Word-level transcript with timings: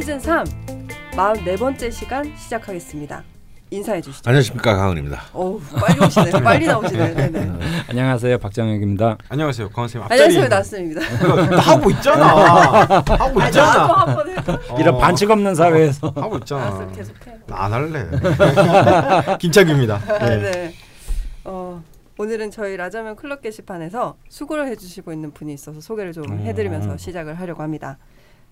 시즌 0.00 0.18
3 0.18 0.46
44번째 1.12 1.92
시간 1.92 2.34
시작하겠습니다. 2.34 3.22
인사해 3.70 4.00
주시죠. 4.00 4.30
안녕하십니까 4.30 4.74
강은입니다. 4.74 5.24
어우, 5.34 5.60
빨리 5.78 6.00
오시네. 6.00 6.30
빨리 6.40 6.66
나오시네. 6.66 7.14
네네. 7.14 7.52
안녕하세요 7.90 8.38
박정혁입니다. 8.38 9.18
안녕하세요. 9.28 9.68
앞자리 9.74 10.00
안녕하세요. 10.08 10.48
나스입니다. 10.48 11.00
나 11.50 11.58
하고 11.58 11.90
있잖아. 11.90 12.26
하고 12.34 13.04
아니, 13.12 13.34
나도 13.34 13.46
있잖아. 13.48 13.94
한번 13.94 14.30
해도 14.30 14.58
이런 14.78 14.94
어, 14.94 14.98
반칙 14.98 15.30
없는 15.30 15.54
사회에서 15.54 16.08
하고 16.16 16.38
있잖아. 16.38 16.90
계속해. 16.92 17.36
안 17.50 17.70
할래. 17.70 18.06
김창규입니다. 19.38 20.18
네. 20.18 20.36
네. 20.38 20.74
어, 21.44 21.82
오늘은 22.16 22.50
저희 22.52 22.78
라자면 22.78 23.16
클럽 23.16 23.42
게시판에서 23.42 24.16
수고를 24.30 24.66
해주시고 24.68 25.12
있는 25.12 25.30
분이 25.32 25.52
있어서 25.52 25.82
소개를 25.82 26.14
좀 26.14 26.38
해드리면서 26.38 26.96
시작을 26.96 27.38
하려고 27.38 27.62
합니다. 27.62 27.98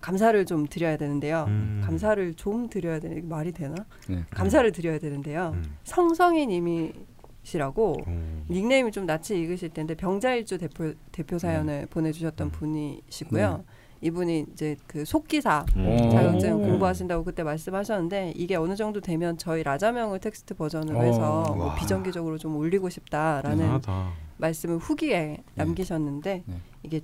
감사를 0.00 0.44
좀 0.46 0.66
드려야 0.66 0.96
되는데요. 0.96 1.44
음. 1.48 1.82
감사를 1.84 2.34
좀 2.34 2.68
드려야 2.68 3.00
되는 3.00 3.18
이게 3.18 3.26
말이 3.26 3.52
되나? 3.52 3.74
네. 4.08 4.24
감사를 4.30 4.70
드려야 4.72 4.98
되는데요. 4.98 5.52
음. 5.54 5.64
성성이님이시라고 5.84 7.96
음. 8.06 8.44
닉네임이 8.50 8.92
좀 8.92 9.06
낯이 9.06 9.40
익으실 9.42 9.70
텐데 9.70 9.94
병자일주 9.94 10.58
대표 10.58 10.92
대표 11.12 11.38
사연을 11.38 11.86
보내주셨던 11.90 12.46
음. 12.48 12.52
분이시고요. 12.52 13.64
이분이 14.00 14.46
이제 14.52 14.76
그 14.86 15.04
속기사 15.04 15.66
음. 15.76 16.10
자격증 16.12 16.54
오. 16.54 16.58
공부하신다고 16.58 17.24
그때 17.24 17.42
말씀하셨는데 17.42 18.34
이게 18.36 18.54
어느 18.54 18.76
정도 18.76 19.00
되면 19.00 19.36
저희 19.38 19.64
라자명을 19.64 20.20
텍스트 20.20 20.54
버전으로 20.54 20.98
오. 20.98 21.02
해서 21.02 21.52
뭐 21.56 21.66
와. 21.66 21.74
비정기적으로 21.74 22.38
좀 22.38 22.54
올리고 22.56 22.88
싶다라는 22.88 23.58
대단하다. 23.58 24.12
말씀을 24.36 24.78
후기에 24.78 25.42
남기셨는데 25.56 26.44
네. 26.46 26.56
이게 26.84 27.00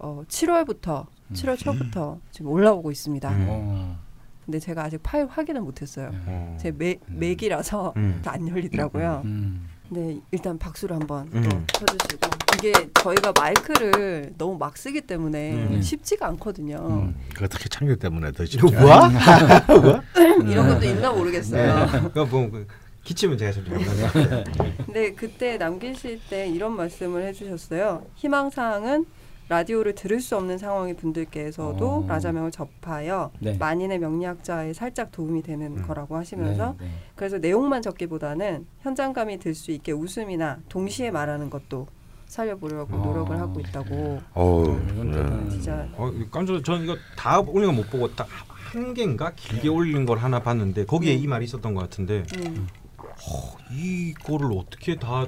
어 0.00 0.24
7월부터 0.26 1.06
7월 1.32 1.58
초부터 1.58 2.18
지금 2.30 2.50
올라오고 2.50 2.90
있습니다. 2.90 3.30
음. 3.30 3.46
어. 3.48 3.98
근데 4.44 4.58
제가 4.58 4.84
아직 4.84 5.00
파일 5.02 5.26
확인을 5.26 5.60
못했어요. 5.60 6.10
어. 6.26 6.56
제 6.60 6.72
맥, 6.72 7.00
맥이라서 7.06 7.94
음. 7.96 8.20
다안 8.24 8.48
열리더라고요. 8.48 9.22
음. 9.24 9.68
네, 9.88 10.18
일단 10.30 10.58
박수를 10.58 10.96
한번 10.96 11.28
음. 11.34 11.42
또 11.42 11.86
쳐주시고 11.86 12.30
이게 12.56 12.72
저희가 12.94 13.32
마이크를 13.38 14.32
너무 14.38 14.56
막 14.56 14.76
쓰기 14.76 15.00
때문에 15.02 15.52
음. 15.52 15.82
쉽지가 15.82 16.26
않거든요. 16.28 16.76
음. 16.76 17.14
그 17.34 17.48
특히 17.48 17.68
창규 17.68 17.96
때문에 17.96 18.32
더 18.32 18.44
쉽지. 18.44 18.74
뭐야? 18.74 19.10
이런 20.48 20.68
것도 20.68 20.86
있나 20.86 21.12
모르겠어요. 21.12 21.86
그거 22.08 22.24
뭐 22.24 22.50
그, 22.50 22.66
기침은 23.04 23.36
제가 23.36 23.52
좀 23.52 23.64
잘못했어요. 23.64 24.44
근데 24.86 25.12
그때 25.12 25.56
남기실 25.56 26.20
때 26.30 26.48
이런 26.48 26.74
말씀을 26.76 27.24
해주셨어요. 27.26 28.06
희망 28.14 28.50
사항은 28.50 29.04
라디오를 29.48 29.94
들을 29.94 30.20
수 30.20 30.36
없는 30.36 30.58
상황의 30.58 30.94
분들께서도 30.96 31.88
어. 31.88 32.04
라자명을 32.08 32.50
접하여 32.50 33.30
네. 33.38 33.56
만인의 33.58 33.98
명리학자에 33.98 34.72
살짝 34.72 35.12
도움이 35.12 35.42
되는 35.42 35.78
음. 35.78 35.82
거라고 35.86 36.16
하시면서 36.16 36.76
네, 36.78 36.86
네. 36.86 36.90
그래서 37.16 37.38
내용만 37.38 37.82
적기보다는 37.82 38.66
현장감이 38.80 39.38
들 39.38 39.54
수 39.54 39.70
있게 39.70 39.92
웃음이나 39.92 40.58
동시에 40.70 41.10
말하는 41.10 41.50
것도 41.50 41.86
살려보려고 42.26 42.96
어. 42.96 43.04
노력을 43.04 43.38
하고 43.38 43.60
있다고 43.60 44.20
어우. 44.32 44.78
이건 44.94 45.10
네. 45.10 45.50
진짜 45.50 45.86
어, 45.96 46.10
깜짝 46.30 46.64
저는 46.64 46.84
이거 46.84 46.96
다 47.16 47.38
올린 47.40 47.66
거 47.66 47.72
못 47.72 47.90
보고 47.90 48.14
딱 48.14 48.26
한 48.72 48.94
개인가 48.94 49.32
길게 49.36 49.68
올린 49.68 50.06
걸 50.06 50.16
하나 50.16 50.40
봤는데 50.40 50.86
거기에 50.86 51.14
음. 51.14 51.18
이 51.22 51.26
말이 51.26 51.44
있었던 51.44 51.74
것 51.74 51.82
같은데 51.82 52.24
음, 52.38 52.66
어, 52.96 53.56
이거를 53.70 54.56
어떻게 54.56 54.96
다 54.96 55.26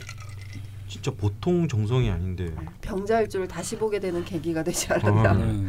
진짜 0.94 1.10
보통 1.10 1.66
정성이 1.66 2.08
아닌데 2.08 2.52
병자일주를 2.80 3.48
다시 3.48 3.76
보게 3.76 3.98
되는 3.98 4.24
계기가 4.24 4.62
되지 4.62 4.92
않았나 4.92 5.30
어. 5.32 5.34
네. 5.34 5.68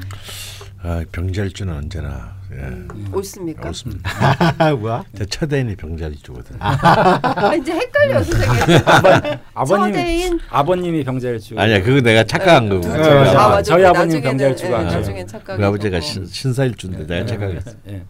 아, 0.84 1.04
병자일주는 1.12 1.74
언제나 1.74 2.36
예. 2.52 2.58
음, 2.58 3.10
옳습니까? 3.12 3.68
옳습니다. 3.70 4.08
뭐야? 4.78 5.04
제 5.18 5.26
첫애인이 5.26 5.76
병자일주거든. 5.78 6.58
아, 6.60 7.56
이제 7.56 7.72
헷갈려 7.74 8.22
선생님. 8.24 8.78
아버님 9.56 10.40
아버님이 10.52 11.04
병자일주. 11.04 11.58
아니야, 11.58 11.82
그거 11.82 12.02
내가 12.02 12.24
착각한 12.24 12.70
거고. 12.70 12.82
두- 12.82 12.90
네, 12.90 12.98
맞아. 13.00 13.32
아, 13.32 13.44
아버- 13.46 13.50
맞아. 13.56 13.62
저희 13.64 13.84
아버님 13.84 14.22
병자일주가 14.22 14.70
예, 14.70 14.76
아니죠. 14.76 14.96
나중엔 14.98 15.28
착각. 15.28 15.58
그 15.58 15.66
아버지가 15.66 16.00
신, 16.02 16.28
신사일주인데 16.28 17.08
내가 17.08 17.26
착각했어. 17.26 17.72
예. 17.90 18.04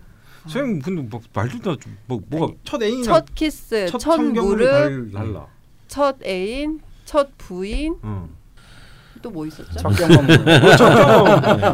선생님 0.47 0.81
근데 0.81 1.01
뭐 1.03 1.21
말도 1.33 1.59
다 1.77 1.77
뭐 2.07 2.19
뭐가 2.27 2.53
첫 2.65 2.83
애인이랑 2.83 3.03
첫 3.05 3.25
키스, 3.33 3.87
첫, 3.87 3.99
참견물이 3.99 4.65
무릎, 4.65 4.71
달- 4.71 5.11
달라. 5.13 5.47
첫 5.87 6.17
애인, 6.25 6.81
첫 7.05 7.29
부인 7.37 7.95
응. 8.03 8.29
또뭐 9.21 9.45
있었죠? 9.47 9.71
첫 9.79 9.89
경험. 9.91 10.25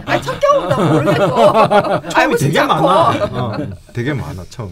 아니 0.05 0.21
첫 0.21 0.39
경험 0.39 0.69
나 0.69 0.93
모르겠고 0.93 2.09
처음이 2.09 2.35
되게. 2.37 2.61
많아. 2.61 3.25
어, 3.25 3.57
되게 3.93 4.13
많아 4.13 4.43
처음. 4.49 4.71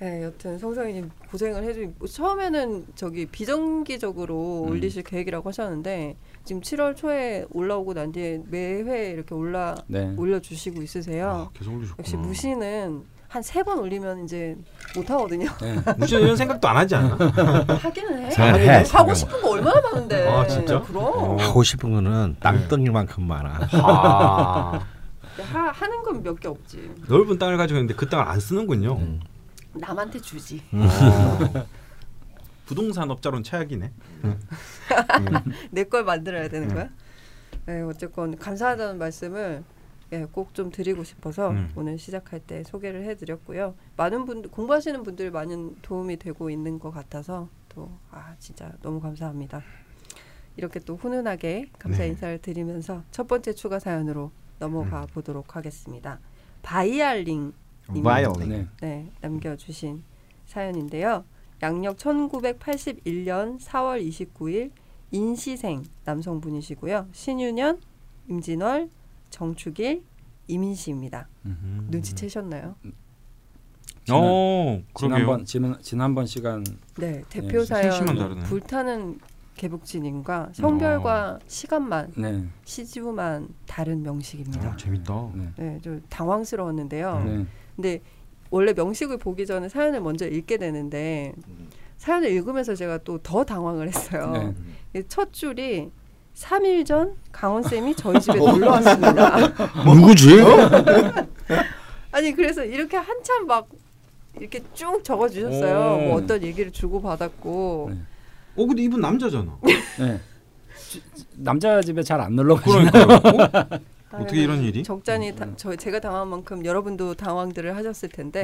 네, 0.00 0.22
여튼 0.24 0.58
성성이님 0.58 1.10
고생을 1.30 1.62
해주. 1.64 1.92
처음에는 2.10 2.86
저기 2.94 3.26
비정기적으로 3.26 4.64
음. 4.64 4.70
올리실 4.70 5.02
계획이라고 5.02 5.48
하셨는데 5.48 6.16
지금 6.44 6.62
7월 6.62 6.96
초에 6.96 7.44
올라오고 7.50 7.92
난 7.94 8.10
뒤에 8.12 8.40
매회 8.48 9.10
이렇게 9.10 9.34
올라 9.34 9.74
네. 9.88 10.14
올려주시고 10.16 10.82
있으세요. 10.82 11.50
아, 11.54 11.58
계속 11.58 11.74
올리셨구나. 11.74 11.96
역시 11.98 12.16
무시는 12.16 13.02
한 13.30 13.42
세 13.42 13.62
번 13.62 13.78
올리면 13.78 14.24
이제 14.24 14.56
못 14.96 15.08
하거든요. 15.08 15.46
네. 15.60 15.76
무시는 15.96 16.22
이런 16.24 16.36
생각도 16.36 16.66
안 16.68 16.76
하지 16.78 16.96
않아? 16.96 17.14
하기는 17.80 18.24
해. 18.26 18.30
잘 18.30 18.58
해. 18.58 18.84
하고 18.90 19.14
싶은 19.14 19.40
거 19.40 19.50
얼마나 19.50 19.80
많은데. 19.80 20.26
아, 20.28 20.44
진짜? 20.48 20.80
그럼 20.82 21.04
어. 21.04 21.36
하고 21.36 21.62
싶은 21.62 21.92
거는 21.92 22.36
땅덩이만큼 22.40 23.22
많아. 23.28 23.68
아, 23.72 24.80
하, 25.52 25.60
하는 25.70 26.02
건 26.02 26.22
몇 26.24 26.40
개 26.40 26.48
없지. 26.48 26.90
넓은 27.06 27.38
땅을 27.38 27.56
가지고 27.56 27.78
있는데 27.78 27.94
그 27.94 28.08
땅을 28.08 28.26
안 28.26 28.40
쓰는군요. 28.40 28.96
음. 28.96 29.20
남한테 29.74 30.20
주지. 30.20 30.60
어. 30.72 30.88
부동산 32.66 33.08
업자로는 33.12 33.44
최악이네. 33.44 33.92
내 35.70 35.84
걸 35.84 36.02
만들어야 36.04 36.48
되는 36.48 36.68
음. 36.70 36.74
거야? 36.74 36.88
네, 37.66 37.82
어쨌건 37.82 38.36
감사하다는 38.36 38.98
말씀을 38.98 39.62
예, 40.12 40.24
꼭 40.24 40.52
좀 40.54 40.70
드리고 40.70 41.04
싶어서 41.04 41.50
음. 41.50 41.70
오늘 41.76 41.98
시작할 41.98 42.40
때 42.40 42.62
소개를 42.64 43.04
해드렸고요. 43.04 43.74
많은 43.96 44.24
분들 44.24 44.50
공부하시는 44.50 45.02
분들 45.04 45.30
많은 45.30 45.76
도움이 45.82 46.16
되고 46.16 46.50
있는 46.50 46.78
것 46.78 46.90
같아서 46.90 47.48
또 47.68 47.88
아 48.10 48.34
진짜 48.38 48.72
너무 48.82 49.00
감사합니다. 49.00 49.62
이렇게 50.56 50.80
또 50.80 50.96
훈훈하게 50.96 51.70
감사 51.78 51.98
네. 52.02 52.08
인사를 52.08 52.38
드리면서 52.38 53.04
첫 53.12 53.28
번째 53.28 53.52
추가 53.52 53.78
사연으로 53.78 54.32
넘어가 54.58 55.02
음. 55.02 55.06
보도록 55.14 55.54
하겠습니다. 55.56 56.18
바이알링 56.62 57.52
바이올린. 58.02 58.48
네. 58.48 58.66
네, 58.80 59.10
남겨주신 59.20 60.02
사연인데요. 60.46 61.24
양력 61.62 61.96
1981년 61.98 63.60
4월 63.60 64.06
29일 64.06 64.70
인시생 65.12 65.84
남성분이시고요. 66.04 67.08
신유년, 67.12 67.80
임진월, 68.28 68.90
정축일, 69.30 70.02
이민씨입니다. 70.48 71.28
음. 71.46 71.88
눈치채셨나요? 71.90 72.74
어, 74.12 74.82
지난번 74.96 75.44
지난 75.44 75.80
지난번 75.80 76.26
시간 76.26 76.64
네, 76.98 77.22
대표 77.28 77.60
네, 77.60 77.64
사연. 77.64 78.38
불타는 78.40 79.20
개북진인과 79.56 80.50
성별과 80.54 81.38
시간만 81.46 82.12
네. 82.16 82.44
시주만 82.64 83.48
다른 83.66 84.02
명식입니다. 84.02 84.70
아, 84.72 84.76
재밌다. 84.76 85.30
네. 85.34 85.52
네, 85.56 85.78
좀 85.82 86.02
당황스러웠는데요. 86.08 87.22
네. 87.24 87.46
근데 87.76 88.00
원래 88.50 88.72
명식을 88.72 89.18
보기 89.18 89.46
전에 89.46 89.68
사연을 89.68 90.00
먼저 90.00 90.26
읽게 90.26 90.56
되는데 90.56 91.34
사연을 91.98 92.30
읽으면서 92.30 92.74
제가 92.74 92.98
또 92.98 93.18
더 93.18 93.44
당황을 93.44 93.86
했어요. 93.88 94.54
네. 94.92 95.00
이첫 95.00 95.32
줄이 95.32 95.90
3일 96.44 96.86
전 96.86 97.14
강원 97.30 97.62
쌤이 97.62 97.94
저희 97.94 98.18
집에 98.20 98.38
놀러 98.38 98.70
왔습니다. 98.72 99.36
누구지? 99.84 100.38
아니 102.12 102.32
그래서 102.32 102.64
이렇게 102.64 102.96
한참 102.96 103.46
막 103.46 103.68
이렇게 104.38 104.62
쭉 104.74 105.02
적어 105.04 105.28
주셨어요. 105.28 105.98
오. 106.04 106.08
뭐 106.08 106.16
어떤 106.16 106.42
얘기를 106.42 106.70
주고 106.72 107.02
받았고 107.02 107.90
네. 107.92 107.98
어, 108.56 108.66
근데 108.66 108.82
이분 108.82 109.00
남자잖아. 109.00 109.52
네. 109.98 110.20
지- 110.88 111.02
남자 111.36 111.80
집에 111.82 112.02
잘 112.02 112.20
안 112.20 112.34
놀러 112.34 112.56
가시나? 112.56 112.90
그러니까요. 112.90 113.80
어? 114.12 114.18
어떻게 114.22 114.42
이런 114.42 114.62
일이? 114.62 114.82
적잖이 114.82 115.36
다, 115.36 115.46
저 115.56 115.74
제가 115.76 116.00
당한 116.00 116.26
만큼 116.28 116.64
여러분도 116.64 117.14
당황들을 117.14 117.76
하셨을 117.76 118.08
텐데 118.08 118.42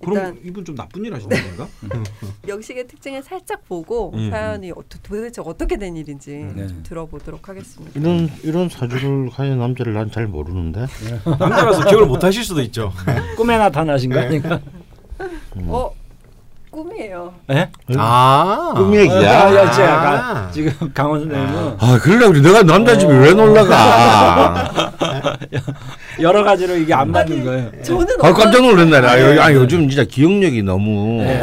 오, 0.00 0.04
그럼 0.06 0.16
일단- 0.16 0.38
이분 0.44 0.64
좀 0.64 0.74
나쁜 0.74 1.04
일 1.04 1.14
하시는 1.14 1.36
건가? 1.56 1.68
명식의 2.46 2.86
특징을 2.86 3.22
살짝 3.22 3.66
보고 3.68 4.12
음, 4.14 4.30
사연이 4.30 4.70
어, 4.70 4.76
도- 4.88 4.98
도대체 5.02 5.42
어떻게 5.44 5.76
된 5.76 5.96
일인지 5.96 6.50
네. 6.54 6.66
좀 6.68 6.82
들어보도록 6.82 7.48
하겠습니다. 7.48 8.00
이런 8.00 8.30
이런 8.42 8.68
사주를 8.68 9.28
가진 9.30 9.58
남자를 9.58 9.92
난 9.92 10.10
잘 10.10 10.26
모르는데. 10.28 10.86
남자라서 11.24 11.88
기억을 11.88 12.06
못 12.06 12.22
하실 12.22 12.44
수도 12.44 12.60
있죠. 12.62 12.92
꿈에 13.36 13.58
나타나신 13.58 14.10
거 14.10 14.20
아닌가? 14.20 14.60
어 15.66 15.90
꿈이에요. 16.74 17.32
예? 17.52 17.68
아 17.96 18.72
꿈 18.76 18.92
얘기야. 18.94 19.22
야, 19.22 19.54
야, 19.54 19.70
진짜 19.70 19.94
아. 19.94 20.02
가- 20.02 20.50
지금 20.50 20.72
강원 20.92 21.20
선생님은 21.20 21.76
아 21.78 21.98
그러려고 22.02 22.32
그래. 22.32 22.42
내가 22.42 22.62
남자 22.64 22.98
집에 22.98 23.16
왜 23.16 23.32
놀러가? 23.32 24.70
여러 26.20 26.42
가지로 26.42 26.76
이게 26.76 26.92
안 26.92 27.10
맞는 27.12 27.44
거예요. 27.44 27.70
저는 27.82 28.06
아 28.22 28.28
어떤- 28.28 28.34
깜짝 28.34 28.62
놀랐네. 28.62 28.96
아, 29.06 29.20
요- 29.36 29.42
아 29.42 29.52
요즘 29.52 29.88
진짜 29.88 30.04
기억력이 30.04 30.62
너무 30.62 31.22
예. 31.22 31.40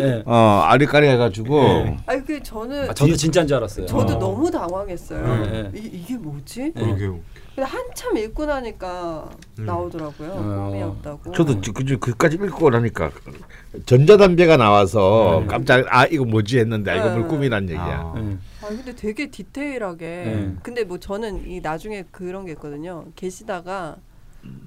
예. 0.00 0.22
어 0.26 0.62
아리까리 0.66 1.08
해가지고 1.08 1.62
예. 1.86 1.96
아니 2.06 2.24
그 2.24 2.42
저는 2.42 2.90
아, 2.90 2.94
저도 2.94 3.16
진짜인 3.16 3.46
줄 3.46 3.56
알았어요. 3.56 3.86
저도 3.86 4.14
어. 4.14 4.18
너무 4.18 4.50
당황했어요. 4.50 5.26
네, 5.26 5.50
네. 5.50 5.70
이, 5.78 5.90
이게 6.04 6.14
뭐지? 6.16 6.72
그러게요. 6.76 7.18
근데 7.54 7.68
한참 7.68 8.16
읽고 8.16 8.46
나니까 8.46 9.28
음. 9.58 9.66
나오더라고요. 9.66 10.30
어. 10.30 10.70
꿈이었다고. 10.70 11.32
저도 11.32 11.60
그, 11.60 11.72
그, 11.72 11.98
그 11.98 12.16
까지 12.16 12.36
읽고 12.36 12.70
나니까 12.70 13.10
전자담배가 13.84 14.56
나와서 14.56 15.40
네. 15.42 15.46
깜짝 15.48 15.84
아 15.90 16.06
이거 16.06 16.24
뭐지 16.24 16.58
했는데 16.58 17.00
보니 17.00 17.22
네. 17.22 17.28
꿈이란 17.28 17.68
얘기야. 17.68 17.82
아. 17.82 18.14
예. 18.16 18.38
아 18.64 18.68
근데 18.68 18.94
되게 18.94 19.30
디테일하게. 19.30 20.06
네. 20.06 20.54
근데 20.62 20.84
뭐 20.84 20.98
저는 20.98 21.46
이 21.48 21.60
나중에 21.60 22.04
그런 22.10 22.46
게 22.46 22.52
있거든요. 22.52 23.04
계시다가 23.16 23.96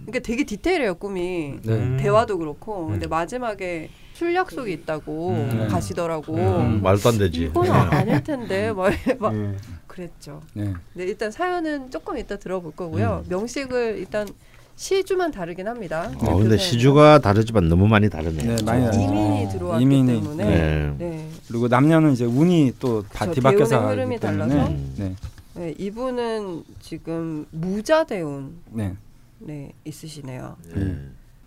그러니까 0.06 0.20
되게 0.20 0.44
디테일해요 0.44 0.96
꿈이. 0.96 1.56
네. 1.64 1.74
음. 1.74 1.98
대화도 2.00 2.38
그렇고. 2.38 2.88
근데 2.88 3.08
마지막에 3.08 3.90
술 4.14 4.34
약속이 4.34 4.72
있다고 4.72 5.30
음. 5.32 5.68
가시더라고. 5.70 6.36
음. 6.36 6.82
말도 6.84 7.10
안 7.10 7.18
되지. 7.18 7.46
이건 7.46 7.70
아닐 7.70 8.24
텐데 8.24 8.72
막, 8.72 8.94
막 9.20 9.36
네. 9.36 9.56
그랬죠. 9.96 10.42
네. 10.54 10.74
네, 10.94 11.06
일단 11.06 11.32
사연은 11.32 11.90
조금 11.90 12.18
이따 12.18 12.36
들어볼 12.36 12.74
거고요. 12.76 13.24
명식을 13.30 13.98
일단 13.98 14.28
시주만 14.76 15.32
다르긴 15.32 15.70
합니다. 15.70 16.12
어 16.20 16.36
근데 16.36 16.50
그 16.50 16.58
시주가 16.58 17.20
다르지만 17.20 17.70
너무 17.70 17.88
많이 17.88 18.10
다르네. 18.10 18.44
네, 18.44 18.64
많이 18.64 18.84
다르죠. 18.84 19.00
이민이 19.02 19.50
들어왔기 19.54 19.84
이민이. 19.84 20.14
때문에 20.22 20.46
네. 20.46 20.96
네. 20.98 21.30
그리고 21.48 21.70
남녀는 21.70 22.12
이제 22.12 22.26
운이 22.26 22.74
또 22.80 23.06
바-. 23.14 23.32
뒤바뀌어서 23.32 23.70
대운의 23.70 23.88
하기 23.88 23.96
흐름이 24.02 24.20
때문에 24.20 24.50
달라서. 24.50 24.70
네. 24.98 25.16
네, 25.54 25.74
이분은 25.78 26.66
지금 26.82 27.46
무자 27.52 28.04
대운 28.04 28.58
네. 28.70 28.94
네, 29.40 29.72
있으시네요. 29.86 30.58
네. 30.76 30.98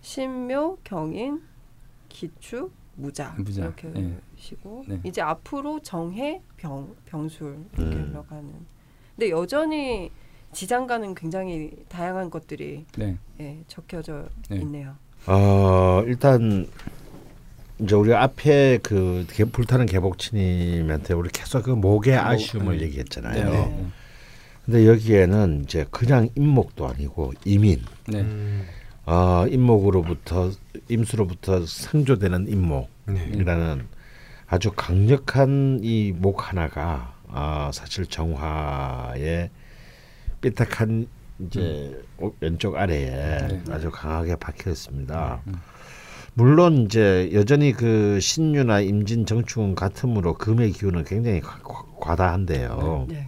신묘, 0.01 0.77
경인, 0.83 1.41
기축, 2.07 2.71
무자, 2.99 3.33
무자, 3.37 3.63
이렇게 3.63 3.87
네. 3.89 4.17
시고 4.37 4.83
네. 4.87 4.99
이제 5.03 5.21
앞으로 5.21 5.79
정해, 5.81 6.41
병, 6.57 6.93
병술 7.05 7.57
이렇게 7.77 7.95
음. 7.95 8.09
흘러가는. 8.11 8.53
근데 9.15 9.29
여전히 9.31 10.11
지장간은 10.51 11.15
굉장히 11.15 11.71
다양한 11.87 12.29
것들이 12.29 12.85
네. 12.97 13.17
예, 13.39 13.63
적혀져 13.67 14.27
네. 14.49 14.57
있네요. 14.57 14.95
어 15.27 16.03
일단 16.07 16.67
이제 17.79 17.95
우리 17.95 18.13
앞에 18.13 18.79
그 18.83 19.25
개- 19.29 19.45
불타는 19.45 19.85
개복치님한테 19.85 21.13
우리 21.13 21.29
계속 21.29 21.63
그 21.63 21.71
목의 21.71 22.15
아쉬움을 22.17 22.77
네. 22.77 22.85
얘기했잖아요. 22.85 23.49
네. 23.51 23.85
근데 24.65 24.87
여기에는 24.87 25.63
이제 25.63 25.85
그냥 25.89 26.29
임목도 26.35 26.87
아니고 26.87 27.33
이민. 27.45 27.81
네. 28.07 28.21
음. 28.21 28.65
어, 29.11 29.47
임목으로부터 29.47 30.51
임수로부터 30.87 31.65
상조되는 31.65 32.45
네. 32.45 32.51
임목이라는 32.51 33.87
아주 34.45 34.71
강력한 34.75 35.79
이 35.81 36.13
목 36.15 36.47
하나가 36.47 37.15
아, 37.27 37.71
사실 37.73 38.05
정화의 38.05 39.49
삐딱한 40.41 41.07
이제 41.39 41.99
오- 42.19 42.33
왼쪽 42.39 42.75
아래에 42.75 43.47
네. 43.47 43.63
아주 43.71 43.89
강하게 43.89 44.35
박혀 44.35 44.69
있습니다. 44.69 45.41
음. 45.47 45.53
물론 46.35 46.85
이제 46.85 47.31
여전히 47.33 47.71
그 47.73 48.19
신유나 48.19 48.81
임진 48.81 49.25
정축은 49.25 49.73
같으므로 49.73 50.35
금의 50.35 50.69
기운은 50.71 51.03
굉장히 51.05 51.41
과- 51.41 51.57
과- 51.63 51.85
과다한데요. 51.99 53.07
네. 53.09 53.27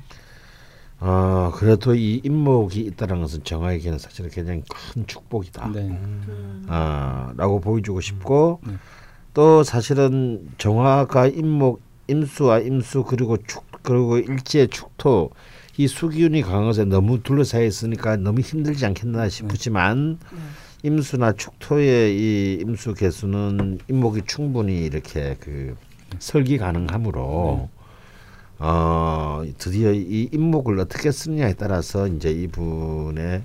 어 1.04 1.52
그래도 1.56 1.96
이 1.96 2.22
임목이 2.24 2.80
있다는 2.82 3.22
것은 3.22 3.44
정화에게는 3.44 3.98
사실 3.98 4.30
굉장히 4.30 4.62
큰 4.70 5.08
축복이다. 5.08 5.72
네. 5.74 5.80
음. 5.80 6.66
아라고 6.70 7.60
보여주고 7.60 8.02
싶고 8.02 8.60
네. 8.66 8.74
또 9.34 9.64
사실은 9.64 10.48
정화가 10.60 11.28
임목 11.28 11.82
임수와 12.08 12.60
임수 12.60 13.04
그리고 13.04 13.38
축 13.38 13.64
그리고 13.82 14.20
일지의 14.20 14.68
축토 14.68 15.32
이 15.78 15.88
수기운이 15.88 16.44
강한 16.44 16.66
것에 16.66 16.86
너무 16.86 17.24
둘러싸여 17.24 17.66
있으니까 17.66 18.18
너무 18.18 18.42
힘들지 18.42 18.86
않겠나 18.86 19.28
싶지만 19.28 20.20
네. 20.32 20.40
임수나 20.84 21.34
축토의 21.34 22.16
이 22.16 22.60
임수 22.62 22.94
개수는 22.94 23.80
임목이 23.90 24.22
충분히 24.28 24.86
이렇게 24.86 25.36
그 25.40 25.76
설기 26.20 26.60
가능하므로 26.60 27.70
어 28.64 29.44
드디어 29.58 29.92
이 29.92 30.30
임목을 30.32 30.80
어떻게 30.80 31.12
쓰느냐에 31.12 31.54
따라서 31.54 32.08
이제 32.08 32.30
이분의 32.32 33.44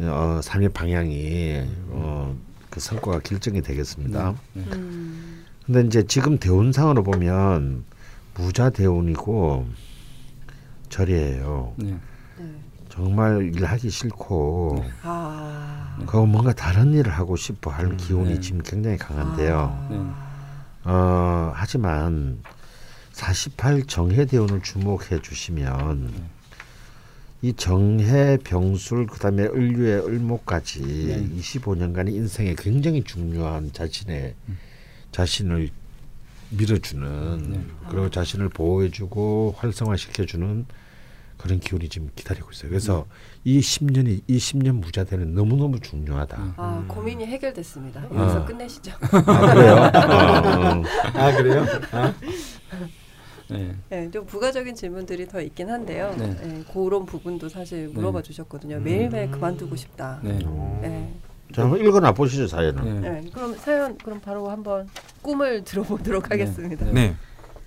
어 0.00 0.40
삶의 0.42 0.68
방향이 0.70 1.62
어 1.90 2.50
그 2.70 2.78
성과가 2.78 3.18
결정이 3.20 3.60
되겠습니다. 3.62 4.34
음. 4.56 5.44
근데 5.66 5.82
이제 5.82 6.04
지금 6.04 6.38
대운상으로 6.38 7.02
보면 7.02 7.84
무자 8.34 8.70
대운이고 8.70 9.66
절이에요. 10.88 11.74
네. 11.76 11.98
네. 12.38 12.54
정말 12.88 13.52
일하기 13.54 13.90
싫고 13.90 14.84
아. 15.02 15.98
그 16.06 16.16
뭔가 16.16 16.52
다른 16.52 16.94
일을 16.94 17.12
하고 17.12 17.36
싶어 17.36 17.70
하는 17.70 17.96
기운이 17.96 18.34
네. 18.34 18.40
지금 18.40 18.62
굉장히 18.62 18.96
강한데요. 18.96 19.86
네. 19.90 20.00
어, 20.84 21.52
하지만 21.54 22.38
48 23.20 23.82
정해 23.84 24.24
대운을 24.24 24.62
주목해 24.62 25.20
주시면 25.20 26.10
이 27.42 27.52
정해 27.52 28.38
병술 28.38 29.06
그다음에 29.06 29.44
을류의 29.44 30.06
을목까지 30.06 30.80
네. 30.80 31.28
25년간의 31.36 32.14
인생에 32.14 32.54
굉장히 32.56 33.04
중요한 33.04 33.70
자신의 33.72 34.34
자신을 35.12 35.68
밀어주는 36.48 37.50
네. 37.50 37.60
그리고 37.90 38.08
자신을 38.08 38.48
보호해주고 38.48 39.56
활성화시켜주는 39.58 40.64
그런 41.36 41.60
기운이 41.60 41.88
지금 41.90 42.10
기다리고 42.16 42.50
있어요. 42.52 42.70
그래서 42.70 43.06
이 43.44 43.60
10년이 43.60 44.22
이 44.26 44.38
10년 44.38 44.80
무자대는 44.80 45.34
너무 45.34 45.56
너무 45.56 45.78
중요하다. 45.80 46.54
아, 46.56 46.84
고민이 46.88 47.26
해결됐습니다. 47.26 48.02
여기서 48.04 48.40
어. 48.40 48.44
끝내시죠. 48.46 48.92
아, 49.00 49.54
그래요? 49.54 49.74
어, 49.94 50.78
어. 50.78 50.82
아 51.14 51.36
그래요? 51.36 51.66
네. 53.50 53.74
네, 53.88 54.10
좀 54.10 54.24
부가적인 54.26 54.74
질문들이 54.74 55.26
더 55.28 55.40
있긴 55.40 55.70
한데요. 55.70 56.14
네. 56.18 56.26
네. 56.42 56.64
그런 56.72 57.06
부분도 57.06 57.48
사실 57.48 57.88
물어봐 57.88 58.22
주셨거든요. 58.22 58.80
매일매일 58.80 59.30
그만두고 59.30 59.76
싶다. 59.76 60.20
네. 60.22 60.38
네. 60.82 61.12
자, 61.54 61.62
한번 61.62 61.80
읽어놔 61.80 62.12
보시죠 62.12 62.46
사연을. 62.46 63.00
네. 63.00 63.10
네, 63.10 63.30
그럼 63.32 63.56
사연 63.56 63.98
그럼 63.98 64.20
바로 64.20 64.48
한번 64.48 64.88
꿈을 65.22 65.62
들어보도록 65.64 66.30
하겠습니다. 66.30 66.84
네. 66.86 66.92
네. 66.92 67.14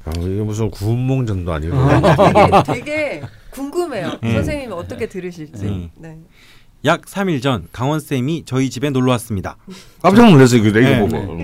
아, 0.05 0.11
이게 0.17 0.41
무슨 0.41 0.69
구운몽전도 0.69 1.51
아니고 1.51 1.77
되게, 2.17 2.73
되게 2.73 3.21
궁금해요. 3.51 4.19
음. 4.23 4.31
선생님이 4.33 4.73
어떻게 4.73 5.07
들으실지. 5.07 5.65
음. 5.65 5.89
네. 5.95 6.17
약 6.85 7.03
3일 7.03 7.41
전 7.41 7.67
강원 7.71 8.01
쌤이 8.01 8.43
저희 8.45 8.69
집에 8.69 8.89
놀러 8.89 9.11
왔습니다. 9.13 9.55
깜짝 10.01 10.29
놀랐어요. 10.29 10.61
이거 10.61 10.77
네, 10.77 10.97
이거 10.97 11.07
보고. 11.07 11.37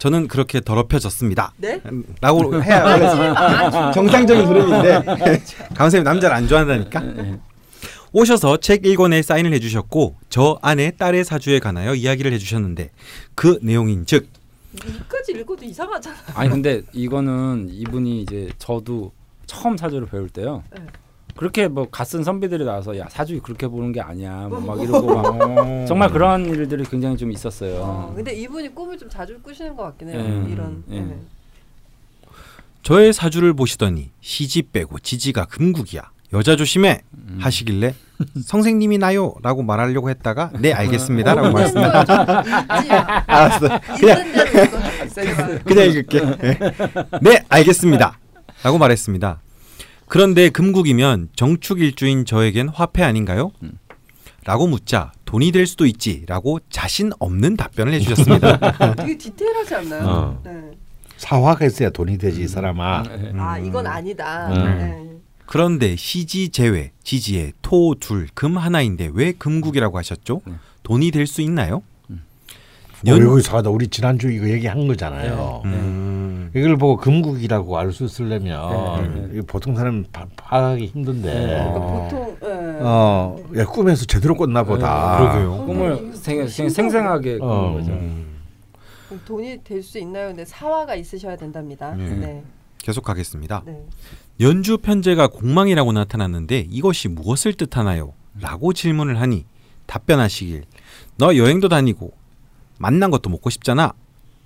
저는 0.00 0.28
그렇게 0.28 0.60
더럽혀졌습니다. 0.60 1.52
네? 1.58 1.80
라고 2.20 2.60
해야 2.62 3.92
정상적인 3.92 4.46
흐름인데 4.46 5.02
쌤이 5.90 6.02
남자를 6.04 6.34
안 6.34 6.48
좋아한다니까. 6.48 7.00
네. 7.00 7.38
오셔서 8.12 8.56
책 8.56 8.82
1권에 8.82 9.22
사인을 9.22 9.52
해주셨고 9.52 10.16
저 10.30 10.58
아내 10.62 10.90
딸의 10.90 11.24
사주에 11.24 11.60
관하여 11.60 11.94
이야기를 11.94 12.32
해주셨는데 12.32 12.90
그 13.34 13.58
내용인즉 13.62 14.26
여기까지 14.84 15.32
읽어도 15.32 15.64
이상하잖아. 15.64 16.16
아니 16.34 16.50
근데 16.50 16.82
이거는 16.92 17.68
이분이 17.70 18.22
이제 18.22 18.50
저도 18.58 19.12
처음 19.46 19.76
사주를 19.76 20.08
배울 20.08 20.28
때요. 20.28 20.62
네. 20.74 20.82
그렇게 21.36 21.68
뭐 21.68 21.88
갓쓴 21.90 22.24
선배들이 22.24 22.64
나와서 22.64 22.96
야 22.98 23.06
사주 23.08 23.40
그렇게 23.42 23.66
보는 23.68 23.92
게 23.92 24.00
아니야 24.00 24.48
뭐 24.48 24.60
막 24.60 24.80
이러고 24.82 25.14
막 25.14 25.86
정말 25.86 26.10
그런 26.10 26.46
일들이 26.46 26.84
굉장히 26.84 27.16
좀 27.16 27.30
있었어요. 27.32 27.80
어, 27.82 28.12
근데 28.14 28.32
이분이 28.34 28.74
꿈을 28.74 28.98
좀 28.98 29.08
자주 29.08 29.38
꾸시는 29.40 29.76
것 29.76 29.82
같긴 29.84 30.08
해요. 30.10 30.18
네. 30.18 30.52
이런. 30.52 30.84
네. 30.86 31.00
네. 31.00 31.16
저의 32.82 33.12
사주를 33.12 33.52
보시더니 33.54 34.10
시집 34.20 34.72
빼고 34.72 34.98
지지가 35.00 35.44
금국이야 35.46 36.10
여자 36.32 36.56
조심해 36.56 37.02
음. 37.12 37.38
하시길래 37.40 37.94
선생님이 38.44 38.98
나요 38.98 39.34
라고 39.42 39.62
말하려고 39.62 40.08
했다가 40.10 40.52
네 40.60 40.72
알겠습니다 40.72 41.34
라고 41.34 41.50
말씀드렸습니다. 41.50 43.24
알았어. 43.26 43.68
그냥 43.98 44.18
있는 44.26 44.32
대로 44.32 44.64
읽어주세요. 44.64 45.58
그냥 45.64 45.86
읽을게. 45.88 46.20
네. 46.36 46.58
네, 47.20 47.44
알겠습니다. 47.48 48.18
라고 48.62 48.78
말했습니다. 48.78 49.40
그런데 50.10 50.48
금국이면 50.50 51.28
정축일주인 51.36 52.24
저에겐 52.24 52.68
화폐 52.68 53.04
아닌가요? 53.04 53.52
음. 53.62 53.78
라고 54.44 54.66
묻자 54.66 55.12
돈이 55.24 55.52
될 55.52 55.66
수도 55.68 55.86
있지라고 55.86 56.58
자신 56.68 57.12
없는 57.20 57.56
답변을 57.56 57.92
해주셨습니다. 57.92 58.94
되게 58.96 59.16
디테일하지 59.16 59.74
않나요? 59.76 60.08
어. 60.08 60.42
네. 60.44 60.70
사화가 61.16 61.64
있어야 61.66 61.90
돈이 61.90 62.18
되지 62.18 62.42
이 62.42 62.48
사람아. 62.48 63.04
네. 63.04 63.32
아 63.36 63.58
이건 63.58 63.86
아니다. 63.86 64.48
음. 64.48 64.54
네. 64.78 65.10
그런데 65.46 65.94
시지 65.94 66.48
제외, 66.48 66.90
지지에 67.04 67.52
토, 67.62 67.94
둘, 68.00 68.26
금 68.34 68.58
하나인데 68.58 69.10
왜 69.12 69.30
금국이라고 69.32 69.96
하셨죠? 69.98 70.40
네. 70.44 70.54
돈이 70.82 71.12
될 71.12 71.28
수 71.28 71.40
있나요? 71.40 71.82
어, 73.06 73.10
연- 73.10 73.22
이거 73.22 73.38
이상하다. 73.38 73.70
우리 73.70 73.88
지난주 73.88 74.30
이거 74.30 74.48
얘기한 74.48 74.86
거잖아요. 74.86 75.62
음, 75.64 76.50
이걸 76.54 76.76
보고 76.76 76.96
금국이라고 76.96 77.78
알 77.78 77.92
수 77.92 78.04
있으려면 78.04 79.14
네, 79.14 79.20
네. 79.20 79.28
이거 79.34 79.46
보통 79.46 79.74
사람 79.74 80.04
파, 80.12 80.26
파악하기 80.36 80.86
힘든데. 80.86 81.32
그러니까 81.32 81.76
어. 81.76 82.08
보통 82.10 82.36
네. 82.40 82.78
어, 82.82 83.36
야, 83.56 83.64
꿈에서 83.66 84.04
제대로 84.04 84.34
꿨나 84.34 84.64
보다. 84.64 85.18
그러게요. 85.18 85.64
꿈을 85.66 86.10
생, 86.14 86.46
생, 86.48 86.68
생생하게 86.68 87.38
꾸는 87.38 87.52
어. 87.54 87.72
거죠. 87.74 87.90
그럼 89.08 89.22
돈이 89.26 89.64
될 89.64 89.82
수 89.82 89.98
있나요? 89.98 90.28
근데 90.28 90.44
사화가 90.44 90.94
있으셔야 90.94 91.36
된답니다. 91.36 91.94
네. 91.94 92.08
네. 92.10 92.42
계속 92.78 93.02
가겠습니다. 93.04 93.62
네. 93.66 93.82
연주 94.40 94.78
편제가 94.78 95.28
공망이라고 95.28 95.92
나타났는데 95.92 96.66
이것이 96.70 97.08
무엇을 97.08 97.54
뜻하나요? 97.54 98.12
라고 98.40 98.72
질문을 98.72 99.20
하니 99.20 99.44
답변하시길 99.86 100.64
너 101.16 101.36
여행도 101.36 101.68
다니고 101.68 102.12
만난 102.80 103.10
것도 103.10 103.28
먹고 103.28 103.50
싶잖아. 103.50 103.92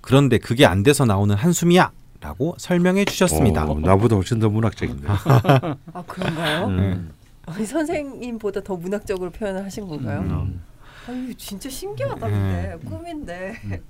그런데 0.01 0.37
그게 0.37 0.65
안 0.65 0.83
돼서 0.83 1.05
나오는 1.05 1.33
한숨이야. 1.33 1.91
라고 2.19 2.53
설명해 2.57 3.05
주셨습니다. 3.05 3.65
어, 3.65 3.79
나보다 3.79 4.15
훨씬 4.17 4.39
더 4.39 4.49
문학적인데. 4.49 5.07
아 5.07 6.03
그런가요? 6.05 6.67
음. 6.67 7.11
아니, 7.45 7.65
선생님보다 7.65 8.61
더 8.61 8.75
문학적으로 8.75 9.29
표현을 9.31 9.63
하신 9.63 9.87
건가요? 9.87 10.21
음. 10.21 10.61
아유 11.07 11.33
진짜 11.35 11.69
신기하다 11.69 12.27
근데 12.27 12.77
꿈인데. 12.85 13.81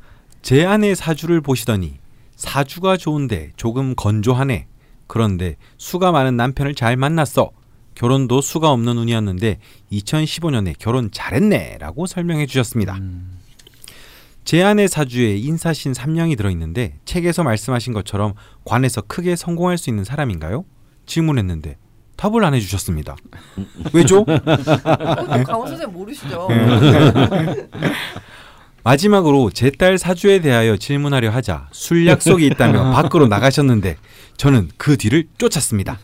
제 0.41 0.65
아내 0.65 0.93
사주를 0.93 1.41
보시더니 1.41 1.97
사주가 2.35 2.97
좋은데 2.97 3.51
조금 3.55 3.95
건조하네. 3.95 4.67
그런데 5.07 5.55
수가 5.77 6.11
많은 6.11 6.37
남편을 6.37 6.75
잘 6.75 6.97
만났어. 6.97 7.51
결혼도 7.95 8.41
수가 8.41 8.69
없는 8.71 8.97
운이었는데 8.97 9.59
2015년에 9.91 10.75
결혼 10.77 11.09
잘했네라고 11.11 12.05
설명해 12.05 12.45
주셨습니다. 12.45 12.95
음. 12.97 13.34
제 14.45 14.61
아내 14.63 14.87
사주에 14.87 15.35
인사신 15.37 15.91
3령이 15.91 16.37
들어있는데 16.37 16.99
책에서 17.03 17.41
말씀하신 17.43 17.93
것처럼 17.93 18.35
관에서 18.63 19.01
크게 19.01 19.35
성공할 19.35 19.79
수 19.79 19.89
있는 19.89 20.03
사람인가요? 20.03 20.63
질문했는데 21.07 21.77
답을 22.15 22.45
안 22.45 22.53
해주셨습니다. 22.53 23.15
왜죠? 23.91 24.23
그것도 24.23 25.43
강원 25.45 25.67
선생 25.67 25.87
님 25.89 25.93
모르시죠? 25.97 26.47
네. 26.49 27.67
마지막으로 28.83 29.49
제 29.49 29.71
딸 29.71 29.97
사주에 29.97 30.39
대하여 30.39 30.77
질문하려 30.77 31.31
하자 31.31 31.67
술 31.71 32.05
약속이 32.07 32.45
있다며 32.45 32.91
밖으로 32.93 33.27
나가셨는데 33.27 33.97
저는 34.37 34.69
그 34.77 34.95
뒤를 34.95 35.27
쫓았습니다. 35.39 35.97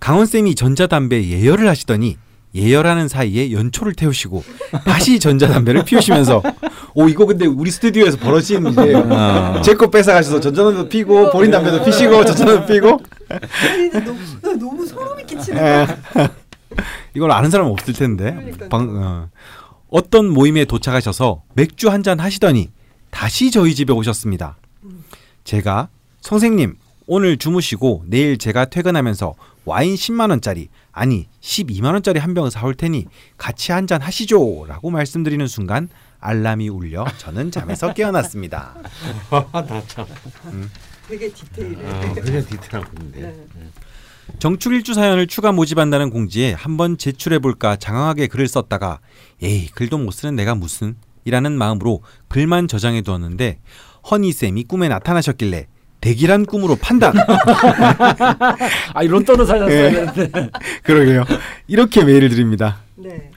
강원 0.00 0.24
쌤이 0.24 0.54
전자담배 0.54 1.28
예열을 1.28 1.68
하시더니 1.68 2.16
예열하는 2.56 3.08
사이에 3.08 3.52
연초를 3.52 3.94
태우시고 3.94 4.42
다시 4.84 5.18
전자담배를 5.20 5.84
피우시면서 5.84 6.42
오 6.94 7.08
이거 7.08 7.26
근데 7.26 7.46
우리 7.46 7.70
스튜디오에서 7.70 8.16
벌어진 8.16 8.66
일이에요. 8.72 8.98
어. 9.10 9.60
제거 9.62 9.90
뺏어가셔서 9.90 10.40
전자담배도 10.40 10.88
피고 10.88 11.30
본인 11.30 11.50
담배도 11.50 11.84
피시고 11.84 12.24
전자담배 12.24 12.72
피고 12.72 13.00
아니 13.28 13.90
근데 13.90 14.00
너무, 14.00 14.18
나 14.42 14.52
너무 14.54 14.86
소름이 14.86 15.24
끼치네. 15.26 15.86
이걸 17.14 17.30
아는 17.30 17.50
사람 17.50 17.66
은 17.66 17.72
없을 17.72 17.94
텐데 17.94 18.32
그러니까요. 18.34 18.68
방- 18.68 18.96
어. 19.02 19.28
어떤 19.88 20.26
모임에 20.28 20.64
도착하셔서 20.64 21.42
맥주 21.54 21.88
한 21.90 22.02
잔 22.02 22.18
하시더니 22.20 22.70
다시 23.10 23.50
저희 23.50 23.74
집에 23.74 23.92
오셨습니다. 23.92 24.56
제가 25.44 25.88
선생님 26.20 26.74
오늘 27.06 27.36
주무시고 27.36 28.04
내일 28.06 28.36
제가 28.36 28.64
퇴근하면서 28.66 29.34
와인 29.66 29.94
10만 29.96 30.30
원짜리 30.30 30.68
아니 30.92 31.28
12만 31.42 31.92
원짜리 31.92 32.18
한 32.20 32.32
병 32.34 32.48
사올 32.50 32.74
테니 32.74 33.06
같이 33.36 33.72
한 33.72 33.86
잔 33.86 34.00
하시죠라고 34.00 34.90
말씀드리는 34.90 35.46
순간 35.46 35.88
알람이 36.20 36.68
울려 36.70 37.04
저는 37.18 37.50
잠에서 37.50 37.92
깨어났습니다. 37.92 38.74
되게 41.08 41.30
디테일해. 41.32 41.84
어, 41.88 42.14
그냥 42.14 42.46
디테일한 42.46 42.84
건데. 42.84 43.20
네. 43.54 43.68
정출 44.40 44.74
일주 44.74 44.92
사연을 44.94 45.26
추가 45.28 45.52
모집한다는 45.52 46.10
공지에 46.10 46.52
한번 46.52 46.98
제출해 46.98 47.38
볼까 47.38 47.76
장황하게 47.76 48.26
글을 48.26 48.48
썼다가 48.48 48.98
에이 49.42 49.68
글도 49.68 49.98
못 49.98 50.10
쓰는 50.10 50.34
내가 50.34 50.54
무슨 50.56 50.96
이라는 51.24 51.52
마음으로 51.56 52.02
글만 52.28 52.66
저장해 52.66 53.02
두었는데 53.02 53.60
허니 54.10 54.32
쌤이 54.32 54.64
꿈에 54.64 54.88
나타나셨길래 54.88 55.68
대기란 56.06 56.46
꿈으로 56.46 56.76
판단. 56.76 57.14
아 58.94 59.02
이런 59.02 59.24
떠는 59.24 59.44
살렸어야 59.44 60.12
되는데. 60.12 60.50
그러게요. 60.84 61.24
이렇게 61.66 62.04
메일을 62.04 62.28
드립니다. 62.28 62.78
네. 62.94 63.32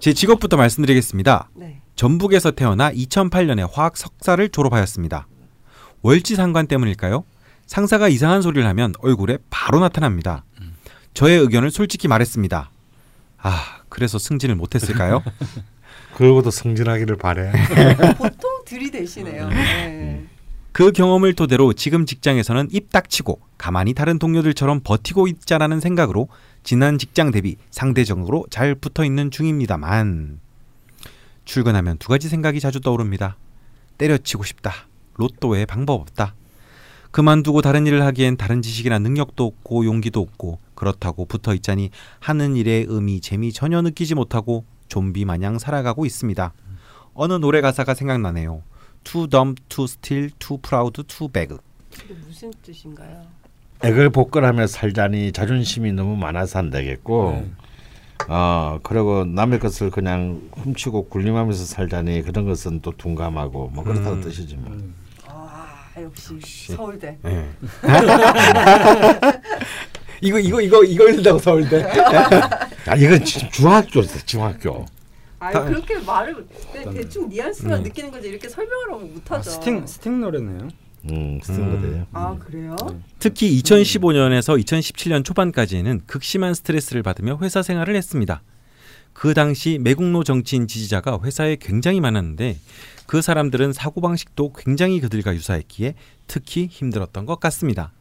제 0.00 0.14
직업부터 0.14 0.56
말씀드리겠습니다. 0.56 1.50
네. 1.54 1.82
전북에서 1.94 2.52
태어나 2.52 2.90
2008년에 2.90 3.68
화학 3.70 3.98
석사를 3.98 4.48
졸업하였습니다. 4.48 5.26
월지 6.00 6.36
상관 6.36 6.66
때문일까요? 6.66 7.24
상사가 7.66 8.08
이상한 8.08 8.40
소리를 8.40 8.66
하면 8.66 8.94
얼굴에 9.00 9.36
바로 9.50 9.78
나타납니다. 9.78 10.44
저의 11.12 11.38
의견을 11.38 11.70
솔직히 11.70 12.08
말했습니다. 12.08 12.70
아, 13.42 13.80
그래서 13.90 14.18
승진을 14.18 14.54
못했을까요? 14.54 15.22
그러고도 16.16 16.50
승진하기를 16.50 17.16
바래. 17.18 17.52
보통 18.16 18.64
들이대시네요. 18.64 19.48
네. 19.50 20.26
그 20.72 20.90
경험을 20.90 21.34
토대로 21.34 21.74
지금 21.74 22.06
직장에서는 22.06 22.68
입 22.70 22.90
닥치고 22.90 23.40
가만히 23.58 23.92
다른 23.92 24.18
동료들처럼 24.18 24.80
버티고 24.82 25.26
있자라는 25.26 25.80
생각으로 25.80 26.28
지난 26.62 26.96
직장 26.96 27.30
대비 27.30 27.56
상대적으로 27.70 28.46
잘 28.48 28.74
붙어 28.74 29.04
있는 29.04 29.30
중입니다만 29.30 30.40
출근하면 31.44 31.98
두 31.98 32.08
가지 32.08 32.30
생각이 32.30 32.58
자주 32.58 32.80
떠오릅니다. 32.80 33.36
때려치고 33.98 34.44
싶다. 34.44 34.72
로또 35.16 35.48
외에 35.48 35.66
방법 35.66 36.00
없다. 36.00 36.34
그만두고 37.10 37.60
다른 37.60 37.86
일을 37.86 38.02
하기엔 38.06 38.38
다른 38.38 38.62
지식이나 38.62 38.98
능력도 38.98 39.44
없고 39.44 39.84
용기도 39.84 40.20
없고 40.20 40.58
그렇다고 40.74 41.26
붙어 41.26 41.52
있자니 41.52 41.90
하는 42.18 42.56
일의 42.56 42.86
의미 42.88 43.20
재미 43.20 43.52
전혀 43.52 43.82
느끼지 43.82 44.14
못하고 44.14 44.64
좀비 44.88 45.26
마냥 45.26 45.58
살아가고 45.58 46.06
있습니다. 46.06 46.54
어느 47.12 47.34
노래 47.34 47.60
가사가 47.60 47.92
생각나네요. 47.92 48.62
Too 49.04 49.26
dumb, 49.28 49.54
too 49.68 49.84
still, 49.86 50.30
too 50.38 50.58
proud, 50.58 51.02
too 51.06 51.28
beg. 51.28 51.56
이게 51.94 52.14
무슨 52.26 52.50
뜻인가요? 52.62 53.22
액을 53.84 54.10
복걸하며 54.10 54.66
살자니 54.68 55.32
자존심이 55.32 55.92
너무 55.92 56.16
많아서 56.16 56.60
안 56.60 56.70
되겠고 56.70 57.32
네. 57.32 57.50
어 58.28 58.78
그리고 58.84 59.24
남의 59.24 59.58
것을 59.58 59.90
그냥 59.90 60.40
훔치고 60.52 61.08
굴림하면서 61.08 61.64
살자니 61.64 62.22
그런 62.22 62.46
것은 62.46 62.80
또 62.80 62.92
둔감하고 62.96 63.70
뭐 63.74 63.82
그렇다는 63.82 64.18
음. 64.18 64.20
뜻이지 64.22 64.54
뭐. 64.56 64.78
아 65.26 65.84
역시 66.00 66.38
서울대. 66.72 67.18
예. 67.26 67.48
이거 70.20 70.38
이거 70.38 70.60
이거 70.60 70.84
이거 70.84 71.08
읽는다고 71.08 71.38
서울대. 71.40 71.82
아 72.86 72.94
이건 72.96 73.24
지- 73.24 73.50
중학교였어 73.50 74.20
중학교. 74.24 74.86
아 75.42 75.50
다- 75.50 75.64
그렇게 75.64 75.98
말을 75.98 76.46
대- 76.72 76.88
대충 76.90 77.28
뉘앙스만 77.28 77.78
음. 77.78 77.82
느끼는 77.82 78.10
거지 78.12 78.28
이렇게 78.28 78.48
설명하면 78.48 79.12
못하죠. 79.14 79.50
아, 79.50 79.52
스팅 79.52 79.86
스팅 79.86 80.20
노래네요. 80.20 80.68
음 81.10 81.40
쓰는 81.42 81.70
거대요. 81.82 82.06
아 82.12 82.36
그래요? 82.38 82.76
특히 83.18 83.60
2015년에서 83.60 84.56
2017년 84.64 85.24
초반까지는 85.24 86.02
극심한 86.06 86.54
스트레스를 86.54 87.02
받으며 87.02 87.38
회사 87.42 87.60
생활을 87.60 87.96
했습니다. 87.96 88.40
그 89.12 89.34
당시 89.34 89.78
매국노 89.80 90.22
정치인 90.22 90.68
지지자가 90.68 91.18
회사에 91.24 91.56
굉장히 91.60 92.00
많았는데 92.00 92.56
그 93.06 93.20
사람들은 93.20 93.72
사고방식도 93.72 94.52
굉장히 94.52 95.00
그들과 95.00 95.34
유사했기에 95.34 95.94
특히 96.28 96.66
힘들었던 96.70 97.26
것 97.26 97.40
같습니다. 97.40 97.92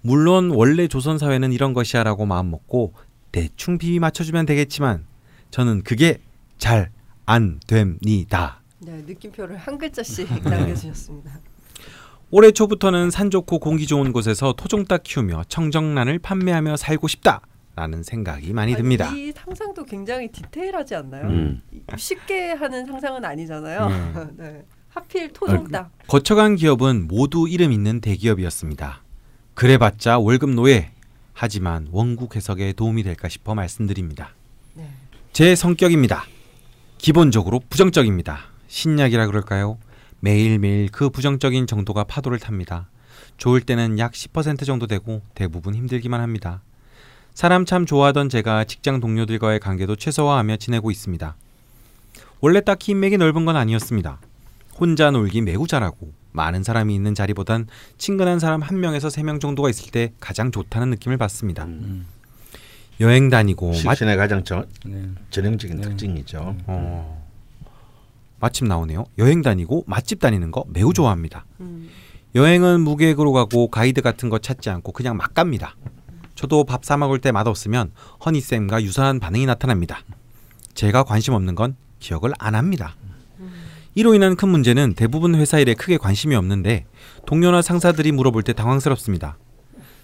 물론 0.00 0.50
원래 0.50 0.88
조선 0.88 1.18
사회는 1.18 1.52
이런 1.52 1.72
것이야라고 1.72 2.26
마음먹고 2.26 2.94
대충 3.30 3.78
비위 3.78 4.00
맞춰주면 4.00 4.44
되겠지만 4.44 5.06
저는 5.50 5.82
그게 5.82 6.18
잘 6.58 6.90
안 7.26 7.60
됩니다. 7.66 8.60
네 8.80 9.02
느낌표를 9.06 9.56
한 9.56 9.78
글자씩 9.78 10.28
남겨주셨습니다. 10.44 11.40
올해 12.30 12.50
초부터는 12.50 13.10
산 13.10 13.30
좋고 13.30 13.60
공기 13.60 13.86
좋은 13.86 14.12
곳에서 14.12 14.52
토종닭 14.54 15.04
키우며 15.04 15.44
청정란을 15.48 16.18
판매하며 16.18 16.76
살고 16.76 17.08
싶다 17.08 17.40
라는 17.76 18.02
생각이 18.02 18.52
많이 18.52 18.74
듭니다. 18.76 19.08
아니, 19.08 19.28
이 19.28 19.32
상상도 19.32 19.84
굉장히 19.84 20.28
디테일하지 20.28 20.94
않나요? 20.96 21.26
음. 21.26 21.62
쉽게 21.96 22.52
하는 22.52 22.86
상상은 22.86 23.24
아니잖아요. 23.24 23.88
네. 24.36 24.64
하필 24.88 25.24
아, 25.24 25.28
토종닭. 25.32 25.90
거쳐간 26.06 26.54
기업은 26.56 27.08
모두 27.08 27.48
이름 27.48 27.72
있는 27.72 28.00
대기업이었습니다. 28.00 29.02
그래봤자 29.54 30.18
월급 30.18 30.50
노예. 30.50 30.92
하지만 31.32 31.88
원국 31.90 32.36
해석에 32.36 32.74
도움이 32.74 33.02
될까 33.02 33.28
싶어 33.28 33.56
말씀드립니다. 33.56 34.30
네. 34.74 34.88
제 35.32 35.56
성격입니다. 35.56 36.26
기본적으로 37.04 37.60
부정적입니다. 37.68 38.38
신약이라 38.66 39.26
그럴까요? 39.26 39.76
매일매일 40.20 40.88
그 40.90 41.10
부정적인 41.10 41.66
정도가 41.66 42.04
파도를 42.04 42.38
탑니다. 42.38 42.88
좋을 43.36 43.60
때는 43.60 43.98
약 43.98 44.12
10% 44.12 44.64
정도 44.64 44.86
되고 44.86 45.20
대부분 45.34 45.74
힘들기만 45.74 46.22
합니다. 46.22 46.62
사람 47.34 47.66
참 47.66 47.84
좋아하던 47.84 48.30
제가 48.30 48.64
직장 48.64 49.00
동료들과의 49.00 49.60
관계도 49.60 49.96
최소화하며 49.96 50.56
지내고 50.56 50.90
있습니다. 50.90 51.36
원래 52.40 52.62
딱히 52.62 52.92
인맥이 52.92 53.18
넓은 53.18 53.44
건 53.44 53.56
아니었습니다. 53.56 54.18
혼자 54.80 55.10
놀기 55.10 55.42
매우 55.42 55.66
잘하고 55.66 56.10
많은 56.32 56.62
사람이 56.62 56.94
있는 56.94 57.14
자리보단 57.14 57.66
친근한 57.98 58.38
사람 58.38 58.62
한 58.62 58.80
명에서 58.80 59.10
세 59.10 59.22
명 59.22 59.40
정도가 59.40 59.68
있을 59.68 59.90
때 59.90 60.14
가장 60.20 60.50
좋다는 60.50 60.88
느낌을 60.88 61.18
받습니다. 61.18 61.64
음. 61.64 62.06
여행 63.00 63.28
다니고 63.28 63.68
맛 63.68 63.74
실신의 63.74 64.16
가장 64.16 64.44
전, 64.44 64.66
네. 64.84 65.02
전형적인 65.30 65.76
네. 65.76 65.82
특징이죠. 65.82 66.56
어, 66.66 67.24
마침 68.40 68.68
나오네요. 68.68 69.04
여행 69.18 69.42
다니고 69.42 69.84
맛집 69.86 70.20
다니는 70.20 70.50
거 70.50 70.64
매우 70.68 70.92
좋아합니다. 70.92 71.44
음. 71.60 71.88
여행은 72.34 72.80
무계획으로 72.82 73.32
가고 73.32 73.68
가이드 73.68 74.02
같은 74.02 74.28
거 74.28 74.38
찾지 74.38 74.70
않고 74.70 74.92
그냥 74.92 75.16
막 75.16 75.34
갑니다. 75.34 75.76
저도 76.34 76.64
밥 76.64 76.84
사 76.84 76.96
먹을 76.96 77.20
때 77.20 77.30
맛없으면 77.32 77.92
허니쌤과 78.24 78.82
유사한 78.82 79.20
반응이 79.20 79.46
나타납니다. 79.46 80.00
제가 80.74 81.04
관심 81.04 81.34
없는 81.34 81.54
건 81.54 81.76
기억을 82.00 82.32
안 82.38 82.54
합니다. 82.54 82.96
이로 83.94 84.14
인한 84.14 84.34
큰 84.34 84.48
문제는 84.48 84.94
대부분 84.94 85.36
회사 85.36 85.60
일에 85.60 85.74
크게 85.74 85.96
관심이 85.96 86.34
없는데 86.34 86.84
동료나 87.26 87.62
상사들이 87.62 88.10
물어볼 88.10 88.42
때 88.42 88.52
당황스럽습니다. 88.52 89.36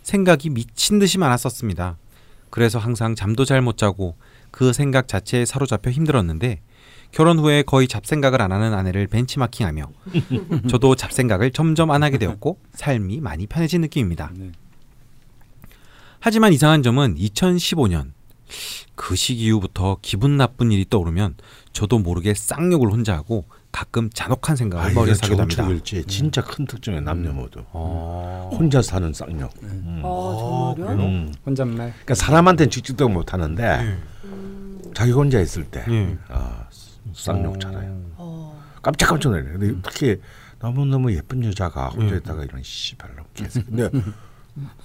생각이 0.05 0.51
미친 0.51 1.01
듯이 1.01 1.19
많았었습니다. 1.19 1.97
그래서 2.51 2.79
항상 2.79 3.15
잠도 3.15 3.45
잘 3.45 3.63
못 3.63 3.77
자고 3.77 4.17
그 4.51 4.73
생각 4.73 5.07
자체에 5.09 5.45
사로잡혀 5.45 5.91
힘들었는데 5.91 6.61
결혼 7.13 7.39
후에 7.39 7.63
거의 7.63 7.89
잡생각을 7.89 8.41
안 8.41 8.53
하는 8.53 8.73
아내를 8.75 9.07
벤치마킹하며 9.09 9.91
저도 10.69 10.95
잡생각을 10.95 11.51
점점 11.51 11.91
안 11.91 12.03
하게 12.03 12.19
되었고 12.19 12.59
삶이 12.73 13.21
많이 13.21 13.47
편해진 13.47 13.81
느낌입니다. 13.83 14.33
네. 14.37 14.53
하지만 16.21 16.53
이상한 16.53 16.83
점은 16.83 17.17
2015년 17.17 18.13
그 18.95 19.17
시기 19.17 19.45
이후부터 19.45 19.99
기분 20.03 20.37
나쁜 20.37 20.71
일이 20.73 20.85
떠오르면 20.89 21.37
저도 21.73 21.99
모르게 21.99 22.35
쌍욕을 22.35 22.91
혼자 22.91 23.15
하고 23.15 23.47
가끔 23.73 24.11
잔혹한 24.11 24.57
생각을 24.57 24.85
아, 24.85 24.89
이게 24.89 24.99
머리에 24.99 25.15
사게 25.15 25.37
됩니다. 25.37 25.63
정축일지 25.63 26.05
진짜 26.07 26.43
큰 26.43 26.67
특징이에요 26.67 27.03
남녀 27.03 27.33
모두. 27.33 27.63
어... 27.73 28.51
혼자 28.53 28.83
사는 28.83 29.13
쌍욕. 29.13 29.53
음. 29.63 30.03
아 30.05 30.75
정말요? 30.77 31.03
음. 31.03 31.35
혼잣말. 31.47 31.77
그러니까 31.93 32.15
사람한테는 32.15 32.71
직접도 32.71 33.09
못 33.09 33.33
하는데 33.33 33.99
자기 34.95 35.13
혼자 35.13 35.41
있을 35.41 35.65
때 35.65 35.85
예. 35.89 36.19
아, 36.29 36.67
쌍욕 37.15 37.61
잘해요. 37.61 38.01
어. 38.17 38.61
깜짝깜짝 38.83 39.33
놀라요. 39.33 39.59
근데 39.59 39.81
특히 39.83 40.21
너무 40.59 40.85
너무 40.85 41.13
예쁜 41.13 41.45
여자가 41.45 41.89
혼자 41.89 42.15
음. 42.15 42.19
있다가 42.19 42.45
이런 42.45 42.63
씨발로 42.63 43.25
계속. 43.35 43.65
근데 43.67 43.89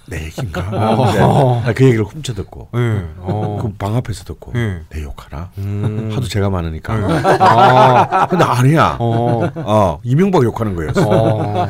내 0.08 0.24
얘긴가? 0.24 0.60
아, 1.64 1.72
그 1.74 1.84
얘기를 1.84 2.04
훔쳐 2.04 2.32
듣고 2.34 2.68
예. 2.74 3.04
어. 3.18 3.58
그방 3.62 3.96
앞에서 3.96 4.24
듣고 4.24 4.52
예. 4.54 4.82
내 4.90 5.02
욕하나? 5.02 5.50
음. 5.58 6.10
하도 6.12 6.26
제가 6.28 6.48
많으니까. 6.50 6.94
아. 6.94 8.26
근데 8.28 8.44
아니야. 8.44 8.96
어. 9.00 9.50
어, 9.54 10.00
이명박 10.04 10.44
욕하는 10.44 10.76
거였어. 10.76 11.08
어. 11.08 11.66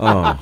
어, 0.00 0.34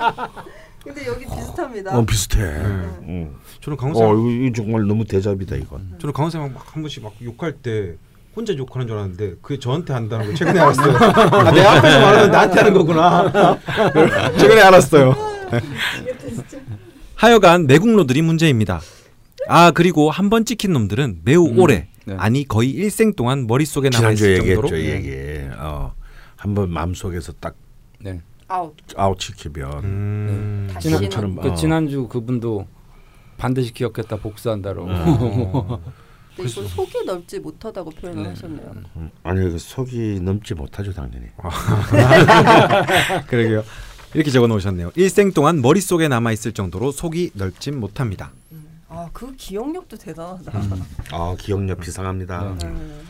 근데 0.82 1.06
여기 1.06 1.26
비슷합니다. 1.26 1.96
어 1.96 2.04
비슷해. 2.04 2.40
음. 2.40 2.96
응. 3.08 3.34
저는 3.60 3.76
어, 3.76 3.80
강원쌤 3.80 4.18
이거, 4.18 4.46
이거 4.46 4.62
정말 4.62 4.86
너무 4.86 5.04
대잡이다 5.04 5.56
이건. 5.56 5.96
저는 6.00 6.12
강원쌤 6.12 6.54
막한 6.54 6.82
번씩 6.82 7.02
막 7.02 7.12
욕할 7.22 7.52
때 7.52 7.96
혼자 8.34 8.56
욕하는 8.56 8.86
줄 8.86 8.96
알았는데 8.96 9.36
그게 9.42 9.58
저한테 9.58 9.92
한다는 9.92 10.26
걸 10.26 10.34
최근에 10.34 10.60
알았어요. 10.60 10.96
아, 10.96 11.50
내 11.50 11.64
앞에서 11.64 12.00
말하면 12.00 12.30
나한테 12.30 12.56
하는 12.60 12.72
거구나. 12.74 13.58
최근에 14.38 14.62
알았어요. 14.62 15.14
하여간 17.22 17.66
매국노들이 17.66 18.22
문제입니다. 18.22 18.80
아 19.48 19.70
그리고 19.72 20.10
한 20.10 20.30
번 20.30 20.44
찍힌 20.44 20.72
놈들은 20.72 21.22
매우 21.24 21.48
음, 21.48 21.58
오래 21.58 21.88
네. 22.04 22.14
아니 22.16 22.46
거의 22.46 22.70
일생 22.70 23.14
동안 23.14 23.46
머릿속에 23.46 23.90
남아 23.90 24.12
있을 24.12 24.36
얘기했죠, 24.38 24.60
정도로 24.62 24.76
이 24.80 24.86
얘기. 24.88 25.10
어, 25.58 25.94
한번 26.36 26.70
마음속에서 26.70 27.32
딱 27.40 27.56
네. 27.98 28.20
아웃. 28.46 28.74
아웃 28.96 29.20
시키면 29.20 29.72
음. 29.84 30.70
다시- 30.72 30.88
지난 30.88 31.02
것처럼 31.02 31.36
그 31.40 31.48
어. 31.48 31.54
지난주 31.54 32.06
그분도 32.08 32.66
반드시 33.36 33.72
기억했다 33.72 34.16
복수한다로. 34.16 34.86
어. 34.88 35.82
근데 36.36 36.50
이걸 36.52 36.64
속이 36.68 37.04
넓지 37.04 37.40
못하다고 37.40 37.90
표현을 37.90 38.22
네. 38.22 38.28
하셨네요. 38.28 38.72
음, 38.96 39.10
아니 39.24 39.40
그 39.50 39.58
속이 39.58 40.20
넓지 40.22 40.54
못하죠 40.54 40.92
당연히. 40.92 41.26
그러게요. 43.26 43.64
이렇게 44.14 44.30
적어 44.30 44.46
놓으셨네요. 44.46 44.92
일생 44.96 45.32
동안 45.32 45.60
머릿속에 45.60 46.08
남아 46.08 46.32
있을 46.32 46.52
정도로 46.52 46.92
속이 46.92 47.32
넓진 47.34 47.78
못합니다. 47.78 48.30
아 48.90 49.08
그 49.12 49.34
기억력도 49.36 49.96
대단하다. 49.98 50.52
아 51.12 51.36
기억력 51.38 51.80
비상합니다. 51.80 52.56
네. 52.60 52.66
음. 52.66 53.00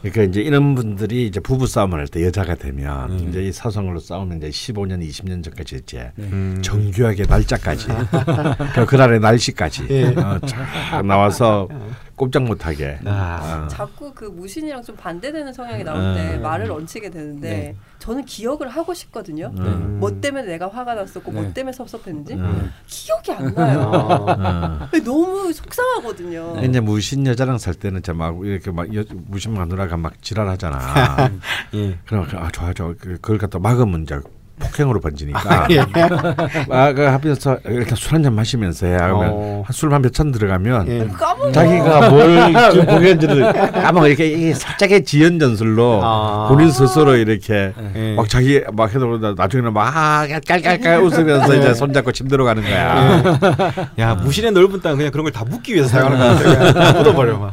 그러니까 0.00 0.22
이제 0.22 0.40
이런 0.42 0.76
분들이 0.76 1.26
이제 1.26 1.40
부부 1.40 1.66
싸움을 1.66 1.98
할 1.98 2.06
때 2.06 2.24
여자가 2.24 2.54
되면 2.54 3.10
음. 3.10 3.28
이제 3.28 3.42
이 3.42 3.50
사성으로 3.52 3.98
싸우면 3.98 4.38
이제 4.38 4.48
15년, 4.48 5.04
20년 5.04 5.42
전까지 5.42 5.80
이제 5.82 6.12
네. 6.14 6.24
음. 6.30 6.60
정교하게 6.62 7.24
날짜까지 7.26 7.88
그 8.76 8.86
그날의 8.86 9.18
날씨까지 9.18 9.86
예. 9.90 10.04
어, 10.06 10.38
쫙 10.46 11.02
나와서 11.02 11.68
꼼짝 12.14 12.44
못하게 12.44 13.00
아. 13.04 13.64
어. 13.64 13.68
자꾸 13.68 14.12
그 14.14 14.24
무신이랑 14.26 14.82
좀 14.84 14.94
반대되는 14.96 15.52
성향이 15.52 15.82
나올 15.82 15.98
음. 16.00 16.14
때 16.14 16.38
말을 16.38 16.70
얹히게 16.70 17.10
되는데 17.10 17.50
네. 17.50 17.76
저는 17.98 18.24
기억을 18.24 18.68
하고 18.68 18.94
싶거든요. 18.94 19.52
음. 19.58 19.98
뭐 20.00 20.20
때문에 20.20 20.44
내가 20.44 20.68
화가 20.68 20.94
났었고 20.94 21.32
뭐 21.32 21.42
네. 21.42 21.52
때문에 21.52 21.72
섭섭했는지 21.72 22.34
음. 22.34 22.72
기억이 22.86 23.32
안 23.32 23.54
나요. 23.54 23.80
어. 23.92 24.88
너무 25.04 25.52
속상하거든요. 25.52 26.60
이제 26.64 26.80
무신 26.80 27.26
여자랑 27.26 27.58
살 27.58 27.74
때는 27.74 28.02
진짜 28.02 28.12
막 28.16 28.36
이렇게 28.44 28.70
막 28.70 28.94
여, 28.94 29.02
무신 29.26 29.52
마누라가 29.54 29.96
막 29.96 30.22
지랄하잖아. 30.22 31.30
예. 31.74 31.98
그럼 32.06 32.26
아 32.36 32.50
좋아 32.50 32.72
좋아 32.72 32.94
그- 32.98 33.18
그걸 33.20 33.38
갖다 33.38 33.58
막으면 33.58 34.02
이제 34.04 34.20
폭행으로 34.58 35.00
번지니까. 35.00 35.66
예. 35.70 35.80
아, 36.70 36.92
그 36.92 37.02
하면서 37.02 37.58
이렇게 37.64 37.94
술 37.94 38.12
한 38.14 38.22
잔 38.22 38.34
마시면서 38.34 38.86
해. 38.86 38.96
그러면 38.96 39.30
어. 39.32 39.62
한 39.66 39.72
술만 39.72 40.02
몇 40.02 40.12
잔 40.12 40.32
들어가면 40.32 40.88
예. 40.88 41.08
자기가 41.52 42.10
뭘 42.10 42.52
공연지를 42.86 43.52
까먹어 43.72 44.08
이렇게 44.08 44.52
살짝의 44.54 45.04
지연 45.04 45.38
전술로 45.38 46.00
아. 46.02 46.48
본인 46.48 46.70
스스로 46.70 47.16
이렇게 47.16 47.72
예. 47.94 48.14
막 48.16 48.28
자기 48.28 48.62
막 48.72 48.92
해도 48.94 49.18
나중에는 49.34 49.72
막 49.72 50.26
깔깔깔 50.46 51.02
웃으면서 51.02 51.54
예. 51.54 51.58
이제 51.60 51.74
손잡고 51.74 52.12
침대로 52.12 52.44
가는 52.44 52.62
거야. 52.62 53.90
야 53.98 54.14
무신의 54.14 54.52
넓은 54.52 54.80
땅 54.80 54.96
그냥 54.96 55.10
그런 55.12 55.24
걸 55.24 55.32
다 55.32 55.44
묻기 55.44 55.74
위해서 55.74 55.88
사용하는 55.90 56.18
거 56.18 56.24
같아. 56.44 56.72
그냥 56.72 56.96
묻어버려 56.98 57.38
막. 57.38 57.52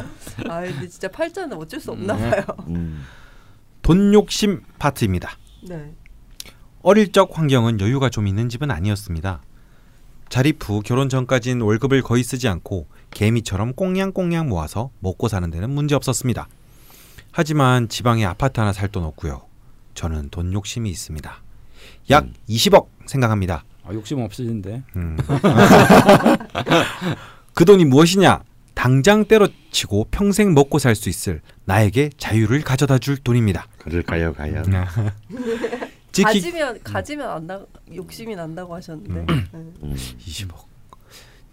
아 0.49 0.61
근데 0.61 0.87
진짜 0.87 1.07
팔자는 1.09 1.55
어쩔 1.57 1.79
수 1.79 1.91
없나 1.91 2.15
봐요. 2.15 2.41
음. 2.67 3.03
돈 3.81 4.13
욕심 4.13 4.61
파트입니다. 4.79 5.31
네. 5.69 5.91
어릴 6.87 7.11
적 7.11 7.35
환경은 7.35 7.79
여유가 7.81 8.11
좀 8.11 8.27
있는 8.27 8.47
집은 8.47 8.69
아니었습니다. 8.69 9.41
자립 10.29 10.59
후 10.61 10.83
결혼 10.85 11.09
전까지는 11.09 11.65
월급을 11.65 12.03
거의 12.03 12.23
쓰지 12.23 12.47
않고 12.47 12.85
개미처럼 13.09 13.73
꽁냥꽁냥 13.73 14.49
모아서 14.49 14.91
먹고 14.99 15.27
사는 15.27 15.49
데는 15.49 15.71
문제 15.71 15.95
없었습니다. 15.95 16.47
하지만 17.31 17.89
지방에 17.89 18.23
아파트 18.23 18.59
하나 18.59 18.71
살 18.71 18.89
돈 18.89 19.03
없고요. 19.03 19.41
저는 19.95 20.29
돈 20.29 20.53
욕심이 20.53 20.87
있습니다. 20.91 21.41
약 22.11 22.27
20억 22.47 22.85
생각합니다. 23.07 23.63
아, 23.83 23.91
욕심 23.91 24.19
없으신데. 24.19 24.83
음. 24.95 25.17
그 27.55 27.65
돈이 27.65 27.85
무엇이냐? 27.85 28.43
당장 28.75 29.25
때려치고 29.25 30.09
평생 30.11 30.53
먹고 30.53 30.77
살 30.77 30.93
수 30.95 31.09
있을 31.09 31.41
나에게 31.65 32.11
자유를 32.17 32.61
가져다 32.61 32.99
줄 32.99 33.17
돈입니다. 33.17 33.65
그럴까요, 33.79 34.33
과연? 34.33 34.65
지키 36.15 36.23
가지면 36.23 36.79
가지면 36.83 37.29
안 37.29 37.47
나 37.47 37.65
욕심이 37.93 38.35
난다고 38.35 38.73
하셨는데. 38.75 39.25
네. 39.33 39.49
음. 39.53 39.95
20억. 40.19 40.65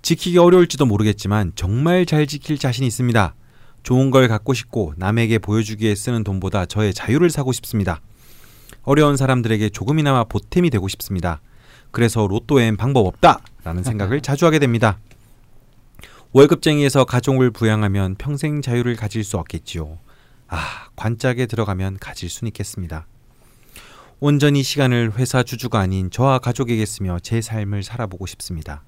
지키기 0.03 0.39
어려울지도 0.39 0.87
모르겠지만 0.87 1.53
정말 1.55 2.07
잘 2.07 2.27
지킬 2.27 2.59
자신 2.59 2.85
있습니다. 2.85 3.35
좋은 3.83 4.11
걸 4.11 4.29
갖고 4.29 4.55
싶고 4.55 4.95
남에게 4.97 5.39
보여주기에 5.39 5.95
쓰는 5.95 6.23
돈보다 6.25 6.67
저의 6.67 6.95
자유를 6.95 7.31
사고 7.31 7.53
싶습니다. 7.53 8.01
어려운 8.83 9.17
사람들에게 9.17 9.69
조금이나마 9.71 10.25
보탬이 10.25 10.71
되고 10.71 10.87
싶습니다. 10.89 11.41
그래서 11.91 12.27
로또엔 12.27 12.77
방법 12.77 13.07
없다라는 13.07 13.83
생각을 13.83 14.21
자주 14.23 14.47
하게 14.47 14.59
됩니다. 14.61 14.99
월급쟁이에서 16.33 17.05
가족을 17.05 17.51
부양하면 17.51 18.15
평생 18.17 18.63
자유를 18.63 18.97
가질 18.97 19.23
수 19.25 19.37
없겠지요. 19.39 19.99
아, 20.49 20.59
관짝에 20.97 21.47
들어가면 21.47 21.99
가질 22.01 22.29
수는 22.31 22.49
있겠습니다. 22.49 23.07
온전히 24.25 24.63
시간을 24.63 25.19
회사 25.19 25.43
주주가 25.43 25.81
아닌 25.81 26.09
저와 26.09 26.39
가족에게 26.39 26.87
쓰며 26.87 27.19
제 27.19 27.41
삶을 27.41 27.83
살아보고 27.83 28.27
싶습니다. 28.27 28.85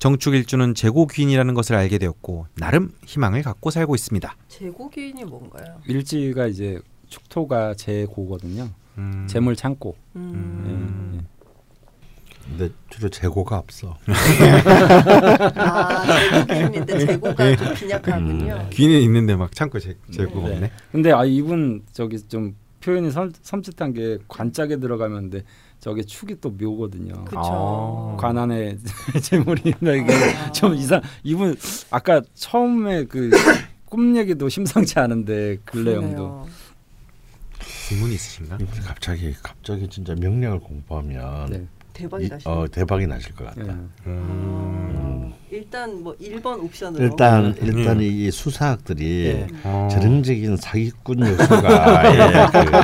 정축일주는 0.00 0.74
재고귀인이라는 0.74 1.54
것을 1.54 1.76
알게 1.76 1.98
되었고 1.98 2.48
나름 2.56 2.90
희망을 3.06 3.42
갖고 3.42 3.70
살고 3.70 3.94
있습니다. 3.94 4.34
재고기인이 4.48 5.26
뭔가요? 5.26 5.80
일지가 5.86 6.48
이제 6.48 6.80
축토가 7.06 7.74
재고거든요. 7.74 8.68
음. 8.98 9.28
재물 9.30 9.54
창고. 9.54 9.94
음. 10.16 10.64
예, 10.66 11.18
예. 11.18 11.24
근데 12.44 12.74
주로 12.90 13.08
재고가 13.10 13.58
없어. 13.58 13.96
아 15.54 16.02
재고기인인데 16.48 16.98
재고가 17.06 17.56
좀 17.56 17.74
빈약하군요. 17.74 18.70
귀인은 18.72 19.00
있는데 19.02 19.36
막 19.36 19.54
참고 19.54 19.78
재, 19.78 19.94
재고가 20.10 20.48
네. 20.48 20.54
없네. 20.56 20.72
근데 20.90 21.12
아 21.12 21.24
이분 21.24 21.84
저기 21.92 22.18
좀 22.26 22.56
표현이 22.82 23.10
섬, 23.10 23.30
섬찟한 23.32 23.94
게 23.94 24.18
관짝에 24.28 24.76
들어가면 24.76 25.30
데 25.30 25.42
저게 25.80 26.02
축이 26.02 26.40
또 26.40 26.50
묘거든요. 26.50 27.24
그쵸. 27.24 27.40
아. 27.42 28.16
관안에 28.18 28.76
재물이 29.22 29.62
이게 29.80 30.14
아. 30.36 30.52
좀 30.52 30.74
이상 30.74 31.00
이분 31.22 31.56
아까 31.90 32.20
처음에 32.34 33.04
그 33.04 33.30
꿈 33.92 34.16
얘기도 34.16 34.48
심상치 34.48 34.98
않은데 34.98 35.58
글 35.66 35.84
내용도 35.84 36.16
그러네요. 36.16 36.46
질문이 37.88 38.14
있으신가? 38.14 38.56
갑자기 38.86 39.34
갑자기 39.42 39.86
진짜 39.86 40.14
명량을 40.14 40.60
공부하면 40.60 41.50
네. 41.50 41.66
대박이 41.92 42.26
이- 42.26 42.28
나시네. 42.28 42.52
어, 42.54 42.66
대박이 42.70 43.06
나실 43.06 43.34
것 43.34 43.44
같다. 43.46 43.60
예. 43.62 43.70
음. 43.70 43.90
음. 44.06 45.32
일단 45.50 46.02
뭐 46.02 46.16
1번 46.18 46.62
옵션으로 46.64 47.04
일단 47.04 47.54
일단 47.60 47.98
음. 47.98 48.02
이 48.02 48.30
수사학들이 48.30 49.26
예. 49.26 49.46
어. 49.64 49.86
전형적인 49.90 50.56
사기꾼 50.56 51.20
요소가 51.28 52.14
예, 52.14 52.46
그, 52.50 52.76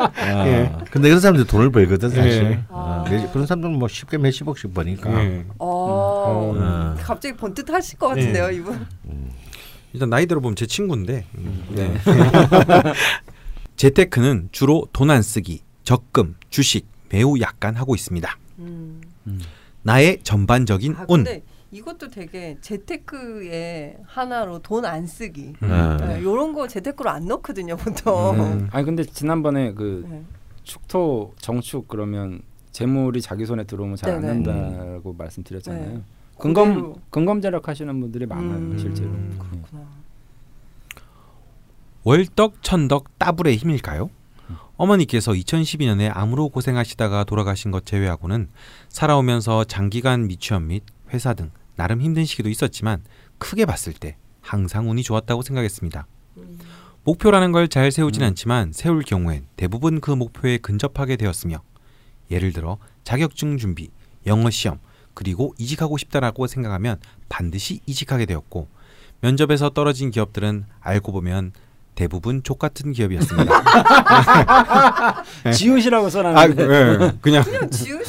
어, 0.00 0.46
예. 0.46 0.72
근데 0.90 1.08
그런 1.08 1.20
사람들이 1.20 1.46
돈을 1.46 1.70
벌거든 1.70 2.08
사실. 2.08 2.42
예. 2.44 2.64
어, 2.70 3.04
아. 3.06 3.10
몇- 3.10 3.30
그런 3.32 3.46
사람들은 3.46 3.78
뭐 3.78 3.86
쉽게 3.88 4.16
몇십억씩 4.16 4.72
버니까. 4.72 5.22
예. 5.24 5.44
어, 5.58 6.52
음. 6.56 7.02
갑자기 7.02 7.36
번뜩 7.36 7.68
하실 7.70 7.98
것 7.98 8.08
같은데요, 8.08 8.48
네. 8.48 8.54
이분. 8.56 8.86
일단 9.92 10.08
나이 10.08 10.24
들어보면 10.26 10.56
제 10.56 10.66
친구인데 10.66 11.24
음, 11.36 11.64
네. 11.70 11.92
재테크는 13.76 14.48
주로 14.52 14.86
돈 14.92 15.10
안 15.10 15.20
쓰기, 15.22 15.62
적금, 15.84 16.36
주식 16.48 16.86
매우 17.10 17.38
약간 17.40 17.76
하고 17.76 17.94
있습니다. 17.94 18.38
음. 18.60 19.00
나의 19.82 20.20
전반적인 20.22 20.94
아 20.96 21.06
운. 21.08 21.24
근데 21.24 21.42
이것도 21.72 22.08
되게 22.08 22.56
재테크의 22.60 23.98
하나로 24.06 24.58
돈 24.60 24.84
안 24.84 25.06
쓰기. 25.06 25.52
음. 25.62 25.96
네. 26.00 26.06
네, 26.06 26.20
이런 26.20 26.52
거 26.52 26.66
재테크로 26.66 27.10
안 27.10 27.26
넣거든요, 27.26 27.76
보통. 27.76 28.38
음. 28.40 28.68
아니 28.72 28.84
근데 28.84 29.04
지난번에 29.04 29.72
그 29.72 30.04
네. 30.08 30.22
축토 30.62 31.34
정축 31.38 31.88
그러면 31.88 32.42
재물이 32.72 33.20
자기 33.20 33.44
손에 33.46 33.64
들어오면 33.64 33.96
잘안 33.96 34.20
네네. 34.20 34.42
된다고 34.42 35.12
말씀드렸잖아요. 35.12 35.88
네. 35.94 36.02
근검. 36.38 36.94
근검자력 37.10 37.68
하시는 37.68 38.00
분들이 38.00 38.24
많아요 38.26 38.56
음. 38.56 38.78
실제로. 38.78 39.10
그렇구나. 39.10 39.88
월덕 42.04 42.62
천덕 42.62 43.18
따블의 43.18 43.56
힘일까요? 43.56 44.08
어머니께서 44.80 45.32
2012년에 45.32 46.10
암으로 46.10 46.48
고생하시다가 46.48 47.24
돌아가신 47.24 47.70
것 47.70 47.84
제외하고는 47.84 48.48
살아오면서 48.88 49.64
장기간 49.64 50.26
미취업 50.26 50.62
및 50.62 50.84
회사 51.12 51.34
등 51.34 51.50
나름 51.76 52.00
힘든 52.00 52.24
시기도 52.24 52.48
있었지만 52.48 53.02
크게 53.36 53.66
봤을 53.66 53.92
때 53.92 54.16
항상 54.40 54.88
운이 54.90 55.02
좋았다고 55.02 55.42
생각했습니다. 55.42 56.06
음. 56.38 56.58
목표라는 57.04 57.52
걸 57.52 57.68
잘 57.68 57.92
세우진 57.92 58.22
않지만 58.22 58.72
세울 58.72 59.02
경우엔 59.02 59.48
대부분 59.56 60.00
그 60.00 60.12
목표에 60.12 60.56
근접하게 60.56 61.16
되었으며 61.16 61.60
예를 62.30 62.54
들어 62.54 62.78
자격증 63.04 63.58
준비, 63.58 63.90
영어 64.24 64.48
시험, 64.48 64.78
그리고 65.12 65.54
이직하고 65.58 65.98
싶다라고 65.98 66.46
생각하면 66.46 66.98
반드시 67.28 67.80
이직하게 67.84 68.24
되었고 68.24 68.66
면접에서 69.20 69.68
떨어진 69.68 70.10
기업들은 70.10 70.64
알고 70.80 71.12
보면 71.12 71.52
대부분 71.94 72.42
족 72.42 72.58
같은 72.58 72.92
기업이었습니다. 72.92 73.62
지읒이라고 75.52 76.06
아, 76.06 76.10
써놨는데 76.10 76.62
예, 76.62 77.12
그냥 77.20 77.44
그냥 77.44 77.70
지읒 77.70 78.02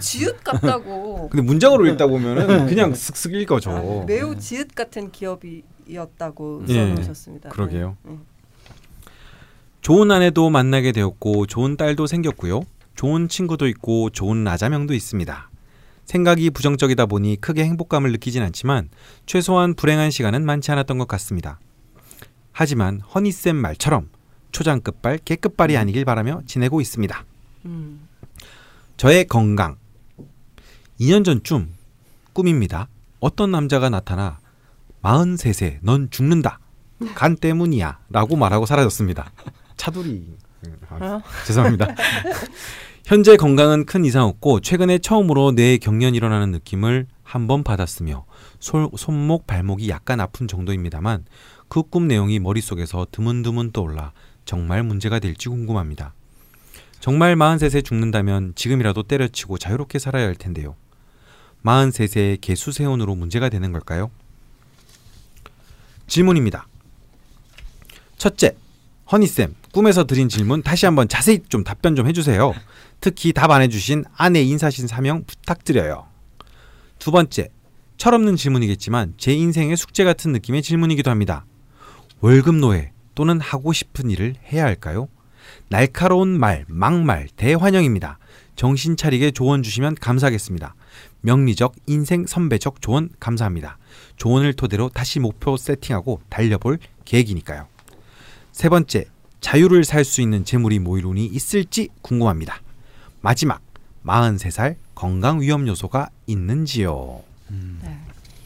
지읒 0.00 0.44
같다고. 0.44 1.28
근데 1.28 1.42
문장으로 1.42 1.86
읽다 1.86 2.06
보면은 2.06 2.66
그냥 2.66 2.94
슥슥 2.94 3.32
읽어져. 3.34 3.70
아, 3.72 4.04
매우 4.06 4.36
지읒 4.36 4.74
같은 4.74 5.10
기업이었다고 5.10 6.64
예, 6.68 6.74
써놓으셨습니다. 6.74 7.48
그러게요. 7.48 7.96
네. 8.04 8.12
네. 8.12 8.18
좋은 9.80 10.10
아내도 10.12 10.48
만나게 10.48 10.92
되었고 10.92 11.46
좋은 11.46 11.76
딸도 11.76 12.06
생겼고요. 12.06 12.62
좋은 12.94 13.28
친구도 13.28 13.66
있고 13.66 14.10
좋은 14.10 14.46
아자명도 14.46 14.94
있습니다. 14.94 15.50
생각이 16.04 16.50
부정적이다 16.50 17.06
보니 17.06 17.40
크게 17.40 17.64
행복감을 17.64 18.12
느끼진 18.12 18.42
않지만 18.42 18.90
최소한 19.26 19.74
불행한 19.74 20.10
시간은 20.10 20.44
많지 20.44 20.70
않았던 20.70 20.98
것 20.98 21.08
같습니다. 21.08 21.58
하지만 22.62 23.00
허니쌤 23.12 23.56
말처럼 23.56 24.08
초장 24.52 24.80
끝발 24.80 25.18
개끝발이 25.24 25.76
아니길 25.76 26.04
바라며 26.04 26.42
지내고 26.46 26.80
있습니다. 26.80 27.24
음. 27.64 28.06
저의 28.96 29.24
건강. 29.24 29.78
2년 31.00 31.24
전쯤 31.24 31.72
꿈입니다. 32.32 32.86
어떤 33.18 33.50
남자가 33.50 33.88
나타나 33.90 34.38
43세 35.02 35.78
넌 35.82 36.08
죽는다. 36.08 36.60
간 37.16 37.34
때문이야. 37.34 37.98
라고 38.10 38.36
말하고 38.36 38.64
사라졌습니다. 38.64 39.32
차돌이. 39.76 40.24
아, 40.88 40.94
어? 41.04 41.22
죄송합니다. 41.48 41.88
현재 43.04 43.36
건강은 43.36 43.86
큰 43.86 44.04
이상 44.04 44.26
없고 44.26 44.60
최근에 44.60 44.98
처음으로 44.98 45.50
뇌에 45.50 45.78
경련이 45.78 46.16
일어나는 46.16 46.52
느낌을 46.52 47.08
한 47.24 47.48
번 47.48 47.64
받았으며 47.64 48.24
솔- 48.60 48.90
손목 48.96 49.46
발목이 49.48 49.88
약간 49.88 50.20
아픈 50.20 50.46
정도입니다만 50.46 51.24
그 51.72 51.82
꿈 51.82 52.06
내용이 52.06 52.38
머릿속에서 52.38 53.06
드문드문 53.10 53.72
떠올라 53.72 54.12
정말 54.44 54.82
문제가 54.82 55.18
될지 55.18 55.48
궁금합니다. 55.48 56.12
정말 57.00 57.34
43세 57.34 57.82
죽는다면 57.82 58.52
지금이라도 58.54 59.04
때려치고 59.04 59.56
자유롭게 59.56 59.98
살아야 59.98 60.26
할 60.26 60.34
텐데요. 60.34 60.76
43세의 61.64 62.42
개수세운으로 62.42 63.14
문제가 63.14 63.48
되는 63.48 63.72
걸까요? 63.72 64.10
질문입니다. 66.08 66.66
첫째, 68.18 68.54
허니쌤, 69.10 69.54
꿈에서 69.72 70.04
드린 70.04 70.28
질문 70.28 70.62
다시 70.62 70.84
한번 70.84 71.08
자세히 71.08 71.40
좀 71.48 71.64
답변 71.64 71.96
좀 71.96 72.06
해주세요. 72.06 72.52
특히 73.00 73.32
답 73.32 73.50
안 73.50 73.62
해주신 73.62 74.04
아내 74.14 74.42
인사신 74.42 74.86
사명 74.86 75.24
부탁드려요. 75.24 76.06
두 76.98 77.10
번째, 77.10 77.48
철없는 77.96 78.36
질문이겠지만 78.36 79.14
제 79.16 79.32
인생의 79.32 79.78
숙제 79.78 80.04
같은 80.04 80.32
느낌의 80.32 80.60
질문이기도 80.62 81.10
합니다. 81.10 81.46
월급 82.22 82.54
노예 82.54 82.92
또는 83.16 83.40
하고 83.40 83.72
싶은 83.72 84.08
일을 84.08 84.36
해야 84.52 84.64
할까요? 84.64 85.08
날카로운 85.68 86.38
말, 86.38 86.64
막말 86.68 87.28
대환영입니다. 87.34 88.20
정신 88.54 88.96
차리게 88.96 89.32
조언 89.32 89.64
주시면 89.64 89.96
감사하겠습니다. 89.96 90.76
명리적, 91.22 91.74
인생 91.88 92.24
선배적 92.24 92.80
조언 92.80 93.10
감사합니다. 93.18 93.76
조언을 94.16 94.52
토대로 94.52 94.88
다시 94.88 95.18
목표 95.18 95.56
세팅하고 95.56 96.20
달려볼 96.28 96.78
계획이니까요. 97.04 97.66
세 98.52 98.68
번째, 98.68 99.06
자유를 99.40 99.84
살 99.84 100.04
수 100.04 100.20
있는 100.20 100.44
재물이 100.44 100.78
모일 100.78 101.06
운이 101.06 101.26
있을지 101.26 101.88
궁금합니다. 102.02 102.62
마지막, 103.20 103.60
43살 104.06 104.76
건강 104.94 105.40
위험 105.40 105.66
요소가 105.66 106.08
있는지요? 106.28 107.20
네. 107.82 107.98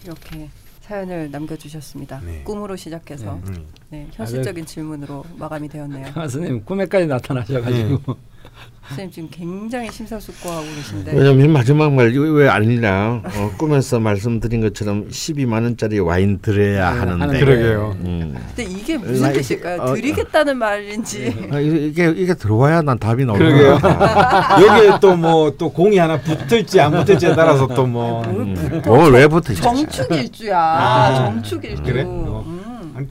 이렇게 0.03 0.49
사연을 0.87 1.31
남겨주셨습니다. 1.33 2.21
네. 2.21 2.43
꿈으로 2.45 2.77
시작해서 2.77 3.41
네. 3.45 3.65
음. 3.87 3.91
네, 3.91 4.07
현실적인 4.13 4.67
질문으로 4.67 5.25
마감이 5.39 5.69
되었네요. 5.69 6.07
아, 6.15 6.27
선생님 6.29 6.65
꿈에까지 6.65 7.07
나타나셔가지고 7.07 8.01
선생님 8.89 9.13
지금 9.13 9.29
굉장히 9.31 9.91
심사숙고하고 9.91 10.65
계신데 10.77 11.13
왜냐면 11.13 11.53
마지막 11.53 11.93
말 11.93 12.13
이거 12.15 12.23
왜 12.25 12.49
아니라 12.49 13.21
어, 13.25 13.51
꿈에서 13.59 13.99
말씀드린 14.01 14.61
것처럼 14.61 15.09
12만 15.09 15.63
원짜리 15.65 15.99
와인 15.99 16.39
드려야 16.41 16.93
네, 16.93 16.99
하는데. 17.01 17.39
그러게요. 17.41 17.97
음. 18.05 18.37
근데 18.55 18.63
이게 18.71 18.97
무슨 18.97 19.23
나 19.23 19.31
이게- 19.31 19.41
뜻일까요? 19.41 19.83
어, 19.83 19.95
드리겠다는 19.95 20.57
말인지 20.59 21.49
아, 21.53 21.59
이게, 21.61 22.13
이게 22.17 22.35
들어와야 22.35 22.83
난 22.83 22.99
답이 22.99 23.25
나오는 23.25 23.45
그러게요. 23.45 23.79
거야. 23.79 24.59
여기에 24.67 24.99
또 25.01 25.17
뭐 25.17 25.57
또 25.59 25.71
공이 25.73 25.99
하나 25.99 26.21
붙을지 26.21 26.81
안 26.81 26.93
붙을지에 26.93 27.35
따라서 27.37 27.67
또 27.69 27.87
뭐. 27.87 28.23
음. 28.25 28.83
뭘왜 28.85 29.27
붙어? 29.29 29.55
정축일주야. 29.55 30.59
아, 30.59 31.15
정축일주. 31.15 31.83
그래? 31.83 32.03
어. 32.05 32.45
음, 32.47 32.56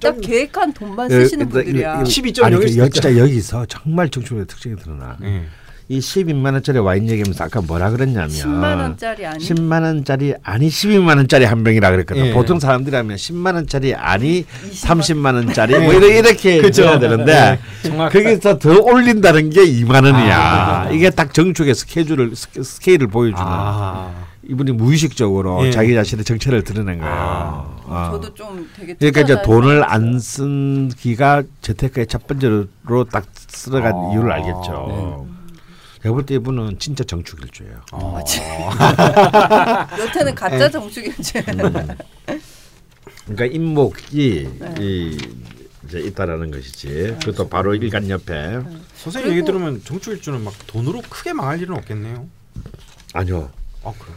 딱 0.01 0.13
좀- 0.13 0.21
계획한 0.21 0.73
돈만 0.73 1.11
예, 1.11 1.15
쓰시는 1.21 1.49
분들이야. 1.49 2.01
이게- 2.01 2.21
12점 2.21 2.43
아니 2.43 2.55
여길 2.55 2.67
그 2.77 2.89
진짜 2.89 3.17
여기서 3.17 3.65
정말 3.67 4.09
정축의 4.09 4.45
특징이 4.47 4.75
드러나. 4.75 5.17
예. 5.23 5.43
이 5.87 5.99
12만 5.99 6.53
원짜리 6.53 6.79
와인 6.79 7.07
얘기하면서 7.07 7.43
아까 7.43 7.61
뭐라 7.61 7.91
그랬냐면 7.91 8.27
10만 8.29 8.79
원짜리 8.79 9.23
아니 9.23 9.37
10만 9.37 9.83
원짜리 9.83 10.33
아니 10.41 10.67
12만 10.67 11.17
원짜리 11.17 11.45
한 11.45 11.63
병이라 11.63 11.91
그랬거든. 11.91 12.25
예. 12.25 12.33
보통 12.33 12.59
사람들이 12.59 12.95
하면 12.95 13.15
10만 13.17 13.53
원짜리 13.53 13.93
아니 13.93 14.45
20만 14.71 14.99
30만 14.99 15.35
원짜리 15.35 15.77
뭐 15.77 15.93
이렇게 15.93 16.17
이렇게 16.17 16.57
그죠. 16.61 16.83
해야 16.85 16.97
되는데 16.97 17.59
예. 17.85 17.89
거기서 17.89 18.57
더 18.57 18.79
올린다는 18.81 19.51
게 19.51 19.61
2만 19.63 20.05
원이야. 20.05 20.37
아. 20.39 20.89
이게 20.91 21.11
딱 21.11 21.31
정축의 21.35 21.75
스케줄을 21.75 22.35
스케- 22.35 22.63
스케일을 22.63 23.05
보여주는. 23.05 23.43
아. 23.45 24.11
이분이 24.47 24.71
무의식적으로 24.73 25.65
예. 25.65 25.71
자기 25.71 25.93
자신의 25.93 26.23
정체를 26.25 26.63
드러낸 26.63 26.99
거예요. 26.99 27.13
아. 27.13 27.71
어. 27.87 28.09
저도 28.11 28.33
좀 28.33 28.69
되게 28.75 28.93
그러니까 28.95 29.21
이제 29.21 29.41
돈을. 29.43 29.83
안 29.83 30.17
쓴 30.19 30.89
기가 30.89 31.43
재테크의 31.61 32.07
첫 32.07 32.25
번째로 32.27 32.65
딱 33.11 33.25
쓸어간 33.47 33.93
아. 33.93 34.11
이유를 34.13 34.31
알겠죠. 34.31 35.27
제가 36.01 36.13
볼 36.13 36.25
때 36.25 36.35
이분은 36.35 36.77
진짜 36.79 37.03
정축일주예요. 37.03 37.81
어. 37.93 38.19
여태는 39.99 40.25
네. 40.25 40.33
가짜 40.35 40.69
정수기지. 40.69 41.33
그러니까 43.25 43.45
인목이 43.51 44.49
네. 44.59 44.75
이 44.79 45.17
이제 45.87 45.99
있다라는 45.99 46.51
것이지. 46.51 47.17
그것도 47.23 47.47
바로 47.49 47.73
일간 47.75 48.09
옆에 48.09 48.59
선생님 48.95 49.31
얘기 49.33 49.43
들으면 49.45 49.81
정축일주는 49.83 50.43
막 50.43 50.53
돈으로 50.67 51.01
크게 51.09 51.33
망할 51.33 51.59
일은 51.61 51.75
없겠네요. 51.75 52.27
아니요. 53.13 53.49
아 53.83 53.91
그래? 53.97 54.13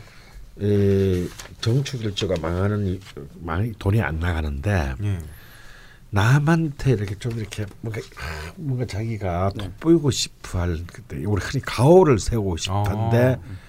이 0.60 1.28
정축일주가 1.60 2.34
망하는 2.42 2.86
이- 2.86 3.00
망 3.40 3.72
돈이 3.78 4.02
안 4.02 4.18
나가는데 4.18 4.94
예. 5.02 5.18
남한테 6.10 6.92
이렇게 6.92 7.14
좀 7.16 7.32
이렇게 7.38 7.64
뭔가 7.80 8.00
아, 8.00 8.52
뭔가 8.56 8.84
자기가 8.86 9.52
네. 9.54 9.64
돋보이고 9.64 10.10
싶어 10.10 10.60
할 10.60 10.78
그때 10.86 11.24
우리 11.24 11.40
흔히 11.42 11.62
가오를 11.64 12.18
세우고 12.18 12.56
싶은데 12.56 13.36
아. 13.40 13.68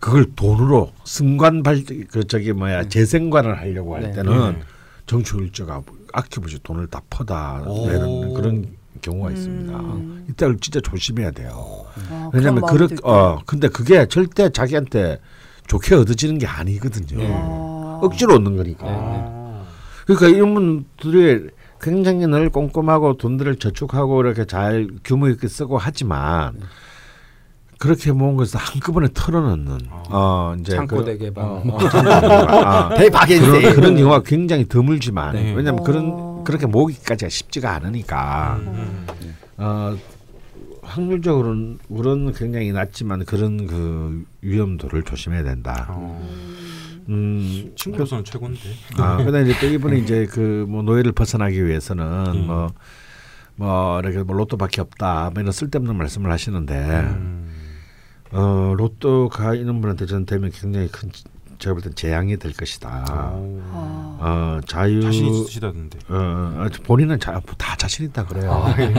그걸 0.00 0.34
돈으로 0.34 0.92
승관 1.04 1.62
발그 1.62 2.26
저기 2.26 2.52
뭐야 2.52 2.88
재생관을 2.88 3.58
하려고 3.58 3.94
할 3.94 4.02
네. 4.02 4.12
때는 4.12 4.52
네. 4.54 4.62
정축일주가 5.06 5.82
아껴보지 6.12 6.60
돈을 6.64 6.88
다 6.88 7.00
퍼다 7.10 7.62
오. 7.66 7.86
내는 7.86 8.34
그런 8.34 8.76
경우가 9.02 9.30
있습니다. 9.30 9.78
음. 9.78 10.26
이때를 10.30 10.58
진짜 10.58 10.80
조심해야 10.80 11.30
돼요. 11.30 11.84
아, 12.10 12.30
왜냐하면 12.32 12.64
그렇 12.66 12.88
어 13.04 13.40
근데 13.46 13.68
그게 13.68 14.06
절대 14.06 14.48
자기한테 14.50 15.18
좋게 15.66 15.94
얻어지는 15.94 16.38
게 16.38 16.46
아니거든요. 16.46 17.18
네. 17.18 17.30
아. 17.32 18.00
억지로 18.02 18.34
얻는 18.34 18.56
거니까. 18.56 18.86
아. 18.86 19.62
그러니까 20.06 20.28
이런 20.28 20.54
분들이 20.54 21.48
굉장히 21.80 22.26
늘 22.26 22.50
꼼꼼하고 22.50 23.16
돈들을 23.16 23.56
저축하고 23.56 24.20
이렇게 24.22 24.44
잘 24.44 24.88
규모 25.04 25.28
있게 25.28 25.48
쓰고 25.48 25.78
하지만 25.78 26.60
그렇게 27.78 28.12
모은 28.12 28.36
것을 28.36 28.60
한꺼번에 28.60 29.08
털어넣는 29.12 29.78
어 30.10 30.54
이제 30.60 30.76
창고 30.76 30.98
그- 30.98 31.04
대개방. 31.04 31.44
어, 31.44 31.62
어, 31.66 31.78
창고 31.88 32.08
대개방. 32.08 32.64
아, 32.64 32.94
대박이지. 32.94 33.40
그런, 33.46 33.74
그런 33.74 33.96
경우가 33.96 34.22
굉장히 34.22 34.64
드물지만 34.66 35.34
네. 35.34 35.52
왜냐하면 35.54 35.80
어. 35.80 35.82
그런 35.82 36.44
그렇게 36.44 36.66
모으기까지가 36.66 37.28
쉽지가 37.28 37.74
않으니까 37.74 38.56
음. 38.60 39.06
어 39.56 39.96
확률적으로는 40.94 41.78
물론 41.88 42.32
굉장히 42.34 42.72
낮지만 42.72 43.24
그런 43.24 43.66
그 43.66 44.24
위험도를 44.42 45.02
조심해야 45.02 45.42
된다. 45.42 45.86
어. 45.90 46.20
음, 47.08 47.72
친구로서는 47.76 48.24
최고인데. 48.24 48.60
아, 48.98 49.16
근데 49.16 49.42
이제 49.42 49.58
또 49.60 49.66
이분이 49.66 50.00
이제 50.02 50.26
그 50.26 50.66
뭐 50.68 50.82
노예를 50.82 51.12
벗어나기 51.12 51.64
위해서는 51.66 52.04
음. 52.34 52.46
뭐, 52.46 52.72
뭐, 53.56 54.00
이렇게 54.00 54.22
뭐 54.22 54.36
로또밖에 54.36 54.80
없다. 54.80 55.30
뭐 55.34 55.40
이런 55.42 55.52
쓸데없는 55.52 55.96
말씀을 55.96 56.30
하시는데, 56.30 56.74
음. 56.76 57.50
어, 58.30 58.74
로또가 58.76 59.54
이런 59.54 59.80
분한테 59.80 60.06
저는 60.06 60.26
되면 60.26 60.50
굉장히 60.50 60.88
큰, 60.88 61.10
제가 61.58 61.74
볼 61.74 61.82
땐 61.82 61.92
재앙이 61.94 62.36
될 62.38 62.52
것이다. 62.52 63.04
어. 63.10 63.62
아. 63.72 64.18
어, 64.20 64.60
자유. 64.66 65.02
자신 65.02 65.26
있으시다던데. 65.26 65.98
어, 66.08 66.14
어, 66.16 66.66
본인은 66.84 67.18
자, 67.20 67.40
다 67.58 67.76
자신 67.76 68.06
있다 68.06 68.24
그래요. 68.26 68.52
아, 68.52 68.74
예. 68.80 68.94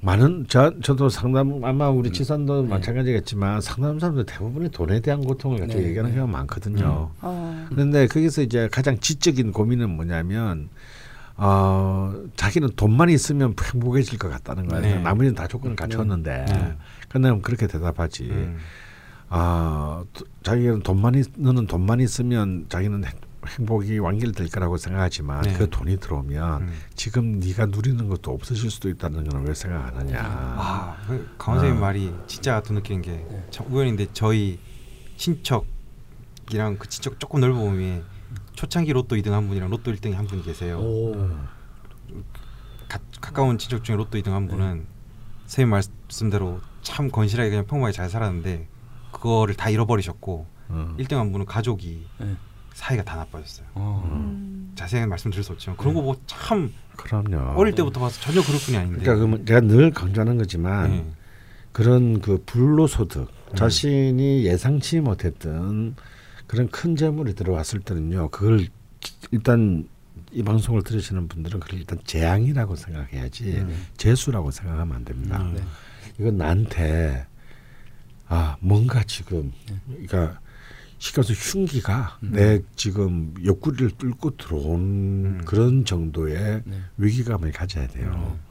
많은 0.00 0.46
저 0.48 0.72
저도 0.80 1.08
상담 1.08 1.64
아마 1.64 1.90
음. 1.90 1.98
우리 1.98 2.12
지산도 2.12 2.62
네. 2.62 2.68
마찬가지겠지만 2.68 3.60
상담 3.60 3.98
사람들 3.98 4.26
대부분이 4.26 4.70
돈에 4.70 5.00
대한 5.00 5.24
고통을 5.24 5.58
가지고 5.60 5.80
네. 5.80 5.88
얘기하는 5.88 6.14
경우가 6.14 6.30
많거든요. 6.32 7.10
아. 7.20 7.66
그런데 7.68 8.06
거기서 8.06 8.42
이제 8.42 8.68
가장 8.70 8.98
지적인 9.00 9.52
고민은 9.52 9.90
뭐냐면 9.90 10.68
어 11.36 12.14
자기는 12.36 12.70
돈만 12.76 13.10
있으면 13.10 13.54
행복해질 13.74 14.18
것 14.18 14.28
같다는 14.28 14.68
거예요. 14.68 14.82
네. 14.82 15.02
나머지는 15.02 15.34
다 15.34 15.48
조건을 15.48 15.74
갖췄는데 15.74 16.44
네. 16.48 16.76
근데 17.08 17.36
그렇게 17.42 17.66
대답하지. 17.66 18.24
음. 18.30 18.56
아 19.30 20.04
도- 20.14 20.24
자기는 20.42 20.80
돈만 20.82 21.14
있, 21.16 21.26
너는 21.36 21.66
돈만 21.66 22.00
있으면 22.00 22.66
자기는 22.68 23.02
행- 23.46 23.50
행복이 23.58 23.98
완결될 23.98 24.48
거라고 24.50 24.76
생각하지만 24.76 25.42
네. 25.42 25.52
그 25.54 25.68
돈이 25.70 25.98
들어오면 25.98 26.62
음. 26.62 26.72
지금 26.94 27.38
네가 27.40 27.66
누리는 27.66 28.08
것도 28.08 28.32
없어질 28.32 28.70
수도 28.70 28.88
있다는 28.88 29.28
건 29.28 29.44
왜 29.44 29.54
생각 29.54 29.86
안 29.86 29.96
하냐. 29.96 30.18
아, 30.22 30.96
그 31.06 31.34
강원 31.38 31.60
선생님 31.60 31.82
아. 31.82 31.86
말이 31.86 32.12
진짜 32.26 32.60
또 32.62 32.74
느끼는 32.74 33.02
게참 33.02 33.66
우연인데 33.72 34.08
저희 34.12 34.58
친척이랑 35.16 36.78
그 36.78 36.88
친척 36.88 37.18
조금 37.20 37.40
넓어 37.40 37.54
보면 37.58 38.04
초창기 38.54 38.92
로또 38.92 39.16
2등 39.16 39.30
한 39.30 39.46
분이랑 39.48 39.70
로또 39.70 39.92
1등이 39.92 40.12
한 40.14 40.26
분이 40.26 40.42
계세요. 40.42 40.78
가, 42.88 42.98
가까운 43.20 43.58
친척 43.58 43.84
중에 43.84 43.96
로또 43.96 44.18
2등 44.18 44.30
한 44.30 44.48
분은 44.48 44.86
선생님 45.46 45.70
말씀대로 45.70 46.60
참 46.82 47.10
건실하게 47.10 47.50
그냥 47.50 47.66
평범하게 47.66 47.92
잘 47.92 48.08
살았는데 48.10 48.68
그거를 49.12 49.54
다 49.54 49.70
잃어버리셨고 49.70 50.46
어. 50.70 50.94
1등 50.98 51.16
한 51.16 51.32
분은 51.32 51.46
가족이 51.46 52.06
네. 52.18 52.36
사이가 52.78 53.02
다 53.02 53.16
나빠졌어요. 53.16 53.66
음. 53.76 54.72
자세히 54.76 55.04
말씀드릴 55.04 55.42
수 55.42 55.52
없지만 55.52 55.76
그런 55.76 55.94
거 55.94 56.00
보고 56.00 56.20
참 56.26 56.72
그럼요. 56.96 57.58
어릴 57.58 57.74
때부터 57.74 57.98
봐서 57.98 58.20
전혀 58.20 58.40
그럴 58.40 58.60
뿐이 58.60 58.76
아닌데. 58.76 59.00
그러니까 59.00 59.16
그러면 59.16 59.44
제가 59.44 59.60
늘 59.62 59.90
강조하는 59.90 60.38
거지만 60.38 60.90
네. 60.90 61.12
그런 61.72 62.20
그 62.20 62.40
불로소득 62.46 63.28
음. 63.50 63.56
자신이 63.56 64.44
예상치 64.46 65.00
못했던 65.00 65.96
그런 66.46 66.68
큰 66.68 66.94
재물이 66.94 67.34
들어왔을 67.34 67.80
때는요 67.80 68.28
그걸 68.30 68.68
일단 69.32 69.88
이 70.30 70.44
방송을 70.44 70.84
들으시는 70.84 71.26
분들은 71.26 71.58
그걸 71.58 71.80
일단 71.80 71.98
재앙이라고 72.04 72.76
생각해야지 72.76 73.56
음. 73.56 73.86
재수라고 73.96 74.52
생각하면 74.52 74.94
안 74.94 75.04
됩니다. 75.04 75.42
음. 75.42 75.54
네. 75.56 75.62
이건 76.20 76.38
나한테 76.38 77.26
아 78.28 78.56
뭔가 78.60 79.02
지금 79.02 79.52
그러니까 79.88 80.40
말해서 80.98 81.32
흉기가 81.32 82.18
내 82.20 82.60
지금 82.76 83.34
옆구리를 83.44 83.92
뚫고 83.98 84.36
들어온 84.36 84.80
음. 84.80 85.40
그런 85.44 85.84
정도의 85.84 86.62
네. 86.64 86.80
위기감을 86.96 87.52
가져야 87.52 87.86
돼요. 87.86 88.12
음. 88.14 88.48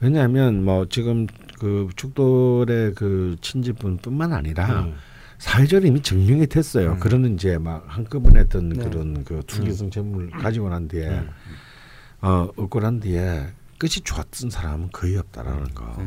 왜냐하면 0.00 0.64
뭐 0.64 0.86
지금 0.88 1.26
그 1.58 1.88
축돌의 1.96 2.94
그 2.94 3.36
친지분뿐만 3.40 4.32
아니라 4.32 4.82
음. 4.82 4.94
사회적으로 5.38 5.88
이미 5.88 6.02
증명이 6.02 6.46
됐어요. 6.48 6.92
음. 6.92 7.00
그런 7.00 7.34
이제 7.34 7.58
막 7.58 7.84
한꺼번에 7.86 8.40
어떤 8.40 8.68
네. 8.68 8.84
그런 8.84 9.24
그 9.24 9.42
투기성 9.46 9.90
재물을 9.90 10.30
가지고 10.30 10.68
난 10.68 10.88
뒤에 10.88 11.08
음. 11.08 11.30
어 12.20 12.48
얻고 12.56 12.80
난 12.80 13.00
뒤에 13.00 13.48
끝이 13.78 13.92
좋았던 14.04 14.50
사람은 14.50 14.90
거의 14.92 15.16
없다라는 15.16 15.74
거. 15.74 16.04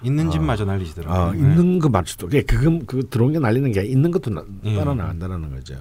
음. 0.00 0.06
있는 0.06 0.28
어. 0.28 0.30
집마저 0.30 0.64
날리시더라고요. 0.64 1.20
어, 1.20 1.32
네. 1.32 1.38
있는 1.38 1.78
거 1.78 1.88
맞추도 1.88 2.26
그게 2.26 2.42
그거 2.42 2.78
그 2.86 3.08
들어온 3.08 3.32
게 3.32 3.38
날리는 3.38 3.72
게 3.72 3.82
있는 3.84 4.10
것도 4.10 4.30
나, 4.30 4.44
예. 4.64 4.76
따라 4.76 4.94
나간다는 4.94 5.50
거죠. 5.50 5.76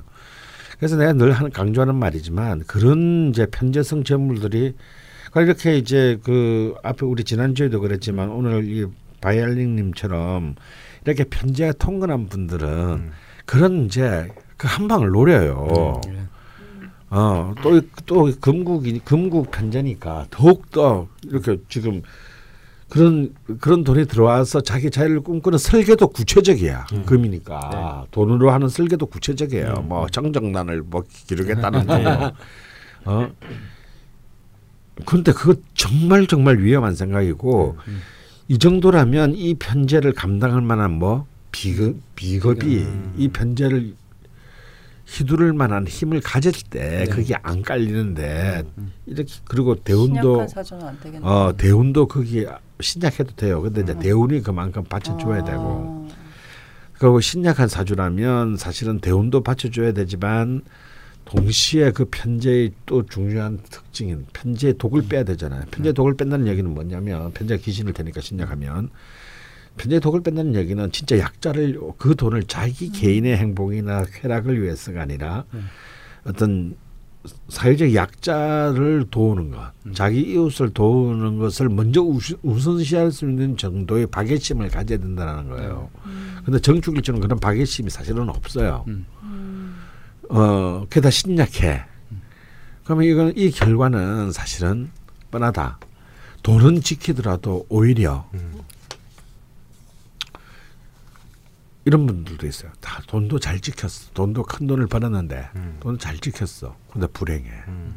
그래서 0.78 0.96
내가 0.96 1.14
늘 1.14 1.32
하는 1.32 1.52
강조하는 1.52 1.96
말이지만 1.96 2.64
그런 2.68 3.30
이제 3.30 3.48
편재성 3.48 4.04
재물들이 4.04 4.74
그러니까 5.32 5.42
이렇게 5.42 5.78
이제 5.78 6.20
그 6.24 6.76
앞에 6.84 7.06
우리 7.06 7.24
지난주에도 7.24 7.80
그랬지만 7.80 8.30
오늘 8.30 8.64
이 8.66 8.86
바이알링님처럼 9.22 10.56
이렇게 11.06 11.24
편재가 11.24 11.74
통근한 11.74 12.28
분들은 12.28 12.70
음. 12.70 13.12
그런 13.46 13.86
이제 13.86 14.30
그 14.58 14.68
한 14.68 14.88
방을 14.88 15.10
노려요. 15.10 16.02
네. 16.08 16.18
어, 17.10 17.54
또, 17.62 17.80
또 18.06 18.32
금국이, 18.42 19.00
금국 19.06 19.50
편제니까 19.52 20.26
더욱 20.30 20.70
더 20.72 21.08
이렇게 21.24 21.58
지금 21.70 22.02
그런, 22.90 23.34
그런 23.60 23.84
돈이 23.84 24.06
들어와서 24.06 24.62
자기 24.62 24.90
자유를 24.90 25.22
꿈꾸는 25.22 25.58
설계도 25.58 26.08
구체적이야. 26.08 26.88
음. 26.94 27.06
금이니까. 27.06 28.06
돈으로 28.12 28.52
하는 28.52 28.70
설계도 28.70 29.08
구체적이에요. 29.08 29.74
음. 29.80 29.90
뭐 29.90 30.08
정정단을 30.08 30.84
뭐 30.84 31.04
기르겠다는 31.28 31.86
거. 31.86 32.34
어? 33.06 33.30
근데 35.06 35.32
그거 35.32 35.56
정말 35.74 36.28
정말 36.28 36.60
위험한 36.60 36.96
생각이고 36.96 37.78
음. 37.88 38.00
이 38.48 38.58
정도라면 38.58 39.36
이 39.36 39.54
편제를 39.56 40.14
감당할 40.14 40.62
만한 40.62 40.94
뭐 40.94 41.28
비급, 41.52 41.98
비겁이 42.16 42.78
음. 42.80 43.14
이 43.18 43.28
편제를 43.28 43.94
휘두를 45.08 45.54
만한 45.54 45.88
힘을 45.88 46.20
가질 46.22 46.52
때 46.70 47.06
네. 47.06 47.06
그게 47.06 47.34
안 47.42 47.62
깔리는데 47.62 48.64
음. 48.78 48.92
이렇게 49.06 49.34
그리고 49.46 49.76
대운도. 49.76 50.46
어 51.22 51.54
대운도 51.58 52.08
거기에 52.08 52.48
신약해도 52.82 53.36
돼요. 53.36 53.62
근데 53.62 53.82
이제 53.82 53.94
음. 53.94 54.00
대운이 54.00 54.42
그만큼 54.42 54.84
받쳐줘야 54.84 55.42
아. 55.42 55.44
되고 55.46 56.08
그리고 56.94 57.22
신약한 57.22 57.68
사주라면 57.70 58.58
사실은 58.58 59.00
대운도 59.00 59.44
받쳐줘야 59.44 59.94
되지만 59.94 60.62
동시에 61.26 61.92
그 61.92 62.06
편제의 62.06 62.72
또 62.86 63.06
중요한 63.06 63.60
특징인 63.70 64.26
편제의 64.34 64.78
독을 64.78 65.08
빼야 65.08 65.24
되잖아요. 65.24 65.64
편제 65.72 65.90
의 65.90 65.94
독을 65.94 66.16
뺀다는 66.16 66.48
얘기는 66.48 66.70
뭐냐면 66.70 67.32
편제가 67.32 67.62
귀신일 67.62 67.94
테니까 67.94 68.22
신약하면 68.22 68.90
편제 69.78 70.00
독을 70.00 70.22
뺀다는 70.22 70.56
얘기는 70.56 70.92
진짜 70.92 71.18
약자를 71.20 71.80
그 71.98 72.16
돈을 72.16 72.44
자기 72.44 72.92
개인의 72.92 73.38
행복이나 73.38 74.06
쾌락을 74.06 74.62
위해서가 74.62 75.02
아니라 75.02 75.46
어떤 76.26 76.76
사회적 77.50 77.94
약자를 77.94 79.08
도우는 79.12 79.52
것, 79.52 79.72
자기 79.94 80.22
이웃을 80.22 80.70
도우는 80.70 81.40
것을 81.40 81.68
먼저 81.68 82.02
우선시할 82.42 83.12
수 83.12 83.30
있는 83.30 83.58
정도의 83.58 84.08
박애심을 84.08 84.70
가져야 84.70 84.98
된다는 84.98 85.50
거예요. 85.50 85.90
근데 86.46 86.60
정축일처럼 86.60 87.20
그런 87.20 87.40
박애심이 87.40 87.90
사실은 87.90 88.30
없어요. 88.30 88.86
어, 90.30 90.86
게다 90.90 91.10
신약해. 91.10 91.84
그러면 92.86 93.06
이건 93.06 93.34
이 93.36 93.52
결과는 93.52 94.32
사실은 94.32 94.90
뻔하다. 95.30 95.80
돈은 96.44 96.80
지키더라도 96.82 97.66
오히려 97.68 98.30
이런 101.88 102.06
분들도 102.06 102.46
있어요. 102.46 102.70
다 102.82 103.02
돈도 103.08 103.40
잘 103.40 103.62
지켰어. 103.62 104.12
돈도 104.14 104.44
큰 104.44 104.68
돈을 104.68 104.88
벌었는데 104.88 105.50
음. 105.56 105.78
돈을 105.80 105.98
잘 105.98 106.18
지켰어. 106.20 106.76
근데 106.92 107.08
불행해. 107.08 107.50
음. 107.70 107.96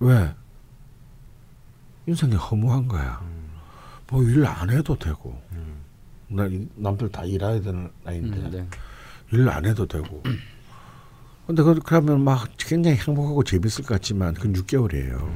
왜? 0.00 0.34
인생이 2.06 2.34
허무한 2.34 2.88
거야. 2.88 3.24
뭐일 4.10 4.44
안 4.46 4.68
해도 4.70 4.98
되고. 4.98 5.40
음. 5.52 5.76
나 6.26 6.44
이- 6.46 6.68
남들 6.74 7.08
다 7.12 7.24
일해야 7.24 7.60
되는 7.60 7.88
나이인데 8.02 8.36
음, 8.40 8.50
네. 8.50 8.68
일안 9.30 9.64
해도 9.64 9.86
되고. 9.86 10.20
근데 11.46 11.62
그 11.62 11.78
그러면 11.84 12.24
막 12.24 12.48
굉장히 12.56 12.96
행복하고 12.96 13.44
재밌을 13.44 13.84
것 13.84 13.94
같지만 13.94 14.34
그건 14.34 14.54
6개월이에요. 14.54 15.32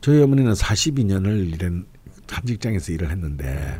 저희 0.00 0.22
어머니는 0.22 0.54
42년을 0.54 1.52
일한 1.52 1.86
한 2.30 2.46
직장에서 2.46 2.92
일을 2.92 3.10
했는데 3.10 3.78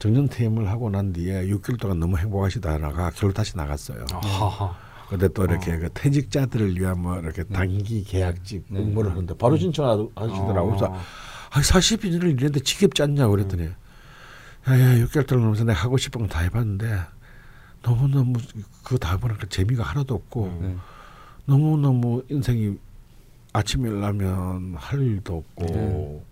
정년 0.00 0.26
퇴임을 0.28 0.66
하고 0.68 0.88
난 0.88 1.12
뒤에 1.12 1.46
6개월 1.48 1.78
동안 1.78 2.00
너무 2.00 2.16
행복하시다가 2.16 3.10
결국 3.10 3.34
다시 3.34 3.54
나갔어요. 3.54 4.06
아하. 4.10 4.74
근데 5.10 5.28
또 5.28 5.44
이렇게 5.44 5.76
그 5.76 5.90
퇴직자들을 5.92 6.78
위한 6.78 7.02
뭐 7.02 7.18
이렇게 7.18 7.42
단기 7.44 8.02
계약직 8.02 8.64
네. 8.70 8.80
공모를 8.80 9.10
하는데 9.10 9.34
바로 9.36 9.58
신청하시더라고요. 9.58 10.66
그래서 10.66 10.86
어. 10.86 11.00
아, 11.50 11.60
42년을 11.60 12.30
일했는데 12.30 12.60
지겹지 12.60 13.02
않냐고 13.02 13.32
그랬더니 13.32 13.68
야야 14.68 15.04
6개월 15.04 15.26
동안 15.26 15.44
넘어서 15.44 15.64
내가 15.64 15.80
하고 15.82 15.98
싶은 15.98 16.22
거다 16.22 16.40
해봤는데 16.40 16.98
너무너무 17.82 18.38
그거 18.82 18.96
다 18.96 19.12
해보니까 19.12 19.48
재미가 19.50 19.82
하나도 19.82 20.14
없고 20.14 20.58
네. 20.62 20.76
너무너무 21.44 22.22
인생이 22.30 22.78
아침에 23.52 23.90
일어나면 23.90 24.76
할 24.78 25.02
일도 25.02 25.36
없고 25.36 25.66
네. 25.66 26.24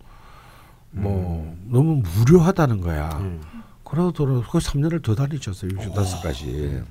뭐 0.91 1.57
너무 1.67 2.03
무료하다는 2.03 2.81
거야. 2.81 3.11
음. 3.19 3.41
그러더라도 3.85 4.43
그 4.51 4.59
3년을 4.59 5.03
더 5.03 5.15
다니셨어요. 5.15 5.71
65까지. 5.73 6.85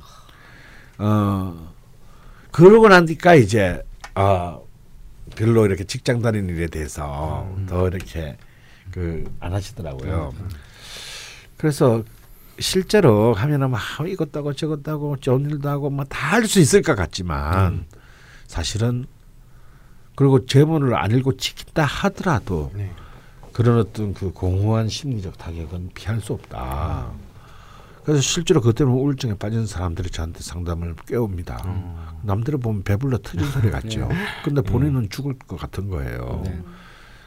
어 0.99 1.73
그러고 2.51 2.87
나니까 2.87 3.35
이제 3.35 3.83
아 4.15 4.57
별로 5.35 5.65
이렇게 5.65 5.83
직장 5.83 6.21
다니는 6.21 6.55
일에 6.55 6.67
대해서 6.67 7.47
더 7.67 7.87
이렇게 7.87 8.37
그 8.91 9.25
안 9.39 9.53
하시더라고요. 9.53 10.33
그래서 11.57 12.03
실제로 12.59 13.33
하면은 13.35 13.69
막 13.69 13.79
이것도 14.07 14.39
하고 14.39 14.53
저것도 14.53 14.89
하고 14.91 15.17
좋은 15.17 15.47
일도 15.49 15.69
하고 15.69 15.89
뭐다할 15.91 16.47
수 16.47 16.59
있을 16.59 16.81
것 16.81 16.95
같지만 16.95 17.85
사실은 18.47 19.05
그리고 20.15 20.45
제문을 20.47 20.95
안 20.95 21.11
읽고 21.11 21.37
지킨다 21.37 21.85
하더라도 21.85 22.71
네. 22.73 22.91
그런 23.57 23.79
어떤 23.79 24.13
그 24.13 24.31
공허한 24.31 24.87
심리적 24.87 25.39
타격은 25.39 25.89
피할 25.95 26.21
수 26.21 26.33
없다. 26.33 27.11
그래서 28.03 28.21
실제로 28.21 28.61
그것 28.61 28.75
때문에 28.75 28.95
우울증에 28.95 29.33
빠진 29.33 29.65
사람들이 29.65 30.11
저한테 30.11 30.41
상담을 30.41 30.95
깨웁니다. 31.07 31.63
어. 31.65 32.19
남들을 32.21 32.59
보면 32.59 32.83
배불러 32.83 33.17
터진 33.17 33.49
소리 33.49 33.71
같죠. 33.71 34.09
근데 34.45 34.61
본인은 34.61 35.09
죽을 35.09 35.33
것 35.39 35.59
같은 35.59 35.89
거예요. 35.89 36.43
네. 36.45 36.61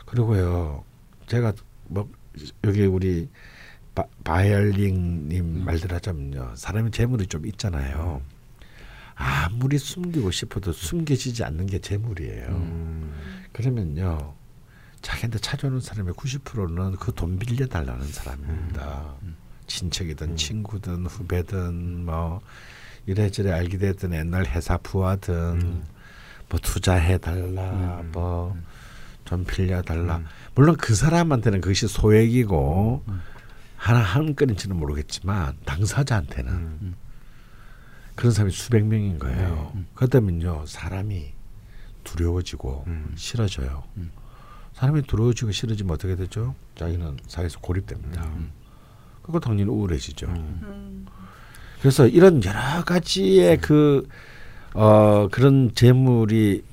그리고요, 0.06 0.84
제가 1.26 1.52
뭐 1.88 2.08
여기 2.62 2.84
우리 2.84 3.28
바, 3.96 4.04
바이얼링님 4.22 5.64
말들 5.64 5.92
하자면요, 5.92 6.52
사람이 6.54 6.92
재물이 6.92 7.26
좀 7.26 7.44
있잖아요. 7.44 8.22
아무리 9.16 9.78
숨기고 9.78 10.30
싶어도 10.30 10.70
숨겨지지 10.70 11.42
않는 11.42 11.66
게 11.66 11.80
재물이에요. 11.80 12.46
음. 12.50 13.14
그러면요, 13.52 14.34
자기한테 15.02 15.38
찾아오는 15.38 15.80
사람의 15.80 16.14
90%는 16.14 16.96
그 16.96 17.12
돈 17.12 17.38
빌려 17.38 17.66
달라는 17.66 18.06
사람입니다. 18.06 19.14
친척이든 19.66 20.36
친구든 20.36 21.06
후배든 21.06 22.04
뭐 22.04 22.40
이래저래 23.06 23.52
알게 23.52 23.78
됐던 23.78 24.12
옛날 24.14 24.46
회사 24.46 24.76
부하든 24.76 25.84
뭐 26.48 26.58
투자해 26.60 27.18
달라 27.18 28.02
뭐 28.12 28.56
좀 29.24 29.44
빌려 29.44 29.80
달라. 29.80 30.20
물론 30.56 30.76
그 30.76 30.92
사람한테는 30.92 31.60
그것이 31.60 31.86
소액이고 31.86 33.04
하나 33.76 34.00
한 34.00 34.34
건인지는 34.34 34.74
모르겠지만 34.76 35.56
당사자한테는 35.64 36.52
음. 36.52 36.94
그런 38.16 38.32
사람이 38.32 38.50
수백 38.52 38.84
명인 38.84 39.20
거예요. 39.20 39.72
그러다면요 39.94 40.66
사람이 40.66 41.32
두려워지고 42.02 42.84
음. 42.88 43.12
싫어져요. 43.14 43.84
사람이 44.80 45.02
두려워지고 45.02 45.52
싫어지면 45.52 45.92
어떻게 45.94 46.16
되죠? 46.16 46.54
자기는 46.76 47.18
사회에서 47.28 47.60
고립됩니다. 47.60 48.26
그거 49.22 49.38
당연히 49.38 49.70
우울해지죠. 49.70 50.26
음. 50.26 51.06
그래서 51.80 52.06
이런 52.06 52.42
여러 52.44 52.82
가지의 52.84 53.58
그 53.58 54.08
어, 54.72 55.28
그런 55.30 55.72
재물이 55.74 56.64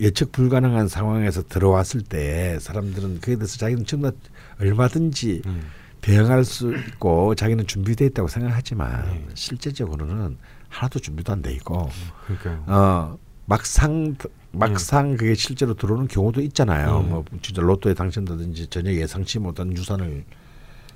예측 0.00 0.32
불가능한 0.32 0.88
상황에서 0.88 1.42
들어왔을 1.42 2.02
때 2.02 2.58
사람들은 2.60 3.20
그에 3.20 3.36
대해서 3.36 3.56
자기는 3.56 3.86
정말 3.86 4.12
얼마든지 4.60 5.42
음. 5.46 5.62
대응할 6.02 6.44
수 6.44 6.74
있고 6.74 7.34
자기는 7.34 7.66
준비되어 7.66 8.08
있다고 8.08 8.28
생각하지만 8.28 9.04
네. 9.06 9.26
실제적으로는 9.34 10.36
하나도 10.68 10.98
준비도 10.98 11.32
안 11.32 11.40
돼 11.42 11.52
있고 11.54 11.88
그러니까요. 12.26 12.64
어 12.66 13.18
막상 13.50 14.14
막상 14.52 15.16
그게 15.16 15.34
실제로 15.34 15.74
들어오는 15.74 16.06
경우도 16.06 16.40
있잖아요. 16.42 17.00
음. 17.00 17.10
뭐 17.10 17.24
진짜 17.42 17.60
로또에 17.62 17.94
당첨다든지 17.94 18.68
전혀 18.68 18.92
예상치 18.92 19.40
못한 19.40 19.76
유산을 19.76 20.24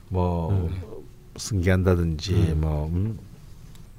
뭐 0.09 0.71
승계한다든지 1.37 2.55
뭐 2.57 2.87
음, 2.87 3.19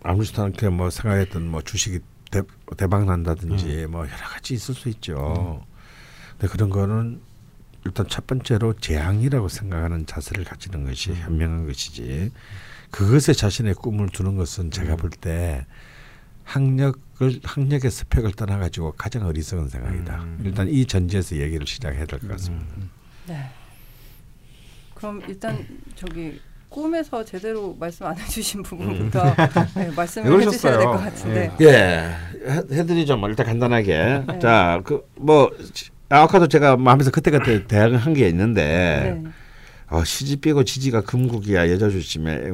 아무렇지도 0.03 0.41
않게 0.43 0.69
뭐 0.69 0.89
생각했던 0.89 1.49
뭐 1.49 1.61
주식이 1.61 1.99
대, 2.31 2.43
대박 2.77 3.03
난다든지 3.05 3.87
뭐 3.87 4.05
여러 4.07 4.25
가지 4.33 4.53
있을 4.53 4.73
수 4.73 4.87
있죠. 4.87 5.65
근데 6.37 6.47
그런 6.47 6.69
거는 6.69 7.19
일단 7.83 8.07
첫 8.07 8.25
번째로 8.25 8.73
재앙이라고 8.79 9.49
생각하는 9.49 10.05
자세를 10.05 10.45
가지는 10.45 10.85
것이 10.85 11.13
현명한 11.13 11.67
것이지. 11.67 12.31
그것에 12.89 13.33
자신의 13.33 13.73
꿈을 13.73 14.07
두는 14.07 14.37
것은 14.37 14.71
제가 14.71 14.95
볼 14.95 15.09
때 15.11 15.65
학력을 16.45 17.39
학력의 17.43 17.91
스펙을 17.91 18.31
떠나 18.33 18.57
가지고 18.59 18.93
가장 18.93 19.25
어리석은 19.25 19.67
생각이다. 19.67 20.15
음. 20.23 20.41
일단 20.45 20.69
이 20.69 20.85
전제에서 20.85 21.35
얘기를 21.37 21.65
시작해야 21.67 22.05
될 22.05 22.19
것 22.19 22.29
같습니다. 22.29 22.65
네. 23.27 23.49
그럼 24.93 25.21
일단 25.27 25.65
저기 25.95 26.39
꿈에서 26.69 27.23
제대로 27.25 27.75
말씀 27.79 28.05
안 28.05 28.17
해주신 28.17 28.63
부분부터 28.63 29.35
네, 29.75 29.91
말씀을 29.95 30.37
왜 30.39 30.45
해주셔야 30.45 30.77
될 30.77 30.85
것? 30.87 30.97
같은데. 30.97 31.51
예, 31.61 31.67
해- 32.49 32.77
해드리죠. 32.79 33.17
뭐 33.17 33.27
일단 33.29 33.45
간단하게. 33.45 34.23
네. 34.27 34.39
자, 34.39 34.81
그 34.85 35.03
뭐 35.17 35.51
아까도 36.09 36.47
제가 36.47 36.77
뭐 36.77 36.91
하면서 36.91 37.09
그때 37.09 37.31
그때 37.31 37.65
대학을 37.65 37.97
한 37.97 38.13
게 38.13 38.27
있는데 38.29 39.19
네. 39.23 39.29
어, 39.89 40.03
시집 40.03 40.41
빼고 40.41 40.63
지지가 40.63 41.01
금국이야 41.01 41.69
여자 41.71 41.89
주심에 41.89 42.49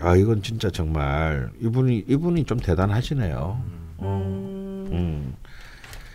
아 0.00 0.14
이건 0.14 0.42
진짜 0.42 0.70
정말 0.70 1.50
이분이 1.60 2.04
이분이 2.08 2.44
좀 2.44 2.58
대단하시네요. 2.58 3.62
음, 4.00 4.88
음. 4.92 5.34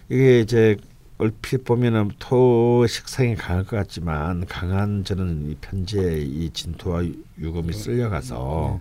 이게 0.10 0.40
이제 0.40 0.78
얼핏 1.18 1.64
보면은 1.64 2.12
토 2.20 2.86
식상이 2.88 3.36
강할 3.36 3.66
것 3.66 3.76
같지만 3.78 4.46
강한 4.46 5.04
저는 5.04 5.50
이 5.50 5.56
편지에 5.56 6.20
이 6.22 6.50
진토와 6.52 7.04
유금이 7.40 7.74
쓸려가서 7.74 8.80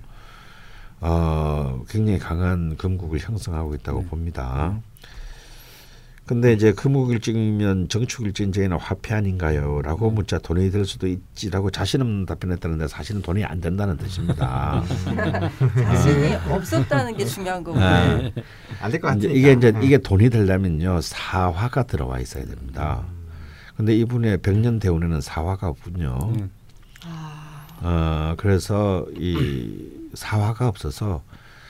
어 1.01 1.85
굉장히 1.89 2.19
강한 2.19 2.77
금국을 2.77 3.19
형성하고 3.19 3.75
있다고 3.75 4.05
봅니다. 4.05 4.81
근데 6.33 6.55
이제 6.55 6.73
금국일증이면 6.73 7.91
정축일증제나 7.91 8.79
화폐 8.79 9.13
아닌가요?라고 9.13 10.11
묻자 10.11 10.39
돈이 10.39 10.71
될 10.71 10.87
수도 10.87 11.07
있지라고 11.07 11.71
자신 11.71 12.01
없는 12.01 12.25
답변했다는데 12.25 12.89
사실은 12.89 13.21
돈이 13.21 13.45
안 13.45 13.61
된다는 13.61 13.99
뜻입니다. 13.99 14.83
자신이 15.77 16.35
없었다는 16.49 17.19
게 17.19 17.27
중요한 17.27 17.63
거군요. 17.63 17.85
네. 17.85 18.33
안될 18.81 19.01
것 19.03 19.09
같으니까. 19.09 19.35
이게 19.35 19.53
이제 19.53 19.75
이게 19.83 19.99
돈이 19.99 20.31
되려면요 20.31 21.03
사화가 21.03 21.83
들어와 21.83 22.19
있어야 22.19 22.47
됩니다. 22.47 23.05
근데 23.77 23.95
이분의 23.95 24.39
백년 24.39 24.79
대운에는 24.79 25.21
사화가 25.21 25.69
없군요. 25.69 26.33
음. 26.35 26.51
어 27.83 28.35
그래서 28.39 29.05
이 29.19 29.77
사화가 30.15 30.67
없어서 30.67 31.23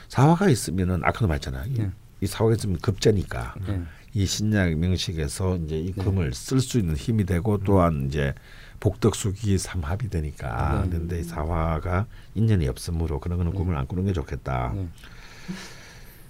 사화가 0.07 0.47
있으면은 0.47 1.01
아까도 1.03 1.27
말했잖아. 1.27 1.65
이, 1.65 1.73
네. 1.73 1.91
이 2.21 2.27
사화가 2.27 2.55
있으면 2.55 2.77
급제니까 2.79 3.55
네. 3.67 3.81
이 4.13 4.25
신약 4.25 4.75
명식에서 4.77 5.57
이제 5.57 5.77
이 5.79 5.91
네. 5.93 6.03
금을 6.03 6.33
쓸수 6.33 6.79
있는 6.79 6.95
힘이 6.95 7.25
되고 7.25 7.57
또한 7.57 8.05
이제 8.07 8.33
복덕수기 8.79 9.57
삼합이 9.57 10.09
되니까 10.09 10.83
네. 10.83 10.89
근데 10.89 11.19
이 11.19 11.23
사화가 11.23 12.05
인연이 12.35 12.67
없으므로 12.67 13.19
그런 13.19 13.37
거는 13.37 13.53
꿈을 13.53 13.75
안 13.75 13.87
꾸는 13.87 14.05
게 14.05 14.13
좋겠다. 14.13 14.73
네. 14.75 14.87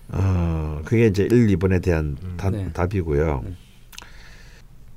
어 0.09 0.81
그게 0.85 1.07
이제 1.07 1.23
1, 1.23 1.47
2번에 1.57 1.81
대한 1.81 2.17
다- 2.37 2.49
네. 2.49 2.71
답이고요. 2.71 3.41
네. 3.45 3.53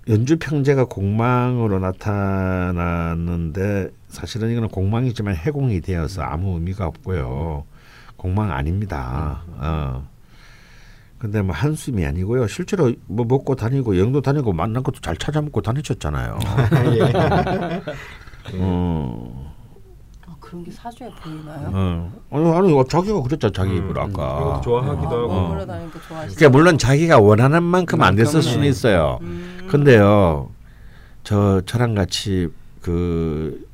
연주 0.08 0.36
평제가 0.38 0.84
공망으로 0.84 1.80
나타났는데 1.80 3.90
사실은 4.08 4.52
이거는 4.52 4.68
공망이지만 4.68 5.34
해공이 5.34 5.80
되어서 5.80 6.22
아무 6.22 6.54
의미가 6.54 6.86
없고요. 6.86 7.64
공망 8.16 8.52
아닙니다. 8.52 9.42
어. 9.48 10.08
근데 11.18 11.40
뭐 11.40 11.54
한숨이 11.54 12.04
아니고요. 12.04 12.46
실제로 12.46 12.92
뭐 13.06 13.24
먹고 13.26 13.56
다니고 13.56 13.98
영도 13.98 14.20
다니고 14.20 14.52
만난 14.52 14.82
것도 14.82 15.00
잘 15.00 15.16
찾아 15.16 15.40
먹고 15.40 15.62
다니셨잖아요. 15.62 16.38
어, 18.58 19.52
아, 20.26 20.36
그런 20.38 20.62
게 20.62 20.70
사주에 20.70 21.10
보이나요? 21.22 21.70
어. 21.72 22.12
아니, 22.30 22.52
아니 22.52 22.88
자기가 22.88 23.22
그랬잖아 23.22 23.52
자기 23.52 23.72
음, 23.72 23.76
입으로 23.78 24.02
아까. 24.02 24.60
좋아하기도 24.62 25.08
아, 25.08 25.22
하고. 25.22 25.66
다니는 25.66 25.90
좋아하시죠? 26.06 26.36
그러니까 26.36 26.48
물론 26.50 26.78
자기가 26.78 27.18
원하는 27.18 27.62
만큼 27.62 28.02
안 28.02 28.14
됐을 28.14 28.42
수는 28.42 28.60
네. 28.62 28.68
있어요. 28.68 29.18
음. 29.22 29.66
근데요, 29.68 30.50
저 31.24 31.62
저랑 31.62 31.94
같이 31.94 32.48
그 32.82 33.65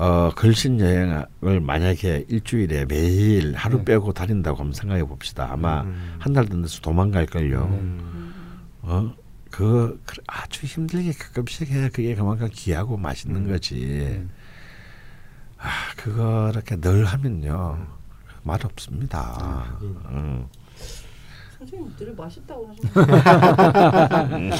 어, 0.00 0.30
걸신 0.36 0.78
여행을 0.78 1.60
만약에 1.60 2.26
일주일에 2.28 2.84
매일 2.84 3.52
하루 3.56 3.78
네. 3.78 3.84
빼고 3.86 4.12
다닌다고 4.12 4.58
한번 4.58 4.72
생각해 4.72 5.02
봅시다. 5.02 5.48
아마 5.50 5.80
음. 5.82 6.14
한달 6.20 6.46
든데서 6.46 6.80
도망갈 6.82 7.26
걸요. 7.26 7.64
음. 7.64 8.32
어, 8.82 9.12
그 9.50 10.00
그- 10.06 10.22
아주 10.28 10.66
힘들게 10.66 11.10
가끔씩 11.10 11.68
해야 11.70 11.88
그게 11.88 12.14
그만큼 12.14 12.48
귀하고 12.52 12.96
맛있는 12.96 13.46
음. 13.46 13.50
거지. 13.50 14.24
아, 15.58 15.68
그거 15.96 16.50
이렇게 16.52 16.76
늘 16.76 17.04
하면요 17.04 17.84
맛 18.44 18.64
없습니다. 18.64 19.66
하긴. 19.74 19.96
어. 20.04 20.48
선생님 21.58 21.92
늘 21.98 22.14
맛있다고 22.14 22.68
하시는 22.68 22.92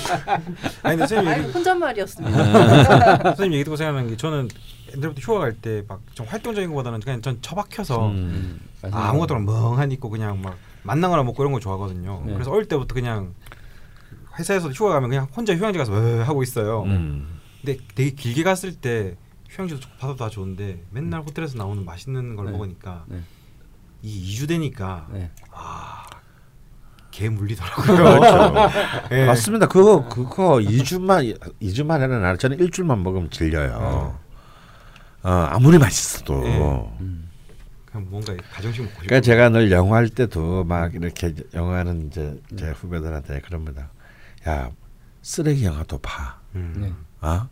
아니 0.82 0.96
근데 0.96 1.06
선생님 1.06 1.28
아니 1.28 1.52
혼잣말이었습니다. 1.52 3.22
선생님 3.22 3.52
얘기 3.52 3.62
듣고 3.62 3.76
생각나는 3.76 4.10
게 4.10 4.16
저는 4.16 4.48
옛날부터 4.96 5.20
휴가 5.20 5.40
갈 5.40 5.52
때 5.60 5.82
막 5.88 6.00
좀 6.14 6.26
활동적인 6.26 6.68
것보다는 6.70 7.00
그냥 7.00 7.20
전 7.22 7.40
처박혀서 7.42 8.08
음. 8.08 8.60
아, 8.90 9.08
아무것도 9.10 9.38
멍하니 9.38 9.94
있고 9.94 10.10
그냥 10.10 10.40
막 10.42 10.56
만난 10.82 11.10
거나 11.10 11.22
먹고 11.22 11.42
이런 11.42 11.52
거 11.52 11.60
좋아하거든요. 11.60 12.22
네. 12.26 12.32
그래서 12.34 12.50
어릴 12.50 12.66
때부터 12.66 12.94
그냥 12.94 13.34
회사에서 14.38 14.70
휴가 14.70 14.90
가면 14.94 15.08
그냥 15.10 15.26
혼자 15.36 15.54
휴양지 15.54 15.78
가서 15.78 15.92
으 15.92 16.20
하고 16.22 16.42
있어요. 16.42 16.82
음. 16.84 17.38
근데 17.60 17.78
되게 17.94 18.10
길게 18.10 18.42
갔을 18.44 18.72
때 18.74 19.16
휴양지도 19.50 19.80
바도 19.98 20.14
다 20.16 20.28
좋은데 20.28 20.82
맨날 20.90 21.22
호텔에서 21.22 21.58
나오는 21.58 21.84
맛있는 21.84 22.36
걸 22.36 22.46
네. 22.46 22.52
먹으니까 22.52 23.04
네. 23.08 23.20
이 24.02 24.36
2주 24.36 24.46
되니까 24.48 25.08
네. 25.12 25.30
개 27.10 27.28
물리더라고요. 27.28 28.70
예. 29.10 29.26
맞습니다. 29.26 29.66
그거 29.66 30.08
그거 30.08 30.54
2주만 30.58 31.36
2주만 31.60 32.00
해는 32.00 32.24
안 32.24 32.38
저는 32.38 32.60
일주일만 32.60 33.02
먹으면 33.02 33.30
질려요. 33.30 34.16
어, 35.22 35.30
아무리 35.30 35.78
맛있어도. 35.78 36.40
네. 36.42 36.58
음. 37.00 37.28
그냥 37.86 38.06
뭔가 38.10 38.34
가정식 38.52 38.82
먹고. 38.82 38.94
그러니까 39.00 39.20
제가 39.20 39.48
늘 39.48 39.70
영화 39.70 39.96
할 39.96 40.08
때도 40.08 40.64
막 40.64 40.94
이렇게 40.94 41.34
영화는 41.54 42.08
이제 42.08 42.40
제 42.56 42.70
후배들한테 42.70 43.40
그럽니다. 43.40 43.88
야 44.48 44.70
쓰레기 45.22 45.64
영화도 45.64 45.98
봐. 45.98 46.38
음. 46.54 46.74
네. 46.76 46.92
어? 47.26 47.48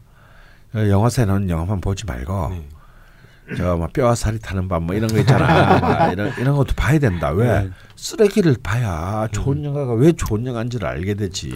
어, 0.74 0.88
영화사는 0.88 1.48
영화만 1.50 1.80
보지 1.80 2.04
말고 2.06 2.48
네. 2.50 3.56
저막 3.56 3.92
뼈와 3.92 4.14
살이 4.16 4.38
타는 4.40 4.68
밤 4.68 4.82
뭐 4.84 4.94
이런 4.94 5.08
거 5.10 5.18
있잖아. 5.18 5.78
막 5.80 6.12
이런 6.12 6.32
이런 6.38 6.56
것도 6.56 6.74
봐야 6.74 6.98
된다. 6.98 7.30
왜 7.30 7.46
네. 7.62 7.70
쓰레기를 7.96 8.56
봐야 8.62 9.26
좋은 9.32 9.64
영화가 9.64 9.94
왜 9.94 10.12
좋은 10.12 10.46
영화인지를 10.46 10.86
알게 10.86 11.14
되지. 11.14 11.52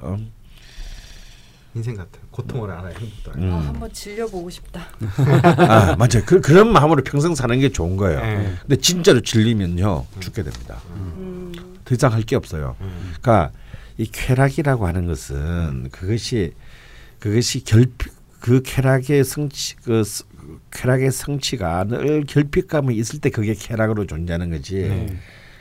어? 0.00 0.16
인생 1.74 1.96
같은 1.96 2.20
고통을 2.30 2.70
알아야 2.70 2.94
행복도 2.96 3.32
알아요. 3.32 3.44
음. 3.44 3.52
아, 3.52 3.58
한번 3.66 3.92
질려보고 3.92 4.48
싶다. 4.50 4.86
아 5.58 5.96
맞아요. 5.96 6.22
그, 6.26 6.40
그런 6.40 6.72
마음으로 6.72 7.02
평생 7.02 7.34
사는 7.34 7.58
게 7.58 7.68
좋은 7.70 7.96
거예요. 7.96 8.20
네. 8.20 8.54
근데 8.60 8.76
진짜로 8.76 9.20
질리면요 9.20 10.06
죽게 10.20 10.42
됩니다. 10.44 10.80
음. 10.94 11.52
더 11.84 11.94
이상 11.94 12.12
할 12.12 12.22
게 12.24 12.36
없어요. 12.36 12.76
음. 12.80 13.12
그러니까 13.20 13.50
이 13.98 14.06
쾌락이라고 14.10 14.86
하는 14.86 15.06
것은 15.06 15.88
그것이 15.90 16.52
그것이 17.18 17.64
결핍 17.64 18.12
그 18.40 18.62
쾌락의 18.62 19.24
성취 19.24 19.76
그 19.76 20.04
스- 20.04 20.24
쾌락의 20.70 21.10
성취가 21.10 21.84
늘 21.84 22.24
결핍감이 22.24 22.94
있을 22.96 23.18
때 23.20 23.30
그게 23.30 23.54
쾌락으로 23.54 24.06
존재하는 24.06 24.50
거지. 24.50 24.74
네. 24.82 25.18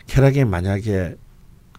쾌락이 0.08 0.44
만약에 0.46 1.16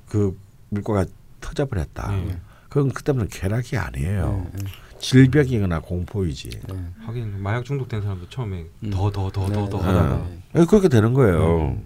그 0.09 0.37
물고가 0.70 1.05
터져버렸다. 1.41 2.11
네. 2.12 2.37
그건 2.74 2.90
그때는 2.90 3.28
쾌락이 3.28 3.76
아니에요. 3.76 4.48
네. 4.52 4.64
질병이거나 4.98 5.78
공포이지. 5.78 6.50
네. 6.50 6.74
하긴 7.06 7.40
마약 7.40 7.64
중독된 7.64 8.02
사람도 8.02 8.28
처음에 8.28 8.64
음. 8.82 8.90
더더 8.90 9.30
더 9.30 9.46
더더 9.46 9.78
네. 9.78 9.84
하다가 9.84 10.16
네. 10.16 10.38
예, 10.56 10.64
그렇게 10.64 10.88
되는 10.88 11.14
거예요. 11.14 11.68
음. 11.68 11.84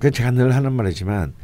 그 0.00 0.10
제가 0.10 0.32
늘 0.32 0.52
하는 0.52 0.72
말이지만 0.72 1.34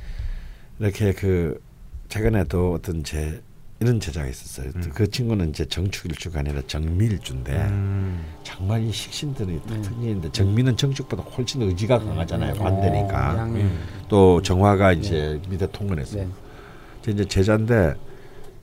이렇게 0.81 1.13
그 1.13 1.63
최근에도 2.09 2.73
어떤 2.73 3.05
제 3.05 3.41
이런 3.79 4.01
제자가 4.01 4.27
있었어요. 4.27 4.73
음. 4.75 4.91
그 4.93 5.09
친구는 5.09 5.51
이제 5.51 5.65
정축일주가 5.67 6.41
아니라 6.41 6.61
정밀주인데 6.67 7.53
음. 7.69 8.25
정말 8.43 8.83
이 8.83 8.91
식신들이 8.91 9.61
네. 9.69 9.83
특징인데 9.83 10.33
정밀은 10.33 10.77
정축보다 10.77 11.23
훨씬 11.23 11.63
의지가 11.63 12.01
강하잖아요. 12.01 12.55
네. 12.55 12.59
관대니까. 12.59 13.35
어, 13.35 13.39
양이. 13.39 13.63
네. 13.63 13.71
또 14.09 14.43
정화가 14.43 14.95
이제 14.95 15.41
밑에 15.49 15.69
통근했어요. 15.71 16.25
네. 16.25 16.31
제 17.03 17.13
이제 17.13 17.25
제자인데 17.25 17.95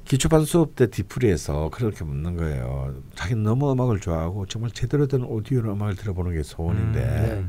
기초반 0.08 0.46
수업 0.46 0.76
때 0.76 0.88
디프리에서 0.90 1.70
그렇게 1.72 2.04
묻는 2.06 2.38
거예요. 2.38 2.94
자기는 3.16 3.44
너무 3.44 3.72
음악을 3.74 4.00
좋아하고 4.00 4.46
정말 4.46 4.72
제대로 4.72 5.06
된 5.08 5.24
오디오로 5.24 5.74
음악을 5.74 5.96
들어보는 5.96 6.34
게 6.34 6.44
소원인데 6.44 7.00
네. 7.00 7.46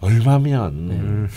얼마면 0.00 0.72
음. 0.90 1.28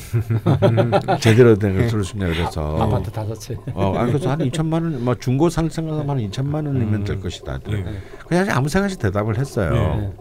제대로 1.21 1.55
된 1.57 1.75
걸 1.77 1.87
들을 1.87 2.03
수 2.03 2.15
있냐 2.17 2.27
그래서 2.27 2.77
아파트 2.81 3.09
다섯 3.11 3.33
채. 3.35 3.55
어, 3.73 3.93
아, 3.97 4.05
그래서 4.05 4.29
한 4.29 4.39
2천만 4.39 4.73
원, 4.73 5.03
뭐 5.03 5.15
중고 5.15 5.49
살 5.49 5.69
생각하면 5.69 6.09
한 6.09 6.29
2천만 6.29 6.55
원이면 6.67 6.93
음. 6.95 7.03
될 7.03 7.19
것이다. 7.19 7.59
네. 7.67 7.85
그냥 8.27 8.47
아무 8.51 8.67
생각 8.69 8.85
없이 8.85 8.97
대답을 8.99 9.37
했어요. 9.37 9.71
네. 9.71 10.13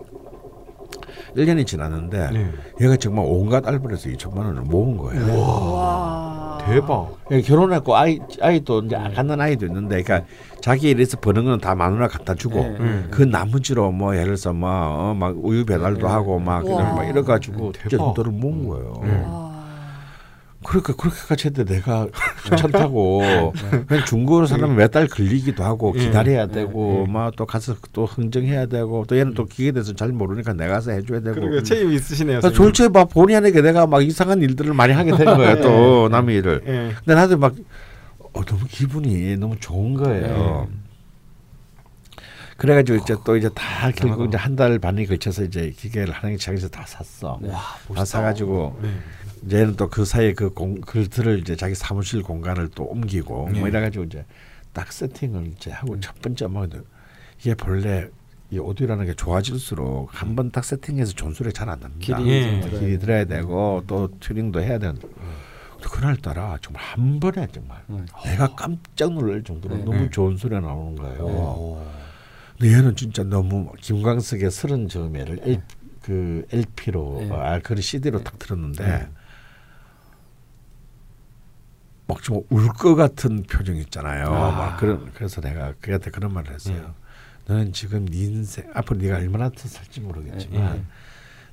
1년이 1.37 1.67
지났는데 1.67 2.31
네. 2.33 2.51
얘가 2.81 2.97
정말 2.97 3.25
온갖 3.29 3.67
알바에서 3.67 4.09
2천만 4.11 4.39
원을 4.39 4.63
모은 4.63 4.97
거예요. 4.97 5.73
와. 5.73 6.59
대박. 6.67 7.17
예, 7.31 7.41
결혼했고 7.41 7.97
아이 7.97 8.19
아이도 8.41 8.81
이제 8.81 8.97
안 8.97 9.15
갖는 9.15 9.41
아이도 9.41 9.65
있는데, 9.67 10.03
그러니까 10.03 10.29
자기 10.61 10.91
일에서 10.91 11.19
버는 11.19 11.45
건다 11.45 11.75
마누라 11.75 12.09
갖다 12.09 12.35
주고 12.35 12.61
네. 12.61 12.77
음. 12.81 13.09
그 13.11 13.23
나머지로 13.23 13.91
뭐 13.93 14.15
예를 14.15 14.27
들어서 14.27 14.53
뭐막 14.53 15.37
우유 15.43 15.65
배달도 15.65 16.07
네. 16.07 16.13
하고 16.13 16.39
막. 16.39 16.65
이런 16.67 16.95
막 16.95 17.05
이래 17.05 17.23
가지고 17.23 17.73
돈을 18.15 18.33
모은 18.33 18.69
거예요. 18.69 19.48
네. 20.61 20.67
와. 20.67 20.71
그러니까 20.71 20.93
그렇게까지 20.97 21.49
했는데 21.49 21.75
내가 21.75 22.09
괜찮다고 22.45 23.53
그냥 23.87 24.05
중고로 24.07 24.47
사려면 24.47 24.77
몇 24.77 24.91
달 24.91 25.07
걸리기도 25.07 25.63
하고 25.65 25.93
예. 25.97 26.01
기다려야 26.01 26.47
되고 26.49 27.05
예. 27.07 27.13
막또 27.13 27.47
가서 27.47 27.77
또 27.93 28.07
흥정해야 28.07 28.67
되고 28.67 29.05
또 29.07 29.17
얘는 29.17 29.35
또 29.35 29.45
기계에 29.47 29.73
대해서 29.73 29.93
잘 29.95 30.09
모르니까 30.09 30.55
내가 30.55 30.75
가서 30.75 30.91
해줘야 30.93 31.21
되고 31.21 31.35
그러니까 31.37 31.63
책임이 31.63 31.95
있으시네요. 31.95 32.41
그러니까 32.41 32.57
졸지에 32.57 32.89
막 32.89 33.09
본의 33.09 33.37
아니게 33.37 33.61
내가 33.63 33.87
막 33.87 34.03
이상한 34.03 34.43
일들을 34.43 34.75
많이 34.75 34.93
하게 34.93 35.17
된 35.17 35.25
거예요 35.27 35.61
또 35.61 36.09
남의 36.09 36.37
일을 36.39 36.63
예. 36.67 36.95
근데 36.99 37.15
나도 37.15 37.37
막 37.39 37.55
어, 38.33 38.45
너무 38.45 38.65
기분이 38.69 39.37
너무 39.37 39.57
좋은 39.61 39.95
거예요. 39.95 40.69
그래가지고 42.57 42.99
이제 42.99 43.15
또 43.25 43.37
이제 43.37 43.49
다 43.55 43.91
결국 43.93 44.27
이제 44.27 44.37
한 44.37 44.57
달 44.57 44.79
반이 44.81 45.07
걸쳐서 45.07 45.45
이제 45.45 45.73
기계를 45.77 46.13
하는 46.13 46.35
게 46.35 46.39
자기서 46.39 46.69
다 46.69 46.85
샀어. 46.87 47.39
네. 47.41 47.51
다 47.95 48.05
사가지고 48.05 48.77
네. 48.83 48.89
이제는 49.45 49.77
또 49.77 49.89
그 49.89 50.05
사이에 50.05 50.33
그 50.35 50.51
공, 50.51 50.81
글들을 50.81 51.39
이제 51.41 51.57
자기 51.57 51.75
사무실 51.75 52.23
공간을 52.23 52.69
또 52.75 52.85
옮기고 52.85 53.51
네. 53.53 53.59
뭐 53.61 53.69
이래 53.69 53.81
가지고 53.81 54.05
이제 54.05 54.25
딱 54.73 54.93
세팅을 54.93 55.47
이제 55.57 55.71
하고 55.71 55.95
음. 55.95 56.01
첫 56.01 56.21
번째 56.21 56.47
뭐 56.47 56.67
이게 57.41 57.55
본래 57.55 58.09
이 58.51 58.59
오디오라는 58.59 59.07
게 59.07 59.15
좋아질수록 59.15 60.09
한 60.11 60.35
번 60.35 60.51
딱 60.51 60.65
세팅해서 60.65 61.13
존소리 61.13 61.53
잘안 61.53 61.81
납니다. 61.81 62.17
길이 62.19 62.31
예. 62.31 62.61
좀 62.61 62.71
길이 62.81 62.99
들어야 62.99 63.25
되고 63.25 63.83
또 63.87 64.09
튜닝도 64.21 64.61
해야 64.63 64.79
되는데 64.79 65.07
그날 65.83 66.17
따라 66.17 66.59
정말 66.61 66.83
한 66.83 67.21
번에 67.21 67.47
정말 67.53 67.83
네. 67.87 68.05
내가 68.25 68.55
깜짝 68.57 69.13
놀랄 69.13 69.43
정도로 69.45 69.77
네. 69.77 69.85
너무 69.85 69.99
네. 69.99 70.11
좋은 70.11 70.37
소리가 70.37 70.61
나오는 70.61 70.97
거예요. 70.97 71.23
오. 71.25 71.87
근데 72.59 72.75
얘는 72.75 72.97
진짜 72.97 73.23
너무 73.23 73.71
김광석의 73.81 74.51
서른 74.51 74.89
저음에를 74.89 75.41
엘- 75.45 75.63
그 76.03 76.45
LP로 76.51 77.19
네. 77.29 77.31
아 77.33 77.59
그런 77.61 77.81
CD로 77.83 78.25
딱 78.25 78.39
들었는데 78.39 78.85
네. 78.85 79.09
막 82.09 82.23
좀 82.23 82.43
울 82.51 82.69
것 82.73 82.95
같은 82.95 83.43
표정 83.45 83.77
있잖아요. 83.77 84.27
아. 84.27 84.51
막 84.51 84.77
그런 84.79 85.13
그래서 85.13 85.41
내가 85.41 85.75
그한테 85.81 86.11
그런 86.11 86.33
말을 86.33 86.55
했어요. 86.55 86.77
음. 86.77 87.09
너는 87.47 87.73
지금 87.73 88.05
네 88.07 88.19
인생 88.25 88.71
앞으로 88.75 88.99
네가 88.99 89.17
얼마나 89.17 89.49
더 89.51 89.69
살지 89.69 90.01
모르겠지만 90.01 90.73
네. 90.75 90.85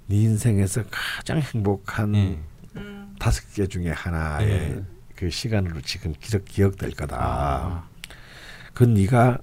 네 0.08 0.16
인생에서 0.24 0.84
가장 0.89 1.39
행복한 1.39 2.16
예. 2.16 2.39
음. 2.78 3.16
다섯 3.20 3.53
개 3.53 3.68
중에 3.68 3.91
하나의 3.91 4.49
예. 4.49 4.84
그 5.16 5.30
시간으로 5.30 5.82
지금 5.82 6.14
기억 6.20 6.45
기억될 6.45 6.91
거다. 6.91 7.18
아. 7.20 7.88
그건 8.74 8.93
네가 8.93 9.38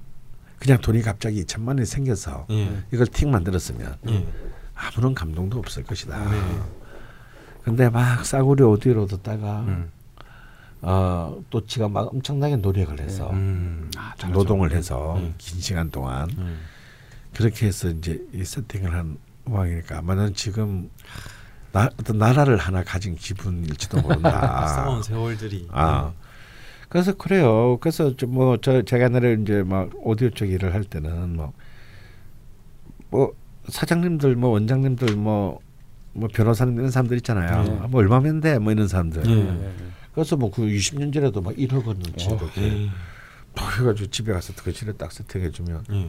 그냥 0.59 0.81
돈이 0.81 1.03
갑자기 1.03 1.45
2천만 1.45 1.69
원이 1.69 1.87
생겨서 1.87 2.47
예. 2.51 2.83
이걸 2.93 3.07
틱 3.07 3.29
만들었으면 3.29 3.97
예. 4.09 4.27
아무런 4.75 5.15
감동도 5.15 5.59
없을 5.59 5.83
것이다. 5.85 6.31
네. 6.31 6.41
근데 7.65 7.89
막 7.89 8.25
싸구려 8.25 8.69
오디오로 8.69 9.07
듣다가 9.07 9.61
음. 9.61 9.91
어, 10.83 11.43
또 11.51 11.65
지가 11.67 11.89
막 11.89 12.13
엄청나게 12.13 12.57
노력을 12.57 12.99
해서 13.01 13.31
음. 13.31 13.91
아. 13.97 14.15
노동을 14.29 14.73
해서 14.73 15.17
음. 15.17 15.35
긴 15.39 15.61
시간 15.61 15.91
동안 15.91 16.29
음. 16.39 16.61
그렇게 17.35 17.67
해서 17.67 17.89
이제 17.89 18.23
이 18.33 18.45
세팅을 18.45 18.93
한 18.93 19.17
상황이니까 19.47 19.99
아마는 19.99 20.35
지금 20.35 20.91
나, 21.73 21.89
어떤 21.99 22.19
나라를 22.19 22.59
하나 22.59 22.85
가진 22.85 23.17
기분일지도 23.17 24.03
모른다. 24.03 24.67
싸운 24.69 25.03
세월들이. 25.03 25.69
아. 25.73 26.13
그래서 26.89 27.15
그래요. 27.15 27.79
그래서 27.81 28.13
뭐저 28.29 28.83
제가 28.83 29.05
옛날에 29.05 29.39
이제 29.41 29.63
막 29.63 29.91
오디오 30.03 30.29
쪽 30.31 30.51
일을 30.51 30.75
할 30.75 30.85
때는 30.85 31.37
뭐 31.37 31.53
뭐 33.13 33.35
사장님들 33.69 34.35
뭐 34.35 34.51
원장님들 34.51 35.15
뭐뭐 35.17 35.61
변호사님 36.35 36.79
이런 36.79 36.91
사람들 36.91 37.17
있잖아요. 37.19 37.63
네. 37.63 37.71
뭐 37.89 38.01
얼마면 38.01 38.41
돼? 38.41 38.59
뭐 38.59 38.73
이런 38.73 38.89
사람들. 38.89 39.25
예. 39.31 39.35
네. 39.35 39.73
그래서 40.15 40.37
뭐 40.37 40.51
그 40.51 40.63
20년 40.63 41.13
전에도 41.13 41.41
막 41.41 41.55
1억 41.55 41.85
원어치 41.87 42.29
어, 42.29 42.37
이렇게 42.37 42.63
예. 42.63 42.91
막 43.55 43.79
해가지고 43.79 44.11
집에 44.11 44.33
가서 44.33 44.53
그 44.63 44.73
실을 44.73 44.95
딱 44.95 45.11
세팅해 45.13 45.51
주면 45.51 45.85
예. 45.93 46.07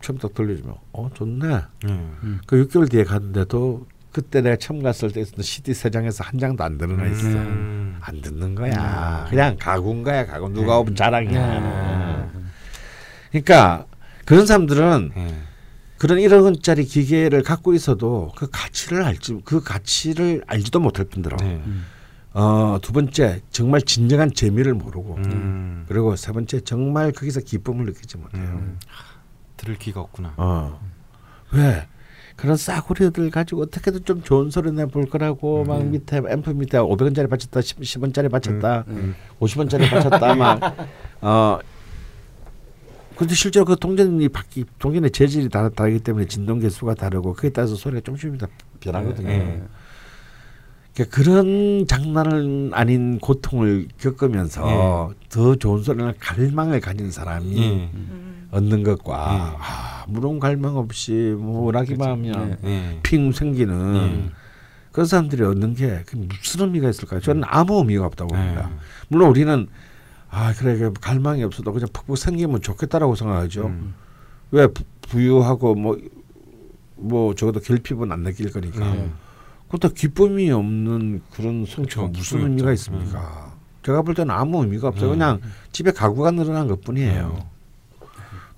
처음 0.00 0.18
딱 0.18 0.32
돌려주면 0.34 0.74
어 0.92 1.10
좋네. 1.14 1.46
예. 1.88 2.00
그 2.46 2.66
6개월 2.66 2.90
뒤에 2.90 3.04
갔는데도 3.04 3.86
그때 4.12 4.40
내가 4.40 4.56
처음 4.56 4.82
갔을 4.82 5.10
때 5.12 5.20
있었던 5.20 5.42
CD 5.42 5.74
세 5.74 5.90
장에서 5.90 6.24
한 6.24 6.38
장도 6.38 6.62
안 6.64 6.78
드러나 6.78 7.06
있어. 7.06 7.26
음. 7.26 7.98
안 8.00 8.20
듣는 8.22 8.54
거야. 8.54 9.26
그냥 9.28 9.56
가구인 9.58 10.02
거야. 10.04 10.24
가구 10.24 10.48
누가 10.48 10.78
오면 10.78 10.94
자랑이야. 10.96 12.30
그러니까 13.30 13.86
그런 14.24 14.46
사람들은 14.46 15.12
예. 15.16 15.34
그런 15.98 16.18
1억 16.18 16.44
원짜리 16.44 16.84
기계를 16.84 17.42
갖고 17.42 17.74
있어도 17.74 18.32
그 18.36 18.48
가치를 18.50 19.02
알지 19.02 19.40
그 19.44 19.62
가치를 19.62 20.44
알지도 20.46 20.80
못할 20.80 21.06
뿐더러 21.06 21.36
네. 21.38 21.62
어, 22.38 22.78
두 22.82 22.92
번째 22.92 23.40
정말 23.50 23.80
진정한 23.80 24.30
재미를 24.32 24.74
모르고 24.74 25.16
음. 25.16 25.84
그리고 25.88 26.14
세 26.16 26.32
번째 26.32 26.60
정말 26.60 27.10
거기서 27.12 27.40
기쁨을 27.40 27.86
느끼지 27.86 28.18
못해요. 28.18 28.42
음. 28.42 28.78
들을 29.56 29.76
기가 29.78 30.00
없구나. 30.00 30.34
어. 30.36 30.78
왜? 31.52 31.86
그런 32.36 32.58
싸구려들 32.58 33.30
가지고 33.30 33.62
어떻게든 33.62 34.04
좀 34.04 34.22
좋은 34.22 34.50
소리 34.50 34.70
내볼 34.70 35.08
거라고 35.08 35.64
막 35.64 35.82
밑에 35.86 36.18
앰프 36.18 36.50
밑에 36.50 36.76
500원짜리 36.76 37.30
바쳤다 37.30 37.62
10, 37.62 37.82
10 37.82 38.02
원짜리 38.02 38.28
바쳤다 38.28 38.84
음. 38.88 39.14
50원짜리 39.40 39.88
바쳤다 39.88 40.34
막 40.36 40.60
어 41.22 41.58
근데 43.16 43.34
실제로 43.34 43.64
그 43.64 43.76
동전이 43.76 44.28
바뀌 44.28 44.66
동전의 44.78 45.10
재질이 45.10 45.48
다 45.48 45.70
다르기 45.70 46.00
때문에 46.00 46.26
진동 46.26 46.58
개수가 46.58 46.94
다르고 46.96 47.32
그에 47.32 47.48
따라서 47.48 47.74
소리가 47.74 48.02
조금씩 48.02 48.36
다 48.36 48.46
변하거든요. 48.80 49.26
네. 49.26 49.62
그러니까 50.96 51.14
그런 51.14 51.86
장난은 51.86 52.70
아닌 52.72 53.18
고통을 53.18 53.86
겪으면서 53.98 55.12
더 55.28 55.54
좋은 55.54 55.82
소리를 55.82 56.14
갈망을 56.18 56.80
가진 56.80 57.10
사람이 57.10 57.58
예. 57.58 57.90
음. 57.92 58.48
얻는 58.50 58.82
것과 58.82 59.12
예. 59.12 59.56
아, 59.60 60.04
무런 60.08 60.40
갈망 60.40 60.78
없이 60.78 61.12
뭐 61.38 61.66
원하기만 61.66 62.08
하면 62.08 62.58
예. 62.64 62.98
핑 63.02 63.30
생기는 63.30 63.74
음. 63.74 64.32
그런 64.90 65.06
사람들이 65.06 65.42
얻는 65.42 65.74
게 65.74 66.02
그게 66.06 66.26
무슨 66.26 66.62
의미가 66.62 66.88
있을까요? 66.88 67.20
저는 67.20 67.42
아무 67.44 67.76
의미가 67.80 68.06
없다고 68.06 68.34
봅니다. 68.34 68.70
예. 68.72 68.76
물론 69.08 69.28
우리는 69.28 69.68
아 70.30 70.54
그래 70.54 70.78
그 70.78 70.94
갈망이 70.94 71.44
없어도 71.44 71.74
그냥 71.74 71.88
푹푹 71.92 72.16
생기면 72.16 72.62
좋겠다라고 72.62 73.16
생각하죠. 73.16 73.66
음. 73.66 73.94
왜 74.50 74.66
부, 74.66 74.82
부유하고 75.02 75.74
뭐뭐 76.96 77.34
적어도 77.34 77.60
결핍은 77.60 78.10
안 78.10 78.22
느낄 78.22 78.50
거니까. 78.50 78.94
네. 78.94 79.10
그것도 79.66 79.94
기쁨이 79.94 80.50
없는 80.50 81.22
그런 81.30 81.64
성취가. 81.66 82.06
무슨 82.08 82.40
의미가 82.42 82.70
없죠. 82.70 82.72
있습니까? 82.74 83.54
제가 83.84 84.02
볼 84.02 84.14
때는 84.14 84.34
아무 84.34 84.62
의미가 84.62 84.88
없어요. 84.88 85.10
음. 85.10 85.18
그냥 85.18 85.40
집에 85.72 85.90
가구가 85.92 86.30
늘어난 86.32 86.66
것 86.68 86.80
뿐이에요. 86.82 87.38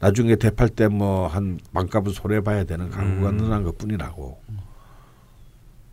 나중에 0.01 0.37
대팔 0.37 0.69
때 0.71 0.87
뭐 0.89 1.27
한 1.29 1.59
반값을 1.73 2.13
손해봐야 2.13 2.65
되는 2.65 2.89
가구가 2.91 3.31
음. 3.31 3.37
늘어난 3.37 3.63
것 3.65 3.77
뿐이라고. 3.79 4.41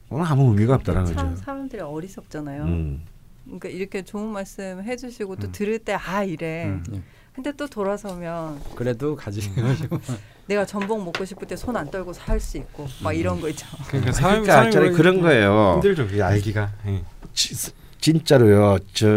그건 0.10 0.26
아무 0.26 0.50
의미가 0.52 0.76
없다는 0.76 1.06
참 1.08 1.16
거죠. 1.32 1.36
사람들이 1.42 1.82
어리석잖아요. 1.82 2.64
음. 2.64 3.02
그러니까 3.46 3.70
이렇게 3.70 4.04
좋은 4.04 4.28
말씀 4.28 4.82
해주시고 4.84 5.38
또 5.38 5.48
음. 5.48 5.52
들을 5.52 5.80
때 5.80 5.94
아 5.94 6.24
이래. 6.24 6.66
음. 6.66 6.84
예. 6.94 7.02
근데 7.34 7.52
또 7.54 7.68
돌아서면 7.68 8.60
그래도 8.76 9.16
가지고 9.16 9.56
내가 10.48 10.66
전복 10.66 11.04
먹고 11.04 11.26
싶을 11.26 11.48
때 11.48 11.56
손 11.56 11.76
안 11.76 11.90
떨고 11.90 12.14
살 12.14 12.40
수 12.40 12.58
있고 12.58 12.88
막 13.02 13.14
이런 13.14 13.42
거 13.42 13.50
있죠. 13.50 13.66
그러니까 13.88 14.12
사람 14.12 14.44
그러니까 14.44 14.72
사람이 14.72 14.96
그런 14.96 15.22
거예요. 15.22 15.74
힘들죠. 15.76 16.08
그게 16.08 16.22
알기가. 16.22 16.72
예. 16.88 17.04
지- 17.34 17.72
진짜로요. 18.00 18.78
저 18.94 19.08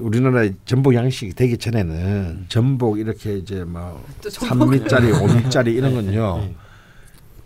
우리나라 0.00 0.48
전복 0.64 0.94
양식이 0.94 1.34
되기 1.34 1.56
전에는 1.58 2.46
전복 2.48 2.98
이렇게 2.98 3.36
이제 3.36 3.58
전복 3.58 4.70
3미짜리, 4.70 5.12
5미짜리 5.12 5.68
이런 5.76 5.94
건요. 5.94 6.40
예. 6.42 6.54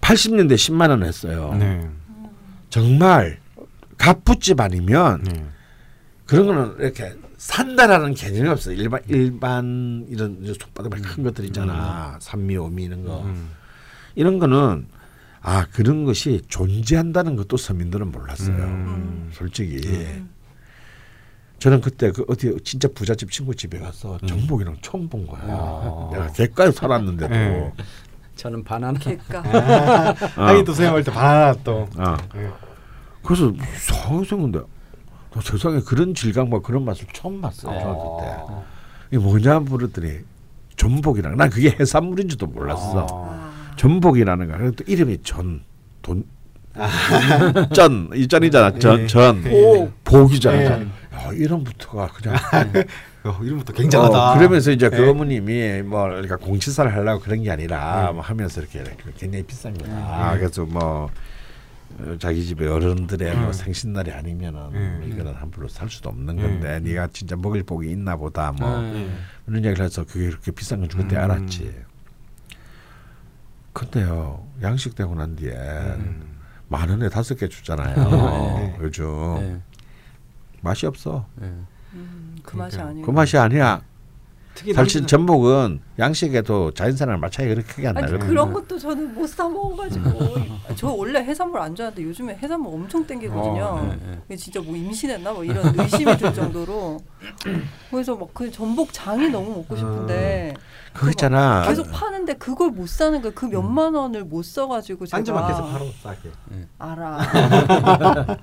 80년대 0.00 0.54
10만 0.54 0.88
원 0.90 1.02
했어요. 1.04 1.54
네. 1.58 1.86
정말 2.70 3.38
갑부집 3.98 4.60
아니면 4.60 5.22
네. 5.24 5.44
그런 6.24 6.46
거는 6.46 6.76
이렇게 6.78 7.12
산다라는 7.46 8.14
개념이 8.14 8.48
없어요. 8.48 8.74
일반 8.74 9.00
일반 9.06 10.04
이런 10.08 10.44
손바닥 10.44 11.00
큰 11.00 11.22
것들 11.22 11.44
있잖아. 11.44 12.18
삼미, 12.20 12.56
오미 12.56 12.84
이런 12.84 13.04
거. 13.04 13.22
음. 13.22 13.50
이런 14.16 14.40
거는 14.40 14.88
아 15.42 15.64
그런 15.72 16.04
것이 16.04 16.42
존재한다는 16.48 17.36
것도 17.36 17.56
서민들은 17.56 18.10
몰랐어요. 18.10 18.56
음. 18.56 19.30
솔직히 19.32 19.80
음. 19.86 20.28
저는 21.60 21.80
그때 21.80 22.10
그 22.10 22.24
어디 22.26 22.52
진짜 22.64 22.88
부잣집 22.92 23.30
친구 23.30 23.54
집에 23.54 23.78
가서 23.78 24.18
음. 24.24 24.26
전복이랑 24.26 24.78
처음 24.82 25.08
본 25.08 25.24
거야. 25.24 25.40
아. 25.44 26.08
내가 26.12 26.32
객가에 26.32 26.72
살았는데도. 26.72 27.32
네. 27.32 27.72
저는 28.34 28.64
바나나 28.64 28.98
어. 28.98 30.46
하긴 30.48 30.64
또 30.64 30.72
생각할 30.72 31.04
때 31.04 31.12
바나나 31.12 31.54
또. 31.62 31.88
어. 31.96 32.16
예. 32.34 32.50
그래서 33.22 33.52
나 33.52 34.64
세상에 35.40 35.80
그런 35.80 36.14
질감 36.14 36.50
과 36.50 36.60
그런 36.60 36.84
맛을 36.84 37.06
처음 37.12 37.40
봤어요. 37.40 37.78
중학교 37.78 38.20
때. 38.20 38.26
어. 38.40 38.64
이게 39.10 39.18
뭐냐 39.18 39.60
물었더니 39.60 40.20
전복이랑 40.76 41.36
난 41.36 41.50
그게 41.50 41.74
해산물인지도 41.78 42.46
몰랐어. 42.46 43.06
아. 43.10 43.52
전복이라는 43.76 44.46
거야. 44.48 44.70
또 44.72 44.84
이름이 44.86 45.18
전, 45.22 45.62
돈, 46.02 46.24
전, 47.74 48.10
이 48.14 48.26
전이잖아. 48.28 48.78
전, 48.78 49.00
예. 49.00 49.06
전, 49.06 49.42
예. 49.46 49.90
복이잖아. 50.04 50.56
예. 50.56 50.66
야, 50.66 51.32
이름부터가 51.32 52.08
그냥. 52.08 52.36
어, 53.24 53.40
이름부터 53.42 53.72
굉장하다. 53.72 54.32
어, 54.32 54.38
그러면서 54.38 54.70
이제 54.70 54.88
그 54.88 55.02
예. 55.02 55.08
어머님이 55.08 55.82
뭐 55.82 56.04
그러니까 56.04 56.36
공치사를 56.36 56.94
하려고 56.94 57.20
그런 57.20 57.42
게 57.42 57.50
아니라 57.50 58.10
음. 58.10 58.16
뭐 58.16 58.24
하면서 58.24 58.60
이렇게 58.60 58.84
굉장히 59.18 59.44
비싼 59.44 59.76
거다. 59.76 60.36
그래서 60.38 60.64
뭐 60.64 60.82
어, 60.82 61.10
자기 62.18 62.44
집에 62.44 62.66
어른들의 62.66 63.36
뭐 63.36 63.46
음. 63.48 63.52
생신날이 63.52 64.12
아니면은 64.12 64.60
음. 64.74 64.96
뭐 65.00 65.08
이거는 65.08 65.34
함부로 65.34 65.68
살 65.68 65.88
수도 65.88 66.10
없는 66.10 66.38
음. 66.38 66.42
건데 66.42 66.80
네가 66.80 67.08
진짜 67.08 67.36
먹을 67.36 67.62
복이 67.62 67.90
있나 67.90 68.16
보다 68.16 68.52
뭐 68.52 68.82
예. 68.94 69.10
이런 69.46 69.64
얘기를 69.64 69.84
해서 69.84 70.04
그게 70.04 70.28
그렇게 70.28 70.50
비싼 70.50 70.80
건 70.80 70.88
그때 70.88 71.16
음. 71.16 71.20
알았지. 71.22 71.84
근데요 73.72 74.46
양식되고 74.62 75.14
난 75.14 75.36
뒤에 75.36 75.52
음. 75.52 76.38
만 76.68 76.88
원에 76.88 77.08
다섯 77.08 77.34
개 77.34 77.48
주잖아요. 77.48 77.94
네. 78.56 78.76
요즘 78.80 79.06
예. 79.40 79.60
맛이 80.62 80.86
없어. 80.86 81.26
예. 81.42 81.52
음, 81.94 82.36
그 82.42 82.56
맛이. 82.56 82.78
아니고 82.78 83.06
그 83.06 83.10
맛이 83.10 83.38
아니야. 83.38 83.82
특히 84.56 84.72
사실 84.72 85.06
전복은 85.06 85.80
양식에도 85.98 86.70
자연산랑 86.72 87.20
맛 87.20 87.30
차이가 87.30 87.54
그렇게 87.54 87.72
크게 87.74 87.88
안 87.88 87.94
나거든요. 87.94 88.18
그런 88.26 88.52
것도 88.52 88.78
저는 88.78 89.14
못 89.14 89.26
사 89.28 89.46
먹어가지고 89.48 90.34
저 90.76 90.88
원래 90.88 91.20
해산물 91.20 91.60
안 91.60 91.74
좋아하는데 91.74 92.02
요즘에 92.02 92.36
해산물 92.42 92.72
엄청 92.72 93.06
땡기거든요. 93.06 93.62
어, 93.64 93.96
네, 94.00 94.18
네. 94.28 94.36
진짜 94.36 94.60
뭐 94.60 94.74
임신했나 94.74 95.32
뭐 95.32 95.44
이런 95.44 95.78
의심이 95.78 96.16
들 96.16 96.32
정도로 96.32 96.98
그래서 97.90 98.16
막 98.16 98.28
그 98.32 98.50
전복 98.50 98.92
장이 98.92 99.28
너무 99.28 99.56
먹고 99.56 99.76
싶은데 99.76 100.54
그거 100.92 101.10
있잖아. 101.10 101.64
계속 101.66 101.90
파는데 101.90 102.34
그걸 102.34 102.70
못 102.70 102.88
사는 102.88 103.20
거야. 103.20 103.32
그 103.34 103.44
몇만 103.46 103.94
원을 103.94 104.24
못 104.24 104.42
써가지고 104.42 105.06
제가 105.06 105.18
딴지마켓에서 105.18 105.66
팔아 105.66 105.84
싸게. 106.02 106.30
알아. 106.78 108.36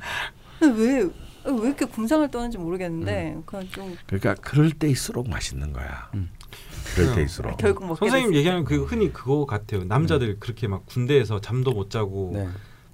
근데 0.60 0.82
왜, 0.84 1.10
왜 1.46 1.68
이렇게 1.68 1.86
궁상을 1.86 2.30
떠는지 2.32 2.58
모르겠는데 2.58 3.38
그냥 3.46 3.68
좀 3.70 3.98
그러니까 4.08 4.36
그럴 4.36 4.72
때일수록 4.72 5.30
맛있는 5.30 5.74
거야. 5.74 6.10
음. 6.14 6.30
그럴 6.96 7.16
때일수록. 7.16 7.58
결국 7.58 7.88
먹게 7.88 8.00
선생님. 8.00 8.36
얘기하는 8.36 8.64
그 8.64 8.84
흔히 8.84 9.12
그거 9.12 9.46
같아요. 9.46 9.84
남자들 9.84 10.40
그렇게 10.40 10.68
막 10.68 10.86
군대에서 10.86 11.42
잠도 11.42 11.72
못 11.72 11.90
자고 11.90 12.32
네. 12.34 12.48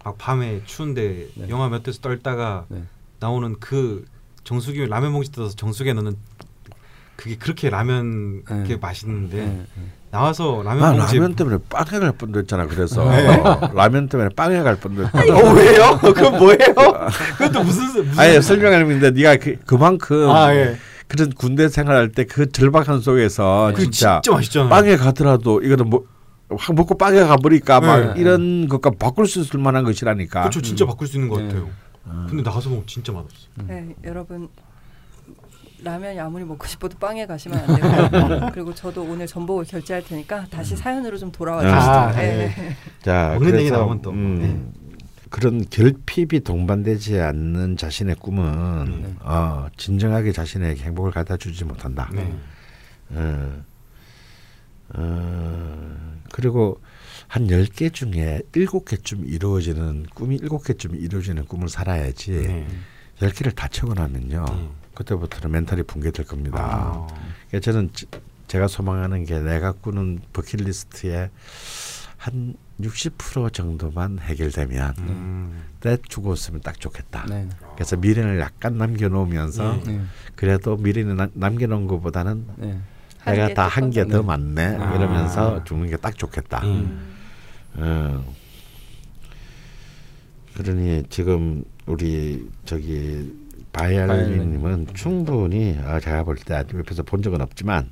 막 0.03 0.17
밤에 0.17 0.61
추운데 0.65 1.27
네. 1.35 1.49
영하 1.49 1.69
몇 1.69 1.83
도에서 1.83 1.99
떨다가 2.01 2.65
네. 2.69 2.83
나오는 3.19 3.55
그 3.59 4.05
정수기 4.43 4.87
라면 4.87 5.11
봉지 5.11 5.31
뜯어서 5.31 5.55
정수기에 5.55 5.93
넣는 5.93 6.15
그게 7.15 7.35
그렇게 7.35 7.69
라면 7.69 8.43
네. 8.45 8.61
그게 8.61 8.77
맛있는데 8.77 9.45
네. 9.45 9.65
네. 10.11 10.17
나와서 10.17 10.61
라면 10.63 10.97
나 10.97 11.05
라면 11.05 11.35
때문에 11.35 11.57
빵에 11.69 11.99
갈 11.99 12.11
뻔도 12.13 12.39
했잖아. 12.39 12.65
그래서 12.67 13.09
네. 13.09 13.27
라면 13.73 14.09
때문에 14.09 14.29
빵에 14.35 14.61
갈 14.61 14.75
뻔도 14.75 15.05
했잖아. 15.05 15.37
어 15.37 15.53
왜요? 15.53 15.99
그건 16.01 16.37
뭐예요? 16.37 16.73
그것도 17.37 17.63
무슨 17.63 17.85
무슨 18.05 18.19
아예 18.19 18.41
설명하는 18.41 18.87
건데 18.87 19.11
네가 19.11 19.37
그, 19.37 19.57
그만큼 19.65 20.29
아, 20.29 20.53
예. 20.53 20.77
그런 21.07 21.31
군대 21.31 21.67
생활할 21.69 22.11
때 22.11 22.23
그 22.25 22.51
절박한 22.51 23.01
속에서 23.01 23.71
그 23.75 23.83
진짜, 23.83 24.21
진짜 24.23 24.35
맛있잖아요. 24.35 24.69
빵에 24.69 24.95
가더라도 24.97 25.61
이거는 25.61 25.89
뭐 25.89 26.05
확 26.57 26.75
먹고 26.75 26.97
빵에 26.97 27.19
가버리니까 27.21 27.79
막 27.79 28.13
네. 28.15 28.21
이런 28.21 28.67
것과 28.67 28.91
바꿀 28.97 29.27
수 29.27 29.39
있을 29.39 29.59
만한 29.59 29.83
것이라니까. 29.83 30.41
그렇죠. 30.41 30.61
진짜 30.61 30.85
바꿀 30.85 31.07
수 31.07 31.17
있는 31.17 31.29
것 31.29 31.37
네. 31.39 31.47
같아요. 31.47 31.69
근데 32.27 32.41
나가서 32.41 32.69
먹으면 32.69 32.87
진짜 32.87 33.11
맛없어. 33.11 33.35
네, 33.67 33.93
여러분 34.03 34.49
라면이 35.83 36.19
아무리 36.19 36.43
먹고 36.43 36.67
싶어도 36.67 36.97
빵에 36.97 37.25
가시면 37.25 37.59
안 37.59 37.75
되고요. 37.75 38.49
그리고 38.53 38.73
저도 38.73 39.03
오늘 39.03 39.27
전복을 39.27 39.65
결제할 39.65 40.03
테니까 40.03 40.47
다시 40.49 40.75
사연으로 40.75 41.17
좀 41.17 41.31
돌아와 41.31 41.61
아, 41.63 42.11
주시죠. 42.11 42.21
네. 42.21 42.37
네. 42.55 42.75
자, 43.01 43.29
먹는 43.33 43.47
얘기 43.47 43.69
그래서 43.69 43.77
나오면 43.77 44.01
또. 44.01 44.11
음, 44.11 44.73
그런 45.29 45.63
결핍이 45.69 46.41
동반되지 46.43 47.19
않는 47.19 47.77
자신의 47.77 48.15
꿈은 48.15 49.01
네. 49.03 49.15
어, 49.21 49.67
진정하게 49.77 50.31
자신에게 50.31 50.83
행복을 50.83 51.11
갖다 51.11 51.37
주지 51.37 51.63
못한다. 51.65 52.09
네. 52.13 52.33
어, 53.11 53.63
어, 54.95 56.21
그리고 56.31 56.81
한 57.27 57.47
10개 57.47 57.93
중에 57.93 58.41
7개쯤 58.51 59.29
이루어지는 59.31 60.07
꿈이 60.15 60.39
7개쯤 60.39 60.99
이루어지는 60.99 61.45
꿈을 61.45 61.69
살아야지 61.69 62.31
네. 62.31 62.67
10개를 63.19 63.55
다 63.55 63.67
채고 63.67 63.93
나면요. 63.93 64.45
네. 64.99 65.03
그때부터는 65.03 65.51
멘탈이 65.51 65.83
붕괴될 65.83 66.25
겁니다. 66.25 66.59
아. 66.59 67.07
그러니까 67.47 67.59
저는 67.71 67.89
지- 67.93 68.05
제가 68.47 68.67
소망하는 68.67 69.23
게 69.25 69.39
내가 69.39 69.71
꾸는 69.71 70.19
버킷리스트에 70.33 71.29
한 72.17 72.55
60% 72.81 73.53
정도만 73.53 74.19
해결되면 74.19 74.93
음. 74.99 75.63
때 75.79 75.97
죽었으면 76.07 76.61
딱 76.61 76.79
좋겠다. 76.79 77.25
네. 77.29 77.47
그래서 77.75 77.95
미련을 77.95 78.39
약간 78.39 78.77
남겨놓으면서 78.77 79.75
네. 79.85 79.97
네. 79.97 80.01
그래도 80.35 80.75
나- 81.15 81.29
남겨놓은 81.33 81.87
것보다는 81.87 82.45
네. 82.57 82.79
한 83.19 83.35
내가 83.35 83.47
개다한 83.49 83.91
개 83.91 84.05
더 84.05 84.21
많네 84.23 84.75
아. 84.77 84.95
이러면서 84.95 85.63
죽는 85.63 85.89
게 85.89 85.97
딱 85.97 86.17
좋겠다. 86.17 86.61
음. 86.65 87.15
어. 87.75 88.33
그러니 90.55 91.03
지금 91.09 91.63
우리 91.85 92.49
저기 92.65 93.33
바이알린님은 93.73 94.87
충분히 94.93 95.77
아, 95.83 95.99
제가 95.99 96.23
볼 96.23 96.37
때 96.37 96.63
옆에서 96.73 97.03
본 97.03 97.21
적은 97.21 97.41
없지만 97.41 97.89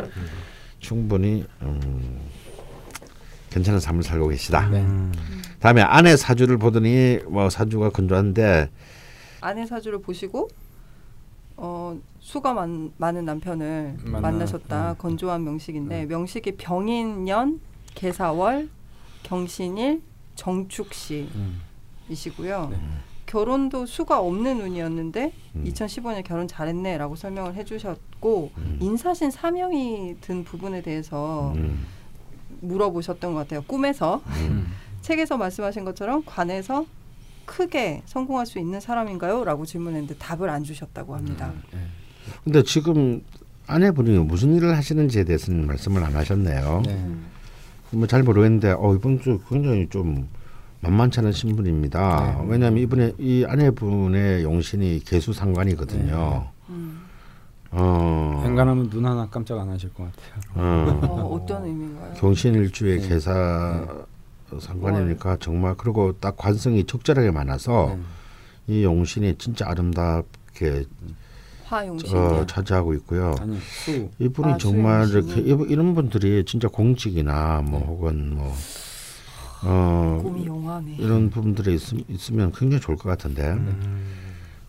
충분히 0.80 1.46
음, 1.62 2.20
괜찮은 3.50 3.80
삶을 3.80 4.04
살고 4.04 4.28
계시다. 4.30 4.68
네. 4.70 4.82
음. 4.82 5.12
다음에 5.60 5.82
아내 5.82 6.16
사주를 6.18 6.58
보더니 6.58 7.20
뭐 7.28 7.50
사주가 7.50 7.90
건조한데 7.90 8.70
아내 9.42 9.66
사주를 9.66 10.02
보시고 10.02 10.50
어, 11.58 11.98
수가 12.20 12.54
많, 12.54 12.92
많은 12.98 13.26
남편을 13.26 13.98
만나- 14.04 14.20
만나셨다. 14.22 14.92
음. 14.92 14.96
건조한 14.98 15.44
명식인데 15.44 16.06
명식이 16.06 16.58
병인년, 16.58 17.60
개사월, 17.96 18.70
경신일, 19.24 20.02
정축시이시고요. 20.36 21.28
네. 22.72 22.78
결혼도 23.28 23.86
수가 23.86 24.20
없는 24.20 24.62
운이었는데 24.62 25.34
음. 25.58 25.64
2015년 25.68 26.24
결혼 26.24 26.48
잘했네라고 26.48 27.16
설명을 27.16 27.56
해주셨고 27.56 28.52
음. 28.58 28.78
인사신 28.82 29.30
사명이 29.30 30.16
든 30.22 30.44
부분에 30.44 30.82
대해서 30.82 31.54
음, 31.58 31.86
물어보셨던 32.62 33.34
것 33.34 33.40
같아요. 33.42 33.62
꿈에서 33.68 34.24
음. 34.28 34.68
책에서 35.02 35.38
말씀하신 35.38 35.86
것처럼 35.86 36.24
관에서 36.26 36.86
크게 37.46 38.02
성공할 38.06 38.46
수 38.46 38.60
있는 38.60 38.80
사람인가요?라고 38.80 39.66
질문했는데 39.66 40.16
답을 40.18 40.50
안 40.50 40.64
주셨다고 40.64 41.16
합니다. 41.16 41.54
근데 42.44 42.62
지금 42.64 43.24
아내분이 43.68 44.18
무슨 44.20 44.56
일을 44.56 44.76
하시는지에 44.76 45.24
대해서는 45.24 45.68
말씀을 45.68 46.04
안 46.04 46.16
하셨네요. 46.16 46.84
네. 46.86 47.06
뭐잘 47.92 48.24
모르겠는데 48.24 48.72
어, 48.78 48.96
이번 48.96 49.22
주 49.22 49.40
굉장히 49.50 49.88
좀 49.90 50.28
만만치 50.82 51.20
않은 51.20 51.32
신분입니다. 51.32 52.38
네. 52.42 52.46
왜냐하면 52.52 52.84
이분의 52.84 53.16
이 53.20 53.46
아내분의 53.48 54.44
용신이 54.44 55.02
개수 55.06 55.34
상관이거든요. 55.34 56.48
음. 56.70 57.02
어, 57.72 58.44
엔간하면 58.46 58.90
눈 58.90 59.06
하나 59.06 59.28
깜짝 59.30 59.60
안 59.60 59.70
하실 59.70 59.94
것 59.94 60.04
같아요. 60.06 60.42
어, 60.56 61.00
어, 61.08 61.34
어떤 61.36 61.66
의미인가요? 61.66 62.14
경신일주의 62.14 63.02
네. 63.02 63.08
개사 63.08 63.86
상관이니까 64.60 65.38
정말 65.42 65.76
그리고 65.76 66.14
딱 66.20 66.38
관성이 66.38 66.86
적절하게 66.86 67.32
많아서 67.32 67.98
네. 68.68 68.76
이 68.76 68.84
용신이 68.84 69.36
진짜 69.38 69.66
아름답게 69.70 70.86
화용신. 71.66 72.16
어, 72.18 72.46
차지하고 72.46 72.94
있고요. 72.94 73.36
아니 73.42 73.58
수 73.60 74.10
이분이 74.20 74.54
아, 74.54 74.58
정말 74.58 75.06
수용신이. 75.08 75.42
이렇게 75.48 75.64
이- 75.66 75.68
이런 75.74 75.94
분들이 75.96 76.46
진짜 76.46 76.70
공직이나 76.70 77.62
뭐 77.66 77.82
혹은 77.82 78.36
뭐 78.38 78.54
어, 79.64 80.20
곰이 80.24 80.45
용하네. 80.45 80.95
이런 80.99 81.30
부분들이 81.30 81.76
있, 81.76 81.82
있으면 82.10 82.51
굉장히 82.51 82.82
좋을 82.82 82.97
것 82.97 83.10
같은데. 83.10 83.43
음. 83.53 84.05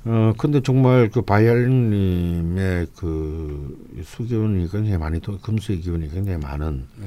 어 0.04 0.32
근데 0.38 0.62
정말 0.62 1.10
그 1.10 1.20
바이알님의 1.22 2.86
그 2.96 3.76
수기운이 4.04 4.70
굉장히 4.70 4.96
많이 4.96 5.20
또 5.20 5.38
금수의 5.38 5.80
기운이 5.80 6.08
굉장히 6.10 6.38
많은 6.38 6.86
네. 6.96 7.06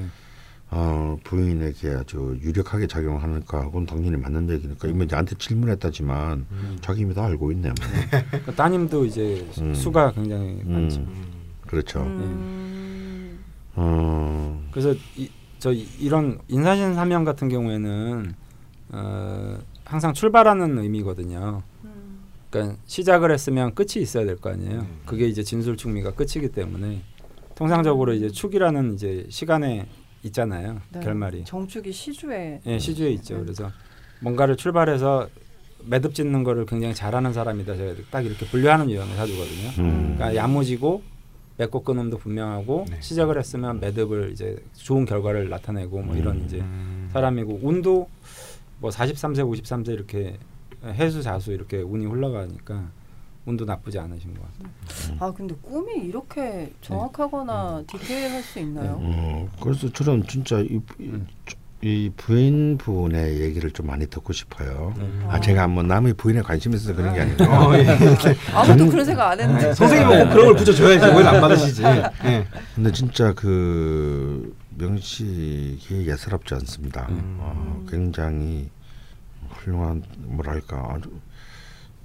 어 0.69 1.17
부인에게 1.23 1.89
아주 1.89 2.38
유력하게 2.41 2.88
작용하니까 2.88 3.65
그건 3.65 3.86
당연히 3.86 4.17
맞는 4.17 4.49
얘기니까 4.51 4.88
이미 4.88 5.05
나한테 5.09 5.36
질문했다지만 5.38 6.45
자기 6.82 7.01
이미 7.01 7.13
다 7.15 7.25
알고 7.25 7.51
있네. 7.53 7.69
뭐. 7.69 8.39
그 8.45 8.53
따님도 8.53 9.05
이제 9.05 9.47
수- 9.51 9.61
음. 9.63 9.73
수가 9.73 10.11
굉장히 10.11 10.61
많죠. 10.63 10.99
음, 10.99 11.23
그렇죠. 11.65 12.01
음. 12.01 13.39
어 13.75 14.61
그래서 14.71 14.93
이, 15.17 15.29
저 15.62 15.72
이- 15.72 15.88
이런 15.99 16.39
인사신 16.47 16.95
사명 16.95 17.24
같은 17.24 17.47
경우에는 17.47 18.34
어, 18.93 19.57
항상 19.86 20.12
출발하는 20.12 20.80
의미거든요. 20.80 21.62
음. 21.84 22.20
그러니까 22.49 22.78
시작을 22.88 23.32
했으면 23.32 23.76
끝이 23.76 23.97
있어야 24.01 24.26
될 24.26 24.38
거 24.38 24.49
아니에요. 24.49 24.88
그게 25.05 25.28
이제 25.28 25.43
진술 25.43 25.78
축미가 25.78 26.14
끝이기 26.16 26.49
때문에 26.49 27.03
통상적으로 27.53 28.12
이제 28.14 28.28
축이라는 28.30 28.95
이제 28.95 29.28
시간에 29.30 29.86
있잖아요. 30.24 30.82
네. 30.93 30.99
결말이. 30.99 31.43
정축이 31.45 31.91
시주에 31.91 32.62
예, 32.66 32.80
시주에 32.80 33.12
있죠. 33.12 33.38
그래서 33.39 33.72
뭔가를 34.22 34.55
출발해서 34.57 35.30
매듭 35.86 36.16
짓는 36.16 36.43
거를 36.43 36.66
굉장히 36.66 36.95
잘하는 36.95 37.34
사람이다. 37.34 37.76
제가 37.76 37.93
딱 38.09 38.26
이렇게 38.26 38.47
분류하는 38.47 38.89
유형의 38.89 39.16
사주거든요. 39.16 39.70
음. 39.78 40.16
그러니까 40.16 40.36
야무지고 40.36 41.03
맺고 41.58 41.84
끊음도 41.84 42.18
분명하고 42.18 42.86
네. 42.89 42.97
시작을 43.02 43.38
했으면 43.38 43.80
매듭을 43.80 44.32
이제 44.32 44.56
좋은 44.74 45.06
결과를 45.06 45.49
나타내고 45.49 46.02
뭐 46.02 46.16
이런 46.16 46.38
음. 46.38 46.45
이제 46.45 46.60
음. 46.60 47.10
사람이고 47.12 47.60
운도 47.62 48.10
뭐 48.80 48.89
43세, 48.89 49.39
53세 49.64 49.89
이렇게 49.89 50.38
해수 50.84 51.22
자수 51.22 51.52
이렇게 51.52 51.78
운이 51.82 52.06
흘러가니까 52.08 52.89
운도 53.45 53.66
나쁘지 53.66 53.99
않으신 53.99 54.34
것 54.34 54.41
같아요. 54.41 55.18
아 55.20 55.32
근데 55.32 55.56
꿈이 55.62 55.93
이렇게 56.06 56.72
정확하거나 56.82 57.84
디테일할 57.88 58.41
수 58.43 58.60
있나요? 58.60 58.97
어, 59.02 59.49
그래서 59.62 59.91
저는 59.91 60.24
진짜 60.28 60.60
이, 60.60 60.80
이- 60.99 61.06
음. 61.06 61.28
이 61.84 62.11
부인 62.15 62.77
분의 62.77 63.41
얘기를 63.41 63.71
좀 63.71 63.88
많이 63.88 64.05
듣고 64.05 64.34
싶어요. 64.34 64.93
네. 64.97 65.09
아 65.27 65.39
제가 65.39 65.67
뭐 65.67 65.82
남의 65.82 66.13
부인에 66.13 66.41
관심 66.41 66.73
있어서 66.73 66.93
그런 66.93 67.13
게 67.13 67.21
아니고 67.21 67.43
어, 67.43 67.75
예. 67.75 67.88
아무도 68.53 68.88
그런 68.88 69.03
생각 69.03 69.32
안 69.32 69.39
했는데. 69.39 69.73
선생님은 69.73 70.25
꼭 70.25 70.29
그런 70.32 70.45
걸 70.45 70.55
붙여줘야지 70.57 71.05
왜안 71.07 71.41
받으시지? 71.41 71.84
예. 71.84 72.47
근데 72.75 72.91
진짜 72.91 73.34
그 73.34 74.55
명식이 74.77 76.07
예사롭지 76.07 76.53
않습니다. 76.53 77.07
음. 77.09 77.38
어, 77.39 77.86
굉장히 77.89 78.69
훌륭한 79.49 80.03
뭐랄까 80.19 80.93
아주 80.95 81.09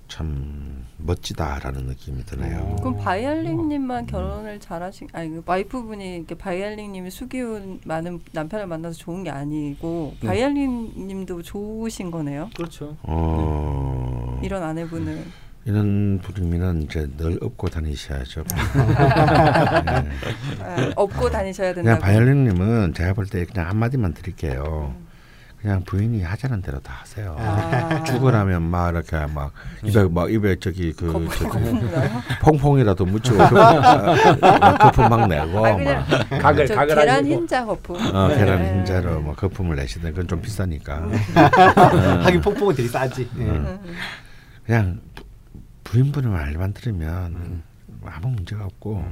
참 0.08 0.84
멋지다라는 0.98 1.86
느낌이 1.86 2.24
드네요. 2.24 2.76
그럼 2.80 2.96
바이알링님만 2.98 4.06
결혼을 4.06 4.60
잘하신 4.60 5.08
아니 5.12 5.30
그 5.30 5.42
와이프분이 5.44 6.16
이렇게 6.16 6.34
바이알링님이 6.36 7.10
수기운 7.10 7.80
많은 7.84 8.20
남편을 8.32 8.66
만나서 8.66 8.96
좋은 8.98 9.24
게 9.24 9.30
아니고 9.30 10.14
네. 10.20 10.26
바이알링님도 10.28 11.42
좋으신 11.42 12.10
거네요. 12.10 12.50
그렇죠. 12.56 12.96
어, 13.02 14.40
이런 14.42 14.62
아내분을 14.62 15.24
이런 15.64 16.20
분이면 16.22 16.82
이제 16.82 17.08
늘 17.16 17.38
업고 17.42 17.68
다니셔야죠. 17.68 18.44
네. 18.54 20.08
아, 20.62 20.92
업고 20.94 21.28
다니셔야 21.28 21.72
그냥 21.74 21.84
된다고. 21.96 22.00
바이올린님은 22.02 22.94
제가 22.94 23.14
볼 23.14 23.26
때 23.26 23.44
그냥 23.44 23.68
한마디만 23.68 24.14
드릴게요. 24.14 24.94
그냥 25.66 25.82
부인이 25.82 26.22
하자는 26.22 26.62
대로 26.62 26.78
다 26.78 26.98
하세요. 27.00 27.34
아. 27.40 28.04
죽으라면 28.04 28.62
막 28.62 28.90
이렇게 28.90 29.16
막 29.26 29.52
입에 29.82 30.04
막 30.04 30.32
입에 30.32 30.54
저기 30.60 30.92
그 30.92 31.12
거품- 31.12 31.28
저기? 31.28 31.58
퐁퐁이라도 32.40 33.04
묻히고 33.04 33.36
거품, 34.78 35.08
막 35.08 35.26
내고 35.26 35.66
아, 35.66 35.76
막 35.76 36.06
각을 36.40 36.68
저 36.68 36.74
각을 36.76 36.94
계란. 36.94 37.26
흰자 37.26 37.64
거품. 37.64 37.96
어, 38.14 38.28
계란 38.28 38.62
네. 38.62 38.74
흰자로 38.76 39.20
뭐 39.22 39.34
거품을 39.34 39.74
내시든 39.74 40.10
그건 40.10 40.28
좀 40.28 40.40
비싸니까 40.40 41.08
하긴 42.22 42.40
퐁퐁은 42.42 42.76
되게 42.76 42.88
싸지. 42.88 43.28
예. 43.38 43.42
음. 43.42 43.80
그냥 44.64 45.00
부- 45.16 45.24
부인분의 45.82 46.30
말만 46.30 46.74
들으면 46.74 47.62
아무 48.04 48.28
문제가 48.28 48.66
없고 48.66 49.04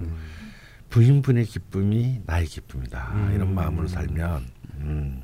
부인분의 0.91 1.47
기쁨이 1.47 2.21
나의 2.27 2.47
기쁨이다 2.47 3.11
음. 3.15 3.33
이런 3.35 3.53
마음으로 3.57 3.89
살면 3.89 4.45
음, 4.83 5.21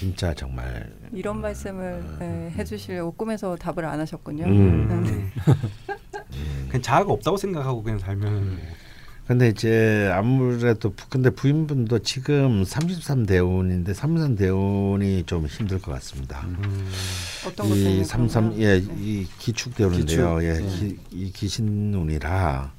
진짜 0.00 0.32
정말 0.32 0.90
이런 1.12 1.42
말씀을 1.42 2.02
예, 2.22 2.52
해주시려고 2.56 3.12
꿈에서 3.12 3.54
답을 3.56 3.84
안 3.84 4.00
하셨군요. 4.00 4.44
음. 4.46 5.02
네. 5.04 5.52
그냥 6.68 6.80
자아가 6.82 7.12
없다고 7.12 7.36
생각하고 7.36 7.82
그냥 7.82 7.98
살면 7.98 8.46
뭐. 8.56 8.58
근데 9.26 9.48
이제 9.48 10.10
아무래도 10.14 10.90
부- 10.94 11.06
근데 11.10 11.28
부인분도 11.28 11.98
지금 11.98 12.64
33 12.64 13.26
대운인데 13.26 13.92
33 13.92 14.36
대운이 14.36 15.24
좀 15.24 15.44
힘들 15.46 15.78
것 15.82 15.92
같습니다. 15.92 16.40
음. 16.46 16.88
어떤 17.46 17.68
것이 17.68 17.84
때문에 17.84 18.04
33 18.04 18.42
그런가요? 18.54 18.66
예, 18.66 18.80
네. 18.80 18.94
이 18.98 19.26
기축 19.38 19.74
대운인데요. 19.76 20.38
기축. 20.38 20.42
예, 20.44 20.52
네. 20.54 20.66
기, 20.66 20.96
이 21.12 21.30
기신운이라 21.30 22.72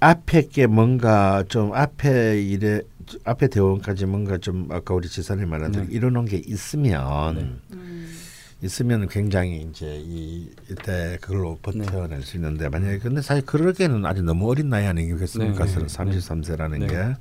앞에 0.00 0.42
게 0.46 0.66
뭔가 0.68 1.42
좀 1.48 1.74
앞에 1.74 2.40
일에 2.40 2.82
앞에 3.24 3.48
대원까지 3.48 4.06
뭔가 4.06 4.38
좀 4.38 4.68
아까 4.70 4.94
우리 4.94 5.08
지사님 5.08 5.48
말한 5.50 5.72
대로 5.72 5.84
네. 5.86 5.92
이뤄놓은 5.94 6.26
게 6.26 6.40
있으면 6.44 7.34
네. 7.34 7.56
음. 7.72 8.18
있으면 8.62 9.06
굉장히 9.08 9.62
이제 9.70 10.00
이 10.04 10.50
이때 10.70 11.16
그걸로 11.20 11.56
버텨낼 11.62 12.08
네. 12.08 12.20
수 12.22 12.36
있는데 12.36 12.68
만약에 12.68 12.98
근데 12.98 13.22
사실 13.22 13.44
그러기에는 13.46 14.04
아직 14.04 14.24
너무 14.24 14.50
어린 14.50 14.68
나이 14.68 14.86
아니겠습니까? 14.86 15.64
네, 15.64 15.74
네, 15.74 15.86
33세라는 15.86 16.78
네. 16.80 16.86
게 16.88 17.16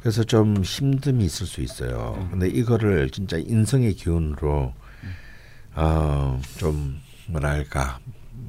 그래서 0.00 0.24
좀 0.24 0.62
힘듦이 0.62 1.22
있을 1.22 1.46
수 1.46 1.60
있어요. 1.60 2.16
네. 2.18 2.28
근데 2.30 2.48
이거를 2.48 3.10
진짜 3.10 3.36
인성의 3.38 3.94
기운으로 3.94 4.72
어 5.74 6.40
좀 6.56 6.98
뭐랄까 7.28 7.98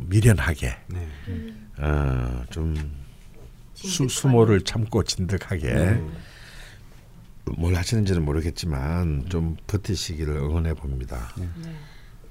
미련하게 0.08 0.76
네. 0.88 1.08
어좀 1.80 2.76
수모를 3.78 4.62
참고 4.62 5.04
진득하게 5.04 5.74
네. 5.74 6.04
뭘 7.58 7.76
하시는지는 7.76 8.26
모르겠지만 8.26 9.28
좀 9.30 9.56
버티시기를 9.68 10.36
응원해 10.36 10.74
봅니다. 10.74 11.34
네. 11.38 11.48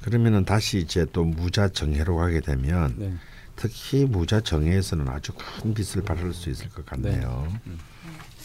그러면은 0.02 0.44
다시 0.44 0.78
이제 0.78 1.06
또 1.12 1.24
무자 1.24 1.68
정해로 1.68 2.16
가게 2.16 2.40
되면 2.40 2.94
네. 2.98 3.14
특히 3.56 4.04
무자 4.04 4.40
정해에서는 4.40 5.08
아주 5.08 5.32
큰 5.32 5.72
빛을 5.72 6.04
발할 6.04 6.32
수 6.34 6.50
있을 6.50 6.68
것 6.68 6.84
같네요. 6.84 7.48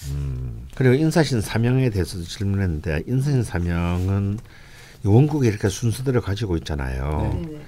음. 0.10 0.68
그리고 0.76 0.96
인사신 0.96 1.42
사명에 1.42 1.90
대해서도 1.90 2.24
질문했는데 2.24 3.04
인사신 3.08 3.44
사명은 3.44 4.40
원국에 5.04 5.48
이렇게 5.50 5.68
순서대로 5.70 6.22
가지고 6.22 6.58
있잖아요. 6.58 7.42
네. 7.46 7.62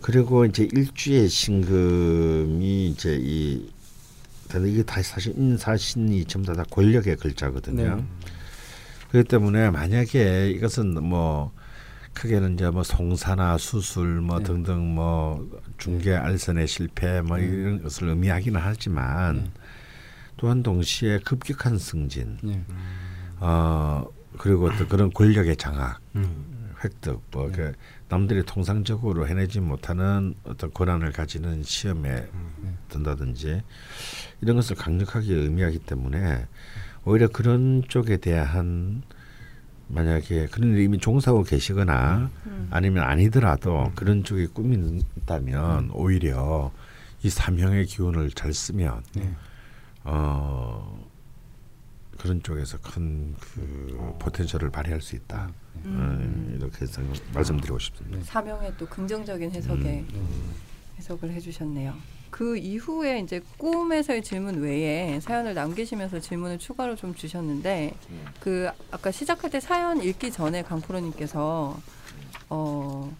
그리고 0.00 0.44
이제 0.44 0.68
일주의 0.72 1.28
신금이 1.28 2.88
이제 2.88 3.18
이 3.20 3.73
근데 4.54 4.70
이게 4.70 4.82
다 4.84 5.02
사실 5.02 5.34
인사신이 5.36 6.24
전부 6.26 6.46
다, 6.46 6.54
다 6.54 6.64
권력의 6.70 7.16
글자거든요. 7.16 7.96
네. 7.96 8.04
그렇기 9.10 9.28
때문에 9.28 9.70
만약에 9.70 10.50
이것은 10.50 11.02
뭐 11.02 11.52
크게는 12.12 12.54
이제 12.54 12.70
뭐 12.70 12.84
송사나 12.84 13.58
수술 13.58 14.20
뭐 14.20 14.38
네. 14.38 14.44
등등 14.44 14.94
뭐 14.94 15.48
중개 15.78 16.14
알선의 16.14 16.68
실패 16.68 17.20
뭐 17.20 17.36
네. 17.36 17.46
이런 17.46 17.82
것을 17.82 18.08
의미하기는 18.10 18.60
하지만 18.60 19.36
네. 19.36 19.50
또한 20.36 20.62
동시에 20.62 21.18
급격한 21.18 21.78
승진 21.78 22.38
네. 22.42 22.64
어 23.40 24.06
그리고 24.38 24.74
또 24.76 24.86
그런 24.86 25.12
권력의 25.12 25.56
장악 25.56 26.00
음. 26.14 26.72
획득 26.84 27.22
뭐 27.32 27.50
네. 27.50 27.56
그 27.56 27.72
남들이 28.08 28.44
통상적으로 28.44 29.26
해내지 29.26 29.60
못하는 29.60 30.34
어떤 30.44 30.72
권한을 30.72 31.10
가지는 31.10 31.62
시험에 31.64 32.28
든다든지 32.88 33.62
이런 34.44 34.56
것을 34.56 34.76
강력하게 34.76 35.32
의미하기 35.34 35.78
때문에 35.80 36.46
오히려 37.06 37.28
그런 37.28 37.82
쪽에 37.88 38.18
대한 38.18 39.02
만약에 39.88 40.48
그런 40.48 40.72
일 40.72 40.80
이미 40.80 40.98
종사하고 40.98 41.44
계시거나 41.44 42.30
음. 42.44 42.68
아니면 42.70 43.04
아니더라도 43.04 43.90
그런 43.94 44.22
쪽에 44.22 44.46
꿈이 44.46 45.02
있다면 45.16 45.92
오히려 45.94 46.70
이 47.22 47.30
삼형의 47.30 47.86
기운을 47.86 48.32
잘 48.32 48.52
쓰면 48.52 49.02
네. 49.14 49.34
어 50.04 51.08
그런 52.18 52.42
쪽에서 52.42 52.78
큰 52.80 53.34
그 53.54 54.14
포텐셜을 54.18 54.70
발휘할 54.70 55.00
수 55.00 55.16
있다. 55.16 55.50
음, 55.86 56.54
이렇게 56.58 56.82
해서 56.82 57.00
말씀드리고 57.32 57.78
싶습니다. 57.78 58.22
사명의 58.24 58.74
또 58.76 58.86
긍정적인 58.86 59.52
해석에 59.52 60.04
해석을 60.98 61.30
해주셨네요. 61.32 61.94
그 62.34 62.56
이후에 62.56 63.20
이제 63.20 63.40
꿈에서의 63.58 64.24
질문 64.24 64.60
외에 64.60 65.20
사연을 65.20 65.54
남기시면서 65.54 66.18
질문을 66.18 66.58
추가로 66.58 66.96
좀 66.96 67.14
주셨는데 67.14 67.94
그 68.40 68.68
아까 68.90 69.12
시작할 69.12 69.52
때 69.52 69.60
사연 69.60 70.02
읽기 70.02 70.32
전에 70.32 70.62
강프로님께서 70.64 71.78
어 72.50 73.16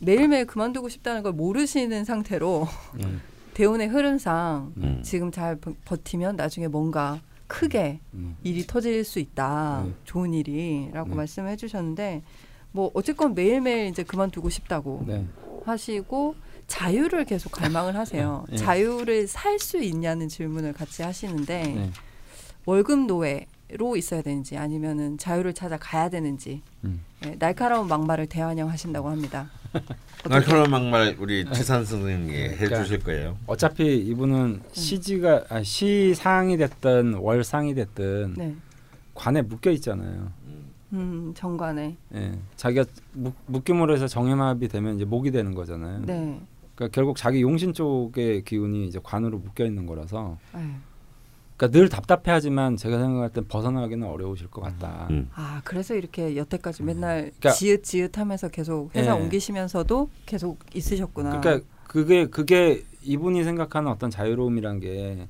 매일매일 0.00 0.46
그만두고 0.46 0.88
싶다는 0.88 1.22
걸 1.22 1.32
모르시는 1.34 2.04
상태로 2.04 2.66
네. 2.98 3.06
대운의 3.54 3.86
흐름상 3.86 4.72
음. 4.78 5.00
지금 5.04 5.30
잘 5.30 5.54
버- 5.54 5.74
버티면 5.84 6.34
나중에 6.34 6.66
뭔가 6.66 7.20
크게 7.46 8.00
음. 8.14 8.36
일이 8.42 8.66
터질 8.66 9.04
수 9.04 9.20
있다. 9.20 9.84
네. 9.86 9.92
좋은 10.02 10.34
일이라고 10.34 11.10
네. 11.10 11.14
말씀해 11.14 11.54
주셨는데 11.54 12.24
뭐 12.72 12.90
어쨌건 12.94 13.32
매일매일 13.36 13.86
이제 13.86 14.02
그만두고 14.02 14.50
싶다고 14.50 15.04
네. 15.06 15.24
하시고 15.64 16.34
자유를 16.66 17.24
계속 17.24 17.52
갈망을 17.52 17.96
하세요. 17.96 18.44
네. 18.50 18.56
자유를 18.56 19.26
살 19.28 19.58
수 19.58 19.82
있냐는 19.82 20.28
질문을 20.28 20.72
같이 20.72 21.02
하시는데 21.02 21.62
네. 21.62 21.90
월급 22.66 23.06
노예로 23.06 23.96
있어야 23.96 24.20
되는지 24.22 24.56
아니면은 24.58 25.16
자유를 25.18 25.54
찾아 25.54 25.76
가야 25.78 26.08
되는지 26.10 26.60
음. 26.84 27.00
네, 27.22 27.36
날카로운 27.38 27.88
막말을 27.88 28.26
대환영하신다고 28.26 29.08
합니다. 29.08 29.48
날카로운 30.28 30.70
막말 30.70 31.16
우리 31.18 31.44
지산 31.52 31.84
선생님이 31.84 32.56
그러니까 32.56 32.76
해주실 32.78 32.98
거예요. 33.04 33.38
어차피 33.46 33.96
이분은 33.98 34.62
시지가 34.72 35.44
아, 35.48 35.62
시상이 35.62 36.56
됐든 36.58 37.14
월상이 37.14 37.74
됐든 37.74 38.34
네, 38.36 38.54
관에 39.14 39.40
묶여 39.42 39.70
있잖아요. 39.70 40.30
음, 40.92 41.32
정관에 41.34 41.96
예, 42.14 42.32
자기가 42.56 42.84
묶, 43.12 43.34
묶임으로 43.46 43.94
해서 43.94 44.06
정해마비 44.06 44.68
되면 44.68 44.96
이제 44.96 45.04
목이 45.04 45.30
되는 45.30 45.54
거잖아요. 45.54 46.02
네, 46.04 46.40
그러니까 46.76 46.94
결국 46.94 47.16
자기 47.16 47.40
용신 47.42 47.72
쪽의 47.72 48.44
기운이 48.44 48.86
이제 48.86 49.00
관으로 49.02 49.38
묶여 49.38 49.64
있는 49.64 49.86
거라서, 49.86 50.36
네. 50.54 50.60
그러니까 51.56 51.78
늘 51.78 51.88
답답해하지만 51.88 52.76
제가 52.76 52.98
생각할 52.98 53.30
땐 53.30 53.46
벗어나기는 53.48 54.06
어려우실 54.06 54.48
것 54.48 54.60
같다. 54.60 55.06
음. 55.10 55.30
아 55.34 55.62
그래서 55.64 55.94
이렇게 55.94 56.36
여태까지 56.36 56.82
맨날 56.82 57.32
그러니까- 57.40 57.50
지읒 57.52 57.82
지읒하면서 57.82 58.48
계속 58.50 58.94
회사 58.94 59.16
예. 59.16 59.20
옮기시면서도 59.20 60.10
계속 60.26 60.58
있으셨구나. 60.74 61.40
그러니까 61.40 61.66
그게 61.86 62.26
그게 62.26 62.84
이분이 63.02 63.42
생각하는 63.42 63.90
어떤 63.90 64.10
자유로움이란 64.10 64.80
게 64.80 65.28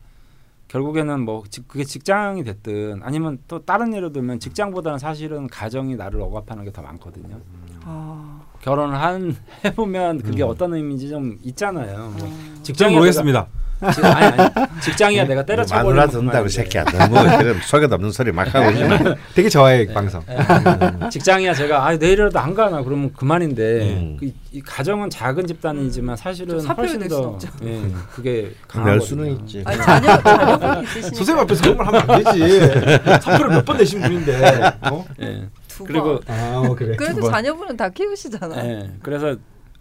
결국에는 0.66 1.20
뭐 1.20 1.44
직- 1.48 1.68
그게 1.68 1.84
직장이 1.84 2.42
됐든 2.42 3.02
아니면 3.04 3.38
또 3.46 3.64
다른 3.64 3.94
예로 3.94 4.10
들면 4.10 4.40
직장보다는 4.40 4.98
사실은 4.98 5.46
가정이 5.46 5.94
나를 5.94 6.20
억압하는 6.22 6.64
게 6.64 6.72
더 6.72 6.82
많거든요. 6.82 7.38
아, 7.84 8.35
결혼을 8.66 9.00
한 9.00 9.36
해보면 9.64 10.22
그게 10.22 10.42
음. 10.42 10.48
어떤 10.48 10.74
의미인지 10.74 11.08
좀 11.08 11.38
있잖아요. 11.44 12.12
뭐 12.18 12.28
어. 12.28 12.72
잘 12.74 12.90
모르겠습니다. 12.90 13.46
지- 13.94 14.00
아니, 14.02 14.40
아니, 14.42 14.50
직장이야 14.80 15.24
내가 15.26 15.44
때려쳐 15.44 15.74
버리는 15.82 15.94
마누라 15.96 16.06
든다고 16.10 16.48
새끼야. 16.48 16.82
너무 16.84 17.14
그런 17.38 17.60
속에도 17.62 17.94
없는 17.94 18.10
소리 18.10 18.32
막 18.32 18.52
하고 18.52 18.70
있지 18.70 18.82
마. 18.84 18.98
되게 19.34 19.48
저의 19.48 19.86
방송. 19.92 20.20
직장이야 21.12 21.54
제가 21.54 21.86
아 21.86 21.94
내일이라도 21.94 22.36
안 22.40 22.54
가나 22.54 22.82
그러면 22.82 23.12
그만인데 23.14 23.82
음. 23.82 24.16
그, 24.18 24.32
이 24.50 24.60
가정은 24.62 25.10
작은 25.10 25.46
집단이지만 25.46 26.16
사실은 26.16 26.58
훨씬 26.64 26.98
낼 27.00 27.08
더. 27.08 27.38
예, 27.64 27.82
그게 28.10 28.32
낼 28.32 28.54
강하거든요. 28.66 29.00
수는 29.00 29.40
있지. 29.42 29.62
아니 29.64 29.78
자녀 29.78 30.22
자녀분이 30.22 30.82
있으시니까 30.86 31.14
선생님 31.14 31.42
앞에서 31.44 31.62
그런 31.62 31.76
말 31.76 31.86
하면 31.86 32.10
안 32.10 32.24
되지. 32.24 32.60
사표를 33.22 33.50
몇 33.56 33.64
번 33.64 33.76
내신 33.76 34.00
분인데. 34.00 34.72
어? 34.90 35.04
예. 35.20 35.46
두 35.76 35.84
그리고 35.84 36.20
번. 36.20 36.34
아 36.36 36.74
그래. 36.76 36.96
그래도 36.96 37.20
번. 37.22 37.30
자녀분은 37.30 37.76
다 37.76 37.88
키우시잖아. 37.88 38.64
예. 38.66 38.90
그래서 39.02 39.36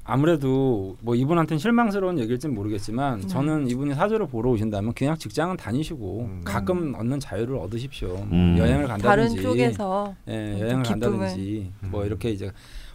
아무래도 0.07 0.95
뭐 1.01 1.15
이분한테는 1.15 1.57
실망스러운 1.59 2.19
얘기일진 2.19 2.53
모르겠지만 2.53 3.21
네. 3.21 3.27
저는 3.27 3.67
이분이 3.67 3.95
사주를 3.95 4.27
보러 4.27 4.51
오신다면 4.51 4.93
그냥 4.93 5.17
직장은 5.17 5.57
다니시고 5.57 6.19
음. 6.21 6.41
가끔 6.45 6.93
얻는 6.95 7.19
자유를 7.19 7.55
얻으십시오. 7.57 8.15
음. 8.31 8.55
여행을 8.57 8.87
다른 8.87 9.01
간다든지 9.01 9.41
쪽에서 9.41 10.15
예, 10.27 10.31
좀 10.51 10.59
여행을 10.61 10.83
기쁨을. 10.83 10.83
간다든지 10.83 11.71
뭐 11.89 12.01
음. 12.01 12.05
이렇게 12.05 12.29
이제 12.29 12.51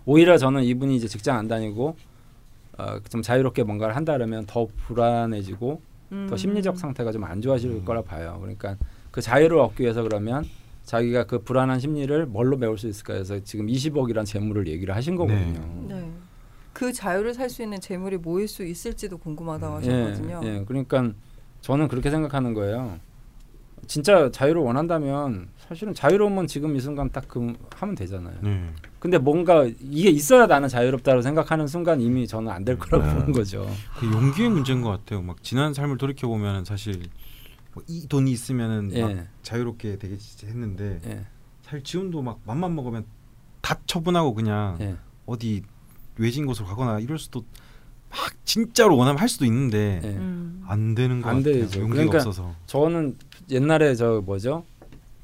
오히려 0.07 0.39
저는 0.39 0.63
이분이 0.63 0.95
이제 0.97 1.09
직장 1.09 1.37
안 1.37 1.49
다니고 1.49 1.97
어, 2.79 2.99
좀 3.09 3.23
자유롭게 3.23 3.65
뭔가를 3.65 3.97
한다 3.97 4.13
그러면 4.13 4.47
더 4.47 4.67
불안해지고 4.87 5.83
음. 6.13 6.27
더 6.31 6.37
심리적 6.37 6.79
상태가 6.79 7.11
좀 7.13 7.25
안 7.25 7.41
좋아질 7.43 7.71
음. 7.71 7.85
거라 7.85 8.03
봐요. 8.03 8.39
그러니까 8.41 8.77
그 9.11 9.21
자유를 9.21 9.59
얻기 9.59 9.83
위해서 9.83 10.03
그러면 10.05 10.45
자기가 10.91 11.23
그 11.23 11.39
불안한 11.45 11.79
심리를 11.79 12.27
뭘로 12.27 12.57
메울 12.57 12.77
수 12.77 12.89
있을까 12.89 13.15
해서 13.15 13.39
지금 13.45 13.69
20억이란 13.69 14.27
재물을 14.27 14.67
얘기를 14.67 14.93
하신 14.97 15.15
거거든요. 15.15 15.61
네. 15.89 16.11
그 16.73 16.93
자유를 16.93 17.33
살 17.33 17.49
수 17.49 17.63
있는 17.63 17.79
재물이 17.81 18.17
모일 18.17 18.49
수 18.49 18.65
있을지도 18.65 19.19
궁금하다고 19.19 19.85
예, 19.85 19.93
하셨거든요. 20.03 20.41
예, 20.43 20.65
그러니까 20.67 21.13
저는 21.61 21.87
그렇게 21.87 22.11
생각하는 22.11 22.55
거예요. 22.55 22.99
진짜 23.87 24.33
자유를 24.33 24.63
원한다면 24.63 25.49
사실은 25.59 25.95
자유로우면 25.95 26.49
지금 26.49 26.75
이 26.75 26.81
순간 26.81 27.09
딱 27.11 27.29
그 27.29 27.53
하면 27.77 27.95
되잖아요. 27.95 28.35
네. 28.43 28.65
근데 28.99 29.17
뭔가 29.17 29.65
이게 29.81 30.11
있어야 30.11 30.49
나는 30.49 30.69
자유롭다고 30.69 31.23
생각하는 31.23 31.69
순간 31.69 32.01
이미 32.01 32.27
저는 32.27 32.51
안 32.51 32.65
될 32.65 32.77
거라고 32.77 33.07
네. 33.07 33.15
보는 33.15 33.33
거죠. 33.33 33.65
그 33.97 34.07
용기의 34.07 34.49
문제인 34.51 34.83
것 34.83 34.91
같아요. 34.91 35.23
막 35.23 35.41
지난 35.45 35.73
삶을 35.73 35.99
돌이켜 35.99 36.27
보면 36.27 36.65
사실 36.65 37.05
뭐 37.75 37.83
이 37.87 38.07
돈이 38.09 38.31
있으면은 38.33 38.89
막 38.89 38.95
예, 39.11 39.27
자유롭게 39.43 39.99
되겠지 39.99 40.47
했는데 40.47 41.01
예, 41.07 41.25
사실 41.63 41.83
지금도 41.85 42.23
막 42.23 42.41
맘만 42.45 42.75
먹으면 42.75 43.05
다 43.61 43.79
처분하고 43.87 44.35
그냥 44.35 44.77
예. 44.81 44.97
어디 45.27 45.63
외진 46.19 46.47
곳으로 46.47 46.67
가거나 46.67 46.99
이럴 47.01 47.19
수도 47.19 47.45
막 48.11 48.19
진짜로 48.45 48.97
원하면 48.97 49.21
할 49.21 49.29
수도 49.29 49.45
있는데 49.45 50.01
예. 50.03 50.09
음. 50.09 50.63
안 50.67 50.95
되는 50.95 51.21
것안 51.23 51.39
같아요. 51.39 51.55
되죠. 51.63 51.81
용기가 51.81 51.95
그러니까 52.05 52.19
없어서. 52.19 52.55
저는 52.67 53.17
옛날에 53.51 53.95
저 53.95 54.21
뭐죠? 54.25 54.65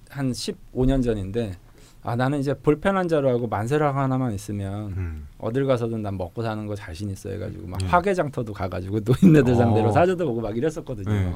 한 0.08 0.30
15년 0.32 1.02
전인데 1.02 1.56
아 2.02 2.14
나는 2.14 2.38
이제 2.38 2.54
볼펜 2.54 3.08
자루하고 3.08 3.48
만세락 3.48 3.96
하나만 3.96 4.32
있으면 4.32 4.92
음. 4.92 5.28
어딜 5.38 5.66
가서든 5.66 6.02
난 6.02 6.16
먹고 6.16 6.42
사는 6.42 6.64
거 6.66 6.76
자신 6.76 7.10
있어 7.10 7.30
해가지고 7.30 7.66
막 7.66 7.82
예. 7.82 7.86
화개장터도 7.86 8.52
가가지고 8.52 9.00
노인네들 9.04 9.52
어. 9.54 9.56
상대로 9.56 9.90
사주도 9.90 10.24
보고 10.26 10.40
막 10.40 10.56
이랬었거든요. 10.56 11.12
예. 11.12 11.34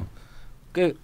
그 0.71 0.97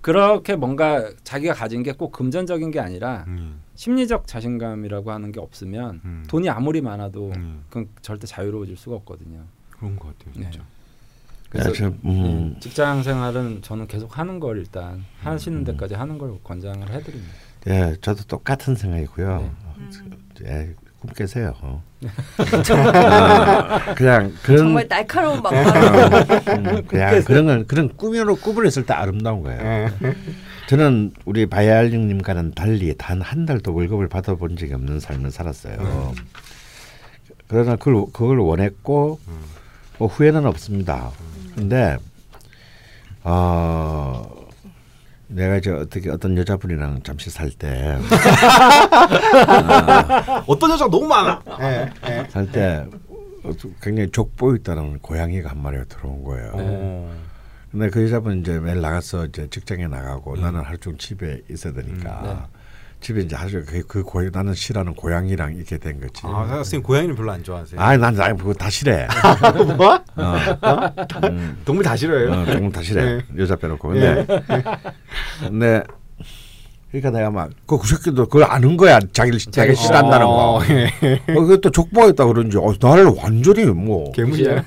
그렇게 0.00 0.54
뭔가 0.56 1.10
자기가 1.24 1.54
가진 1.54 1.82
게 1.82 1.92
꼭 1.92 2.12
금전적인 2.12 2.70
게 2.70 2.78
아니라 2.80 3.24
음. 3.26 3.60
심리적 3.74 4.26
자신감이라고 4.26 5.10
하는 5.10 5.32
게 5.32 5.40
없으면 5.40 6.00
음. 6.04 6.24
돈이 6.28 6.48
아무리 6.48 6.80
많아도 6.80 7.32
음. 7.34 7.64
그건 7.68 7.88
절대 8.02 8.26
자유로워질 8.26 8.76
수가 8.76 8.96
없거든요. 8.96 9.42
그런 9.70 9.96
것 9.96 10.16
같아요, 10.18 10.34
네. 10.36 10.50
진짜. 10.50 10.64
그래서 11.50 11.70
야, 11.70 11.72
저, 11.74 11.86
음. 12.04 12.54
예, 12.56 12.60
직장 12.60 13.02
생활은 13.02 13.62
저는 13.62 13.86
계속 13.86 14.18
하는 14.18 14.38
걸 14.38 14.58
일단 14.58 15.04
하시는 15.20 15.64
데까지 15.64 15.94
하는 15.94 16.18
걸 16.18 16.38
권장을 16.44 16.88
해드립니다. 16.90 17.32
예, 17.68 17.96
저도 18.00 18.22
똑같은 18.24 18.74
생각이고요. 18.76 19.38
네. 19.38 19.50
음. 19.78 20.18
예, 20.44 20.74
꿈 21.00 21.10
깨세요. 21.14 21.54
어. 21.62 21.82
어, 22.04 22.08
그냥 23.94 24.32
그런 24.42 24.58
정말 24.58 24.88
날카로운 24.88 25.42
막말. 25.42 25.66
음, 26.48 26.86
그냥 26.86 27.22
그런 27.24 27.46
건 27.46 27.66
그런 27.66 27.88
꿈으로 27.96 28.34
꿈을 28.36 28.66
했을 28.66 28.84
때 28.84 28.94
아름다운 28.94 29.42
거예요. 29.42 29.90
저는 30.68 31.12
우리 31.24 31.46
바이알링님과는 31.46 32.52
달리 32.54 32.94
단 32.96 33.22
한 33.22 33.46
달도 33.46 33.72
월급을 33.74 34.08
받아본 34.08 34.56
적이 34.56 34.74
없는 34.74 35.00
삶을 35.00 35.30
살았어요. 35.30 36.14
그러나 37.46 37.76
그걸 37.76 38.04
그걸 38.12 38.38
원했고 38.40 39.20
뭐 39.98 40.08
후회는 40.08 40.46
없습니다. 40.46 41.10
근데 41.56 41.96
어 43.24 44.28
내가 45.28 45.56
이제 45.56 45.70
어떻게 45.70 46.10
어떤 46.10 46.36
여자분이랑 46.36 47.02
잠시 47.02 47.30
살 47.30 47.50
때 47.50 47.98
어떤 50.46 50.70
여자가 50.70 50.90
너무 50.90 51.06
많아. 51.06 51.42
예. 51.60 51.92
살때 52.30 52.86
굉장히 53.82 54.10
족보 54.10 54.56
있다는 54.56 54.98
고양이가 55.00 55.50
한 55.50 55.62
마리가 55.62 55.84
들어온 55.84 56.24
거예요. 56.24 56.50
어. 56.54 57.12
근데 57.70 57.90
그 57.90 58.02
여자분 58.04 58.40
이제 58.40 58.58
매일 58.58 58.80
나가서 58.80 59.26
이제 59.26 59.46
직장에 59.50 59.86
나가고 59.86 60.36
나는 60.36 60.62
하루 60.62 60.78
종일 60.78 60.98
집에 60.98 61.42
있어야 61.50 61.74
되니까 61.74 62.20
네. 62.22 62.36
집에 63.00 63.20
이제 63.20 63.36
종일 63.36 63.64
그, 63.64 63.82
그 63.86 64.02
고, 64.02 64.22
나는 64.22 64.54
싫어하는 64.54 64.94
고양이랑 64.94 65.54
있게 65.56 65.78
된 65.78 66.00
거지. 66.00 66.22
아, 66.24 66.46
선생님 66.48 66.82
고양이는 66.82 67.14
별로 67.14 67.30
안 67.32 67.42
좋아하세요? 67.42 67.80
아니 67.80 68.00
난, 68.00 68.14
난 68.14 68.36
그거 68.36 68.52
다 68.52 68.68
싫어해. 68.68 69.06
뭐? 69.76 69.94
어. 69.94 70.36
음, 71.24 71.60
동물 71.64 71.84
다 71.84 71.96
싫어해요? 71.96 72.32
어, 72.32 72.44
조금 72.46 72.72
다 72.72 72.82
싫어해. 72.82 73.06
네. 73.06 73.24
여자 73.38 73.56
빼놓고. 73.56 73.88
근데 73.88 74.26
근데 75.40 75.82
그러니까 76.90 77.10
내가 77.10 77.30
막그 77.30 77.78
그 77.78 77.86
새끼도 77.86 78.26
그걸 78.26 78.44
아는 78.44 78.76
거야. 78.78 78.98
자기를 79.12 79.38
자기 79.38 79.74
싫어한다는 79.74 80.26
거. 80.26 80.32
어, 80.32 80.62
예. 80.70 80.86
어, 81.34 81.40
그게 81.40 81.60
또 81.60 81.70
족보가 81.70 82.06
있다 82.08 82.24
그런지 82.24 82.56
어, 82.56 82.72
나를 82.80 83.12
완전히 83.22 83.66
뭐. 83.66 84.10
개무시해. 84.12 84.62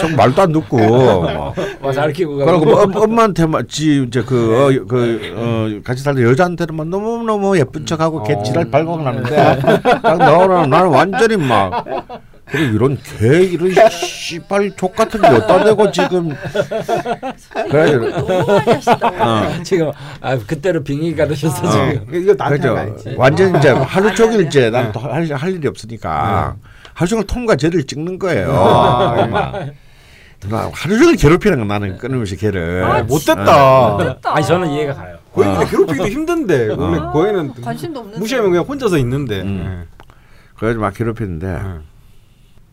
썩 0.00 0.12
말도 0.16 0.42
안 0.42 0.52
듣고. 0.52 0.78
뭐. 0.78 1.54
와서 1.82 2.00
알키고 2.00 2.36
그리고 2.36 2.64
뭐 2.64 2.82
엄, 2.82 2.96
엄마한테만 2.96 3.68
지 3.68 4.02
이제 4.06 4.22
그, 4.22 4.56
어, 4.56 4.86
그 4.86 5.20
어, 5.36 5.80
같이 5.84 6.02
살던 6.02 6.22
여자한테는 6.24 6.88
너무 6.88 7.22
너무 7.22 7.58
예쁜 7.58 7.84
척하고 7.84 8.22
걔 8.22 8.32
어. 8.32 8.42
지랄 8.42 8.70
발광을 8.70 9.06
하는데 9.06 9.60
딱 10.00 10.16
나오면 10.16 10.70
나는 10.70 10.88
완전히 10.88 11.36
막 11.36 11.84
그리고 12.50 12.74
이런 12.76 12.98
개 13.02 13.42
이런 13.42 13.70
씨발 13.90 14.72
족 14.76 14.94
같은 14.96 15.20
게 15.20 15.26
어디다 15.26 15.64
대고 15.64 15.90
지금 15.90 16.30
그래. 17.70 17.94
어. 19.20 19.62
지금 19.62 19.90
아 20.20 20.38
그때로 20.38 20.82
빙의 20.82 21.14
가르셔서 21.16 21.66
어. 21.66 21.70
지금 21.70 22.06
이거 22.14 22.34
그죠. 22.48 22.76
완전 23.16 23.56
이제 23.56 23.68
하루 23.70 24.14
종일 24.14 24.46
이제 24.46 24.62
네. 24.62 24.70
나는 24.70 24.92
또할 24.92 25.30
할 25.32 25.52
일이 25.52 25.68
없으니까 25.68 26.56
하루 26.94 27.08
종일 27.08 27.26
톰과 27.26 27.56
제리를 27.56 27.84
찍는 27.86 28.18
거예요 28.18 28.52
아, 28.52 29.26
막. 29.26 29.52
나 30.48 30.70
하루 30.72 30.98
종일 30.98 31.16
괴롭히는 31.16 31.58
거 31.58 31.64
나는 31.64 31.98
끊임없이 31.98 32.36
걔를 32.36 32.84
아, 32.84 33.02
못됐다. 33.02 33.96
됐다. 33.98 34.36
아니 34.36 34.46
저는 34.46 34.68
이해가 34.70 34.94
가요. 34.94 35.18
고양이는 35.32 35.66
괴롭히기도 35.66 36.08
힘든데 36.08 36.68
원래 36.74 36.98
아, 37.00 37.10
고양이는 37.10 37.54
관심도 37.60 38.00
없는. 38.00 38.18
무시하면 38.20 38.50
그냥 38.52 38.64
혼자서 38.64 38.98
있는데. 38.98 39.42
음. 39.42 39.84
그래가지고 40.56 40.82
막 40.82 40.94
괴롭히는데 40.94 41.46
예. 41.46 41.60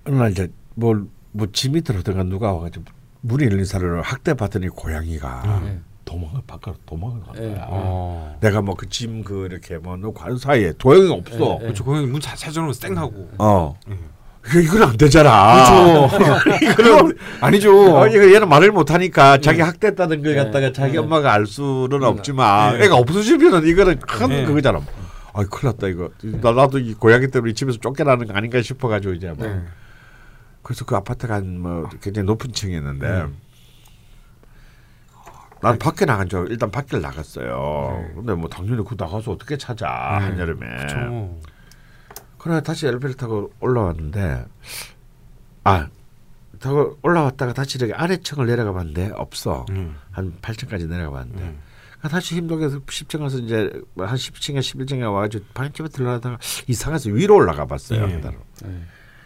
어느 0.07 0.15
날 0.15 0.31
이제 0.31 0.49
뭘 0.75 1.07
뭐 1.37 1.47
짐이 1.51 1.81
들어든가 1.81 2.23
누가 2.23 2.53
와가지고 2.53 2.85
문이 3.19 3.43
열린 3.43 3.65
사람을 3.65 4.01
학대 4.03 4.33
받더니 4.35 4.69
고양이가 4.69 5.59
네. 5.65 5.79
도망을 6.05 6.39
바깥으로 6.47 6.79
도망을 6.85 7.19
간 7.23 7.35
네. 7.35 7.41
거야. 7.53 7.65
어. 7.67 8.37
내가 8.39 8.61
뭐 8.61 8.73
그 8.75 8.87
짐 8.87 9.21
그 9.25 9.45
이렇게 9.51 9.77
뭐너 9.77 10.13
관 10.13 10.37
사이에 10.37 10.71
도형이 10.77 11.11
없어. 11.11 11.37
네, 11.37 11.49
네. 11.55 11.59
그렇죠. 11.59 11.83
고양이 11.83 12.05
문 12.07 12.21
자- 12.21 12.37
찾아놓으면 12.37 12.73
쌩하고. 12.73 13.31
어. 13.39 13.77
예. 13.89 13.97
이거 14.47 14.59
이건 14.61 14.83
안 14.91 14.95
되잖아. 14.95 16.07
그럼 16.77 17.11
아니죠. 17.41 17.97
어, 17.97 18.07
이거 18.07 18.33
얘는 18.33 18.47
말을 18.47 18.71
못 18.71 18.89
하니까 18.91 19.39
자기 19.39 19.59
학대했다는 19.59 20.23
걸 20.23 20.35
네. 20.35 20.41
갖다가 20.41 20.71
자기 20.71 20.93
네. 20.93 20.99
엄마가 20.99 21.33
알 21.33 21.45
수는 21.45 21.99
네. 21.99 22.05
없지만 22.05 22.77
네. 22.79 22.85
애가 22.85 22.95
없어지면은 22.95 23.67
이거는 23.67 23.99
큰 23.99 24.29
네. 24.29 24.45
그거잖아. 24.45 24.79
아이 25.33 25.43
큰일 25.51 25.73
났다 25.73 25.87
이거. 25.89 26.09
나, 26.41 26.53
나도 26.53 26.79
이 26.79 26.93
고양이 26.93 27.27
때문에 27.29 27.51
이 27.51 27.53
집에서 27.53 27.77
쫓겨나는 27.81 28.25
거 28.27 28.33
아닌가 28.35 28.61
싶어가지고 28.61 29.15
이제 29.15 29.33
뭐. 29.35 29.45
네. 30.65 30.67
그래서 30.67 30.83
그 30.83 30.95
아파트가 30.95 31.35
한뭐 31.35 31.89
굉장히 32.01 32.25
높은 32.25 32.51
층이었는데 32.51 33.07
음. 33.07 33.37
난 35.61 35.77
밖에 35.77 36.05
나간 36.05 36.27
줄 36.27 36.39
알고 36.39 36.51
일단 36.51 36.71
밖에 36.71 36.97
나갔어요. 36.97 38.07
네. 38.07 38.13
근데 38.15 38.33
뭐 38.33 38.49
당연히 38.49 38.83
그 38.83 38.95
나가서 38.97 39.31
어떻게 39.31 39.57
찾아 39.57 40.17
네. 40.19 40.25
한여름에. 40.25 40.65
그렇죠. 40.65 41.39
그래 42.39 42.61
다시 42.61 42.87
엘리베이터 42.87 43.17
타고 43.17 43.51
올라왔는데 43.59 44.45
아더 45.63 46.97
올라왔다가 47.01 47.53
다시 47.53 47.77
이렇게 47.77 47.93
아래층을 47.93 48.47
내려가 48.47 48.73
봤는데 48.73 49.11
없어. 49.13 49.65
음. 49.69 49.95
한 50.11 50.33
8층까지 50.41 50.87
내려가 50.87 51.19
봤는데 51.19 51.43
음. 51.43 51.61
다시 52.09 52.35
힘들게 52.35 52.67
10층 52.67 53.19
가서 53.19 53.37
이제 53.37 53.71
한 53.97 54.15
10층에 54.15 54.59
11층에 54.59 55.11
와가지고 55.11 55.45
방집에 55.53 55.89
들어가다가 55.89 56.37
이상해서 56.67 57.09
위로 57.09 57.35
올라가 57.35 57.65
봤어요. 57.65 58.03
예. 58.09 58.17
네. 58.17 58.31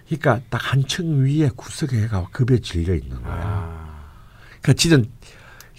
그러니까 0.10 0.40
딱 0.50 0.60
한 0.74 0.84
층 0.88 1.24
위에 1.26 1.50
구석에 1.56 2.04
애가 2.04 2.28
급에 2.32 2.60
질려 2.60 2.94
있는 2.96 3.22
거야. 3.22 3.36
아. 3.42 3.90
그러니까 4.62 4.74
지는 4.74 5.06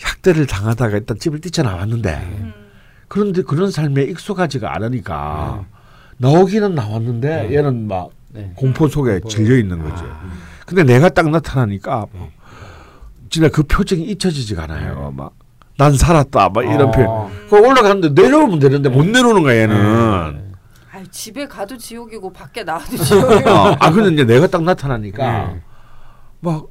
학대를 0.03 0.47
당하다가 0.47 0.97
일단 0.99 1.18
집을 1.18 1.41
뛰쳐나왔는데 1.41 2.14
음. 2.41 2.53
그런데 3.09 3.43
그런 3.43 3.70
삶에 3.70 4.03
익숙하지가 4.05 4.74
않으니까 4.76 5.64
나오기는 6.18 6.74
나왔는데 6.74 7.55
얘는 7.55 7.89
막 7.89 8.11
네. 8.33 8.53
공포 8.55 8.89
속에 8.89 9.12
공포. 9.14 9.28
질려 9.28 9.57
있는 9.57 9.83
거지. 9.83 10.03
아. 10.07 10.31
근데 10.64 10.85
내가 10.85 11.09
딱 11.09 11.28
나타나니까 11.28 12.07
뭐 12.12 12.31
진짜 13.28 13.49
그 13.49 13.62
표정이 13.64 14.05
잊혀지지가 14.05 14.64
않아요. 14.64 15.12
막 15.16 15.33
난 15.78 15.97
살았다 15.97 16.51
막 16.51 16.62
이런 16.62 16.83
어. 16.83 16.91
표현. 16.91 17.49
그 17.49 17.57
올라가는데 17.59 18.11
내려오면 18.11 18.59
되는데 18.59 18.91
못 18.91 19.07
내려오는 19.07 19.43
거야 19.43 19.62
얘는. 19.62 20.50
아유, 21.01 21.09
집에 21.11 21.49
가도 21.49 21.77
지옥이고 21.77 22.33
밖에 22.33 22.63
나와도 22.63 22.97
지옥이고. 22.97 23.51
어, 23.51 23.77
아 23.79 23.91
근데 23.91 24.13
이제 24.13 24.25
내가 24.25 24.47
딱 24.47 24.63
나타나니까 24.63 25.47
네. 25.49 25.61
막 26.41 26.67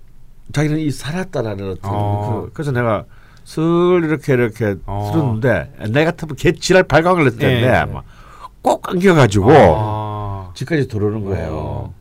자기는 0.54 0.80
이 0.80 0.92
살았다라는 0.92 1.72
어떤 1.72 1.92
어. 1.92 2.42
그, 2.46 2.54
그래서 2.54 2.72
내가 2.72 3.06
슬 3.44 3.62
이렇게 4.04 4.34
이렇게 4.34 4.76
어. 4.86 5.10
들었는데 5.12 5.90
내 5.90 6.06
같으면 6.06 6.36
개 6.36 6.52
지랄 6.52 6.84
발광을 6.84 7.26
했을 7.26 7.40
텐데 7.40 7.68
예. 7.68 7.86
막꼭 8.62 8.84
감겨가지고 8.84 9.52
아. 9.52 10.52
집까지 10.54 10.88
들어오는 10.88 11.26
어. 11.26 11.30
거예요. 11.30 11.94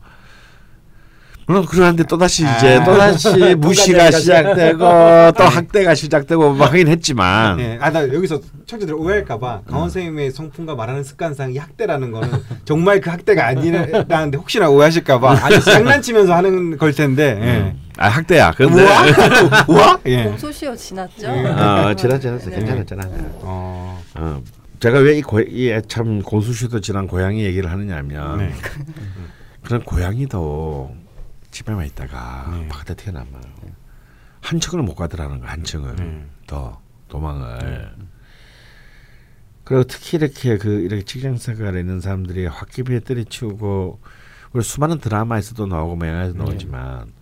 물론 1.49 1.65
그러는데 1.65 2.03
또 2.03 2.15
다시 2.15 2.45
아. 2.45 2.55
이제 2.57 2.79
또 2.85 2.95
다시 2.95 3.27
무시가 3.57 4.11
시작되고 4.11 4.77
또 4.77 5.43
학대가 5.45 5.95
시작되고 5.95 6.53
막 6.53 6.69
하긴 6.71 6.87
했지만 6.87 7.59
예. 7.59 7.79
아, 7.81 7.89
나 7.89 8.03
여기서 8.03 8.39
청취들 8.67 8.93
오해할까봐 8.93 9.61
강원 9.65 9.89
선생님의 9.89 10.29
성품과 10.29 10.75
말하는 10.75 11.03
습관상 11.03 11.51
이 11.51 11.57
학대라는 11.57 12.11
거는 12.11 12.29
정말 12.65 13.01
그 13.01 13.09
학대가 13.09 13.47
아니라는데 13.47 14.37
혹시나 14.37 14.69
오해하실까봐 14.69 15.39
아니 15.43 15.59
장난치면서 15.65 16.35
하는 16.35 16.77
걸 16.77 16.93
텐데. 16.93 17.39
예. 17.41 17.75
아 17.97 18.09
학대야. 18.09 18.51
근데 18.51 18.83
우와? 18.83 19.65
우와? 19.67 19.99
예. 20.05 20.25
공소시효 20.25 20.75
지났죠? 20.75 21.29
예. 21.29 21.47
어, 21.47 21.95
지났 21.97 22.21
지났어 22.21 22.51
네. 22.51 22.57
괜찮았잖아. 22.57 23.03
어. 23.41 23.99
어. 24.13 24.43
제가 24.79 24.99
왜이참 24.99 26.21
고수시도 26.21 26.79
지난 26.79 27.07
고양이 27.07 27.43
얘기를 27.43 27.71
하느냐면 27.71 28.37
네. 28.37 28.53
그런 29.63 29.81
고양이도 29.81 31.08
집에만 31.51 31.85
있다가 31.87 32.47
네. 32.51 32.67
바깥에 32.67 32.95
튀어나와요. 32.95 33.41
한 34.41 34.59
층을 34.59 34.83
못 34.83 34.95
가더라는 34.95 35.39
거야. 35.39 35.51
한 35.51 35.63
층을 35.63 35.95
네. 35.95 36.25
더 36.47 36.81
도망을. 37.07 37.91
그리고 39.63 39.83
특히 39.83 40.17
이렇게 40.17 40.57
그 40.57 40.81
이렇게 40.81 41.03
직장 41.03 41.37
생활에 41.37 41.79
있는 41.79 41.99
사람들이 41.99 42.47
홧기비에 42.47 43.01
때려치우고 43.01 43.99
우리 44.53 44.63
수많은 44.63 44.99
드라마에서도 44.99 45.67
나오고 45.67 45.95
뭐 45.95 46.07
영화에서 46.07 46.33
나오지만 46.33 47.13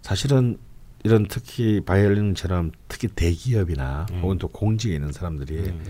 사실은 0.00 0.58
이런 1.02 1.26
특히 1.28 1.80
바이올린처럼 1.80 2.72
특히 2.88 3.08
대기업이나 3.08 4.06
네. 4.10 4.20
혹은 4.20 4.38
또 4.38 4.48
공직에 4.48 4.94
있는 4.94 5.12
사람들이 5.12 5.62
네. 5.62 5.82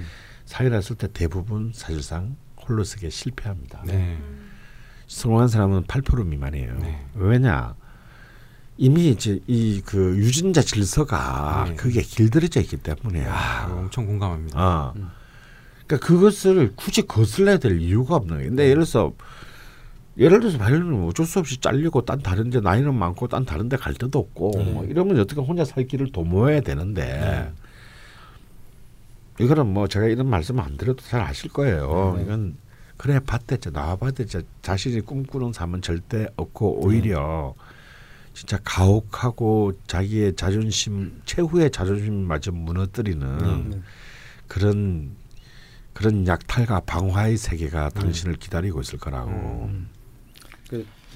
사회를 0.44 0.76
했을 0.76 0.96
때 0.96 1.08
대부분 1.12 1.72
사실상 1.74 2.36
홀로서기에 2.66 3.10
실패합니다. 3.10 3.82
네. 3.86 4.18
성공한 5.06 5.48
사람은 5.48 5.84
8% 5.84 6.26
미만이에요. 6.26 6.78
네. 6.78 7.06
왜냐? 7.14 7.74
이미 8.78 9.08
이제 9.08 9.40
이 9.48 9.82
그 9.84 10.16
유전자 10.16 10.62
질서가 10.62 11.66
네. 11.68 11.74
그게 11.74 12.00
길들여져 12.00 12.60
있기 12.60 12.76
때문이에요. 12.78 13.28
아, 13.28 13.66
엄청 13.72 14.06
공감합니다. 14.06 14.58
어. 14.60 14.94
그러니까 15.86 16.06
그것을 16.06 16.72
굳이 16.76 17.02
거슬러야 17.02 17.58
될 17.58 17.80
이유가 17.80 18.14
없는 18.16 18.36
거예요. 18.36 18.48
근데 18.50 18.64
예를 18.64 18.74
들어서 18.84 19.12
예를 20.16 20.40
들어서 20.40 20.58
바이올린은 20.58 21.04
어쩔 21.08 21.26
수 21.26 21.38
없이 21.38 21.60
잘리고 21.60 22.04
딴 22.04 22.20
다른데 22.20 22.60
나이는 22.60 22.94
많고 22.94 23.28
딴 23.28 23.44
다른데 23.44 23.76
갈 23.78 23.94
데도 23.94 24.18
없고 24.18 24.50
뭐 24.64 24.84
이러면 24.84 25.18
어떻게 25.20 25.40
혼자 25.40 25.64
살 25.64 25.86
길을 25.86 26.12
도모해야 26.12 26.60
되는데 26.60 27.52
이거는 29.40 29.66
뭐 29.72 29.86
제가 29.88 30.06
이런 30.06 30.28
말씀 30.28 30.58
안 30.60 30.76
드려도 30.76 31.02
잘 31.04 31.20
아실 31.20 31.50
거예요. 31.52 32.18
이건 32.22 32.56
그래 32.96 33.20
봤댔자 33.20 33.70
나와봤댔자 33.70 34.42
자신이 34.62 35.00
꿈꾸는 35.02 35.52
삶은 35.52 35.82
절대 35.82 36.26
없고 36.36 36.84
오히려 36.84 37.54
진짜 38.38 38.56
가혹하고 38.62 39.72
자기의 39.88 40.36
자존심 40.36 41.20
최후의 41.24 41.72
자존심마저 41.72 42.52
무너뜨리는 42.52 43.82
그런 44.46 45.16
그런 45.92 46.24
약탈과 46.24 46.82
방화의 46.86 47.36
세계가 47.36 47.88
당신을 47.88 48.36
기다리고 48.36 48.80
있을 48.80 49.00
거라고. 49.00 49.70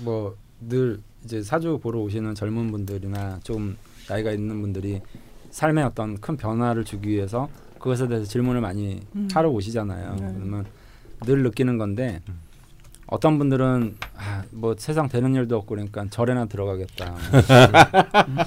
뭐늘 0.01 1.01
이제 1.23 1.45
사주 1.45 1.79
보러 1.81 2.01
오시는 2.01 2.35
젊은 2.35 2.73
분들이나 2.73 3.39
좀 3.45 3.77
나이가 4.09 4.33
있는 4.33 4.61
분들이 4.61 5.01
삶에 5.53 5.81
어떤 5.85 6.21
큰 6.21 6.37
변화를 6.37 6.85
주기 6.85 7.11
위해서 7.11 7.49
그것에 7.75 8.09
대해서 8.09 8.27
질문을 8.27 8.61
많이 8.61 9.01
음. 9.15 9.29
하러 9.33 9.49
오시잖아요. 9.51 10.17
네. 10.17 10.33
그러면 10.35 10.67
늘 11.25 11.45
느끼는 11.45 11.79
건데 11.79 12.21
어떤 13.13 13.37
분들은 13.37 13.95
아, 14.17 14.43
뭐 14.51 14.75
세상 14.79 15.07
되는 15.07 15.35
일도 15.35 15.55
없고 15.59 15.75
그러니까 15.75 16.07
절에나 16.09 16.47
들어가겠다. 16.47 17.15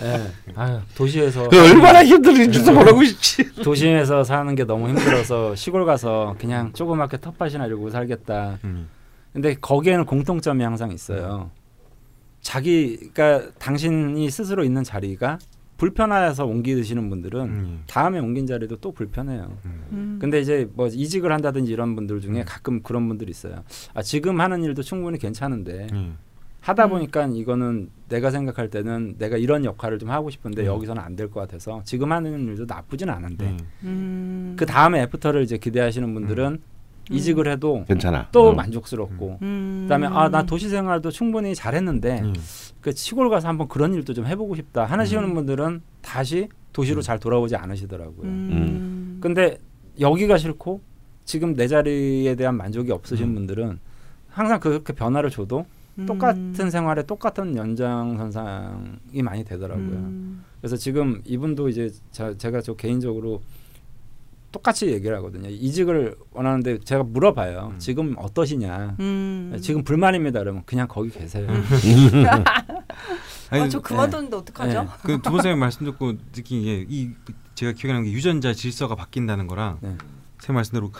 예. 0.02 0.32
아유, 0.58 0.80
도시에서 0.96 1.50
그 1.50 1.72
얼마나 1.72 2.04
힘들은지도 2.04 2.74
모르고 2.74 3.04
싶지. 3.04 3.62
도심에서 3.62 4.24
사는 4.24 4.56
게 4.56 4.64
너무 4.64 4.90
힘들어서 4.90 5.54
시골 5.54 5.86
가서 5.86 6.36
그냥 6.40 6.74
조그맣게 6.74 7.18
텃밭이나 7.18 7.68
이러고 7.68 7.92
살겠다. 7.92 8.58
음. 8.64 8.90
근데 9.34 9.54
거기에는 9.54 10.06
공통점이 10.06 10.64
항상 10.64 10.92
있어요. 10.92 11.52
자기가 12.42 13.52
당신이 13.60 14.28
스스로 14.32 14.64
있는 14.64 14.84
자리가 14.84 15.38
불편해서 15.78 16.46
옮기시는 16.46 17.10
분들은 17.10 17.40
음. 17.42 17.84
다음에 17.88 18.20
옮긴 18.20 18.48
자리도 18.48 18.78
또 18.78 18.92
불편해요. 18.92 19.58
음. 19.92 20.18
근데 20.22 20.40
이제 20.40 20.70
뭐 20.74 20.88
이직을 20.88 21.32
한다든지 21.32 21.72
이런 21.72 21.96
분들 21.96 22.22
중에 22.22 22.44
가끔 22.46 22.82
그런 22.82 23.08
분들이 23.08 23.30
있어요. 23.32 23.64
아 23.94 24.02
지금 24.02 24.40
하는 24.40 24.64
일도 24.64 24.84
충분히 24.84 25.18
괜찮은데 25.20 25.88
음. 25.92 26.18
하다 26.62 26.86
음. 26.86 26.90
보니까 26.92 27.26
이거는 27.28 27.90
내가 28.10 28.32
생각할 28.32 28.70
때는 28.70 29.16
내가 29.18 29.38
이런 29.38 29.66
역할을 29.66 30.00
좀 30.00 30.10
하고 30.10 30.30
싶은데 30.30 30.62
음. 30.64 30.68
여기서는 30.68 31.02
안 31.02 31.16
될 31.16 31.30
것 31.30 31.42
같아서 31.42 31.82
지금 31.84 32.12
하는 32.12 32.46
일도 32.48 32.66
나쁘진 32.68 33.10
않은데 33.10 33.46
음. 33.46 33.58
음. 33.84 34.56
그 34.58 34.66
다음에 34.66 35.02
애프터를 35.04 35.44
이제 35.44 35.58
기대하시는 35.58 36.14
분들은 36.14 36.60
이직을 37.12 37.48
해도 37.52 37.86
괜찮아. 37.88 38.30
또 38.32 38.48
어. 38.50 38.54
만족스럽고 38.54 39.38
음. 39.44 39.82
그다음에 39.84 40.08
아 40.08 40.28
나 40.30 40.42
도시 40.44 40.70
생활도 40.70 41.12
충분히 41.12 41.54
잘했는데 41.54 42.22
음. 42.22 42.34
그 42.86 42.92
시골 42.92 43.32
가서 43.32 43.48
한번 43.48 43.68
그런 43.68 43.96
일도 43.96 44.14
좀 44.14 44.28
해보고 44.28 44.54
싶다 44.54 44.86
하시는 44.86 45.34
분들은 45.34 45.82
다시 46.04 46.50
도시로 46.72 47.02
잘 47.02 47.20
돌아오지 47.20 47.56
않으시더라고요. 47.56 48.28
음. 48.28 49.18
근데 49.20 49.58
여기가 50.00 50.38
싫고 50.38 50.82
지금 51.24 51.56
내 51.56 51.68
자리에 51.68 52.36
대한 52.36 52.56
만족이 52.56 52.92
없으신 52.92 53.34
분들은 53.34 53.80
항상 54.28 54.60
그렇게 54.60 54.94
변화를 54.94 55.32
줘도 55.32 55.66
음. 55.98 56.06
똑같은 56.06 56.70
생활에 56.70 57.02
똑같은 57.02 57.58
연장선상이 57.58 59.24
많이 59.24 59.44
되더라고요. 59.44 59.90
음. 59.90 60.44
그래서 60.62 60.78
지금 60.78 61.24
이분도 61.26 61.70
이제 61.70 61.90
자, 62.12 62.38
제가 62.38 62.62
저 62.62 62.76
개인적으로 62.76 63.42
똑같이 64.56 64.88
얘기를 64.88 65.16
하거든요. 65.18 65.50
이직을 65.50 66.16
원하는데 66.32 66.80
제가 66.80 67.04
물어봐요. 67.04 67.72
음. 67.74 67.80
지금 67.80 68.16
어떠시냐? 68.18 68.96
음. 69.02 69.58
지금 69.62 69.84
불만입니다. 69.84 70.40
그러면 70.40 70.64
그냥 70.66 70.88
거기 70.88 71.10
계세요. 71.10 71.46
아니, 73.52 73.64
아, 73.64 73.70
저 73.70 73.82
그만뒀는데 73.82 74.36
어떡하죠? 74.38 74.84
네. 74.84 74.88
그 75.04 75.12
두번 75.18 75.34
선생님 75.34 75.60
말씀 75.60 75.86
듣고 75.86 76.14
느낀 76.32 76.64
게 76.64 76.86
이 76.90 77.10
제가 77.56 77.74
기억나는 77.74 78.06
게 78.06 78.12
유전자 78.14 78.54
질서가 78.54 78.96
바뀐다는 78.96 79.48
거랑 79.48 79.78
네. 79.82 79.98
제 80.42 80.52
말씀대로 80.54 80.92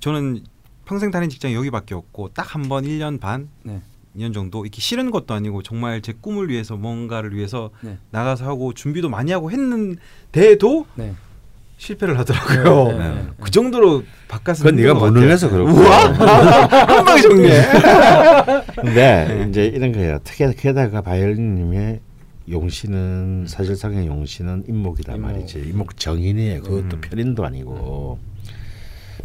저는 0.00 0.44
평생 0.84 1.10
다닌 1.10 1.30
직장이 1.30 1.54
여기밖에 1.54 1.94
없고 1.94 2.30
딱 2.34 2.54
한 2.54 2.68
번 2.68 2.84
1년 2.84 3.18
반, 3.20 3.48
네. 3.62 3.80
2년 4.16 4.34
정도 4.34 4.64
이렇게 4.64 4.80
싫은 4.80 5.10
것도 5.10 5.32
아니고 5.34 5.62
정말 5.62 6.02
제 6.02 6.12
꿈을 6.12 6.48
위해서 6.50 6.76
뭔가를 6.76 7.34
위해서 7.34 7.70
네. 7.80 7.96
나가서 8.10 8.44
하고 8.46 8.72
준비도 8.74 9.08
많이 9.08 9.32
하고 9.32 9.50
했는데도 9.50 10.86
네. 10.96 11.14
실패를 11.80 12.18
하더라고요. 12.18 12.88
네, 12.92 12.98
네, 12.98 13.14
네. 13.14 13.22
그 13.40 13.50
정도로 13.50 14.04
바깥은 14.28 14.62
그건 14.64 14.76
네가. 14.76 14.94
무능해서 14.94 15.48
그렇고. 15.48 15.70
한 15.80 17.04
방에 17.06 17.22
정리해. 17.22 17.62
근데 18.76 19.46
이제 19.48 19.64
이런 19.64 19.90
거예요. 19.92 20.18
특히 20.22 20.54
게다가 20.54 21.00
바이올린님의 21.00 22.00
용신은 22.50 23.46
사실상의 23.48 24.06
용신은 24.06 24.64
임목이란 24.68 25.16
임목. 25.16 25.30
말이지. 25.32 25.58
임목 25.68 25.96
정인이에요. 25.96 26.60
그것도 26.62 26.96
음. 26.96 27.00
편인도 27.00 27.46
아니고 27.46 28.18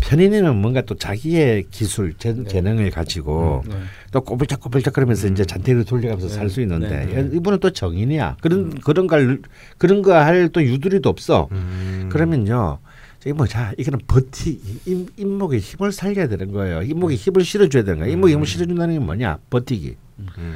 편인이는 0.09 0.55
뭔가 0.57 0.81
또 0.81 0.93
자기의 0.95 1.65
기술, 1.71 2.13
재, 2.17 2.31
네. 2.33 2.43
재능을 2.43 2.91
가지고 2.91 3.63
네. 3.67 3.75
또 4.11 4.21
꼬불짝꼬불짝 4.21 4.93
그러면서 4.93 5.27
이제 5.27 5.43
잔대를 5.43 5.83
돌려가면서 5.83 6.27
네. 6.27 6.33
살수 6.33 6.61
있는데 6.61 7.05
네. 7.05 7.29
이분은 7.33 7.59
또 7.59 7.71
정인이야. 7.71 8.37
그런 8.41 8.69
그런 8.79 9.07
걸 9.07 9.41
그런 9.77 10.01
거 10.03 10.13
할 10.13 10.49
또 10.49 10.63
유두리도 10.63 11.09
없어. 11.09 11.47
음. 11.51 12.09
그러면요. 12.11 12.77
저기 13.19 13.33
뭐자 13.33 13.73
이거는 13.79 13.99
버티 14.05 14.59
임, 14.85 15.07
임목에 15.17 15.57
힘을 15.57 15.91
살려야 15.91 16.27
되는 16.27 16.51
거예요. 16.51 16.83
임목에 16.83 17.15
힘을 17.15 17.43
실어줘야 17.43 17.83
되는 17.83 17.99
거야. 18.01 18.09
임목에 18.09 18.33
힘을 18.33 18.45
실어준다는 18.45 18.93
게 18.93 18.99
뭐냐? 18.99 19.39
버티기. 19.49 19.95
음. 20.19 20.53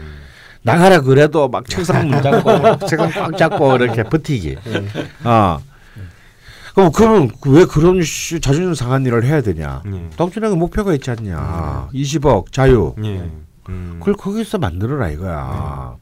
나가라 0.62 1.02
그래도 1.02 1.47
막 1.47 1.68
책상 1.68 2.08
문 2.10 2.22
잡고 2.22 2.86
책상 2.86 3.10
꽉 3.12 3.36
잡고 3.38 3.76
이렇게 3.78 4.04
버티기. 4.04 4.58
어. 5.24 5.60
그럼 6.76 6.92
그러면 6.94 7.32
왜 7.48 7.66
그런 7.66 8.02
씨, 8.04 8.40
자존심 8.40 8.74
상한 8.74 9.06
일을 9.06 9.24
해야 9.26 9.42
되냐? 9.42 9.84
예. 9.86 10.10
당신에게 10.16 10.56
목표가 10.56 10.94
있지 10.94 11.10
않냐? 11.12 11.90
20억 11.94 12.52
자유. 12.52 12.94
예. 13.04 13.30
음. 13.70 13.96
그걸 14.00 14.14
거기서 14.16 14.58
만들어라 14.58 15.10
이거야. 15.10 15.96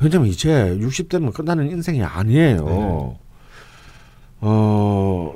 왜냐면 0.00 0.28
이제 0.28 0.76
60대면 0.80 1.32
끝나는 1.32 1.70
인생이 1.70 2.02
아니에요. 2.02 3.16
어, 4.40 5.34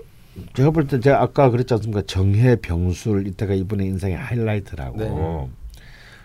제가 0.55 0.71
볼 0.71 0.87
때 0.89 0.99
제가 1.01 1.23
아까 1.23 1.51
그랬지 1.51 1.73
않습니까? 1.75 2.03
정해 2.07 2.57
병술 2.57 3.27
이때가 3.29 3.55
이분의 3.55 3.87
인생의 3.87 4.17
하이라이트라고. 4.17 4.99
네. 4.99 5.49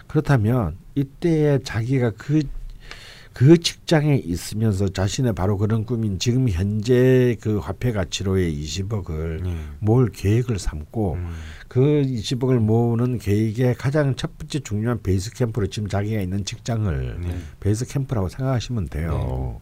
그렇다면 0.08 0.76
이때에 0.96 1.60
자기가 1.64 2.12
그, 2.18 2.42
그 3.34 3.58
직장에 3.58 4.18
있으면서 4.18 4.90
자신의 4.90 5.34
바로 5.34 5.58
그런 5.58 5.86
꿈인 5.86 6.20
지금 6.20 6.50
현재 6.50 7.38
그 7.42 7.60
화폐 7.60 7.92
가치로의 7.94 8.54
20억을 8.54 9.46
예. 9.46 9.56
모을 9.80 10.10
계획을 10.12 10.60
삼고 10.60 11.14
음. 11.14 11.30
그 11.70 11.80
20억을 11.80 12.60
모으는 12.60 13.20
계획의 13.20 13.76
가장 13.76 14.16
첫 14.16 14.38
번째 14.38 14.60
중요한 14.60 15.02
베이스 15.02 15.32
캠프로 15.34 15.68
지금 15.68 15.88
자기가 15.88 16.22
있는 16.22 16.44
직장을 16.44 17.22
네. 17.22 17.38
베이스 17.62 17.86
캠프라고 17.88 18.28
생각하시면 18.28 18.90
돼요. 18.90 19.62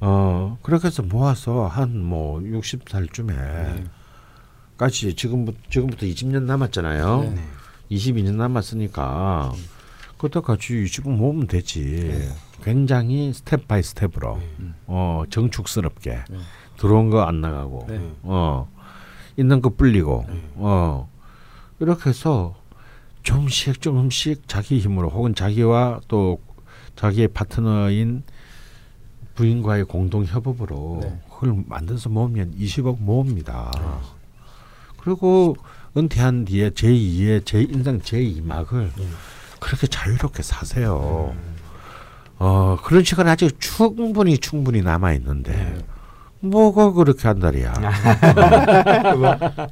어 0.00 0.58
그렇게 0.62 0.88
해서 0.88 1.02
모아서 1.02 1.66
한 1.66 1.96
뭐 2.02 2.40
60살쯤에 2.40 3.86
까지 4.76 5.14
지금부터 5.14 5.58
지금부터 5.70 6.04
20년 6.04 6.42
남았잖아요. 6.42 7.32
네. 7.34 7.44
22년 7.90 8.34
남았으니까 8.34 9.54
그때까지 10.18 10.74
20억 10.84 11.08
모으면 11.10 11.46
되지. 11.46 12.28
굉장히 12.62 13.32
step 13.32 13.68
by 13.68 13.82
step으로 13.82 14.40
어 14.86 15.22
정축스럽게 15.30 16.10
네. 16.28 16.38
들어온 16.76 17.10
거 17.10 17.22
안 17.24 17.40
나가고 17.40 17.86
네. 17.88 18.12
어 18.22 18.68
있는 19.36 19.60
거 19.60 19.70
불리고 19.70 20.26
어 20.54 21.08
이렇게 21.80 22.10
해서 22.10 22.54
좀씩 23.22 23.80
조금씩 23.80 24.48
자기 24.48 24.78
힘으로 24.78 25.08
혹은 25.08 25.34
자기와 25.34 26.00
또 26.08 26.40
자기의 26.96 27.28
파트너인 27.28 28.22
부인과의 29.34 29.84
공동 29.84 30.24
협업으로 30.24 31.00
네. 31.02 31.20
그걸 31.30 31.62
만들어서 31.66 32.08
모으면 32.08 32.54
20억 32.56 32.96
모읍니다. 33.00 33.70
그리고 34.98 35.56
은퇴한 35.96 36.46
뒤에 36.46 36.70
제2의 36.70 37.44
제 37.44 37.62
인생 37.62 38.00
제2막을 38.00 38.90
그렇게 39.60 39.86
자유롭게 39.86 40.42
사세요. 40.42 41.34
어 42.38 42.76
그런 42.82 43.02
시간 43.02 43.28
아직 43.28 43.58
충분히 43.60 44.36
충분히 44.38 44.82
남아 44.82 45.14
있는데 45.14 45.82
뭐가 46.40 46.92
그렇게 46.92 47.26
한다리야. 47.28 47.72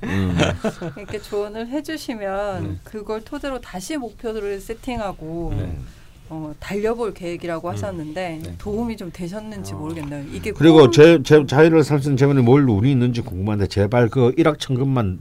음. 0.04 0.36
이렇게 0.96 1.20
조언을 1.20 1.68
해주시면 1.68 2.80
그걸 2.84 3.20
토대로 3.22 3.60
다시 3.60 3.96
목표를 3.96 4.60
세팅하고 4.60 5.54
네. 5.56 5.76
어, 6.30 6.54
달려볼 6.58 7.12
계획이라고 7.12 7.70
하셨는데 7.70 8.40
네. 8.42 8.54
도움이 8.58 8.96
좀 8.96 9.10
되셨는지 9.12 9.74
모르겠네요. 9.74 10.24
이게 10.32 10.52
그리고 10.52 10.78
꿈- 10.78 10.92
제, 10.92 11.22
제 11.22 11.44
자유를 11.46 11.84
살수 11.84 12.08
있는 12.08 12.16
재원이 12.16 12.40
뭘 12.42 12.66
운이 12.68 12.90
있는지 12.90 13.20
궁금한데 13.20 13.66
제발 13.66 14.08
그 14.08 14.32
일확천금만 14.38 15.20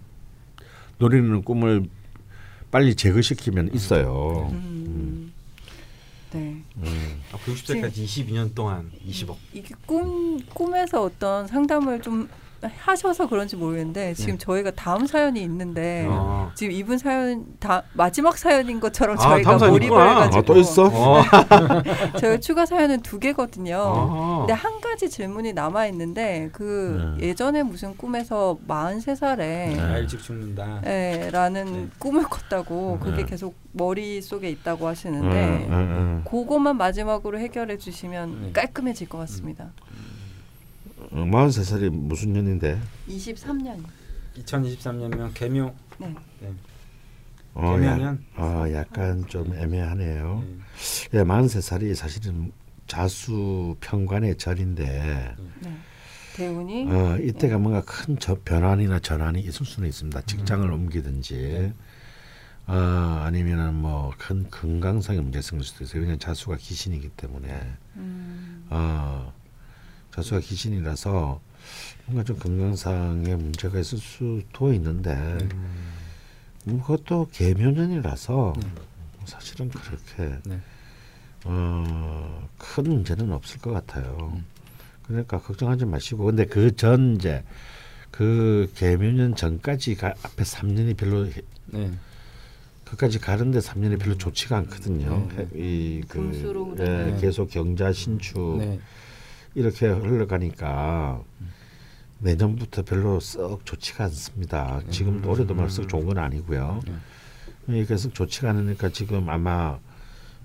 노리는 0.99 1.43
꿈을 1.43 1.83
빨리 2.71 2.95
제거시키면 2.95 3.71
있어요. 3.73 4.47
음, 4.53 5.32
네. 6.39 6.63
앞으로 7.31 7.55
60세까지 7.55 8.05
22년 8.05 8.55
동안 8.55 8.91
20억. 9.07 9.35
이게 9.53 9.73
꿈 9.85 10.39
꿈에서 10.47 11.03
어떤 11.03 11.47
상담을 11.47 12.01
좀 12.01 12.29
하셔서 12.77 13.27
그런지 13.27 13.55
모르겠는데 13.55 14.13
지금 14.13 14.37
저희가 14.37 14.71
다음 14.71 15.05
사연이 15.05 15.41
있는데 15.43 16.07
아. 16.09 16.51
지금 16.55 16.73
이분 16.73 16.97
사연 16.97 17.45
다 17.59 17.83
마지막 17.93 18.37
사연인 18.37 18.79
것처럼 18.79 19.17
아, 19.19 19.21
저희가 19.21 19.57
사연 19.59 19.71
몰입을. 19.73 20.09
해가지고 20.09 20.37
아, 20.37 20.41
또 20.41 20.57
있어? 20.57 20.83
어. 20.93 21.23
저희 22.19 22.39
추가 22.39 22.65
사연은 22.65 23.01
두 23.01 23.19
개거든요. 23.19 23.77
아. 23.77 24.37
근데 24.39 24.53
한 24.53 24.79
가지 24.81 25.09
질문이 25.09 25.53
남아 25.53 25.87
있는데 25.87 26.49
그 26.53 27.15
네. 27.19 27.27
예전에 27.29 27.63
무슨 27.63 27.95
꿈에서 27.97 28.57
43살에 28.67 29.37
네. 29.37 29.79
아, 29.79 29.97
일찍 29.97 30.21
죽는다. 30.21 30.81
예, 30.85 31.29
라는 31.31 31.65
네. 31.65 31.87
꿈을 31.99 32.23
꿨다고 32.23 32.99
그게 32.99 33.17
네. 33.17 33.25
계속 33.25 33.55
머릿속에 33.73 34.49
있다고 34.49 34.85
음, 34.85 34.89
하시는데 34.89 35.67
음, 35.67 35.73
음. 35.73 36.23
그것만 36.29 36.77
마지막으로 36.77 37.39
해결해 37.39 37.77
주시면 37.77 38.41
네. 38.41 38.51
깔끔해질 38.53 39.09
것 39.09 39.17
같습니다. 39.19 39.71
어, 41.13 41.25
43살이 41.25 41.89
무슨 41.91 42.33
년인데? 42.33 42.79
23년. 43.07 43.83
2023년면 44.37 45.33
개묘. 45.35 45.73
네. 45.99 46.15
어, 47.53 47.73
야, 47.75 47.79
개묘년. 47.95 48.25
어, 48.35 48.65
약간 48.73 49.25
좀 49.27 49.53
애매하네요. 49.53 50.43
네. 51.11 51.19
예, 51.19 51.23
43살이 51.23 51.93
사실은 51.93 52.51
자수 52.87 53.75
평관의 53.79 54.37
절인데 54.37 55.35
네. 55.61 55.77
대운이 56.35 56.91
어, 56.91 57.17
이때가 57.19 57.59
뭔가 57.59 57.81
큰 57.85 58.17
저, 58.19 58.35
변환이나 58.43 58.99
전환이 58.99 59.39
있을 59.41 59.65
수는 59.67 59.87
있습니다. 59.87 60.21
직장을 60.21 60.69
옮기든지 60.69 61.71
어, 62.65 62.73
아니면은 63.23 63.75
뭐 63.75 64.11
큰 64.17 64.49
건강상의 64.49 65.21
문제 65.21 65.41
생길 65.41 65.63
수도 65.67 65.83
있어요. 65.83 65.99
왜냐하면 66.01 66.17
자수가 66.19 66.57
귀신이기 66.57 67.09
때문에 67.09 67.61
음, 67.97 68.65
어, 68.71 69.31
자수가 70.13 70.41
귀신이라서 70.41 71.41
뭔가 72.05 72.23
좀 72.23 72.37
건강상의 72.37 73.35
문제가 73.35 73.79
있을 73.79 73.97
수도 73.97 74.73
있는데 74.73 75.11
음, 76.67 76.79
그것도 76.81 77.29
계묘년이라서 77.31 78.53
사실은 79.25 79.69
그렇게 79.69 80.37
네. 80.45 80.59
어, 81.45 82.47
큰 82.57 82.83
문제는 82.83 83.31
없을 83.31 83.59
것 83.59 83.71
같아요. 83.71 84.39
그러니까 85.05 85.39
걱정하지 85.39 85.85
마시고 85.85 86.25
근데 86.25 86.45
그 86.45 86.75
전 86.75 87.15
이제 87.15 87.43
그 88.11 88.71
계묘년 88.75 89.35
전까지 89.35 89.95
가, 89.95 90.13
앞에 90.23 90.43
3년이 90.43 90.95
별로 90.95 91.25
해- 91.25 91.41
네. 91.67 91.91
그까지 92.85 93.17
가는데 93.19 93.59
3년이 93.59 93.99
별로 93.99 94.17
좋지가 94.17 94.57
않거든요. 94.57 95.27
네. 95.35 95.47
이그 95.55 96.17
예. 96.79 97.19
계속 97.19 97.49
경자 97.49 97.91
신축 97.91 98.57
네. 98.59 98.79
이렇게 99.55 99.87
흘러가니까 99.87 101.21
내년부터 102.19 102.81
별로 102.83 103.19
썩 103.19 103.65
좋지가 103.65 104.05
않습니다. 104.05 104.81
지금도 104.89 105.29
올해도 105.31 105.53
말썩 105.53 105.89
좋은 105.89 106.05
건 106.05 106.17
아니고요. 106.17 106.79
예, 107.69 107.85
그래서 107.85 108.09
좋지가 108.09 108.49
않으니까 108.51 108.89
지금 108.89 109.29
아마 109.29 109.77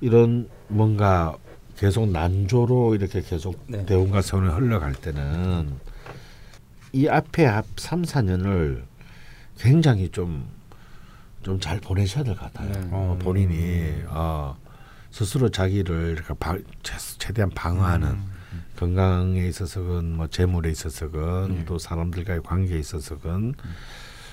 이런 0.00 0.48
뭔가 0.68 1.36
계속 1.76 2.08
난조로 2.10 2.96
이렇게 2.96 3.22
계속 3.22 3.64
네. 3.68 3.84
대운과 3.86 4.22
선을 4.22 4.54
흘러갈 4.56 4.92
때는 4.94 5.74
이 6.92 7.06
앞에 7.08 7.46
앞 7.46 7.66
3, 7.76 8.02
4년을 8.02 8.82
굉장히 9.58 10.08
좀 10.10 10.46
좀 11.44 11.60
잘 11.60 11.78
보내셔야 11.80 12.24
될 12.24 12.34
것 12.34 12.52
같아요. 12.52 12.72
네. 12.72 12.88
어, 12.90 13.16
본인이 13.22 14.02
어, 14.08 14.56
스스로 15.12 15.48
자기를 15.48 16.16
이렇게 16.18 16.34
최- 16.82 16.98
최대한 17.18 17.48
방어하는 17.50 18.18
건강에 18.78 19.46
있어서건 19.48 20.16
뭐 20.16 20.28
재물에 20.28 20.70
있어서건 20.70 21.64
또 21.66 21.78
사람들과의 21.78 22.42
관계에 22.44 22.78
있어서건 22.78 23.54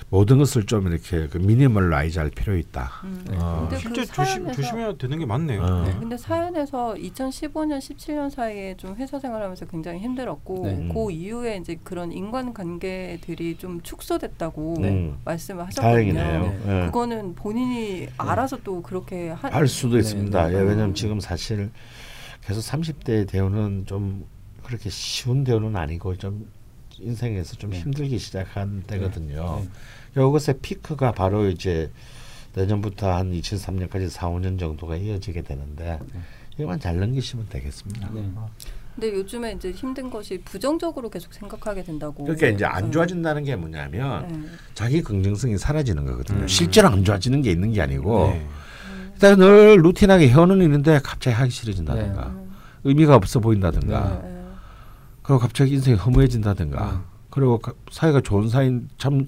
모든 0.08 0.38
것을 0.38 0.66
좀 0.66 0.86
이렇게 0.86 1.26
그 1.26 1.38
minimalize 1.38 2.20
할 2.20 2.30
필요 2.30 2.56
있다. 2.56 2.92
음. 3.02 3.24
어. 3.32 3.66
근데 3.68 3.78
실제 3.78 4.02
그 4.02 4.06
조심 4.06 4.24
사연에서 4.24 4.62
조심해야 4.62 4.96
되는 4.98 5.18
게 5.18 5.26
맞네요. 5.26 5.60
어. 5.60 5.82
네. 5.84 5.96
근데 5.98 6.16
사연에서 6.16 6.94
2015년 6.94 7.78
17년 7.78 8.30
사이에 8.30 8.76
좀 8.76 8.94
회사 8.94 9.18
생활하면서 9.18 9.66
굉장히 9.66 9.98
힘들었고 9.98 10.62
네. 10.64 10.88
그 10.94 11.10
이후에 11.10 11.56
이제 11.56 11.76
그런 11.82 12.12
인간 12.12 12.54
관계들이 12.54 13.56
좀 13.58 13.80
축소됐다고 13.82 14.76
음. 14.78 15.18
말씀을 15.24 15.66
하셨거든요. 15.66 16.14
다행이네요. 16.14 16.42
네. 16.64 16.82
예. 16.82 16.86
그거는 16.86 17.34
본인이 17.34 18.06
알아서 18.16 18.58
또 18.62 18.82
그렇게 18.82 19.30
하, 19.30 19.48
할 19.48 19.66
수도 19.66 19.94
네, 19.94 20.00
있습니다. 20.00 20.48
네. 20.48 20.54
예, 20.54 20.60
왜냐하면 20.60 20.94
지금 20.94 21.18
사실 21.18 21.72
계속 22.44 22.60
30대 22.60 23.28
대우는 23.28 23.86
좀 23.86 24.24
그렇게 24.66 24.90
쉬운 24.90 25.44
대우는 25.44 25.76
아니고 25.76 26.16
좀 26.16 26.50
인생에서 26.98 27.54
좀 27.56 27.70
네. 27.70 27.78
힘들기 27.78 28.18
시작한 28.18 28.82
때거든요. 28.82 29.62
네. 29.62 30.20
요것의 30.20 30.58
피크가 30.60 31.12
바로 31.12 31.48
이제 31.48 31.90
내년부터 32.54 33.14
한 33.14 33.32
2003년까지 33.32 34.08
4, 34.08 34.28
5년 34.30 34.58
정도가 34.58 34.96
이어지게 34.96 35.42
되는데 35.42 36.00
이것만 36.54 36.80
잘 36.80 36.98
넘기시면 36.98 37.46
되겠습니다. 37.48 38.10
네. 38.12 38.28
근데 38.94 39.12
요즘에 39.12 39.52
이제 39.52 39.70
힘든 39.70 40.10
것이 40.10 40.40
부정적으로 40.42 41.10
계속 41.10 41.32
생각하게 41.32 41.84
된다고. 41.84 42.24
그러니까 42.24 42.48
이제 42.48 42.64
안 42.64 42.86
음. 42.86 42.92
좋아진다는 42.92 43.44
게 43.44 43.54
뭐냐면 43.54 44.26
네. 44.26 44.48
자기 44.74 45.02
긍정성이 45.02 45.58
사라지는 45.58 46.06
거거든요. 46.06 46.40
음. 46.40 46.48
실제로 46.48 46.88
안 46.88 47.04
좋아지는 47.04 47.42
게 47.42 47.50
있는 47.52 47.72
게 47.72 47.82
아니고 47.82 48.30
네. 48.30 48.46
일단 49.12 49.38
늘 49.38 49.76
루틴하게 49.76 50.30
해오는 50.30 50.60
일인데 50.60 51.00
갑자기 51.04 51.36
하기 51.36 51.50
싫어진다든가 51.50 52.26
음. 52.28 52.52
의미가 52.84 53.14
없어 53.16 53.38
보인다든가 53.38 54.22
네. 54.24 54.35
그리고 55.26 55.38
갑자기 55.40 55.74
인생이 55.74 55.96
허무해진다든가 55.96 56.84
음. 56.92 57.00
그리고 57.30 57.58
가- 57.58 57.72
사이가 57.90 58.20
좋은 58.20 58.48
사이인 58.48 58.88
참 58.98 59.26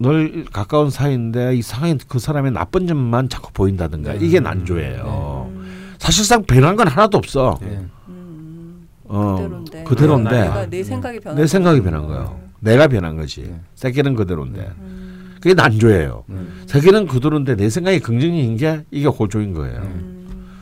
늘 0.00 0.44
가까운 0.50 0.88
사이인데 0.90 1.56
이상하게 1.56 1.98
그 2.08 2.18
사람의 2.20 2.52
나쁜 2.52 2.86
점만 2.86 3.28
자꾸 3.28 3.52
보인다든가 3.52 4.12
네. 4.14 4.18
이게 4.24 4.38
난조예요. 4.40 5.50
음. 5.52 5.94
사실상 5.98 6.44
변한 6.44 6.76
건 6.76 6.86
하나도 6.88 7.18
없어. 7.18 7.58
네. 7.60 7.84
음. 8.08 8.88
어, 9.04 9.34
그대로인데. 9.36 9.84
그대로인데 9.84 10.30
내가 10.30 10.66
내 10.70 10.82
생각이 10.84 11.18
변한 11.20 11.36
내 11.42 11.46
생각이. 11.48 11.82
변한 11.82 12.06
거예요. 12.06 12.40
내가 12.60 12.86
변한 12.86 13.16
거지. 13.16 13.42
네. 13.42 13.60
세계는 13.74 14.14
그대로인데 14.14 14.72
음. 14.78 15.36
그게 15.40 15.52
난조예요. 15.54 16.24
음. 16.30 16.62
세계는 16.66 17.08
그대로인데 17.08 17.56
내 17.56 17.68
생각이 17.68 17.98
긍정인 17.98 18.56
게 18.56 18.84
이게 18.92 19.06
호조인 19.08 19.52
거예요. 19.52 19.80
음. 19.82 20.54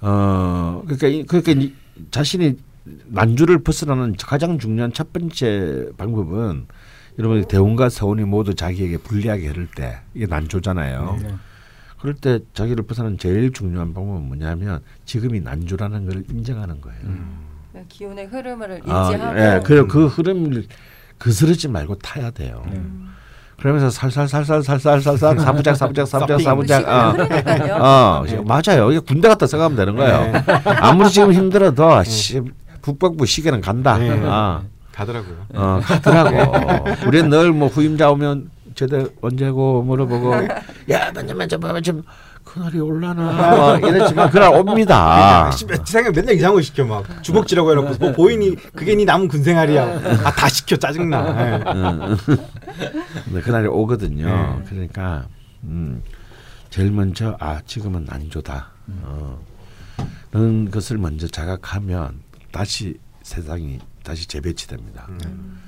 어 0.00 0.82
그러니까 0.86 1.08
이, 1.08 1.24
그러니까 1.26 1.52
이 1.52 1.74
자신이 2.12 2.56
난주를 2.84 3.62
벗어나는 3.62 4.16
가장 4.18 4.58
중요한 4.58 4.92
첫 4.92 5.12
번째 5.12 5.90
방법은 5.96 6.66
여러분 7.18 7.44
대운과 7.44 7.88
서운이 7.88 8.24
모두 8.24 8.54
자기에게 8.54 8.98
불리하게 8.98 9.48
흐를 9.48 9.68
때 9.74 10.00
이게 10.14 10.26
난조잖아요. 10.26 11.18
네. 11.22 11.34
그럴 12.00 12.14
때 12.14 12.40
자기를 12.54 12.84
벗어나는 12.84 13.18
제일 13.18 13.52
중요한 13.52 13.94
방법은 13.94 14.22
뭐냐면 14.22 14.80
지금이 15.04 15.40
난조라는 15.40 16.06
걸 16.06 16.24
인정하는 16.28 16.80
거예요. 16.80 17.00
그냥 17.70 17.86
기운의 17.88 18.26
흐름을 18.26 18.82
아, 18.86 19.10
인지하고. 19.10 19.38
예, 19.38 19.60
그리고 19.64 19.86
그 19.86 20.06
흐름을 20.06 20.66
그스르지 21.18 21.68
말고 21.68 21.98
타야 21.98 22.30
돼요. 22.30 22.64
음. 22.66 23.12
그러면서 23.62 23.90
살살살살살살살살 23.90 25.38
사부작 25.38 25.76
사부작 25.76 26.08
사부작. 26.08 26.40
사부작 26.40 26.88
어. 26.88 27.14
어, 27.80 28.24
맞아요. 28.44 28.90
이게 28.90 28.98
군대 28.98 29.28
갔다 29.28 29.46
생각하면 29.46 29.76
되는 29.76 29.94
거예요. 29.94 30.32
아무리 30.80 31.08
지금 31.10 31.32
힘들어도 31.32 32.02
씨, 32.02 32.42
북北부 32.82 33.24
시계는 33.26 33.60
간다. 33.60 33.96
네. 33.98 34.10
어, 34.10 34.62
가더라고요. 34.92 35.46
어, 35.54 35.80
가더라고. 35.82 37.06
우리는 37.06 37.28
늘 37.30 37.52
뭐 37.52 37.68
후임자 37.68 38.10
오면 38.10 38.50
제대 38.74 39.06
언제고 39.20 39.82
물어보고 39.82 40.32
야 40.90 41.10
먼저 41.14 41.34
먼저 41.34 41.58
먼저 41.58 41.92
그날이 42.44 42.80
올라나 42.80 43.50
뭐 43.56 43.76
이랬지만 43.88 44.30
그날 44.30 44.52
옵니다. 44.54 45.46
아, 45.46 45.50
생각 45.84 46.12
맨날 46.14 46.34
이상한 46.34 46.56
거 46.56 46.60
시켜 46.62 46.84
막 46.84 47.04
주먹질하고 47.22 47.70
해놓고 47.70 47.94
뭐 48.00 48.12
보이니 48.12 48.56
그게 48.74 48.94
네 48.94 49.04
남은 49.04 49.28
군생활이야. 49.28 49.82
아 50.24 50.32
다 50.32 50.48
시켜 50.48 50.76
짜증나. 50.76 51.18
예. 51.40 51.64
응. 51.66 52.16
네, 53.32 53.40
그날이 53.42 53.68
오거든요. 53.68 54.26
네. 54.26 54.64
그러니까 54.68 55.26
음, 55.64 56.02
제일 56.70 56.90
먼저 56.90 57.36
아 57.38 57.60
지금은 57.64 58.06
난조다. 58.06 58.68
어, 59.02 59.38
는 60.34 60.70
것을 60.70 60.98
먼저 60.98 61.28
자각하면 61.28 62.20
다시 62.52 62.98
세상이 63.22 63.80
다시 64.04 64.26
재배치됩니다. 64.28 65.06
음. 65.08 65.62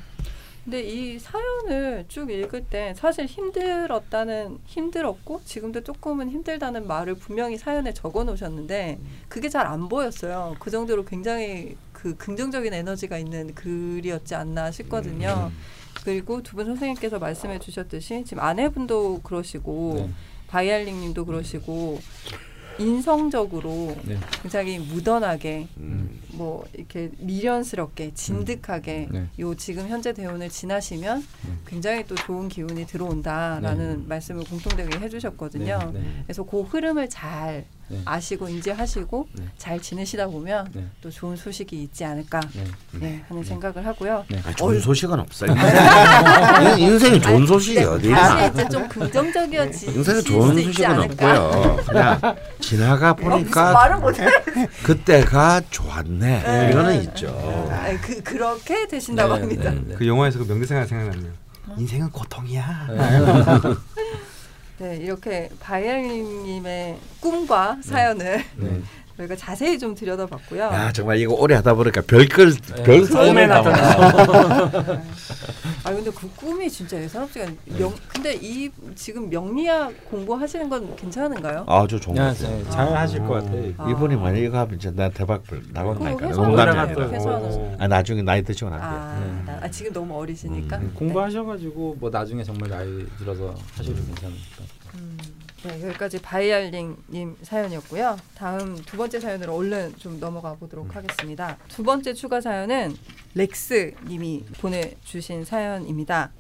근데 0.65 0.83
이 0.83 1.19
사연을 1.19 2.07
쭉 2.09 2.31
읽을 2.31 2.65
때 2.65 2.95
사실 2.97 3.27
힘들었다는 3.27 4.59
힘들었고 4.65 5.43
지금도 5.45 5.83
조금은 5.83 6.31
힘들다는 6.31 6.87
말을 6.87 7.17
분명히 7.17 7.59
사연에 7.59 7.93
적어 7.93 8.25
놓으셨는데 8.25 8.99
그게 9.29 9.51
잘 9.51 9.67
안 9.67 9.89
보였어요. 9.91 10.57
그 10.59 10.71
정도로 10.71 11.05
굉장히 11.05 11.77
그 11.93 12.17
긍정적인 12.17 12.73
에너지가 12.73 13.19
있는 13.19 13.55
글이었지 13.55 14.35
않나 14.35 14.71
싶거든요. 14.71 15.53
그리고 16.03 16.43
두 16.43 16.57
분 16.57 16.65
선생님께서 16.67 17.19
말씀해 17.19 17.59
주셨듯이 17.59 18.25
지금 18.27 18.43
아내분도 18.43 19.21
그러시고 19.23 19.95
네. 19.99 20.11
바이알링 20.49 20.99
님도 21.01 21.27
그러시고 21.27 22.01
인성적으로 22.79 23.97
네. 24.05 24.19
굉장히 24.43 24.79
무던하게 24.79 25.69
음. 25.79 26.21
뭐 26.33 26.65
이렇게 26.73 27.11
미련스럽게 27.19 28.13
진득하게 28.15 29.09
네. 29.11 29.29
요 29.39 29.55
지금 29.55 29.89
현재 29.89 30.13
대운을 30.13 30.49
지나시면 30.49 31.21
네. 31.21 31.53
굉장히 31.67 32.05
또 32.07 32.15
좋은 32.15 32.49
기운이 32.49 32.87
들어온다라는 32.87 34.09
말씀을 34.09 34.45
공통되게 34.45 34.99
해주셨거든요. 34.99 35.91
네. 35.93 36.01
네. 36.01 36.23
그래서 36.25 36.43
그 36.43 36.63
흐름을 36.63 37.09
잘 37.09 37.67
네. 37.89 38.01
아시고 38.05 38.49
인지하시고 38.49 39.29
네. 39.33 39.45
잘 39.59 39.81
지내시다 39.81 40.27
보면 40.27 40.69
네. 40.73 40.87
또 41.03 41.11
좋은 41.11 41.37
소식이 41.37 41.83
있지 41.83 42.05
않을까 42.05 42.41
네. 42.55 42.65
네, 42.93 43.25
하는 43.29 43.45
생각을 43.45 43.85
하고요. 43.87 44.25
네. 44.29 44.41
아, 44.47 44.53
좋은 44.55 44.75
얼- 44.77 44.81
소식은 44.81 45.21
없어요. 45.21 45.51
인- 46.77 46.79
인생에 46.79 47.21
좋은 47.21 47.47
소식이 47.47 47.75
네, 47.81 47.85
어디 47.85 48.11
다시 48.11 48.69
좀 48.71 48.89
긍정적이어지 48.89 49.87
인생에 49.87 50.21
좋은 50.23 50.63
소식은 50.63 50.99
없고요. 51.03 51.77
그냥 51.87 52.21
지나가 52.61 53.13
보니까 53.15 53.73
말은 53.73 54.01
못해. 54.01 54.27
그때가 54.83 55.61
좋았네. 55.71 56.71
이거는 56.71 57.03
있죠. 57.05 57.27
네, 57.71 57.99
그 57.99 58.23
그렇게 58.23 58.87
되신다고 58.89 59.35
네, 59.35 59.41
합니다. 59.41 59.71
네, 59.71 59.83
네. 59.89 59.95
그 59.95 60.07
영화에서 60.07 60.39
그 60.39 60.45
명대사가 60.45 60.87
생각나네요. 60.87 61.33
인생은 61.77 62.11
고통이야. 62.11 62.89
네, 64.79 64.97
이렇게 64.97 65.49
바이엘님의 65.61 66.99
꿈과 67.21 67.79
사연을 67.83 68.45
네. 68.57 68.81
저희가 69.17 69.37
자세히 69.37 69.79
좀 69.79 69.95
들여다봤고요. 69.95 70.61
야 70.61 70.93
정말 70.93 71.19
이거 71.19 71.35
오래 71.35 71.55
하다 71.55 71.75
보니까 71.75 72.01
별걸 72.01 72.53
별 72.85 73.01
꿈에 73.03 73.05
사연을 73.05 73.49
다 73.49 73.63
나타나. 73.63 75.03
아 75.85 75.93
근데 75.93 76.11
그 76.11 76.29
꿈이 76.35 76.69
진짜 76.69 77.01
예사롭지가 77.01 77.47
않- 77.47 77.59
명 77.79 77.93
근데 78.09 78.35
이 78.41 78.71
지금 78.97 79.29
명리학 79.31 79.93
공부하시는 80.11 80.69
건 80.69 80.97
괜찮은가요? 80.97 81.65
아주 81.69 82.01
좋은 82.01 82.17
같아요. 82.17 82.57
네, 82.57 82.71
잘 82.71 82.97
하실 82.97 83.21
것 83.21 83.35
같아요. 83.35 83.73
아. 83.77 83.89
이분이 83.91 84.17
만약 84.17 84.39
이거 84.39 84.59
하면 84.59 84.79
진짜 84.81 84.97
나 84.97 85.09
대박 85.11 85.43
나온다니까. 85.73 86.17
그거 86.17 86.29
회사 86.31 86.43
농담이 86.43 86.75
나가요. 86.75 86.81
아니라. 87.05 87.09
회사는. 87.11 87.77
아 87.79 87.87
나중에 87.87 88.23
나이 88.23 88.43
드시고 88.43 88.71
나면 88.71 88.85
아, 88.85 89.21
네. 89.21 89.53
나- 89.53 89.59
아, 89.63 89.71
지금 89.71 89.93
너무 89.93 90.19
어리시니까. 90.19 90.77
음, 90.79 90.83
네. 90.93 90.99
공부하셔가지고 90.99 91.99
뭐 92.01 92.11
나중에 92.11 92.43
정말 92.43 92.71
나이 92.71 93.07
들어서 93.19 93.55
하셔도 93.77 93.95
괜찮으니까. 93.95 94.65
음, 95.65 95.81
네, 95.81 95.89
여기까지 95.89 96.21
바이알링님 96.21 97.37
사연이었고요. 97.43 98.17
다음 98.35 98.77
두 98.77 98.97
번째 98.97 99.21
사연으로 99.21 99.55
얼른 99.55 99.95
좀 99.97 100.21
넘어가 100.21 100.55
보도록 100.55 100.95
하겠습니다. 100.95 101.57
두 101.69 101.83
번째 101.83 102.15
추가 102.15 102.41
사연은 102.41 102.97
렉스님이 103.35 104.45
보내주신 104.61 105.45
사연입니다. 105.45 106.33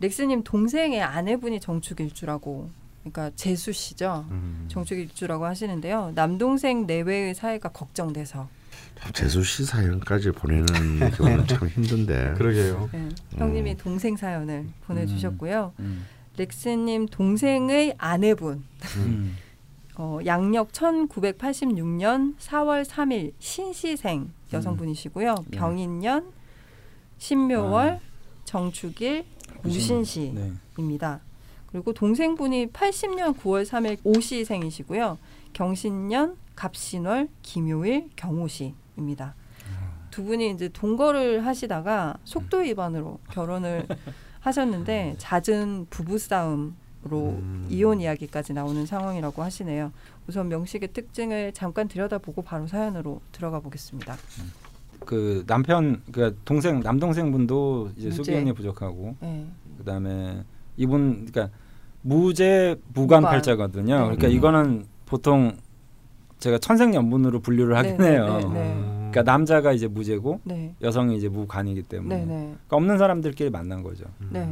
렉스님 0.00 0.44
동생의 0.44 1.02
아내분이 1.02 1.60
정축일주라고, 1.60 2.70
그러니까 3.02 3.30
재수 3.36 3.72
씨죠. 3.72 4.26
음. 4.30 4.66
정축일주라고 4.70 5.44
하시는데요. 5.44 6.12
남동생 6.14 6.86
내외의 6.86 7.34
사이가 7.34 7.70
걱정돼서 7.70 8.48
재수 9.12 9.42
씨 9.42 9.64
사연까지 9.64 10.30
보내는 10.32 11.10
경우는 11.16 11.46
참 11.46 11.68
힘든데. 11.68 12.34
그러게요. 12.38 12.88
네, 12.92 13.08
형님이 13.36 13.76
동생 13.76 14.16
사연을 14.16 14.66
보내주셨고요. 14.86 15.72
음. 15.80 16.06
렉스님 16.40 17.06
동생의 17.08 17.94
아내분 17.98 18.64
음. 18.96 19.36
어, 19.96 20.18
양력 20.24 20.72
1986년 20.72 22.34
4월 22.38 22.82
3일 22.86 23.32
신시생 23.38 24.32
여성분이시고요. 24.50 25.34
네. 25.48 25.58
병인년 25.58 26.32
신묘월 27.18 27.88
아. 27.90 27.98
정축일 28.44 29.26
무신- 29.62 29.98
무신시입니다. 29.98 31.14
네. 31.16 31.20
그리고 31.66 31.92
동생분이 31.92 32.68
80년 32.68 33.36
9월 33.36 33.66
3일 33.66 33.98
오시생이시고요. 34.02 35.18
경신년 35.52 36.36
갑신월 36.56 37.28
김요일 37.42 38.08
경호시입니다. 38.16 39.34
두 40.10 40.24
분이 40.24 40.50
이제 40.52 40.68
동거를 40.70 41.44
하시다가 41.44 42.16
속도 42.24 42.58
위반으로 42.58 43.18
결혼을 43.30 43.86
하셨는데 44.40 45.16
잦은 45.18 45.86
부부 45.90 46.18
싸움 46.18 46.74
으로 47.06 47.30
음. 47.30 47.66
이혼 47.70 47.98
이야기까지 47.98 48.52
나오는 48.52 48.84
상황이라고 48.84 49.42
하시네요. 49.42 49.90
우선 50.28 50.48
명식의 50.50 50.92
특징을 50.92 51.52
잠깐 51.54 51.88
들여다보고 51.88 52.42
바로 52.42 52.66
사연으로 52.66 53.22
들어가 53.32 53.58
보겠습니다. 53.60 54.16
그 55.06 55.44
남편 55.46 56.02
그 56.12 56.38
동생 56.44 56.80
남동생 56.80 57.32
분도 57.32 57.90
이제. 57.96 58.10
수기운이 58.10 58.52
부족하고 58.52 59.16
네. 59.20 59.46
그다음에 59.78 60.44
이분 60.76 61.24
그러니까 61.24 61.48
무죄 62.02 62.76
무관 62.92 63.22
팔자거든요. 63.22 63.94
네. 63.94 64.02
그러니까 64.02 64.26
음. 64.26 64.32
이거는 64.32 64.86
보통 65.06 65.56
제가 66.38 66.58
천생연분으로 66.58 67.40
분류를 67.40 67.78
하긴 67.78 67.96
네, 67.96 68.04
네, 68.04 68.10
해요. 68.12 68.99
네, 69.10 69.12
네. 69.12 69.12
음. 69.12 69.12
그러니까 69.12 69.22
남자가 69.22 69.72
이제 69.72 69.86
무죄고 69.86 70.40
네. 70.44 70.74
여성이 70.82 71.16
이제 71.16 71.28
무관이기 71.28 71.82
때문에 71.82 72.16
네, 72.16 72.24
네. 72.24 72.34
그러니까 72.34 72.76
없는 72.76 72.98
사람들끼리 72.98 73.50
만난 73.50 73.82
거죠. 73.82 74.04
네. 74.30 74.48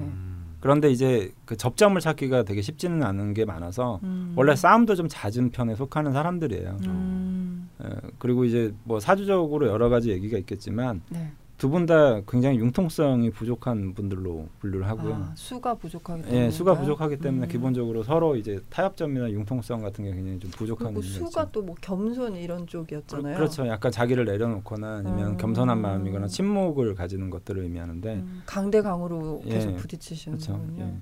그런데 0.61 0.91
이제 0.91 1.33
그 1.45 1.57
접점을 1.57 2.01
찾기가 2.01 2.43
되게 2.43 2.63
쉽지는 2.63 3.03
않은 3.05 3.35
게 3.35 3.45
많아서 3.45 4.01
음. 4.03 4.33
원래 4.37 4.57
싸움도 4.57 4.97
좀 4.97 5.07
잦은 5.09 5.51
편에 5.51 5.77
속하는 5.77 6.13
사람들이에요. 6.13 6.79
음. 6.87 7.69
예, 7.85 7.89
그리고 8.19 8.45
이제 8.45 8.75
뭐 8.85 8.99
사주적으로 8.99 9.69
여러 9.69 9.89
가지 9.89 10.11
얘기가 10.11 10.37
있겠지만 10.39 11.03
네. 11.11 11.31
두 11.59 11.69
분 11.69 11.87
다 11.87 12.21
굉장히 12.29 12.59
융통성이 12.59 13.31
부족한 13.31 13.93
분들로 13.95 14.47
분류를 14.61 14.87
하고요. 14.87 15.15
아, 15.15 15.33
수가 15.35 15.75
부족하기 15.75 16.23
때문에. 16.23 16.45
예, 16.47 16.51
수가 16.51 16.79
부족하기 16.79 17.19
때문에 17.19 17.47
음. 17.47 17.49
기본적으로 17.51 18.05
서로 18.05 18.37
이제 18.37 18.61
타협점이나 18.71 19.31
융통성 19.33 19.83
같은 19.83 20.05
게 20.05 20.13
굉장히 20.15 20.39
좀 20.39 20.51
부족한 20.53 20.95
그리고 20.95 21.03
수가. 21.03 21.51
또 21.51 21.63
뭐 21.63 21.75
겸손 21.81 22.37
이런 22.37 22.67
쪽이었잖아요. 22.69 23.35
그 23.37 23.41
렇죠. 23.43 23.67
약간 23.67 23.91
자기를 23.91 24.25
내려놓거나 24.25 24.99
아니면 24.99 25.33
음. 25.33 25.37
겸손한 25.37 25.81
마음이거나 25.81 26.29
침묵을 26.29 26.95
가지는 26.95 27.29
것들을 27.29 27.61
의미하는데 27.65 28.15
음, 28.15 28.43
강대강으로 28.47 29.43
예, 29.47 29.51
계속 29.51 29.77
부딪히시는 29.77 30.39
그렇죠. 30.39 30.53
거군요. 30.53 30.85
예. 30.85 30.95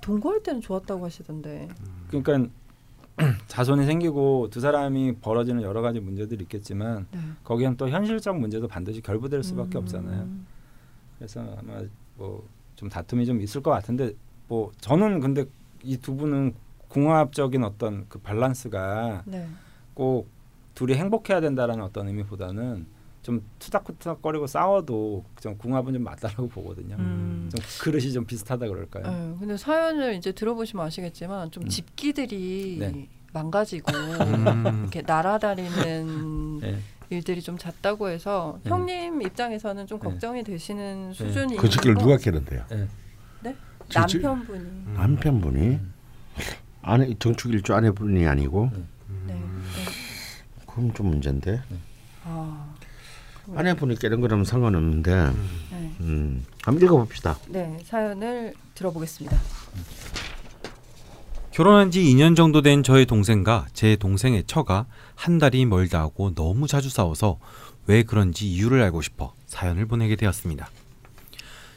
동거할 0.00 0.42
때는 0.42 0.60
좋았다고 0.60 1.04
하시던데. 1.04 1.68
그러니까 2.08 2.50
자손이 3.46 3.86
생기고 3.86 4.48
두 4.50 4.60
사람이 4.60 5.16
벌어지는 5.20 5.62
여러 5.62 5.82
가지 5.82 6.00
문제들이 6.00 6.42
있겠지만 6.42 7.06
네. 7.12 7.20
거기엔 7.44 7.76
또 7.76 7.88
현실적 7.88 8.38
문제도 8.38 8.66
반드시 8.66 9.00
결부될 9.00 9.42
수밖에 9.42 9.78
음. 9.78 9.82
없잖아요. 9.82 10.28
그래서 11.18 11.40
아마 11.58 11.80
뭐 12.16 12.44
좀 12.76 12.88
다툼이 12.88 13.24
좀 13.24 13.40
있을 13.40 13.62
것 13.62 13.70
같은데 13.70 14.12
뭐 14.48 14.72
저는 14.80 15.20
근데 15.20 15.44
이 15.84 15.96
두 15.96 16.16
분은 16.16 16.54
궁합적인 16.88 17.62
어떤 17.62 18.06
그 18.08 18.18
밸런스가 18.18 19.22
네. 19.26 19.46
꼭 19.94 20.28
둘이 20.74 20.94
행복해야 20.94 21.40
된다라는 21.40 21.84
어떤 21.84 22.08
의미보다는 22.08 22.86
좀 23.24 23.42
투닥투닥거리고 23.58 24.46
싸워도 24.46 25.24
좀 25.40 25.56
궁합은 25.56 25.94
좀 25.94 26.04
맞다라고 26.04 26.46
보거든요. 26.48 26.94
음. 26.98 27.50
좀 27.54 27.64
그릇이 27.80 28.12
좀 28.12 28.26
비슷하다 28.26 28.68
그럴까요? 28.68 29.02
네, 29.10 29.34
근데 29.40 29.56
사연을 29.56 30.14
이제 30.14 30.30
들어보시면 30.32 30.84
아시겠지만 30.84 31.50
좀 31.50 31.62
음. 31.64 31.68
집기들이 31.70 32.76
네. 32.78 33.08
망가지고 33.32 33.90
음. 33.96 34.80
이렇게 34.82 35.00
날아다니는 35.00 36.60
네. 36.60 36.78
일들이 37.08 37.40
좀 37.40 37.56
잦다고 37.56 38.08
해서 38.10 38.58
네. 38.62 38.70
형님 38.70 39.22
입장에서는 39.22 39.86
좀 39.86 39.98
네. 40.00 40.04
걱정이 40.10 40.44
되시는 40.44 41.14
수준이 41.14 41.56
그 41.56 41.66
있는 41.66 41.94
누가 41.94 42.16
거- 42.16 42.22
캐는데요? 42.22 42.64
네? 43.40 43.56
저- 43.88 44.04
저- 44.06 44.18
남편분이 44.18 44.94
남편분이 44.94 45.80
아내 46.82 47.14
정축일주 47.18 47.72
아내분이 47.74 48.26
아니고 48.26 48.68
네. 49.26 49.32
네. 49.34 49.42
그럼 50.66 50.92
좀 50.92 51.06
문제인데 51.08 51.62
아, 52.26 52.73
아내분이 53.54 53.96
깨는 53.96 54.20
거라면 54.20 54.44
상관없는데 54.44 55.12
네. 55.70 55.94
음, 56.00 56.44
한번 56.62 56.82
읽어봅시다. 56.82 57.38
네, 57.48 57.78
사연을 57.84 58.54
들어보겠습니다. 58.74 59.38
결혼한 61.50 61.90
지 61.90 62.02
2년 62.02 62.34
정도 62.34 62.62
된 62.62 62.82
저의 62.82 63.06
동생과 63.06 63.66
제 63.72 63.94
동생의 63.96 64.44
처가 64.46 64.86
한 65.14 65.38
달이 65.38 65.66
멀다 65.66 66.00
하고 66.00 66.34
너무 66.34 66.66
자주 66.66 66.90
싸워서 66.90 67.38
왜 67.86 68.02
그런지 68.02 68.50
이유를 68.50 68.82
알고 68.82 69.02
싶어 69.02 69.34
사연을 69.46 69.86
보내게 69.86 70.16
되었습니다. 70.16 70.68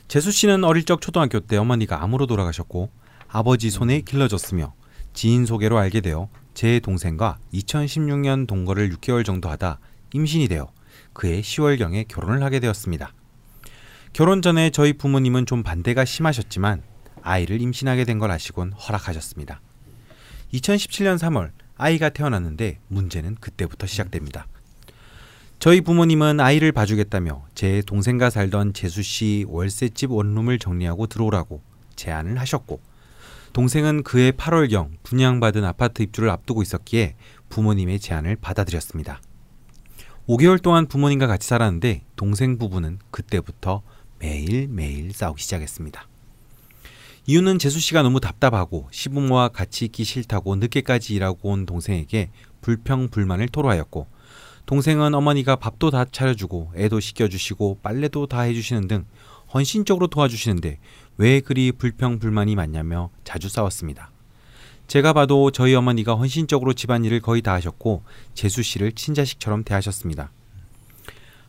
재수 0.08 0.32
씨는 0.32 0.64
어릴 0.64 0.84
적 0.84 1.02
초등학교 1.02 1.40
때 1.42 1.58
어머니가 1.58 2.02
암으로 2.02 2.28
돌아가셨고 2.28 2.90
아버지 3.28 3.70
손에 3.70 4.02
길러졌으며 4.02 4.74
지인 5.14 5.46
소개로 5.46 5.78
알게 5.78 6.02
되어 6.02 6.30
제 6.54 6.80
동생과 6.80 7.38
2016년 7.54 8.48
동거를 8.48 8.90
6개월 8.90 9.26
정도 9.26 9.50
하다 9.50 9.80
임신이 10.14 10.48
되어 10.48 10.72
그해 11.18 11.42
10월경에 11.42 12.08
결혼을 12.08 12.44
하게 12.44 12.60
되었습니다. 12.60 13.12
결혼 14.14 14.44
전에 14.44 14.70
저희 14.70 14.94
부모님은 14.94 15.48
좀 15.48 15.64
반대가 15.64 16.06
심하셨지만 16.06 16.84
아이를 17.24 17.60
임신하게 17.60 18.06
된 18.06 18.20
걸 18.20 18.30
아시곤 18.30 18.72
허락하셨습니다. 18.74 19.60
2017년 20.54 21.18
3월 21.18 21.50
아이가 21.76 22.10
태어났는데 22.10 22.78
문제는 22.88 23.34
그때부터 23.42 23.88
시작됩니다. 23.88 24.46
저희 25.58 25.82
부모님은 25.82 26.40
아이를 26.40 26.72
봐주겠다며 26.72 27.48
제 27.56 27.82
동생과 27.88 28.30
살던 28.30 28.74
재수 28.74 29.02
씨 29.02 29.44
월세집 29.48 30.12
원룸을 30.12 30.60
정리하고 30.60 31.08
들어오라고 31.08 31.64
제안을 31.96 32.40
하셨고 32.40 32.80
동생은 33.54 34.04
그해 34.04 34.30
8월경 34.34 34.92
분양받은 35.02 35.66
아파트 35.66 36.04
입주를 36.04 36.30
앞두고 36.30 36.62
있었기에 36.62 37.16
부모님의 37.50 38.00
제안을 38.02 38.36
받아들였습니다. 38.36 39.20
5개월 40.28 40.62
동안 40.62 40.88
부모님과 40.88 41.26
같이 41.26 41.48
살았는데 41.48 42.02
동생 42.18 42.58
부부는 42.58 43.00
그때부터 43.12 43.82
매일매일 44.20 45.14
싸우기 45.14 45.42
시작했습니다. 45.42 46.06
이유는 47.28 47.60
재수 47.60 47.80
씨가 47.80 48.04
너무 48.04 48.20
답답하고 48.20 48.90
시부모와 48.92 49.50
같이 49.50 49.86
있기 49.86 50.04
싫다고 50.04 50.58
늦게까지 50.58 51.16
일하고 51.16 51.50
온 51.50 51.66
동생에게 51.66 52.30
불평 52.60 53.08
불만을 53.08 53.48
토로하였고 53.48 54.08
동생은 54.66 55.14
어머니가 55.14 55.56
밥도 55.56 55.92
다 55.92 56.04
차려주고 56.04 56.74
애도 56.76 57.00
씻겨주시고 57.00 57.80
빨래도 57.82 58.28
다 58.28 58.42
해주시는 58.42 58.90
등 58.90 59.06
헌신적으로 59.54 60.08
도와주시는데 60.08 60.80
왜 61.18 61.40
그리 61.40 61.72
불평 61.72 62.20
불만이 62.20 62.58
많냐며 62.58 63.12
자주 63.24 63.48
싸웠습니다. 63.48 64.12
제가 64.88 65.12
봐도 65.12 65.52
저희 65.52 65.76
어머니가 65.76 66.16
헌신적으로 66.16 66.74
집안일을 66.74 67.20
거의 67.20 67.42
다 67.42 67.54
하셨고 67.54 68.04
재수 68.34 68.64
씨를 68.64 68.94
친자식처럼 68.94 69.66
대하셨습니다. 69.66 70.32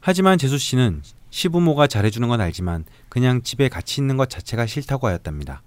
하지만 0.01 0.39
재수 0.39 0.59
씨는 0.59 1.03
시부모가 1.31 1.87
잘해주는 1.87 2.27
건 2.29 2.41
알지만 2.41 2.85
그냥 3.09 3.43
집에 3.43 3.69
같이 3.69 4.01
있는 4.01 4.17
것 4.17 4.29
자체가 4.29 4.67
싫다고 4.67 5.07
하였답니다. 5.07 5.63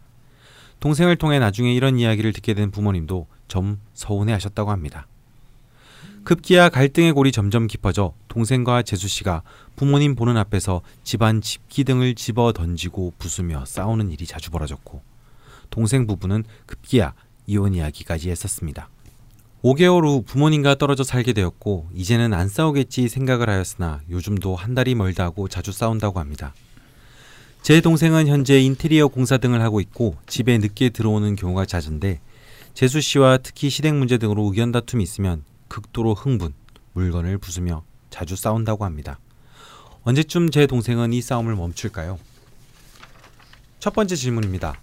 동생을 0.81 1.15
통해 1.15 1.39
나중에 1.39 1.73
이런 1.73 1.97
이야기를 1.97 2.33
듣게 2.33 2.53
된 2.53 2.71
부모님도 2.71 3.27
좀 3.47 3.79
서운해 3.93 4.33
하셨다고 4.33 4.71
합니다. 4.71 5.07
급기야 6.23 6.69
갈등의 6.69 7.13
골이 7.13 7.31
점점 7.31 7.67
깊어져 7.67 8.13
동생과 8.27 8.83
재수 8.83 9.07
씨가 9.07 9.43
부모님 9.75 10.15
보는 10.15 10.37
앞에서 10.37 10.81
집안 11.03 11.41
집기 11.41 11.83
등을 11.83 12.15
집어 12.15 12.51
던지고 12.51 13.13
부수며 13.17 13.65
싸우는 13.65 14.11
일이 14.11 14.25
자주 14.25 14.51
벌어졌고 14.51 15.01
동생 15.69 16.05
부부는 16.05 16.43
급기야 16.65 17.13
이혼 17.51 17.73
이야기까지 17.73 18.29
했었습니다. 18.29 18.87
5개월 19.61 20.05
후 20.05 20.23
부모님과 20.23 20.75
떨어져 20.75 21.03
살게 21.03 21.33
되었고 21.33 21.89
이제는 21.93 22.33
안 22.33 22.47
싸우겠지 22.47 23.09
생각을 23.09 23.49
하였으나 23.49 23.99
요즘도 24.09 24.55
한 24.55 24.73
달이 24.73 24.95
멀다 24.95 25.25
하고 25.25 25.49
자주 25.49 25.73
싸운다고 25.73 26.19
합니다. 26.19 26.53
제 27.61 27.81
동생은 27.81 28.27
현재 28.27 28.59
인테리어 28.61 29.09
공사 29.09 29.37
등을 29.37 29.61
하고 29.61 29.81
있고 29.81 30.15
집에 30.27 30.57
늦게 30.57 30.89
들어오는 30.89 31.35
경우가 31.35 31.65
잦은데 31.65 32.21
재수 32.73 33.01
씨와 33.01 33.39
특히 33.39 33.69
시댁 33.69 33.95
문제 33.95 34.17
등으로 34.17 34.45
의견 34.45 34.71
다툼이 34.71 35.03
있으면 35.03 35.43
극도로 35.67 36.13
흥분, 36.13 36.53
물건을 36.93 37.37
부수며 37.37 37.83
자주 38.09 38.37
싸운다고 38.37 38.85
합니다. 38.85 39.19
언제쯤 40.03 40.51
제 40.51 40.65
동생은 40.67 41.11
이 41.11 41.21
싸움을 41.21 41.55
멈출까요? 41.55 42.17
첫 43.79 43.93
번째 43.93 44.15
질문입니다. 44.15 44.79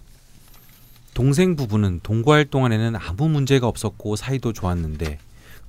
동생 1.19 1.57
부부는 1.57 1.99
동거할 2.01 2.45
동안에는 2.45 2.95
아무 2.95 3.27
문제가 3.27 3.67
없었고 3.67 4.15
사이도 4.15 4.53
좋았는데 4.53 5.19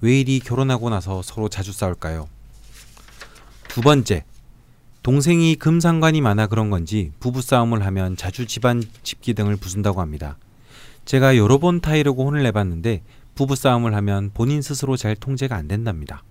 왜 0.01 0.21
이리 0.21 0.39
결혼하고 0.39 0.91
나서 0.91 1.23
서로 1.23 1.49
자주 1.49 1.73
싸울까요? 1.73 2.29
두 3.67 3.81
번째, 3.81 4.23
동생이 5.03 5.57
금상관이 5.57 6.21
많아 6.21 6.47
그런 6.47 6.71
건지 6.71 7.11
부부싸움을 7.19 7.85
하면 7.85 8.17
자주 8.17 8.47
집안 8.47 8.81
집기 9.03 9.35
등을 9.35 9.57
부순다고 9.57 10.01
합니다. 10.01 10.39
제가 11.05 11.37
여러 11.37 11.59
번 11.59 11.81
타이르고 11.81 12.27
혼을 12.27 12.45
내봤는데 12.45 13.03
부부싸움을 13.35 13.93
하면 13.97 14.31
본인 14.33 14.63
스스로 14.63 14.97
잘 14.97 15.17
통제가 15.17 15.57
안 15.57 15.67
된답니다. 15.67 16.23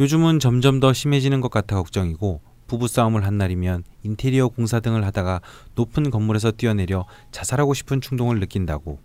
요즘은 0.00 0.40
점점 0.40 0.80
더 0.80 0.94
심해지는 0.94 1.42
것 1.42 1.50
같아 1.50 1.76
걱정이고 1.76 2.40
부부싸움을 2.66 3.24
한 3.24 3.38
날이면 3.38 3.84
인테리어 4.02 4.48
공사 4.48 4.80
등을 4.80 5.04
하다가 5.04 5.40
높은 5.74 6.10
건물에서 6.10 6.52
뛰어내려 6.52 7.06
자살하고 7.30 7.74
싶은 7.74 8.00
충동을 8.00 8.40
느낀다고 8.40 8.98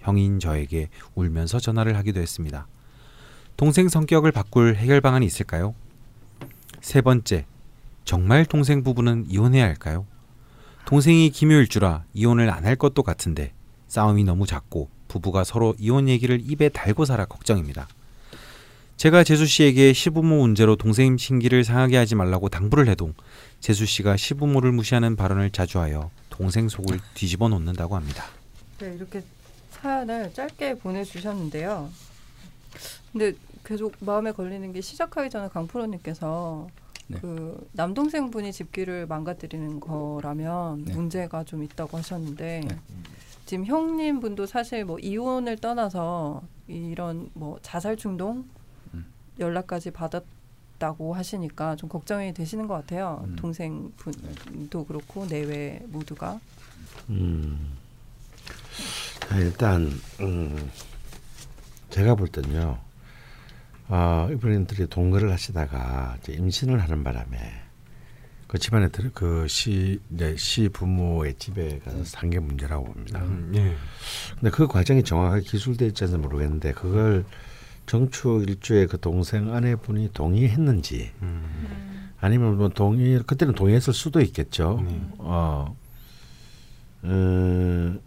형인 0.00 0.38
저에게 0.40 0.88
울면서 1.14 1.58
전화를 1.60 1.96
하기도 1.96 2.20
했습니다. 2.20 2.66
동생 3.56 3.88
성격을 3.88 4.32
바꿀 4.32 4.76
해결 4.76 5.00
방안이 5.00 5.24
있을까요? 5.26 5.74
세 6.80 7.00
번째, 7.00 7.46
정말 8.04 8.44
동생 8.44 8.82
부부는 8.82 9.26
이혼해야 9.28 9.64
할까요? 9.64 10.06
동생이 10.84 11.30
기묘일주라 11.30 12.04
이혼을 12.14 12.50
안 12.50 12.64
할 12.64 12.76
것도 12.76 13.02
같은데 13.02 13.52
싸움이 13.88 14.24
너무 14.24 14.46
작고 14.46 14.88
부부가 15.08 15.42
서로 15.44 15.74
이혼 15.78 16.08
얘기를 16.08 16.40
입에 16.44 16.68
달고 16.68 17.04
살아 17.04 17.24
걱정입니다. 17.24 17.88
제가 18.96 19.24
재수 19.24 19.44
씨에게 19.44 19.92
시부모 19.92 20.36
문제로 20.36 20.74
동생 20.74 21.18
심기를 21.18 21.64
상하게 21.64 21.98
하지 21.98 22.14
말라고 22.14 22.48
당부를 22.48 22.88
해도 22.88 23.12
재수 23.60 23.84
씨가 23.84 24.16
시부모를 24.16 24.72
무시하는 24.72 25.16
발언을 25.16 25.50
자주 25.50 25.80
하여 25.80 26.10
동생 26.30 26.68
속을 26.68 26.98
뒤집어 27.14 27.48
놓는다고 27.48 27.94
합니다. 27.94 28.24
네, 28.78 28.94
이렇게 28.94 29.22
사연을 29.70 30.32
짧게 30.32 30.78
보내주셨는데요. 30.78 31.90
근데 33.12 33.34
계속 33.64 33.94
마음에 34.00 34.32
걸리는 34.32 34.72
게 34.72 34.80
시작하기 34.80 35.28
전에 35.28 35.48
강프로님께서 35.48 36.68
네. 37.08 37.18
그 37.20 37.68
남동생 37.72 38.30
분이 38.30 38.50
집기를 38.52 39.06
망가뜨리는 39.06 39.78
거라면 39.78 40.84
네. 40.86 40.94
문제가 40.94 41.44
좀 41.44 41.62
있다고 41.62 41.98
하셨는데 41.98 42.62
네. 42.66 42.78
지금 43.44 43.66
형님 43.66 44.20
분도 44.20 44.46
사실 44.46 44.84
뭐 44.84 44.98
이혼을 44.98 45.58
떠나서 45.58 46.42
이런 46.66 47.30
뭐 47.34 47.58
자살 47.62 47.96
충동 47.96 48.38
음. 48.38 48.55
연락까지 49.38 49.90
받았다고 49.90 51.14
하시니까 51.14 51.76
좀 51.76 51.88
걱정이 51.88 52.34
되시는 52.34 52.66
것 52.66 52.74
같아요. 52.74 53.24
음. 53.26 53.36
동생 53.36 53.92
분도 53.96 54.84
그렇고 54.84 55.26
내외 55.26 55.82
모두가. 55.86 56.40
음. 57.10 57.76
자, 59.20 59.36
일단 59.38 59.90
음, 60.20 60.70
제가 61.90 62.14
볼 62.14 62.28
때는요. 62.28 62.78
아, 63.88 64.28
이분들이 64.32 64.88
동거를 64.88 65.30
하시다가 65.30 66.16
이제 66.20 66.32
임신을 66.32 66.82
하는 66.82 67.04
바람에 67.04 67.66
그 68.46 68.58
집안에 68.58 68.88
들 68.88 69.10
그시 69.12 70.00
이제 70.12 70.36
시 70.36 70.68
부모의 70.68 71.34
집에 71.34 71.78
가서 71.80 72.04
산게 72.04 72.38
문제라고 72.40 72.84
봅니다. 72.84 73.20
음, 73.20 73.52
예. 73.54 73.74
근데 74.34 74.50
그 74.50 74.66
과정이 74.66 75.02
정확하게 75.02 75.42
기술돼 75.42 75.86
있지는 75.86 76.20
모르겠는데 76.20 76.72
그걸 76.72 77.24
정축 77.86 78.48
일주의 78.48 78.86
그 78.86 78.98
동생 79.00 79.54
아내분이 79.54 80.10
동의했는지 80.12 81.12
음. 81.22 82.12
아니면 82.20 82.56
뭐 82.56 82.68
동의 82.68 83.22
그때는 83.22 83.54
동의했을 83.54 83.92
수도 83.92 84.20
있겠죠. 84.20 84.82
네. 84.84 85.00
어, 85.18 85.76
음, 87.04 88.00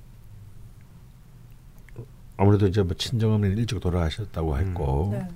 아무래도 2.35 2.68
이제 2.68 2.84
뭐 2.84 2.93
친정 2.95 3.34
어머니 3.34 3.53
일찍 3.53 3.80
돌아가셨다고 3.80 4.57
했고 4.57 5.10
네. 5.11 5.27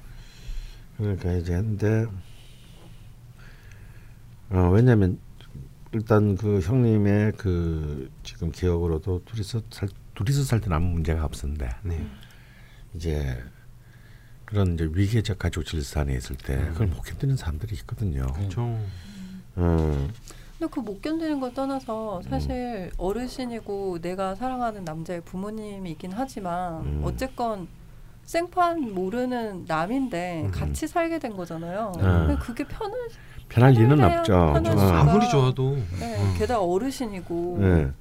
그러니까 0.97 1.33
이제 1.33 1.53
했는데 1.53 2.05
어, 4.49 4.69
왜냐하면 4.71 5.19
일단 5.93 6.35
그 6.35 6.59
형님의 6.59 7.33
그 7.37 8.11
지금 8.23 8.51
기억으로도 8.51 9.23
둘이서 9.25 9.61
살 9.69 9.89
둘이서 10.15 10.43
살 10.43 10.59
때는 10.59 10.77
아무 10.77 10.89
문제가 10.91 11.23
없었는데 11.23 11.69
네. 11.83 12.07
이제 12.95 13.43
그런 14.53 14.75
이제 14.75 14.87
위계적 14.91 15.39
가족 15.39 15.63
질산에 15.65 16.13
있을 16.13 16.35
때 16.37 16.55
그걸 16.73 16.85
못 16.87 17.01
견디는 17.01 17.35
사람들이 17.35 17.75
있거든요. 17.77 18.27
그렇죠. 18.27 18.61
음, 19.57 20.09
근데 20.59 20.71
그 20.71 20.79
못 20.79 21.01
견디는 21.01 21.39
걸 21.39 21.53
떠나서 21.55 22.21
사실 22.29 22.91
어르신이고 22.97 23.99
내가 24.01 24.35
사랑하는 24.35 24.83
남자의 24.85 25.21
부모님이 25.21 25.91
있긴 25.93 26.11
하지만 26.13 26.81
음. 26.85 27.01
어쨌건 27.03 27.67
생판 28.25 28.93
모르는 28.93 29.65
남인데 29.67 30.43
음. 30.45 30.51
같이 30.51 30.87
살게 30.87 31.17
된 31.17 31.35
거잖아요. 31.35 31.91
네. 31.97 32.01
근데 32.03 32.35
그게 32.35 32.63
편을 32.63 32.93
편할 33.49 33.71
리는 33.73 34.03
없죠. 34.03 34.33
편할 34.53 34.71
어. 34.73 34.75
수가- 34.75 34.93
아무리 34.99 35.29
좋아도 35.29 35.71
네, 35.99 36.17
음. 36.21 36.35
게다가 36.37 36.63
어르신이고 36.63 37.57
네. 37.59 37.91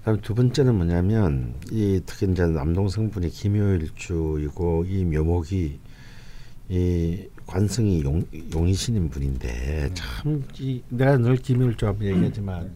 그다음에 0.00 0.20
두 0.22 0.34
번째는 0.34 0.74
뭐냐면 0.74 1.54
이 1.70 2.00
특히 2.06 2.30
이제 2.30 2.46
남동생분이 2.46 3.30
김효일주이고 3.30 4.86
이 4.88 5.04
묘목이 5.04 5.78
이 6.70 7.24
관성이 7.46 8.02
용, 8.02 8.24
용이신인 8.54 9.10
분인데 9.10 9.90
참 9.94 10.44
이, 10.58 10.82
내가 10.88 11.18
늘 11.18 11.36
김효일주 11.36 11.86
한번 11.86 12.06
얘기하지만 12.06 12.72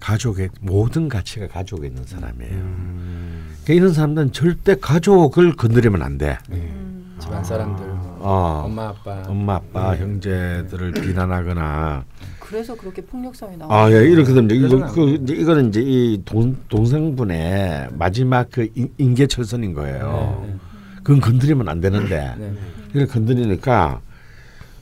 가족의 0.00 0.50
모든 0.60 1.08
가치가 1.08 1.46
가족에 1.46 1.86
있는 1.88 2.04
사람이에요. 2.04 2.52
음. 2.52 3.54
그러니까 3.62 3.74
이런 3.74 3.92
사람들은 3.92 4.32
절대 4.32 4.74
가족을 4.74 5.56
건드리면 5.56 6.02
안 6.02 6.18
돼. 6.18 6.38
네. 6.48 6.56
음. 6.56 6.90
집안 7.20 7.44
사람들, 7.44 7.86
뭐 7.86 8.18
어, 8.20 8.62
엄마 8.64 8.88
아빠, 8.88 9.22
엄마 9.26 9.56
아빠 9.56 9.94
네. 9.94 10.00
형제들을 10.00 10.92
비난하거나 10.92 12.04
그래서 12.50 12.74
그렇게 12.74 13.00
폭력성이 13.02 13.56
나오고 13.56 13.72
아, 13.72 13.90
예, 13.92 14.04
이렇게 14.04 14.34
되면 14.34 14.50
이거. 14.50 14.92
그 14.92 15.10
이제 15.22 15.34
이거는 15.34 15.68
이제 15.68 15.80
이 15.82 16.20
동, 16.24 16.56
동생분의 16.68 17.90
마지막 17.92 18.48
그 18.50 18.68
인- 18.74 18.92
인계철선인 18.98 19.72
거예요. 19.72 20.44
네, 20.46 20.54
그건 20.96 21.20
건드리면 21.20 21.68
안 21.68 21.80
되는데 21.80 22.34
네. 22.38 22.52
이렇게 22.92 23.12
건드리니까 23.12 24.00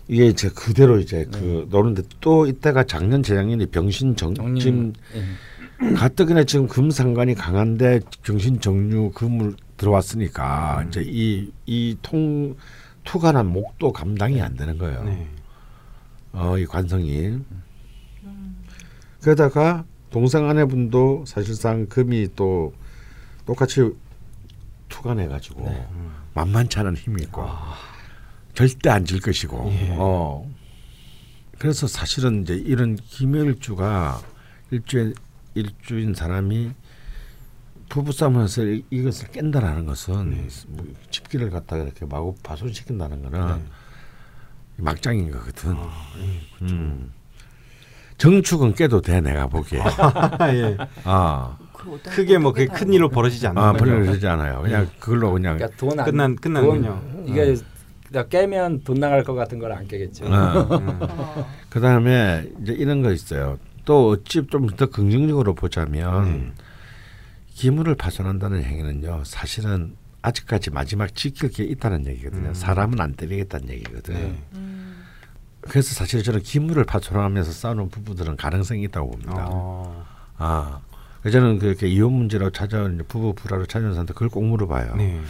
이게 0.09 0.27
이제 0.27 0.49
그대로 0.49 0.99
이제 0.99 1.27
그 1.31 1.67
노는데 1.71 2.03
또 2.21 2.47
이때가 2.47 2.85
작년 2.85 3.23
재작년에 3.23 3.67
병신 3.67 4.17
정 4.17 4.33
정님, 4.35 4.59
지금 4.59 4.93
예. 5.15 5.93
가뜩이나 5.93 6.45
지금 6.45 6.67
금상관이 6.67 7.35
강한데 7.35 8.01
병신 8.25 8.61
정류 8.61 9.11
금을 9.13 9.55
들어왔으니까 9.77 10.87
이제 10.89 11.03
이 11.07 11.51
이 11.67 11.97
통 12.03 12.57
투간한 13.05 13.47
목도 13.47 13.93
감당이 13.93 14.41
안 14.43 14.55
되는 14.57 14.77
거예요. 14.79 15.05
네. 16.33 16.41
어, 16.41 16.59
이 16.59 16.67
관성이. 16.67 17.39
그러다가 19.21 19.85
동생 20.11 20.49
아내분도 20.49 21.25
사실상 21.27 21.87
금이 21.87 22.29
또 22.37 22.73
똑같이 23.47 23.91
투간해 24.89 25.29
가지고 25.29 25.67
음. 25.67 26.13
만만치 26.35 26.79
않은 26.79 26.97
힘이 26.97 27.23
있고 27.23 27.47
절대 28.55 28.91
안 28.91 29.05
질 29.05 29.21
것이고. 29.21 29.69
예. 29.73 29.97
어. 29.99 30.49
그래서 31.59 31.87
사실은 31.87 32.43
이제 32.43 32.55
이런 32.55 32.97
김일주가 32.97 34.21
일주의 34.71 35.13
일주인 35.55 36.15
사람이 36.15 36.71
부부싸움에서 37.89 38.65
이- 38.65 38.85
이것을 38.91 39.29
깬다라는 39.29 39.87
것은 39.87 40.31
네. 40.31 40.47
뭐 40.69 40.87
집기를 41.11 41.51
갖다가 41.51 41.83
이렇게 41.83 42.07
마구 42.07 42.35
파손시킨다는 42.43 43.23
거는 43.23 43.59
네. 43.59 43.65
막장인 44.79 45.31
거거든. 45.31 45.75
아, 45.77 45.91
예. 46.21 46.65
음. 46.67 47.13
정축은 48.17 48.75
깨도 48.75 49.01
돼 49.01 49.21
내가 49.21 49.47
보기에. 49.47 49.81
예. 50.55 50.77
아, 51.05 51.57
그 51.73 52.01
크게 52.03 52.39
뭐 52.39 52.53
그게 52.53 52.67
큰 52.67 52.93
일로 52.93 53.09
벌어지지 53.09 53.47
않는 53.47 53.63
아 53.63 53.73
거죠. 53.73 53.85
벌려지지 53.85 54.27
않아요. 54.27 54.63
그냥 54.63 54.89
그걸로 54.99 55.33
그냥. 55.33 55.57
그러니까 55.57 55.77
돈 55.79 55.99
안, 56.01 56.05
끝난 56.05 56.37
끝나는군요. 56.37 57.01
돈, 57.13 57.29
이게 57.29 57.57
그러니까 58.09 58.29
깨면 58.29 58.83
돈 58.85 58.99
나갈 58.99 59.23
것 59.23 59.35
같은 59.35 59.59
걸 59.61 59.71
안 59.73 59.87
깨겠죠. 59.87 60.25
어. 60.27 60.29
음. 60.29 60.99
아, 61.03 61.47
그 61.69 61.81
다음에 61.81 62.49
이제 62.63 62.73
이런 62.73 63.03
거 63.03 63.13
있어요. 63.13 63.59
또 63.85 64.09
어찌 64.11 64.47
좀 64.49 64.67
더 64.77 64.87
긍정적으로 64.87 65.55
보자면 65.55 66.25
네. 66.25 66.53
기물을 67.55 67.95
파손한다는 67.95 68.63
행위는요. 68.65 69.23
사실은 69.25 69.95
아직까지 70.29 70.71
마지막 70.71 71.15
지킬 71.15 71.51
게 71.51 71.65
있다는 71.65 72.07
얘기거든요. 72.07 72.49
음. 72.51 72.55
사람은 72.55 73.01
안 73.01 73.15
때리겠다는 73.15 73.69
얘기거든. 73.71 74.15
요 74.15 74.19
네. 74.19 74.43
음, 74.55 75.05
그래서 75.61 75.95
사실 75.95 76.23
저는 76.23 76.43
기물을 76.43 76.85
파손하면서 76.85 77.51
싸우는 77.51 77.89
부부들은 77.91 78.37
가능성이 78.37 78.85
있다고 78.85 79.11
봅니다. 79.11 79.47
어. 79.49 80.05
아, 80.37 80.81
저는 81.31 81.59
그렇게 81.59 81.89
이혼 81.89 82.13
문제로 82.13 82.51
찾아온 82.51 82.95
이제 82.95 83.03
부부 83.05 83.35
불화로 83.35 83.67
찾아온 83.67 83.93
사람한테 83.93 84.13
그걸 84.13 84.29
꼭 84.29 84.45
물어봐요. 84.45 84.97
네. 84.97 85.21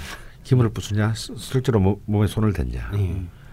기물을 0.44 0.70
부수냐, 0.70 1.14
스- 1.14 1.34
실제로 1.36 1.78
몸- 1.80 2.00
몸에 2.06 2.26
손을 2.26 2.52
댔냐, 2.52 2.90
네. 2.92 2.98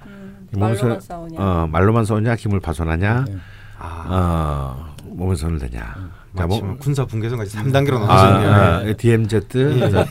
음, 0.05 0.47
몸에서- 0.51 0.59
말로만 0.84 1.01
싸우냐. 1.01 1.39
어, 1.39 1.67
말로만 1.67 2.05
쏘냐, 2.05 2.35
기물 2.35 2.59
파손하냐, 2.59 3.26
네. 3.27 3.38
아. 3.77 4.05
어, 4.09 4.95
몸에 5.05 5.35
손을 5.35 5.59
대냐. 5.59 6.11
자, 6.36 6.45
마치 6.48 6.60
뭐- 6.62 6.70
뭐 6.70 6.78
군사 6.80 7.06
분계선까지 7.06 7.57
3단계로 7.57 8.02
아, 8.02 8.06
나눠지네요. 8.07 8.52
아, 8.53 8.84
예. 8.86 8.94
DMZ, 8.94 9.40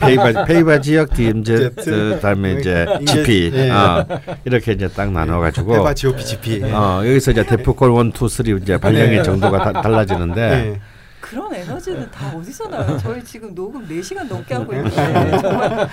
페이바, 0.01 0.45
페이바 0.45 0.81
지역 0.81 1.13
DMZ, 1.15 1.71
그다음에 1.77 2.55
이제 2.55 2.87
GP, 3.07 3.51
예. 3.55 3.71
어, 3.71 4.07
이렇게 4.45 4.73
이제 4.73 4.89
딱 4.89 5.11
나눠가지고, 5.13 5.75
해바 5.77 5.95
GOP 5.95 6.25
GP. 6.25 6.63
예. 6.65 6.73
어, 6.73 6.99
여기서 7.07 7.33
이제 7.33 7.45
대표골 7.45 7.91
원, 7.91 8.13
투, 8.13 8.29
쓰리 8.29 8.57
이제 8.61 8.77
발령의 8.79 9.19
예. 9.19 9.23
정도가 9.23 9.73
다, 9.73 9.83
달라지는데, 9.83 10.41
예. 10.41 10.81
그런 11.21 11.55
에너지는 11.55 12.11
다 12.11 12.33
어디서 12.37 12.69
나요? 12.69 12.99
저희 13.01 13.23
지금 13.25 13.55
녹음 13.55 13.87
4시간 13.89 14.29
넘게 14.29 14.55
하고 14.55 14.73
있는데 14.75 15.39
정말 15.41 15.89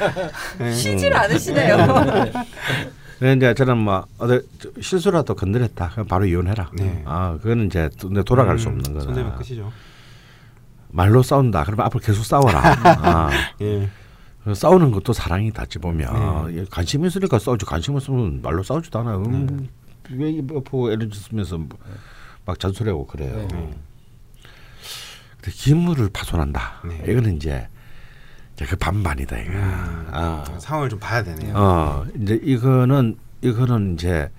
예. 0.61 0.71
쉬질 0.71 1.15
않으시네요. 1.15 1.77
그래 3.17 3.33
이제 3.33 3.53
저는 3.53 3.77
뭐 3.77 4.03
어디 4.17 4.41
실수라도 4.81 5.35
건드렸다, 5.35 5.89
그럼 5.93 6.07
바로 6.07 6.25
이혼해라. 6.25 6.69
네. 6.73 7.03
아, 7.05 7.37
그거는 7.41 7.67
이제 7.67 7.87
또- 7.99 8.07
근데 8.07 8.23
돌아갈 8.23 8.57
수 8.59 8.67
음, 8.67 8.73
없는 8.73 8.93
거다. 8.93 9.05
손대면 9.05 9.35
끝이죠. 9.37 9.71
말로 10.91 11.23
싸운다. 11.23 11.63
그러면 11.63 11.85
앞으로 11.85 12.01
계속 12.01 12.23
싸워라. 12.23 12.61
아, 13.01 13.29
예. 13.61 13.89
그 14.43 14.53
싸우는 14.55 14.91
것도 14.91 15.13
사랑이다. 15.13 15.65
지 15.67 15.77
보면 15.79 16.47
네. 16.51 16.59
예, 16.61 16.65
관심 16.69 17.05
있으니까 17.05 17.37
싸우지. 17.39 17.65
관심 17.65 17.95
없으면 17.95 18.41
말로 18.41 18.63
싸우지도 18.63 18.99
않아요. 18.99 19.17
음, 19.23 19.67
왜 20.09 20.37
옆으로 20.37 20.91
에너지 20.91 21.19
쓰면서 21.19 21.57
뭐- 21.57 21.69
막 22.45 22.59
잔소리하고 22.59 23.05
그래요. 23.05 23.35
네. 23.35 23.47
네. 23.55 23.73
근데 25.41 25.51
기물을 25.51 26.09
파손한다. 26.11 26.81
네. 26.87 27.03
이거는 27.11 27.35
이제 27.37 27.67
그 28.67 28.75
반반이다 28.75 29.37
이거. 29.39 29.51
음, 29.53 30.07
아, 30.11 30.43
상황을 30.59 30.89
좀 30.89 30.99
봐야 30.99 31.23
되네요. 31.23 31.55
어, 31.55 32.05
이제 32.19 32.39
이거는 32.43 33.17
이거는 33.41 33.93
이제 33.95 34.29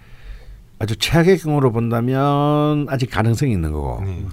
아주 0.78 0.96
최악의 0.96 1.38
경우로 1.38 1.72
본다면 1.72 2.86
아직 2.88 3.06
가능성이 3.10 3.52
있는 3.52 3.72
거고 3.72 4.02
네. 4.04 4.24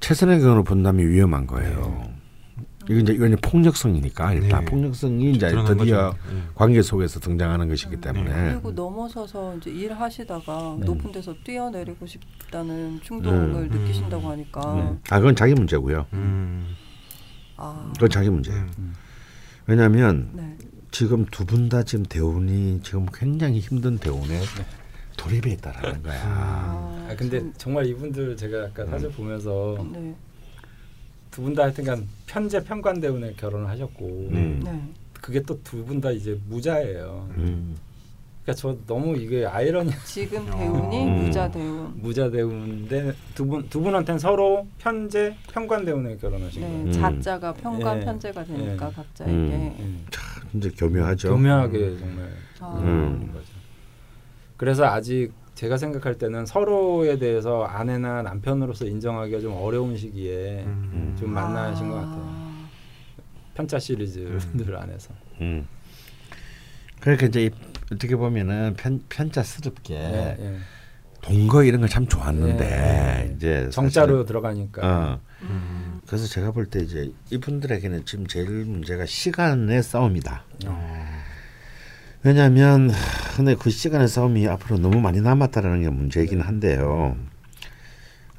최선의 0.00 0.40
경우로 0.40 0.64
본다면 0.64 1.08
위험한 1.08 1.46
거예요. 1.46 2.02
이건 2.88 3.02
이제 3.02 3.12
이건 3.12 3.32
이제 3.32 3.36
폭력성이니까 3.42 4.32
일단 4.32 4.64
네. 4.64 4.70
폭력성이 4.70 5.32
이제 5.32 5.48
드디어. 5.66 6.10
네. 6.32 6.42
관계 6.54 6.80
속에서 6.80 7.20
등장하는 7.20 7.68
것이기 7.68 8.00
때문에 8.00 8.52
그리고 8.54 8.72
넘어서서 8.72 9.56
이제 9.56 9.70
일하시다가 9.70 10.76
네. 10.80 10.86
높은 10.86 11.12
데서 11.12 11.34
뛰어내리고 11.44 12.06
싶다는 12.06 12.98
충동을 13.02 13.68
네. 13.68 13.76
느끼신다고 13.78 14.30
하니까 14.30 14.74
네. 14.74 14.98
아 15.10 15.18
그건 15.18 15.36
자기 15.36 15.52
문제고요. 15.54 16.06
음. 16.14 16.66
아, 17.58 17.90
그건 17.94 18.08
자기 18.08 18.30
문제예요. 18.30 18.66
음. 18.78 18.94
왜냐하면 19.66 20.30
네. 20.32 20.56
지금 20.90 21.26
두 21.26 21.44
분 21.44 21.68
다 21.68 21.82
지금 21.82 22.06
대운이 22.06 22.80
지금 22.82 23.04
굉장히 23.12 23.58
힘든 23.58 23.98
대운에 23.98 24.40
돌입해 25.18 25.50
있다라는 25.52 26.02
거야. 26.02 26.20
아, 26.24 27.06
아 27.10 27.14
근데 27.16 27.40
참, 27.40 27.52
정말 27.58 27.86
이분들 27.86 28.36
제가 28.36 28.64
아까 28.66 28.86
사주 28.86 29.10
보면서 29.12 29.76
네. 29.92 30.14
두분 31.30 31.54
다 31.54 31.64
하여튼간 31.64 32.08
편제 32.26 32.64
편관대운에 32.64 33.34
결혼을 33.34 33.68
하셨고 33.68 34.06
음. 34.32 34.60
네. 34.64 34.82
그게 35.20 35.42
또 35.42 35.58
두 35.62 35.84
분 35.84 36.00
다 36.00 36.10
이제 36.10 36.38
무자예요. 36.48 37.28
음. 37.36 37.76
그러니까 38.42 38.62
저 38.62 38.76
너무 38.86 39.14
이게 39.18 39.44
아이러니 39.44 39.90
지금 40.06 40.46
대운이 40.46 41.04
음. 41.04 41.24
무자 41.26 41.50
대운. 41.50 41.92
무자 42.00 42.30
대운인데 42.30 43.12
두분 43.34 43.68
두 43.68 43.80
분한테는 43.82 44.18
서로 44.18 44.66
편제 44.78 45.34
편관 45.52 45.84
대운에 45.84 46.16
결혼하신 46.16 46.62
네, 46.62 46.68
거예요. 46.68 46.84
음. 46.86 46.92
자자가 46.92 47.52
편관 47.54 48.00
예. 48.00 48.04
편제가 48.04 48.44
되니까 48.44 48.88
예. 48.88 48.92
각자에게. 48.94 49.32
음. 49.32 50.04
예. 50.08 50.50
진짜 50.52 50.70
교묘하죠. 50.78 51.28
교묘하게 51.30 51.98
정말 51.98 52.30
아. 52.60 52.78
음. 52.82 53.30
거죠. 53.32 53.57
그래서 54.58 54.84
아직 54.84 55.32
제가 55.54 55.76
생각할 55.78 56.18
때는 56.18 56.44
서로에 56.46 57.18
대해서 57.18 57.64
아내나 57.64 58.22
남편으로서 58.22 58.84
인정하기가 58.86 59.40
좀 59.40 59.54
어려운 59.54 59.96
시기에 59.96 60.64
음. 60.66 61.16
좀 61.18 61.30
만나신 61.32 61.88
것 61.88 61.96
아. 61.96 62.00
같아요. 62.02 62.48
편차 63.54 63.78
시리즈들 63.78 64.76
안에서. 64.76 65.14
음. 65.40 65.66
그러니까 67.00 67.26
이제 67.26 67.46
이- 67.46 67.50
어떻게 67.92 68.14
보면은 68.16 68.74
편 68.76 69.02
편자스럽게 69.08 69.94
예, 69.94 70.36
예. 70.38 70.56
동거 71.22 71.64
이런 71.64 71.80
거참 71.80 72.06
좋았는데 72.06 72.64
예, 72.64 73.28
예. 73.30 73.34
이제 73.34 73.68
정자로 73.70 74.24
들어가니까. 74.26 74.86
어. 74.86 75.20
음. 75.42 76.00
그래서 76.06 76.26
제가 76.26 76.50
볼 76.52 76.66
때 76.70 76.80
이제 76.80 77.10
이분들에게는 77.30 78.04
지금 78.04 78.26
제일 78.26 78.48
문제가 78.64 79.06
시간의 79.06 79.82
싸움이다. 79.82 80.44
왜냐하면 82.24 82.90
하, 82.90 83.36
근데 83.36 83.54
그 83.54 83.70
시간의 83.70 84.08
싸움이 84.08 84.46
앞으로 84.48 84.78
너무 84.78 85.00
많이 85.00 85.20
남았다라는 85.20 85.82
게 85.82 85.88
문제이긴 85.90 86.40
한데요. 86.40 87.16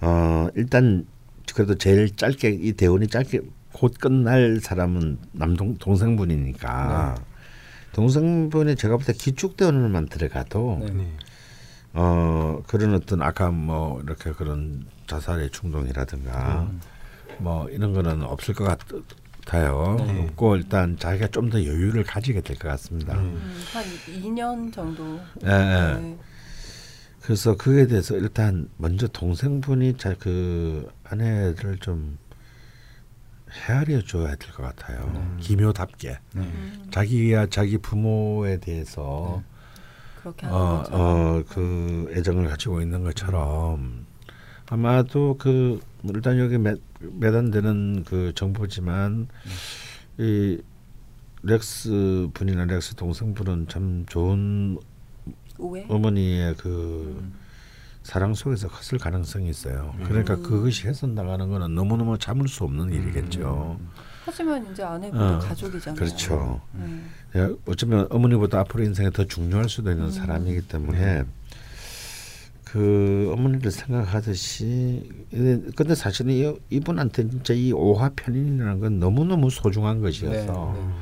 어 0.01 0.47
일단 0.56 1.06
그래도 1.53 1.76
제일 1.76 2.15
짧게 2.15 2.49
이 2.49 2.73
대운이 2.73 3.07
짧게 3.07 3.41
곧 3.73 3.93
끝날 3.99 4.60
사람은 4.61 5.18
남동 5.31 5.77
동생분이니까 5.77 7.15
동생분이 7.93 8.76
제가 8.76 8.97
볼 8.97 9.06
때 9.06 9.14
기축 9.14 9.57
대운을만 9.57 10.07
들어가도 10.07 10.77
네. 10.81 10.91
네. 10.91 11.07
어 11.93 12.61
그런 12.68 12.93
어떤 12.93 13.22
아까 13.22 13.49
뭐 13.49 14.01
이렇게 14.01 14.31
그런 14.31 14.85
자살의 15.07 15.49
충동이라든가 15.51 16.68
음. 16.69 16.81
뭐 17.39 17.68
이런 17.69 17.93
거는 17.93 18.23
없을 18.23 18.53
것 18.53 18.65
같 18.65 18.80
아요. 19.55 19.95
네. 19.99 20.21
없고 20.23 20.55
일단 20.57 20.97
자기가 20.97 21.27
좀 21.27 21.49
더 21.49 21.63
여유를 21.63 22.03
가지게 22.03 22.41
될 22.41 22.57
것 22.57 22.67
같습니다. 22.69 23.15
음. 23.15 23.19
음, 23.41 23.61
한 23.73 23.84
2년 23.84 24.71
정도. 24.73 25.19
예, 25.45 25.49
예. 25.49 25.99
네. 26.01 26.17
그래서 27.21 27.55
그에 27.57 27.88
대해서 27.88 28.15
일단 28.15 28.69
먼저 28.77 29.07
동생분이 29.07 29.97
자그 29.97 30.88
아내를 31.03 31.77
좀 31.80 32.17
헤아려 33.51 34.01
줘야 34.03 34.35
될 34.35 34.51
것 34.53 34.63
같아요. 34.63 35.09
네. 35.13 35.21
기묘답게 35.39 36.09
네. 36.09 36.19
음, 36.41 36.88
자기야 36.91 37.47
자기 37.47 37.77
부모에 37.80 38.57
대해서 38.57 39.41
그렇게 40.21 40.45
하는 40.45 40.57
어. 40.59 40.84
어, 40.91 41.43
그 41.49 42.11
애정을 42.15 42.47
가지고 42.47 42.81
있는 42.81 43.03
것처럼 43.03 44.05
아마도 44.69 45.35
그 45.39 45.80
일단 46.03 46.38
여기 46.38 46.57
매, 46.59 46.76
매단되는 46.99 48.03
그 48.05 48.34
정보지만 48.35 49.27
이 50.17 50.61
렉스 51.43 52.30
분이나 52.34 52.65
렉스 52.65 52.95
동생분은 52.95 53.67
참 53.69 54.05
좋은 54.07 54.77
우회. 55.57 55.85
어머니의 55.89 56.55
그 56.55 57.17
음. 57.19 57.34
사랑 58.03 58.34
속에서 58.34 58.67
컸을 58.67 58.99
가능성이 58.99 59.49
있어요. 59.49 59.93
그러니까 60.05 60.35
음. 60.35 60.43
그것이 60.43 60.88
훼손 60.88 61.15
나가는 61.15 61.47
거는 61.47 61.76
너무너무 61.76 62.17
참을 62.17 62.47
수 62.47 62.63
없는 62.63 62.91
일이겠죠. 62.91 63.80
하지만 64.26 64.71
이제 64.71 64.84
아내분도 64.84 65.26
어, 65.26 65.39
가족이잖아요. 65.39 65.95
그렇죠. 65.95 66.61
네. 66.73 67.39
야, 67.39 67.49
어쩌면 67.67 68.07
어머니보다 68.09 68.59
앞으로 68.59 68.84
인생에 68.84 69.09
더 69.11 69.26
중요할 69.26 69.69
수도 69.69 69.91
있는 69.91 70.05
음. 70.05 70.11
사람이기 70.11 70.67
때문에 70.67 71.23
그 72.71 73.31
어머니를 73.33 73.71
생각하듯이 73.71 75.09
이- 75.31 75.71
근데 75.75 75.95
사실은 75.95 76.31
이, 76.31 76.53
이분한테 76.69 77.27
진짜 77.29 77.53
이 77.53 77.71
오화 77.71 78.09
편인이라는 78.15 78.79
건 78.79 78.99
너무너무 78.99 79.49
소중한 79.49 80.01
것이어서 80.01 80.73
네, 80.75 80.81
네. 80.85 80.93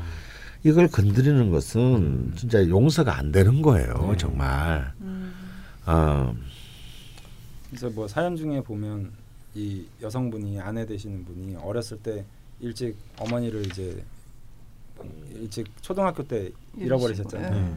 이걸 0.70 0.88
건드리는 0.88 1.50
것은 1.52 2.34
진짜 2.38 2.66
용서가 2.68 3.18
안 3.18 3.32
되는 3.32 3.62
거예요 3.62 4.10
네. 4.12 4.18
정말 4.18 4.94
음. 5.02 5.34
어, 5.86 6.34
그래서 7.70 7.90
뭐 7.90 8.08
사연 8.08 8.36
중에 8.38 8.62
보면 8.62 9.12
이 9.54 9.86
여성분이 10.02 10.60
아내 10.62 10.86
되시는 10.86 11.26
분이 11.26 11.56
어렸을 11.58 11.98
때 11.98 12.24
일찍 12.62 12.96
어머니를 13.20 13.66
이제 13.66 14.04
일찍 15.34 15.68
초등학교 15.82 16.24
때 16.28 16.50
잃어버리셨잖아요. 16.78 17.52
네. 17.54 17.76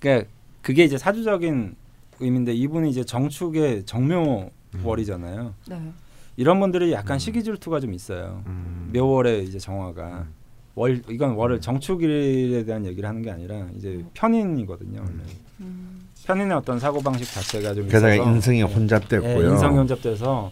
그러니까 0.00 0.30
그게 0.62 0.84
이제 0.84 0.96
사주적인 0.98 1.76
의미인데 2.20 2.54
이분이 2.54 2.90
이제 2.90 3.04
정축의 3.04 3.84
정묘월이잖아요. 3.84 5.54
네. 5.68 5.92
이런 6.36 6.60
분들이 6.60 6.92
약간 6.92 7.18
시기 7.18 7.42
질투가 7.44 7.80
좀 7.80 7.94
있어요. 7.94 8.42
음. 8.46 8.90
묘월에 8.92 9.40
이제 9.40 9.58
정화가 9.58 10.26
월 10.74 11.02
이건 11.08 11.32
월을 11.34 11.60
정축일에 11.60 12.64
대한 12.64 12.84
얘기를 12.84 13.08
하는 13.08 13.22
게 13.22 13.30
아니라 13.30 13.68
이제 13.76 14.04
편인이거든요. 14.14 15.00
원래. 15.00 15.22
음. 15.60 16.08
편인의 16.24 16.56
어떤 16.56 16.80
사고 16.80 17.00
방식 17.00 17.32
자체가 17.32 17.74
좀 17.74 17.86
게다가 17.86 18.14
있어서 18.14 18.30
인성이 18.30 18.58
예, 18.60 18.62
혼잡됐고요. 18.62 19.44
예, 19.44 19.50
인성이 19.50 19.76
혼잡돼서 19.76 20.50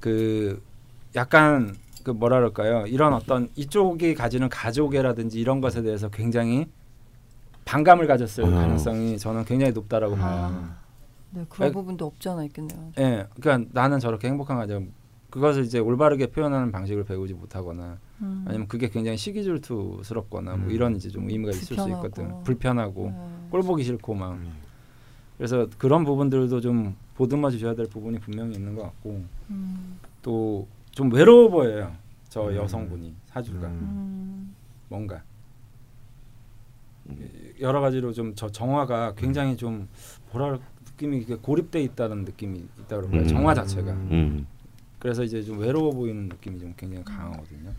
그 0.00 0.62
약간 1.14 1.76
그 2.02 2.10
뭐라 2.10 2.36
그럴까요? 2.36 2.86
이런 2.86 3.14
어떤 3.14 3.48
이쪽이 3.56 4.14
가지는 4.14 4.48
가족애라든지 4.48 5.40
이런 5.40 5.60
것에 5.60 5.82
대해서 5.82 6.08
굉장히 6.08 6.66
반감을 7.66 8.06
가졌을 8.06 8.44
어. 8.44 8.50
가능성이 8.50 9.18
저는 9.18 9.44
굉장히 9.44 9.72
높다라고 9.72 10.16
봐요. 10.16 10.50
아, 10.54 10.76
네, 11.32 11.44
그런 11.48 11.68
아, 11.68 11.72
부분도 11.72 12.06
없지 12.06 12.28
않아 12.30 12.44
있겠네요. 12.44 12.92
예, 12.98 13.26
그러니까 13.38 13.68
나는 13.72 13.98
저렇게 13.98 14.28
행복한 14.28 14.56
가정 14.56 14.88
그것을 15.30 15.64
이제 15.64 15.78
올바르게 15.78 16.28
표현하는 16.28 16.72
방식을 16.72 17.04
배우지 17.04 17.34
못하거나 17.34 17.98
음. 18.22 18.44
아니면 18.48 18.68
그게 18.68 18.88
굉장히 18.88 19.18
시기질투스럽거나 19.18 20.56
뭐 20.56 20.68
음. 20.68 20.70
이런 20.70 20.96
이제 20.96 21.10
좀 21.10 21.28
의미가 21.28 21.50
있을 21.50 21.62
수 21.64 21.74
불편하고. 21.74 22.06
있거든. 22.06 22.42
불편하고 22.44 23.10
네. 23.10 23.48
꼴 23.50 23.62
보기 23.62 23.82
싫고 23.82 24.14
막 24.14 24.32
음. 24.32 24.52
그래서 25.36 25.68
그런 25.76 26.04
부분들도 26.04 26.60
좀 26.60 26.96
보듬어 27.16 27.50
주셔야 27.50 27.74
될 27.74 27.86
부분이 27.86 28.20
분명히 28.20 28.54
있는 28.54 28.74
것 28.76 28.82
같고 28.82 29.24
음. 29.50 29.98
또좀 30.22 31.12
외로워 31.12 31.50
보여요. 31.50 31.92
저 32.28 32.48
음. 32.48 32.56
여성분이 32.56 33.14
사주가 33.26 33.66
음. 33.66 33.72
음. 33.72 34.54
뭔가 34.88 35.22
여러 37.60 37.80
가지로 37.80 38.12
좀 38.12 38.34
저 38.34 38.48
정화가 38.50 39.14
굉장히 39.16 39.56
좀 39.56 39.88
뭐랄 40.32 40.58
느낌이 40.92 41.24
고립돼 41.24 41.82
있다는 41.82 42.24
느낌이 42.24 42.58
있다 42.80 42.96
그럴까요? 42.96 43.20
음. 43.22 43.28
정화 43.28 43.54
자체가 43.54 43.92
음. 43.92 44.46
그래서 44.98 45.22
이제 45.22 45.42
좀 45.42 45.58
외로워 45.58 45.92
보이는 45.92 46.28
느낌이 46.28 46.58
좀 46.58 46.74
굉장히 46.76 47.04
강하거든요. 47.04 47.70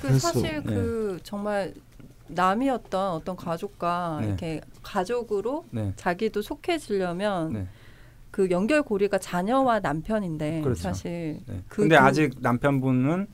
그 0.00 0.08
그래서- 0.08 0.32
사실 0.32 0.62
그 0.62 1.18
정말 1.22 1.74
남이었던 2.28 3.12
어떤 3.12 3.36
가족과 3.36 4.18
네. 4.20 4.26
이렇게 4.28 4.60
가족으로 4.82 5.64
네. 5.70 5.92
자기도 5.96 6.42
속해지려면 6.42 7.52
네. 7.52 7.66
그 8.30 8.50
연결고리가 8.50 9.18
자녀와 9.18 9.80
남편인데 9.80 10.60
그렇죠. 10.62 10.82
사실 10.82 11.40
네. 11.46 11.62
그- 11.68 11.82
근데 11.82 11.96
그- 11.96 12.02
아직 12.02 12.34
남편분은 12.40 13.26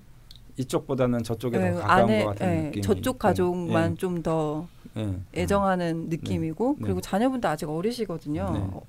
이쪽보다는 0.59 1.23
저쪽에 1.23 1.57
예, 1.57 1.73
더 1.73 1.79
가까운 1.79 2.03
아내 2.05 2.24
것 2.24 2.31
같은 2.31 2.47
예, 2.47 2.61
느낌이 2.66 2.83
저쪽. 2.83 3.19
가족만 3.19 3.97
좀 3.97 4.23
더 4.23 4.69
예. 4.97 5.14
예. 5.36 5.43
애정하는 5.43 6.09
느낌이고 6.09 6.77
네. 6.78 6.85
그리고 6.85 7.01
자녀분도 7.01 7.48
아직 7.48 7.69
어리시거든요. 7.69 8.51
네. 8.52 8.59
어, 8.60 8.82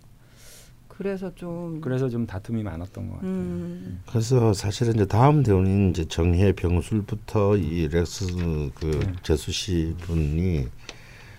그래서 0.87 1.33
좀 1.35 1.81
그래서 1.81 2.07
좀 2.07 2.27
다툼이 2.27 2.63
많았던 2.63 3.09
것 3.09 3.15
같아요. 3.15 3.31
음, 3.31 4.03
그래서 4.07 4.53
사실은 4.53 4.93
이제 4.93 5.05
다음 5.05 5.41
대운인 5.43 5.89
이제 5.89 6.05
정해 6.05 6.53
병술부터 6.53 7.57
이 7.57 7.87
렉스 7.87 8.71
그 8.75 8.85
네. 8.85 9.13
재수 9.23 9.51
씨 9.51 9.95
분이 10.01 10.67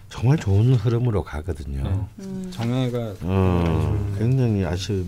정말 0.08 0.38
좋은 0.38 0.74
흐름으로 0.74 1.22
가거든요. 1.22 1.82
네. 1.82 2.24
음. 2.24 2.48
정혜가 2.52 3.14
어, 3.22 4.14
굉장히 4.18 4.64
아주 4.64 5.06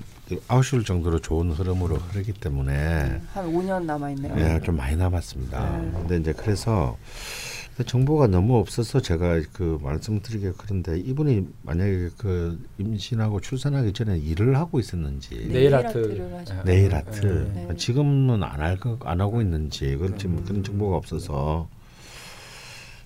아웃줄 0.49 0.85
정도로 0.85 1.21
좋은 1.21 1.51
흐름으로 1.53 1.97
흐르기 1.97 2.33
때문에 2.33 3.21
한 3.33 3.53
5년 3.53 3.85
남아 3.85 4.11
있네요. 4.11 4.35
예, 4.39 4.61
좀 4.65 4.77
많이 4.77 4.97
남았습니다. 4.97 5.79
네. 5.79 5.91
근데 5.93 6.17
이제 6.19 6.33
그래서 6.33 6.97
정보가 7.85 8.29
너무 8.29 8.57
없어서 8.57 9.01
제가 9.01 9.41
그 9.53 9.79
말씀드리기 9.83 10.53
그런데 10.57 10.99
이분이 10.99 11.47
만약에 11.63 12.09
그 12.17 12.59
임신하고 12.79 13.41
출산하기 13.41 13.93
전에 13.93 14.17
일을 14.19 14.57
하고 14.57 14.81
있었는지 14.81 15.37
네. 15.49 15.53
네일 15.53 15.75
아트. 15.75 16.29
네일 16.65 16.95
아트 16.95 17.27
네. 17.55 17.69
지금은 17.77 18.43
안 18.43 18.61
할 18.61 18.79
안 19.05 19.21
하고 19.21 19.41
있는지 19.43 19.97
그건 19.97 20.19
지금 20.19 20.43
그런 20.45 20.65
정보가 20.65 20.97
없어서. 20.97 21.69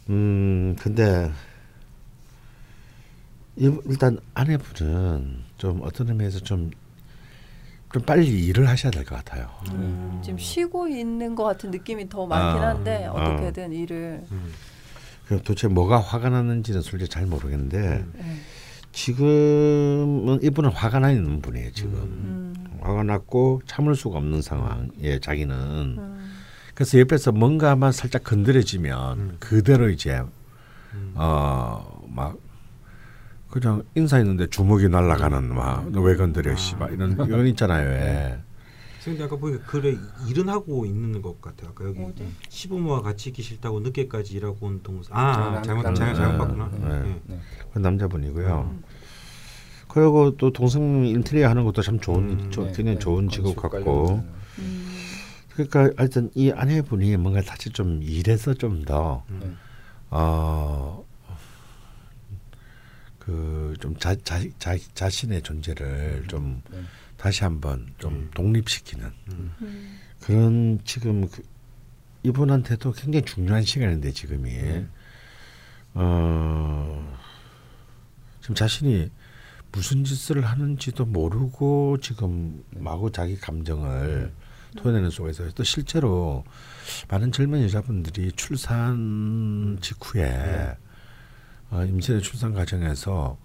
음 0.08 0.76
근데 0.78 1.30
이- 3.56 3.70
일단 3.86 4.18
아내분은 4.34 5.36
좀 5.58 5.80
어떤 5.82 6.08
의미에서 6.08 6.40
좀 6.40 6.70
좀 7.92 8.02
빨리 8.02 8.28
일을 8.46 8.68
하셔야 8.68 8.90
될 8.90 9.04
것 9.04 9.16
같아요. 9.16 9.48
음, 9.72 10.20
지금 10.22 10.38
쉬고 10.38 10.86
있는 10.88 11.34
것 11.34 11.44
같은 11.44 11.70
느낌이 11.70 12.08
더 12.08 12.26
많긴 12.26 12.62
아, 12.62 12.68
한데 12.68 13.06
아. 13.06 13.12
어떻게든 13.12 13.72
일을 13.72 14.22
그 15.26 15.42
도대체 15.42 15.68
뭐가 15.68 15.98
화가 16.00 16.28
났는지는 16.30 16.82
솔직히 16.82 17.10
잘 17.10 17.26
모르겠는데 17.26 18.04
네. 18.14 18.36
지금은 18.92 20.40
이분은 20.42 20.70
화가 20.70 20.98
나 21.00 21.10
있는 21.10 21.40
분이에요. 21.40 21.72
지금 21.72 21.92
음, 21.94 22.54
화가 22.80 23.02
났고 23.04 23.60
참을 23.66 23.94
수가 23.94 24.18
없는 24.18 24.42
상황에 24.42 25.18
자기는 25.20 25.54
음, 25.56 26.30
그래서 26.74 26.98
옆에서 26.98 27.32
뭔가만 27.32 27.92
살짝 27.92 28.24
건드려지면 28.24 29.18
음. 29.18 29.36
그대로 29.40 29.88
이제 29.90 30.22
음. 30.94 31.12
어막 31.16 32.36
그냥 33.50 33.82
인사했는데 33.94 34.48
주먹이 34.48 34.88
날아가는 34.88 35.54
막너왜 35.54 36.16
건드려 36.16 36.54
씨발 36.56 36.92
이런 36.94 37.12
이런 37.26 37.46
있잖아요. 37.48 37.88
왜. 37.88 38.40
근데 39.04 39.24
아까 39.24 39.34
보니까 39.36 39.64
글에 39.64 39.96
일은 40.28 40.48
하고 40.50 40.84
있는 40.84 41.22
것 41.22 41.40
같아요. 41.40 41.70
아까 41.70 41.86
여기 41.86 42.00
어디? 42.02 42.26
시부모와 42.50 43.00
같이 43.00 43.30
있기 43.30 43.42
싫다고 43.42 43.80
늦게까지 43.80 44.34
일하고 44.36 44.66
온 44.66 44.80
동생. 44.82 45.16
아, 45.16 45.20
아 45.32 45.50
남- 45.52 45.62
잘못 45.62 45.82
남- 45.82 45.94
잘못 45.94 46.14
잘못 46.14 46.38
봤구나. 46.38 46.70
네. 46.80 47.02
네. 47.02 47.20
네. 47.26 47.40
그 47.72 47.78
남자분이고요. 47.78 48.68
음. 48.70 48.82
그리고 49.88 50.36
또 50.36 50.52
동생 50.52 51.04
인테리어 51.06 51.48
하는 51.48 51.64
것도 51.64 51.82
참 51.82 51.98
좋은 51.98 52.18
음, 52.30 52.50
조- 52.50 52.62
네, 52.64 52.72
굉장히 52.72 52.94
네. 52.96 52.98
좋은 52.98 53.28
직업 53.28 53.56
같고 53.56 54.22
음, 54.58 54.96
그러니까 55.54 55.90
하여튼 55.96 56.30
이 56.34 56.50
아내분이 56.52 57.16
뭔가 57.16 57.40
다시 57.40 57.70
좀 57.70 58.00
일해서 58.02 58.54
좀더 58.54 59.24
음. 59.30 59.40
네. 59.42 59.50
어, 60.10 61.04
그좀 63.20 63.96
자, 63.98 64.14
자, 64.24 64.40
자, 64.58 64.76
자신의 64.94 65.42
존재를 65.42 66.24
좀 66.26 66.62
네. 66.70 66.82
다시 67.16 67.44
한번 67.44 67.86
좀 67.98 68.14
음. 68.14 68.30
독립시키는 68.34 69.12
음, 69.32 69.98
그런 70.20 70.80
지금 70.84 71.28
그 71.28 71.42
이분한테도 72.22 72.92
굉장히 72.92 73.24
중요한 73.24 73.62
시간인데 73.62 74.10
지금이 74.12 74.50
네. 74.50 74.86
어 75.94 77.18
지금 78.40 78.54
자신이 78.54 79.10
무슨 79.72 80.02
짓을 80.04 80.44
하는지도 80.44 81.04
모르고 81.04 81.98
지금 82.00 82.64
마구 82.70 83.12
자기 83.12 83.36
감정을 83.36 84.32
토해내는 84.76 85.10
속에서 85.10 85.48
또 85.50 85.62
실제로 85.62 86.44
많은 87.08 87.32
젊은 87.32 87.62
여자분들이 87.64 88.32
출산 88.32 89.78
직후에 89.80 90.24
어, 90.24 90.89
임신의 91.72 92.22
출산 92.22 92.52
과정에서 92.54 93.36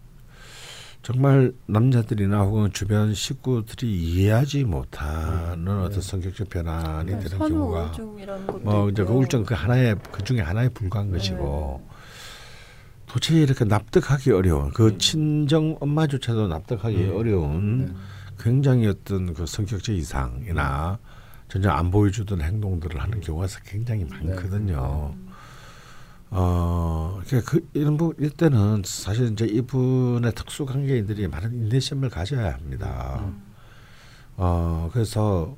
정말 1.06 1.53
남자들이나 1.68 2.41
혹은 2.41 2.72
주변 2.73 3.14
식구들이 3.14 3.95
이해하지 3.95 4.64
못하는 4.64 5.81
어떤 5.81 6.02
성격적 6.02 6.49
변환이 6.49 7.11
되는 7.11 7.22
네. 7.22 7.30
선우 7.30 7.49
경우가 7.49 7.91
뭐 8.64 8.89
이제 8.89 9.03
그. 9.03 9.11
우울증 9.11 9.43
그 9.43 9.53
하나의 9.53 9.97
그 10.11 10.23
중에 10.23 10.41
하나에 10.41 10.68
불과한 10.69 11.11
네. 11.11 11.18
것이고 11.18 11.88
도저히 13.06 13.43
이렇게 13.43 13.65
납득하기 13.65 14.31
어려운 14.31 14.72
그 14.72 14.97
친정 14.97 15.77
엄마조차도 15.80 16.47
납득하기 16.47 16.95
음. 16.95 17.15
어려운 17.15 17.85
네. 17.85 17.93
굉장히 18.39 18.88
어떤 18.88 19.35
그 19.35 19.45
성격적 19.45 19.95
이상이나 19.95 20.97
전혀 21.47 21.69
안 21.69 21.91
보여주던 21.91 22.41
행동들을 22.41 22.99
하는 22.99 23.22
경우가 23.22 23.45
굉장히 23.64 24.06
많거든요. 24.06 25.14
어, 26.38 27.22
그러니까 27.26 27.49
그 27.49 27.66
이런 27.74 27.95
부 27.95 28.14
일때는 28.18 28.82
사실 28.84 29.32
이제 29.32 29.45
이분의 29.45 30.34
특수 30.36 30.66
관계인들이 30.66 31.30
많은 31.30 31.53
인내심을 31.53 32.10
가져야 32.10 32.53
합니다. 32.53 33.22
음. 33.24 33.41
어, 34.36 34.90
그래서 34.91 35.56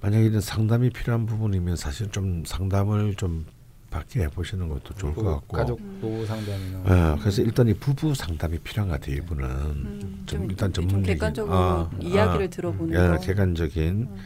만약에 0.00 0.24
이런 0.24 0.40
상담이 0.40 0.90
필요한 0.90 1.24
부분이면 1.26 1.76
사실 1.76 2.10
좀 2.10 2.42
상담을 2.44 3.14
좀 3.14 3.46
받게 3.90 4.22
해보시는 4.24 4.68
것도 4.68 4.94
좋을 4.94 5.14
것그 5.14 5.30
같고. 5.30 5.56
가족 5.56 6.00
보호 6.00 6.26
상담이나 6.26 7.14
예, 7.14 7.20
그래서 7.20 7.42
일단 7.42 7.68
이 7.68 7.74
부부 7.74 8.14
상담이 8.14 8.58
필요한 8.58 8.88
것 8.88 9.00
같아요. 9.00 9.16
이분은 9.16 9.44
음, 9.44 9.98
좀, 10.00 10.26
좀, 10.26 10.50
일단 10.50 10.72
좀 10.72 10.88
전문적인 10.88 11.14
객관적으로 11.14 11.56
어, 11.56 11.90
이야기를 12.02 12.46
어, 12.46 12.50
들어보는 12.50 12.92
예, 12.92 13.08
거. 13.08 13.20
객관적인 13.20 14.08
음. 14.10 14.16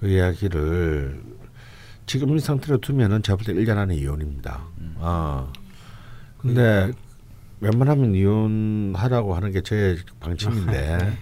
그 0.00 0.08
이야기를 0.08 1.22
지금 2.08 2.34
이 2.36 2.40
상태로 2.40 2.78
두면은 2.78 3.22
제가 3.22 3.36
볼때 3.36 3.52
1년 3.52 3.76
안에 3.76 3.94
이혼입니다. 3.94 4.62
음. 4.80 4.96
아. 4.98 5.46
근데 6.38 6.90
웬만하면 7.60 8.14
이혼하라고 8.14 9.34
하는 9.34 9.52
게 9.52 9.60
제 9.60 9.96
방침인데 10.18 11.18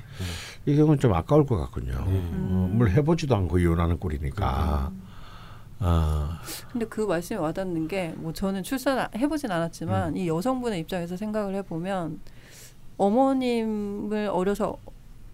이 0.67 0.77
경우는 0.77 1.01
좀 1.01 1.13
아까울 1.13 1.45
것 1.45 1.57
같군요. 1.57 1.95
어, 1.99 2.71
뭘 2.73 2.91
해보지도 2.91 3.35
않고 3.35 3.59
이혼하는 3.59 3.99
꼴이니까. 3.99 4.93
아, 5.79 6.41
근데 6.73 6.87
그 6.87 7.01
말씀이 7.03 7.39
와닿는 7.39 7.89
게 7.89 8.15
뭐 8.17 8.33
저는 8.33 8.63
출산 8.63 9.09
해보진 9.15 9.51
않았지만 9.51 10.11
음. 10.13 10.17
이 10.17 10.29
여성분의 10.29 10.81
입장에서 10.81 11.17
생각을 11.17 11.55
해보면 11.57 12.21
어머님을 12.97 14.29
어려서 14.33 14.77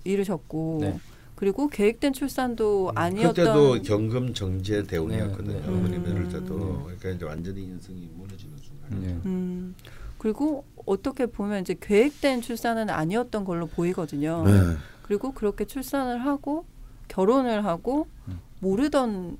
잃으셨고 0.04 0.78
네. 0.80 0.98
그리고 1.42 1.66
계획된 1.66 2.12
출산도 2.12 2.92
아니었던 2.94 3.34
그때도 3.34 3.82
경금 3.82 4.32
정제 4.32 4.84
대운이었거든요. 4.84 5.54
네, 5.54 5.60
네. 5.60 5.68
어머님 5.68 6.04
음. 6.04 6.28
때도 6.30 6.84
그러니까 6.84 7.10
이제 7.10 7.24
완전히 7.24 7.64
인생이 7.64 8.08
무너지는 8.14 8.56
순간. 8.58 9.00
네. 9.00 9.20
음, 9.26 9.74
그리고 10.18 10.64
어떻게 10.86 11.26
보면 11.26 11.62
이제 11.62 11.74
계획된 11.80 12.42
출산은 12.42 12.90
아니었던 12.90 13.44
걸로 13.44 13.66
보이거든요. 13.66 14.44
네. 14.46 14.52
그리고 15.02 15.32
그렇게 15.32 15.64
출산을 15.64 16.24
하고 16.24 16.64
결혼을 17.08 17.64
하고 17.64 18.06
음. 18.28 18.38
모르던 18.60 19.36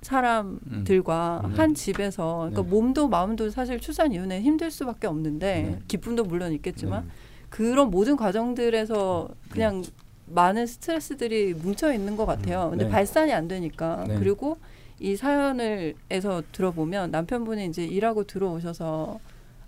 사람들과 0.00 1.42
음. 1.44 1.50
한 1.50 1.74
집에서 1.74 2.48
그러니까 2.48 2.62
네. 2.62 2.68
몸도 2.70 3.08
마음도 3.08 3.50
사실 3.50 3.78
출산 3.78 4.14
이후에 4.14 4.40
힘들 4.40 4.70
수밖에 4.70 5.06
없는데 5.06 5.62
네. 5.62 5.78
기쁨도 5.86 6.24
물론 6.24 6.54
있겠지만 6.54 7.04
네. 7.04 7.10
그런 7.50 7.90
모든 7.90 8.16
과정들에서 8.16 9.28
그냥 9.50 9.82
많은 10.26 10.66
스트레스들이 10.66 11.54
뭉쳐 11.54 11.92
있는 11.92 12.16
것 12.16 12.26
같아요. 12.26 12.70
근데 12.70 12.84
네. 12.84 12.90
발산이 12.90 13.32
안 13.32 13.48
되니까 13.48 14.04
네. 14.06 14.18
그리고 14.18 14.58
이 14.98 15.16
사연을에서 15.16 16.42
들어보면 16.52 17.10
남편분이 17.10 17.66
이제 17.66 17.84
일하고 17.84 18.24
들어오셔서 18.24 19.18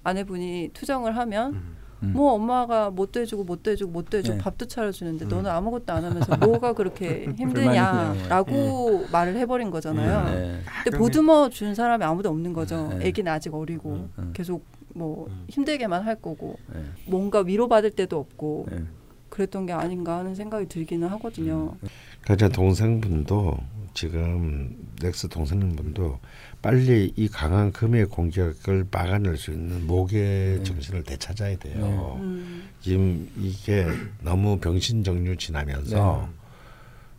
아내분이 0.05 0.71
투정을 0.73 1.17
하면 1.17 1.55
음. 1.55 1.77
음. 2.05 2.13
뭐 2.13 2.33
엄마가 2.33 2.91
못도 2.91 3.21
해주고 3.21 3.45
못도 3.45 3.71
해주고 3.73 3.91
못도 3.91 4.19
해주고 4.19 4.37
네. 4.37 4.43
밥도 4.43 4.67
차려주는데 4.67 5.25
음. 5.25 5.29
너는 5.29 5.51
아무것도 5.51 5.93
안 5.93 6.05
하면서 6.05 6.37
뭐가 6.37 6.75
그렇게 6.75 7.27
힘드냐라고 7.37 9.07
말을 9.11 9.37
해버린 9.37 9.71
거잖아요. 9.71 10.25
네. 10.35 10.61
근데 10.85 10.99
보듬어 10.99 11.49
준 11.49 11.75
사람이 11.75 12.05
아무도 12.05 12.29
없는 12.29 12.53
거죠. 12.53 12.89
네. 12.99 13.09
아기는 13.09 13.33
아직 13.33 13.55
어리고 13.55 13.91
음, 13.91 14.13
음. 14.19 14.31
계속 14.35 14.65
뭐 14.95 15.27
음. 15.29 15.47
힘들게만 15.49 16.03
할 16.03 16.17
거고 16.17 16.57
네. 16.73 16.83
뭔가 17.07 17.41
위로받을 17.41 17.91
때도 17.91 18.19
없고 18.19 18.67
네. 18.71 18.85
그랬던 19.35 19.67
게 19.67 19.73
아닌가 19.73 20.19
하는 20.19 20.35
생각이 20.35 20.69
들기는 20.69 21.09
하거든요. 21.09 21.77
그러니까 22.23 22.37
제 22.37 22.49
동생분도 22.49 23.59
지금 23.93 24.77
넥스 25.03 25.29
동생분도 25.29 26.21
빨리 26.63 27.13
이 27.17 27.29
강한 27.29 27.73
금의 27.73 28.07
공격을 28.07 28.87
막아낼 28.91 29.37
수 29.37 29.51
있는 29.51 29.87
목의 29.87 30.63
정신을 30.65 31.03
되찾아야 31.03 31.57
돼요. 31.59 32.17
음, 32.21 32.69
지금 32.81 33.29
이게 33.37 33.87
너무 34.23 34.59
병신 34.59 35.03
정류 35.03 35.37
지나면서 35.37 36.29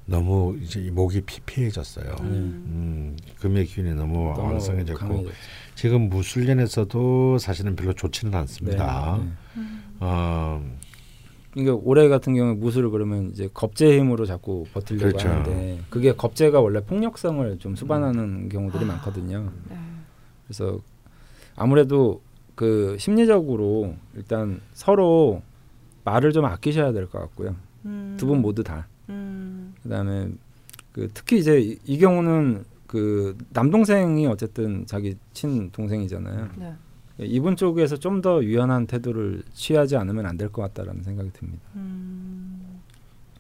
너무 0.06 0.58
이제 0.62 0.80
이 0.82 0.92
목이 0.92 1.22
피폐해졌어요. 1.22 2.16
음. 2.22 2.28
음, 2.28 3.18
금의 3.40 3.66
기운이 3.66 3.94
너무, 3.96 4.34
너무 4.36 4.54
왕성해졌고 4.54 5.00
강해졌죠. 5.00 5.36
지금 5.76 6.10
무술년에서도 6.10 7.40
사실은 7.40 7.76
별로 7.76 7.92
좋지는 7.94 8.34
않습니다. 8.36 9.20
네. 9.22 9.62
어, 10.00 10.62
그러니까 11.56 11.82
올해 11.86 12.10
같은 12.10 12.36
경우에 12.36 12.54
무술을 12.56 12.90
그러면 12.90 13.30
이제 13.32 13.50
겁제 13.54 13.98
힘으로 13.98 14.26
자꾸 14.26 14.66
버티려고 14.74 15.08
그렇죠. 15.08 15.30
하는데 15.30 15.80
그게 15.90 16.12
겁제가 16.12 16.60
원래 16.60 16.82
폭력성을 16.82 17.58
좀 17.60 17.76
수반하는 17.76 18.50
경우들이 18.50 18.84
많거든요. 18.84 19.52
네. 19.70 19.78
그래서 20.46 20.80
아무래도 21.56 22.22
그 22.56 22.98
심리적으로 23.00 23.96
일단 24.16 24.60
서로 24.74 25.42
말을 26.04 26.34
좀 26.34 26.44
아끼셔야 26.46 26.92
될 26.92 27.08
것 27.08 27.20
같고요. 27.20 27.56
음. 27.86 28.16
두분 28.20 28.42
모두 28.42 28.62
다. 28.64 28.88
음. 29.10 29.74
그다음에 29.84 30.28
그 30.92 31.08
특히 31.14 31.38
이제 31.40 31.60
이, 31.62 31.78
이 31.86 31.98
경우는 31.98 32.66
그 32.86 33.38
남동생이 33.52 34.28
어쨌든 34.28 34.86
자기 34.86 35.16
친 35.34 35.72
동생이잖아요. 35.72 36.50
네. 36.58 36.74
이분 37.20 37.56
쪽에서 37.56 37.98
좀 37.98 38.22
더 38.22 38.44
유연한 38.44 38.88
태도를 38.88 39.44
취하지 39.54 39.96
않으면 39.96 40.26
안 40.26 40.38
될 40.38 40.50
것 40.50 40.62
같다라는 40.64 41.04
생각이 41.04 41.32
듭니다. 41.34 41.64
음, 41.76 42.82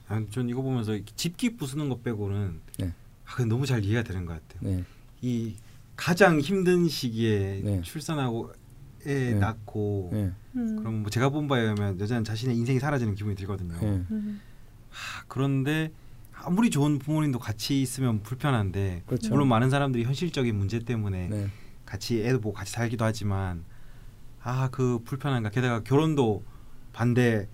아, 0.08 0.24
전 0.32 0.48
이거 0.50 0.62
보면서 0.62 0.98
집기 1.16 1.56
부수는 1.58 1.90
것 1.90 2.04
빼고는 2.04 2.60
네. 2.80 2.94
아, 3.26 3.44
너무 3.46 3.66
잘 3.66 3.84
이해가 3.84 4.04
되는 4.04 4.26
것 4.26 4.34
같아요. 4.34 4.70
네, 4.76 4.84
이 5.22 5.56
가장 5.96 6.40
힘든 6.40 6.88
시기에 6.88 7.62
네. 7.64 7.82
출산하고 7.82 8.52
애 9.08 9.32
네. 9.34 9.40
낳고 9.40 10.10
네, 10.14 10.32
음. 10.56 10.76
그럼 10.80 11.02
뭐 11.02 11.10
제가 11.10 11.30
본 11.30 11.48
바에 11.48 11.62
의하면 11.62 12.00
여자는 12.00 12.24
자신의 12.24 12.56
인생이 12.58 12.80
사라지는 12.80 13.16
기분이 13.16 13.36
들거든요. 13.36 13.76
네, 13.80 13.88
음. 14.12 14.42
하, 14.90 15.24
그런데 15.28 15.92
아무리 16.34 16.70
좋은 16.70 17.00
부모님도 17.00 17.40
같이 17.40 17.82
있으면 17.82 18.22
불편한데 18.22 19.04
그렇죠. 19.06 19.30
물론 19.30 19.48
많은 19.48 19.70
사람들이 19.70 20.04
현실적인 20.04 20.56
문제 20.56 20.80
때문에 20.80 21.28
네, 21.30 21.48
같이 21.96 22.24
애도 22.26 22.42
보고 22.42 22.54
같이 22.54 22.72
살기도 22.74 23.06
하지만 23.06 23.64
아 24.44 24.70
그 24.72 25.00
불편한가 25.06 25.50
게다가 25.50 25.82
결혼도 25.82 26.44
반대 26.94 27.48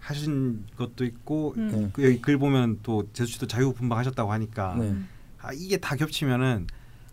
하신 0.00 0.64
것도 0.76 1.04
있고 1.04 1.54
음. 1.56 1.68
네. 1.72 1.90
그 1.92 2.04
여기 2.04 2.20
글 2.20 2.36
보면 2.38 2.80
또 2.82 3.08
제수 3.12 3.32
씨도 3.32 3.46
자유분방하셨다고 3.46 4.30
하니까 4.32 4.74
네. 4.78 4.94
아 5.40 5.52
이게 5.52 5.76
다 5.78 5.96
겹치면은 5.96 6.66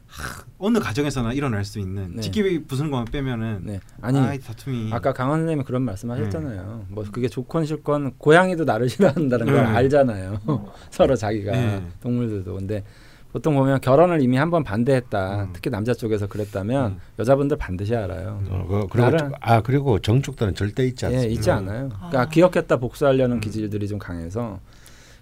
하, 0.07 0.43
어느 0.59 0.79
가정에서나 0.79 1.33
일어날 1.33 1.63
수 1.65 1.79
있는 1.79 2.15
네. 2.15 2.21
직기 2.21 2.63
부수는 2.63 2.91
것만 2.91 3.05
빼면은 3.05 3.61
네. 3.63 3.79
아니 4.01 4.19
아, 4.19 4.33
이 4.33 4.39
다툼이 4.39 4.91
아까 4.93 5.13
강원 5.13 5.39
선생님이 5.39 5.63
그런 5.65 5.83
말씀하셨잖아요. 5.83 6.87
뭐 6.89 7.03
그게 7.11 7.27
좋건 7.27 7.65
싫건 7.65 8.15
고양이도 8.17 8.65
나를 8.65 8.89
싫어한다는 8.89 9.45
걸 9.45 9.55
네. 9.55 9.61
알잖아요. 9.61 10.41
서로 10.91 11.15
자기가 11.15 11.51
네. 11.51 11.87
동물들도. 12.01 12.53
근데 12.53 12.83
보통 13.33 13.55
보면 13.55 13.81
결혼을 13.81 14.21
이미 14.21 14.37
한 14.37 14.51
번 14.51 14.63
반대했다. 14.63 15.43
음. 15.45 15.49
특히 15.53 15.71
남자 15.71 15.93
쪽에서 15.95 16.27
그랬다면 16.27 16.91
음. 16.91 16.97
여자분들 17.17 17.57
반드시 17.57 17.95
알아요. 17.95 18.39
어, 18.47 18.65
그- 18.69 18.87
그리고 18.91 19.07
나는- 19.09 19.33
아 19.41 19.61
그리고 19.61 19.97
정축들은 19.99 20.53
절대 20.53 20.85
있지 20.85 21.05
않습니다. 21.07 21.27
예, 21.27 21.33
있지 21.33 21.49
않아요. 21.49 21.89
그러니까 21.89 22.21
아. 22.21 22.25
기억했다 22.29 22.77
복수하려는 22.77 23.37
음. 23.37 23.41
기질들이 23.41 23.87
좀 23.87 23.97
강해서 23.97 24.59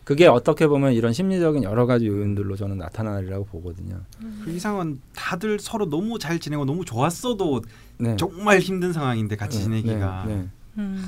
그게 0.03 0.27
어떻게 0.27 0.67
보면 0.67 0.91
이런 0.91 1.13
심리적인 1.13 1.63
여러 1.63 1.85
가지 1.85 2.07
요인들로 2.07 2.57
저는 2.57 2.77
나타나리라고 2.79 3.45
보거든요. 3.45 4.01
그 4.43 4.51
이상은 4.51 4.99
다들 5.15 5.57
서로 5.59 5.89
너무 5.89 6.19
잘 6.19 6.38
지내고 6.39 6.65
너무 6.65 6.83
좋았어도 6.83 7.61
네. 7.99 8.17
정말 8.17 8.59
힘든 8.59 8.91
상황인데 8.91 9.38
같이 9.38 9.59
네, 9.59 9.63
지내기가 9.63 10.25
네, 10.27 10.35
네. 10.35 10.47
음. 10.79 11.05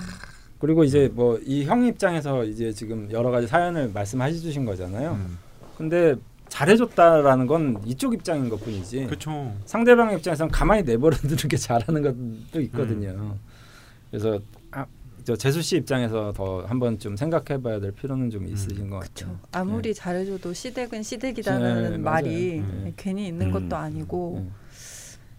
그리고 0.59 0.85
이제 0.85 1.09
뭐 1.13 1.37
이 1.45 1.65
형 1.65 1.83
입장에서 1.85 2.45
이제 2.45 2.71
지금 2.71 3.09
여러 3.11 3.29
가지 3.29 3.47
사연을 3.47 3.91
말씀해 3.93 4.31
주신 4.31 4.63
거잖아요. 4.63 5.13
음. 5.13 5.37
근데 5.77 6.15
잘해줬다라는 6.49 7.47
건 7.47 7.81
이쪽 7.85 8.13
입장인 8.13 8.49
것 8.49 8.63
뿐이지. 8.63 9.05
그렇죠. 9.05 9.53
상대방 9.65 10.13
입장에서는 10.13 10.51
가만히 10.51 10.83
내버려두는 10.83 11.35
게 11.49 11.57
잘하는 11.57 12.01
것도 12.01 12.61
있거든요. 12.61 13.09
음. 13.09 13.39
그래서 14.11 14.39
아, 14.71 14.85
저 15.23 15.35
재수 15.35 15.61
씨 15.61 15.77
입장에서 15.77 16.31
더 16.35 16.61
한번 16.65 16.99
좀 16.99 17.15
생각해봐야 17.15 17.79
될 17.79 17.91
필요는 17.91 18.29
좀 18.29 18.43
음. 18.43 18.49
있으신 18.49 18.89
것 18.89 18.99
그렇죠. 18.99 19.25
같아요. 19.27 19.39
아무리 19.51 19.93
잘해줘도 19.93 20.53
시댁은 20.53 21.01
시댁이라는 21.01 21.91
네. 21.91 21.97
말이 21.97 22.59
음. 22.59 22.93
괜히 22.97 23.27
있는 23.27 23.47
음. 23.47 23.51
것도 23.51 23.75
아니고 23.75 24.43
네. 24.45 24.51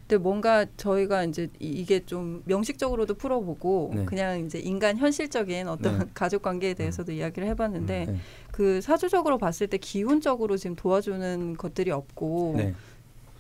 근데 0.07 0.23
뭔가 0.23 0.67
저희가 0.77 1.25
이제 1.25 1.49
이- 1.61 1.69
이게 1.69 2.05
좀 2.05 2.43
명식적으로도 2.45 3.15
풀어보고 3.15 3.93
네. 3.95 4.05
그냥 4.05 4.45
이제 4.45 4.59
인간 4.59 4.99
현실적인 4.99 5.67
어떤 5.69 5.99
네. 5.99 6.05
가족 6.13 6.43
관계에 6.43 6.75
대해서도 6.75 7.13
이야기를 7.13 7.49
해봤는데 7.49 8.07
네. 8.07 8.17
그 8.55 8.81
사주적으로 8.81 9.37
봤을 9.37 9.67
때 9.67 9.79
기운적으로 9.79 10.57
지금 10.57 10.77
도와주는 10.77 11.57
것들이 11.57 11.91
없고 11.91 12.55
네. 12.57 12.73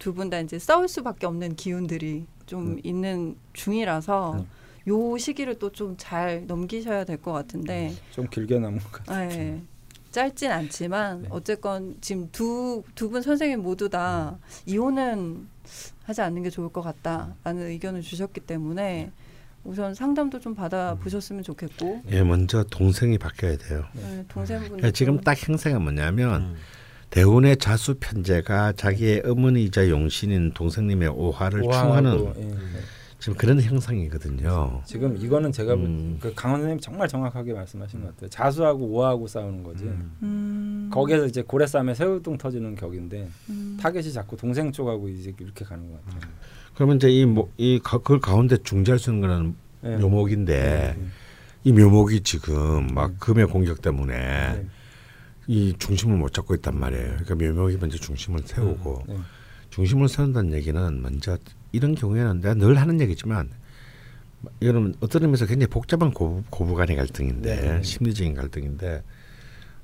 두분 0.00 0.28
다 0.28 0.40
이제 0.40 0.58
싸울 0.58 0.88
수밖에 0.88 1.24
없는 1.26 1.54
기운들이 1.54 2.26
좀 2.46 2.74
네. 2.74 2.80
있는 2.82 3.36
중이라서 3.52 4.34
네. 4.38 4.46
요 4.88 5.16
시기를 5.16 5.60
또 5.60 5.70
좀 5.70 5.94
잘 5.96 6.44
넘기셔야 6.48 7.04
될 7.04 7.18
것 7.22 7.30
같은데 7.30 7.94
좀 8.10 8.26
길게 8.28 8.58
남은 8.58 8.80
것 8.80 8.90
같아요. 8.90 9.30
예. 9.30 9.60
짧진 10.10 10.50
않지만 10.50 11.22
네. 11.22 11.28
어쨌건 11.30 11.96
지금 12.00 12.28
두 12.32 12.82
두 12.96 13.08
분 13.08 13.22
선생님 13.22 13.62
모두 13.62 13.88
다 13.88 14.36
이혼은 14.66 15.46
하지 16.02 16.22
않는 16.22 16.42
게 16.42 16.50
좋을 16.50 16.70
것 16.70 16.82
같다라는 16.82 17.68
의견을 17.68 18.02
주셨기 18.02 18.40
때문에 18.40 19.12
우선 19.64 19.94
상담도 19.94 20.40
좀 20.40 20.54
받아 20.54 20.94
보셨으면 20.94 21.42
좋겠고 21.42 22.02
예, 22.10 22.22
먼저 22.22 22.62
동생이 22.64 23.18
바뀌어야 23.18 23.56
돼요. 23.56 23.84
예, 23.96 24.24
동생분 24.28 24.68
그러니까 24.68 24.90
지금 24.90 25.20
딱 25.20 25.36
형세가 25.36 25.78
뭐냐면 25.78 26.42
음. 26.42 26.56
대운의 27.10 27.56
자수 27.56 27.94
편제가 27.98 28.72
자기의 28.72 29.22
어머니이자 29.24 29.88
용신인 29.88 30.52
동생님의 30.52 31.08
오화를 31.08 31.62
충하는 31.62 32.34
예. 32.36 32.54
지금 33.18 33.38
그런 33.38 33.58
형상이거든요. 33.62 34.82
지금 34.84 35.16
이거는 35.16 35.50
제가 35.50 35.74
음. 35.74 36.18
그 36.20 36.34
강원 36.34 36.60
선생님 36.60 36.80
정말 36.80 37.08
정확하게 37.08 37.54
말씀하신 37.54 38.02
것 38.02 38.08
같아요. 38.08 38.28
자수하고 38.28 38.84
오하고 38.84 39.26
싸우는 39.26 39.62
거지. 39.62 39.84
음. 39.84 40.16
음, 40.22 40.90
거기에서 40.92 41.24
이제 41.24 41.40
고래 41.40 41.66
싸움에 41.66 41.94
새우등 41.94 42.36
터지는 42.36 42.74
격인데 42.74 43.30
음, 43.48 43.78
타겟이 43.80 44.12
자꾸 44.12 44.36
동생 44.36 44.70
쪽하고 44.70 45.08
이제 45.08 45.32
이렇게 45.40 45.64
가는 45.64 45.90
것 45.90 46.04
같아요. 46.04 46.30
그러면 46.74 46.96
이제 46.96 47.08
이, 47.08 47.24
뭐, 47.24 47.50
이 47.56 47.80
가, 47.82 47.98
그 47.98 48.18
가운데 48.18 48.56
중재할 48.62 48.98
수 48.98 49.10
있는 49.10 49.28
거는 49.28 49.54
네. 49.82 49.96
묘목인데 49.98 50.96
네. 50.98 51.06
이 51.64 51.72
묘목이 51.72 52.22
지금 52.22 52.88
막 52.88 53.12
네. 53.12 53.16
금의 53.20 53.46
공격 53.46 53.80
때문에 53.80 54.14
네. 54.14 54.66
이 55.46 55.74
중심을 55.78 56.16
못 56.16 56.32
잡고 56.32 56.54
있단 56.56 56.78
말이에요. 56.78 57.16
그러니까 57.18 57.34
묘목이 57.34 57.76
먼저 57.78 57.96
중심을 57.98 58.40
세우고 58.44 59.04
네. 59.08 59.16
중심을 59.70 60.08
세운다는 60.08 60.52
얘기는 60.52 61.02
먼저 61.02 61.38
이런 61.72 61.94
경우에는 61.94 62.40
내가 62.40 62.54
늘 62.54 62.76
하는 62.76 63.00
얘기지만 63.00 63.50
이거는 64.60 64.94
어떤 65.00 65.22
의미에서 65.22 65.46
굉장히 65.46 65.68
복잡한 65.70 66.10
고부, 66.12 66.42
고부간의 66.50 66.96
갈등인데 66.96 67.56
네. 67.56 67.82
심리적인 67.82 68.34
갈등인데 68.34 69.02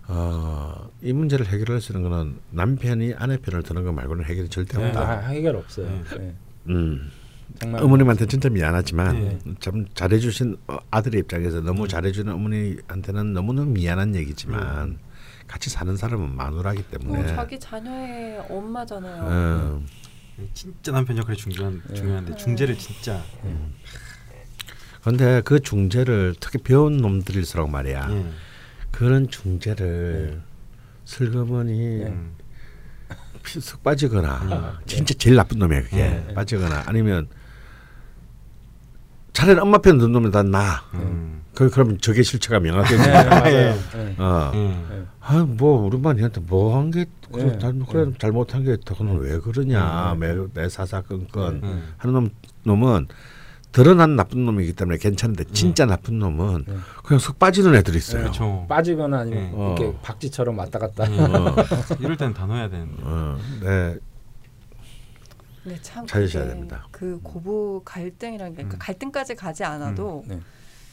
어, 0.09 0.91
이 1.03 1.13
문제를 1.13 1.47
해결할 1.47 1.81
수 1.81 1.93
있는 1.93 2.09
거는 2.09 2.39
남편이 2.51 3.15
아내 3.15 3.37
편을 3.37 3.63
드는 3.63 3.85
거 3.85 3.93
말고는 3.93 4.25
해결이 4.25 4.49
절대 4.49 4.79
네. 4.79 4.89
없다. 4.89 5.01
아, 5.01 5.19
해결 5.29 5.57
없어요. 5.57 5.87
네. 6.19 6.35
음. 6.69 7.11
정말 7.59 7.83
어머님한테 7.83 8.27
진짜 8.27 8.49
미안하지만 8.49 9.15
네. 9.21 9.39
참 9.59 9.85
잘해주신 9.95 10.57
어, 10.69 10.79
아들의 10.91 11.21
입장에서 11.21 11.61
너무 11.61 11.89
잘해주는 11.89 12.33
어머니한테는 12.33 13.33
너무너무 13.33 13.73
미안한 13.73 14.15
얘기지만 14.15 14.99
같이 15.47 15.69
사는 15.69 15.97
사람은 15.97 16.37
마누라기 16.37 16.83
때문에 16.85 17.23
어, 17.23 17.27
자기 17.27 17.59
자녀의 17.59 18.47
엄마잖아요. 18.49 19.23
어, 19.25 19.83
진짜 20.55 20.93
남편 20.93 21.19
역할이 21.19 21.37
중요한 21.37 21.83
네. 21.89 21.95
중요한데 21.95 22.31
네. 22.33 22.37
중재를 22.37 22.79
진짜 22.79 23.23
근데 25.03 25.41
그 25.43 25.61
중재를 25.61 26.35
특히 26.41 26.59
배운 26.59 26.99
놈들일수록 26.99 27.71
말이야 27.71 28.09
예. 28.11 28.27
그런 28.91 29.29
중재를 29.29 30.41
슬그머니 31.05 32.05
네. 33.43 33.59
음. 33.59 33.61
푹 33.63 33.83
빠지거나 33.83 34.81
진짜 34.87 35.15
제일 35.19 35.37
나쁜 35.37 35.59
놈이야 35.59 35.83
그게 35.83 35.97
네. 35.97 36.35
빠지거나 36.35 36.85
아니면 36.87 37.29
차라리 39.33 39.59
엄마 39.61 39.79
편 39.79 39.99
듣는 39.99 40.13
놈이 40.13 40.31
다 40.31 40.43
나. 40.43 40.83
음. 40.95 41.43
그 41.55 41.69
그러면 41.71 41.99
저게 42.01 42.23
실체가 42.23 42.61
명확해지. 42.61 42.97
네. 42.97 43.13
예. 43.47 43.99
네. 43.99 44.17
어. 44.19 44.53
예. 44.55 45.05
아뭐 45.21 45.87
우리 45.87 45.97
엄마한테 45.97 46.41
뭐 46.41 46.75
한 46.75 46.91
게 46.91 47.07
그래, 47.33 47.45
네. 47.45 47.59
잘- 47.59 47.75
잘못한 48.19 48.65
게. 48.65 48.77
그는 48.97 49.19
왜 49.19 49.39
그러냐 49.39 50.17
네. 50.19 50.35
매, 50.35 50.47
매 50.55 50.69
사사건건 50.69 51.61
네. 51.61 51.83
하는 51.99 52.15
놈 52.15 52.31
놈은 52.65 53.07
드러난 53.73 54.17
나쁜 54.17 54.45
놈이기 54.45 54.73
때문에 54.73 54.99
괜찮은데 54.99 55.45
진짜 55.53 55.87
나쁜 55.87 56.19
놈은 56.19 56.65
네. 56.67 56.75
그냥 57.05 57.19
속 57.21 57.39
빠지는 57.39 57.75
애들이 57.77 57.99
있어요. 57.99 58.23
그렇죠. 58.23 58.67
빠지거나 58.69 59.21
아니면 59.21 59.45
네. 59.45 59.53
어. 59.55 59.75
이렇게 59.79 59.97
박쥐처럼 60.03 60.59
왔다 60.59 60.79
갔다. 60.79 61.05
어, 61.05 61.57
이럴 62.01 62.17
때는 62.17 62.35
다 62.35 62.47
넣어야 62.47 62.69
되는데. 62.69 63.03
어, 63.05 63.39
네, 63.63 63.99
네, 65.65 65.79
참 65.83 66.07
찾으셔야 66.07 66.45
그게 66.45 66.55
됩니다. 66.55 66.89
그 66.91 67.21
고부 67.23 67.83
갈등이라는 67.85 68.53
게 68.53 68.57
그러니까 68.57 68.77
음. 68.77 68.79
갈등까지 68.79 69.35
가지 69.37 69.63
않아도 69.63 70.25
네. 70.27 70.41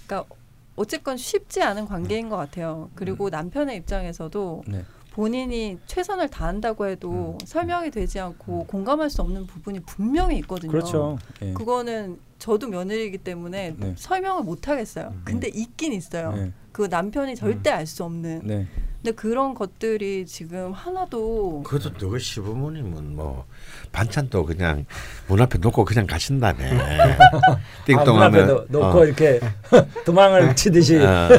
그러니까 0.05 0.35
어쨌건 0.75 1.17
쉽지 1.17 1.63
않은 1.63 1.87
관계인 1.87 2.29
것 2.29 2.37
같아요. 2.37 2.91
그리고 2.93 3.29
남편의 3.29 3.75
입장에서도 3.77 4.63
네. 4.67 4.85
본인이 5.11 5.79
최선을 5.87 6.29
다한다고 6.29 6.85
해도 6.85 7.39
설명이 7.43 7.89
되지 7.89 8.19
않고 8.19 8.65
공감할 8.65 9.09
수 9.09 9.23
없는 9.23 9.47
부분이 9.47 9.79
분명히 9.79 10.37
있거든요. 10.39 10.71
그렇죠. 10.71 11.17
예. 11.41 11.53
그거는 11.53 12.19
저도 12.39 12.67
며느리이기 12.67 13.19
때문에 13.19 13.75
네. 13.77 13.93
설명을 13.97 14.43
못 14.43 14.67
하겠어요. 14.67 15.13
근데 15.23 15.47
있긴 15.47 15.93
있어요. 15.93 16.51
네. 16.77 16.83
그 16.83 16.87
남편이 16.89 17.35
절대 17.35 17.71
알 17.71 17.87
수 17.87 18.03
없는. 18.03 18.41
네. 18.43 18.67
근데 19.01 19.11
그런 19.15 19.53
것들이 19.53 20.25
지금 20.25 20.71
하나도 20.73 21.63
그것도 21.63 22.03
너가 22.03 22.17
시부모님은 22.19 23.15
뭐 23.15 23.45
반찬도 23.91 24.45
그냥 24.45 24.85
문 25.27 25.39
앞에 25.41 25.59
놓고 25.59 25.85
그냥 25.85 26.05
가신다네. 26.07 26.65
아, 26.79 27.05
문 27.05 27.41
앞에 27.43 27.61
띵동하면 27.85 28.47
놓- 28.47 28.65
놓고 28.69 29.05
이렇게 29.05 29.39
도망을 30.05 30.55
치듯이 30.55 30.97
어. 30.97 31.29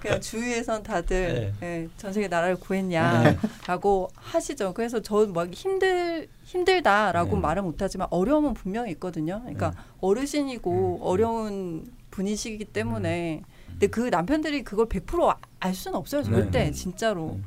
그냥 0.00 0.20
주위에선 0.20 0.82
다들 0.82 1.52
네. 1.60 1.82
예, 1.82 1.88
전 1.96 2.12
세계 2.12 2.28
나라를 2.28 2.56
구했냐라고 2.56 4.10
하시죠. 4.16 4.74
그래서 4.74 5.00
저 5.00 5.26
막 5.26 5.50
힘들 5.52 6.28
힘들다라고 6.44 7.36
네. 7.36 7.40
말은 7.42 7.62
못하지만 7.64 8.08
어려움은 8.10 8.54
분명히 8.54 8.90
있거든요. 8.92 9.40
그러니까 9.42 9.72
어르신이고 10.00 11.00
어려운 11.02 11.86
분이시기 12.10 12.64
때문에 12.66 13.42
근데 13.78 13.86
그 13.86 14.00
남편들이 14.08 14.64
그걸 14.64 14.86
100%알 14.86 15.72
수는 15.74 15.96
없어요. 15.96 16.24
절대 16.24 16.64
네. 16.64 16.70
진짜로. 16.72 17.38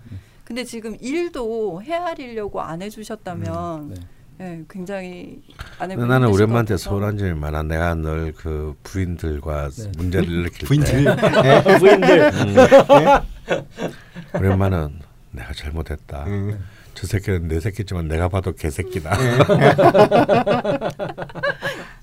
근데 0.45 0.63
지금 0.63 0.95
일도 1.01 1.81
헤아리려고 1.83 2.61
안 2.61 2.81
해주셨다면 2.81 3.89
네. 3.89 3.95
예, 4.39 4.63
굉장히 4.69 5.41
아내 5.77 5.95
나는 5.95 6.29
우리 6.29 6.43
엄마한테 6.43 6.77
서운한 6.77 7.17
점이 7.17 7.33
많아. 7.33 7.63
내가 7.63 7.93
늘 7.95 8.33
그 8.37 8.73
부인들과 8.81 9.69
네. 9.69 9.91
문제를 9.97 10.29
일으킬 10.29 10.67
부인들 10.67 11.03
때 11.15 11.63
부인들 11.77 12.31
우리 14.39 14.47
엄마는 14.47 14.99
내가 15.31 15.53
잘못했다. 15.53 16.23
음. 16.27 16.59
저 16.93 17.07
새끼는 17.07 17.47
내 17.47 17.59
새끼지만 17.59 18.07
내가 18.07 18.27
봐도 18.29 18.53
개새끼다. 18.53 19.11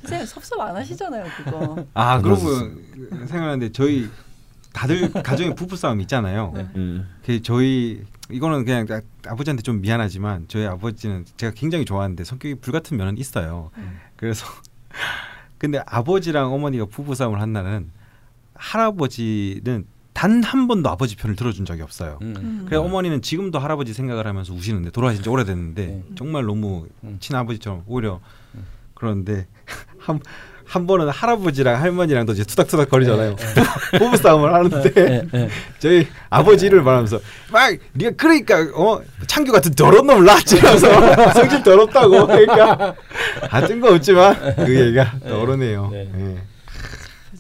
선생님 0.03 0.27
섭섭 0.27 0.61
안 0.61 0.77
하시잖아요 0.77 1.25
그거. 1.37 1.85
아 1.95 2.21
그러고 2.21 2.47
생각하는데 3.27 3.71
저희 3.73 4.09
다들 4.73 5.13
가정에 5.13 5.55
부부 5.55 5.77
싸움 5.77 6.01
있잖아요. 6.03 6.53
네. 6.55 6.69
음. 6.77 7.09
그 7.25 7.43
저희 7.43 8.03
이거는 8.31 8.65
그냥 8.65 8.87
아- 8.91 9.01
아버지한테 9.31 9.63
좀 9.63 9.81
미안하지만 9.81 10.47
저희 10.49 10.67
아버지는 10.67 11.25
제가 11.37 11.53
굉장히 11.55 11.85
좋아하는데 11.85 12.23
성격이 12.25 12.57
불같은 12.57 12.97
면은 12.97 13.19
있어요. 13.19 13.71
음. 13.77 13.99
그래서 14.17 14.47
근데 15.59 15.83
아버지랑 15.87 16.53
어머니가 16.53 16.87
부부 16.87 17.15
싸움을 17.15 17.41
한 17.41 17.53
날은 17.53 17.91
할아버지는 18.55 19.87
단 20.19 20.43
한 20.43 20.67
번도 20.67 20.91
아버지 20.91 21.15
편을 21.15 21.37
들어준 21.37 21.65
적이 21.65 21.83
없어요. 21.83 22.19
음. 22.23 22.35
음. 22.37 22.63
그래 22.67 22.77
어머니는 22.77 23.23
지금도 23.23 23.61
할아버지 23.61 23.93
생각을 23.93 24.27
하면서 24.27 24.53
우시는데 24.53 24.91
돌아가신 24.91 25.23
지 25.23 25.29
오래됐는데 25.29 25.83
음. 25.85 26.15
정말 26.17 26.45
너무 26.45 26.87
음. 27.05 27.19
친아버지처럼 27.21 27.85
오히려 27.87 28.19
그러는데 28.95 29.47
한, 30.01 30.19
한 30.65 30.89
번은 30.89 31.09
할아버지랑 31.11 31.81
할머니랑도 31.81 32.33
이제 32.33 32.43
투닥투닥 32.43 32.91
거리잖아요. 32.91 33.37
부부 33.97 34.17
싸움을 34.17 34.53
하는데 34.53 34.93
네, 34.93 35.23
네. 35.31 35.49
저희 35.79 36.09
아버지를 36.31 36.83
말하면서 36.83 37.21
막 37.53 37.77
네가 37.93 38.17
그러니까 38.17 38.57
어 38.75 39.01
창규 39.29 39.53
같은 39.53 39.73
더러운 39.75 40.05
놈을 40.09 40.25
낳았지면서 40.25 41.31
성질 41.35 41.63
더럽다고 41.63 42.27
그러니까 42.27 42.97
아 43.51 43.65
뜬금없지만 43.65 44.57
그 44.57 44.81
얘기가 44.81 45.21
떠오르네요. 45.29 45.91
네. 45.93 46.11
예. 46.13 46.58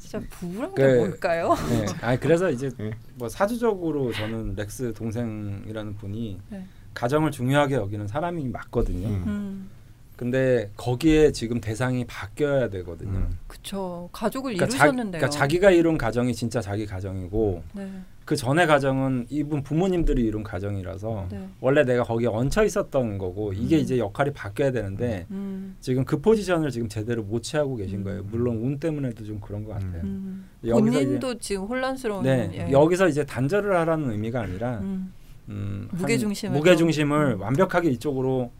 진짜 0.08 0.26
부부란 0.30 0.74
그- 0.74 0.82
게 0.82 0.96
뭘까요? 0.96 1.54
네. 1.68 1.84
아니 2.00 2.18
그래서 2.18 2.50
이제 2.50 2.70
네. 2.78 2.92
뭐 3.16 3.28
사주적으로 3.28 4.10
저는 4.10 4.54
렉스 4.56 4.94
동생이라는 4.94 5.96
분이 5.96 6.40
네. 6.48 6.64
가정을 6.94 7.30
중요하게 7.30 7.74
여기는 7.74 8.08
사람이 8.08 8.48
맞거든요. 8.48 9.06
음. 9.06 9.24
음, 9.26 9.70
근데 10.16 10.70
거기에 10.78 11.32
지금 11.32 11.60
대상이 11.60 12.06
바뀌어야 12.06 12.70
되거든요. 12.70 13.18
음. 13.18 13.38
그쵸. 13.46 14.08
가족을 14.12 14.54
그러니까, 14.54 14.66
자, 14.78 14.86
이루셨는데요. 14.86 15.20
그러니까 15.20 15.28
자기가 15.28 15.70
이룬 15.72 15.98
가정이 15.98 16.34
진짜 16.34 16.62
자기 16.62 16.86
가정이고 16.86 17.62
네, 17.74 17.92
그 18.28 18.36
전에 18.36 18.66
가정은 18.66 19.24
이분 19.30 19.62
부모님들이 19.62 20.22
이룬 20.22 20.42
가정이라서 20.42 21.28
네. 21.30 21.48
원래 21.62 21.82
내가 21.82 22.02
거기에 22.04 22.28
얹혀 22.28 22.62
있었던 22.64 23.16
거고 23.16 23.54
이게 23.54 23.76
음. 23.76 23.80
이제 23.80 23.96
역할이 23.96 24.34
바뀌어야 24.34 24.70
되는데 24.70 25.24
음, 25.30 25.74
지금 25.80 26.04
그 26.04 26.20
포지션을 26.20 26.70
지금 26.70 26.90
제대로 26.90 27.22
못 27.22 27.42
취하고 27.42 27.74
계신 27.76 28.00
음. 28.00 28.04
거예요. 28.04 28.22
물론 28.24 28.58
운 28.58 28.78
때문에도 28.78 29.24
좀 29.24 29.40
그런 29.40 29.64
것 29.64 29.72
같아요. 29.72 30.02
음. 30.04 30.46
본인도 30.62 31.38
지금 31.38 31.62
혼란스러운. 31.64 32.22
네, 32.22 32.50
예. 32.52 32.70
여기서 32.70 33.08
이제 33.08 33.24
단절을 33.24 33.74
하라는 33.74 34.10
의미가 34.10 34.42
아니라 34.42 34.80
음, 34.80 35.10
음, 35.48 35.88
한 35.90 35.98
무게 35.98 36.18
중심을 36.18 36.54
무게 36.58 36.76
중심을 36.76 37.30
좀- 37.30 37.38
음. 37.38 37.40
완벽하게 37.40 37.88
이쪽으로 37.92 38.50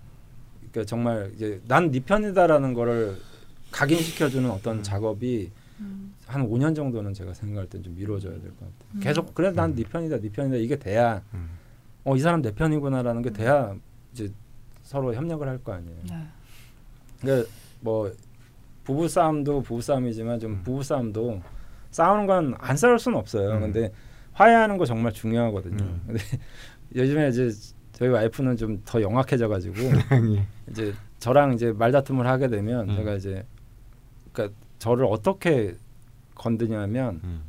그러니까 0.73 0.89
정말 0.89 1.31
이제 1.37 1.61
난 1.69 1.91
네 1.91 2.01
편이다라는 2.01 2.73
거를 2.73 3.17
각인시켜주는 3.71 4.51
어떤 4.51 4.79
음. 4.79 4.83
작업이 4.83 5.51
음, 5.81 6.08
한 6.29 6.47
5년 6.49 6.77
정도는 6.77 7.15
제가 7.15 7.33
생각할 7.35 7.67
땐 7.69 7.83
좀 7.83 7.95
미뤄져야 7.95 8.35
될 8.35 8.51
것 8.51 8.59
같아요. 8.61 8.73
음. 8.95 9.01
계속 9.01 9.35
그래 9.35 9.51
난네 9.51 9.83
편이다, 9.85 10.21
네 10.21 10.29
편이다 10.29 10.57
이게 10.57 10.77
돼야 10.77 11.23
음. 11.33 11.49
어이 12.05 12.21
사람 12.21 12.43
내 12.43 12.53
편이구나라는 12.53 13.23
게 13.23 13.31
음. 13.31 13.33
돼야 13.33 13.75
이제 14.13 14.31
서로 14.83 15.15
협력을 15.15 15.47
할 15.49 15.59
거 15.59 15.73
아니에요. 15.73 15.97
네. 16.11 16.27
그러니까 17.21 17.49
뭐 17.81 18.13
부부 18.85 19.09
싸움도 19.09 19.63
부부 19.63 19.81
싸움이지만 19.81 20.39
좀 20.39 20.53
음. 20.53 20.63
부부 20.63 20.83
싸움도 20.83 21.41
싸우는 21.91 22.27
건 22.27 22.55
안 22.59 22.77
싸울 22.77 22.99
수는 22.99 23.19
없어요. 23.19 23.53
음. 23.57 23.61
근데 23.61 23.91
화해하는 24.33 24.77
거 24.77 24.85
정말 24.85 25.13
중요하거든요. 25.13 25.83
음. 25.83 26.03
근데 26.07 26.21
요즘에 26.95 27.29
이제 27.31 27.51
저희 27.93 28.09
와이프는 28.11 28.57
좀 28.57 28.83
더 28.85 29.01
영악해져가지고 29.03 29.77
예. 30.37 30.47
이제 30.71 30.93
저랑 31.19 31.55
이제 31.55 31.73
말다툼을 31.73 32.27
하게 32.27 32.49
되면 32.49 32.89
음. 32.91 32.97
제가 32.97 33.15
이제 33.15 33.45
그러니까 34.33 34.57
저를 34.79 35.07
어떻게 35.07 35.75
건드냐면 36.39 37.21
음. 37.25 37.43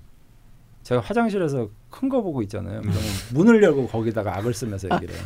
제가 0.83 1.01
화장실에서 1.01 1.69
큰 1.91 2.07
거 2.09 2.21
보고 2.21 2.41
있잖아요. 2.43 2.81
그러면 2.81 3.01
문을 3.33 3.61
열고 3.63 3.87
거기다가 3.87 4.37
악을 4.37 4.53
쓰면서 4.53 4.87
얘기를 4.93 5.13
해요. 5.15 5.23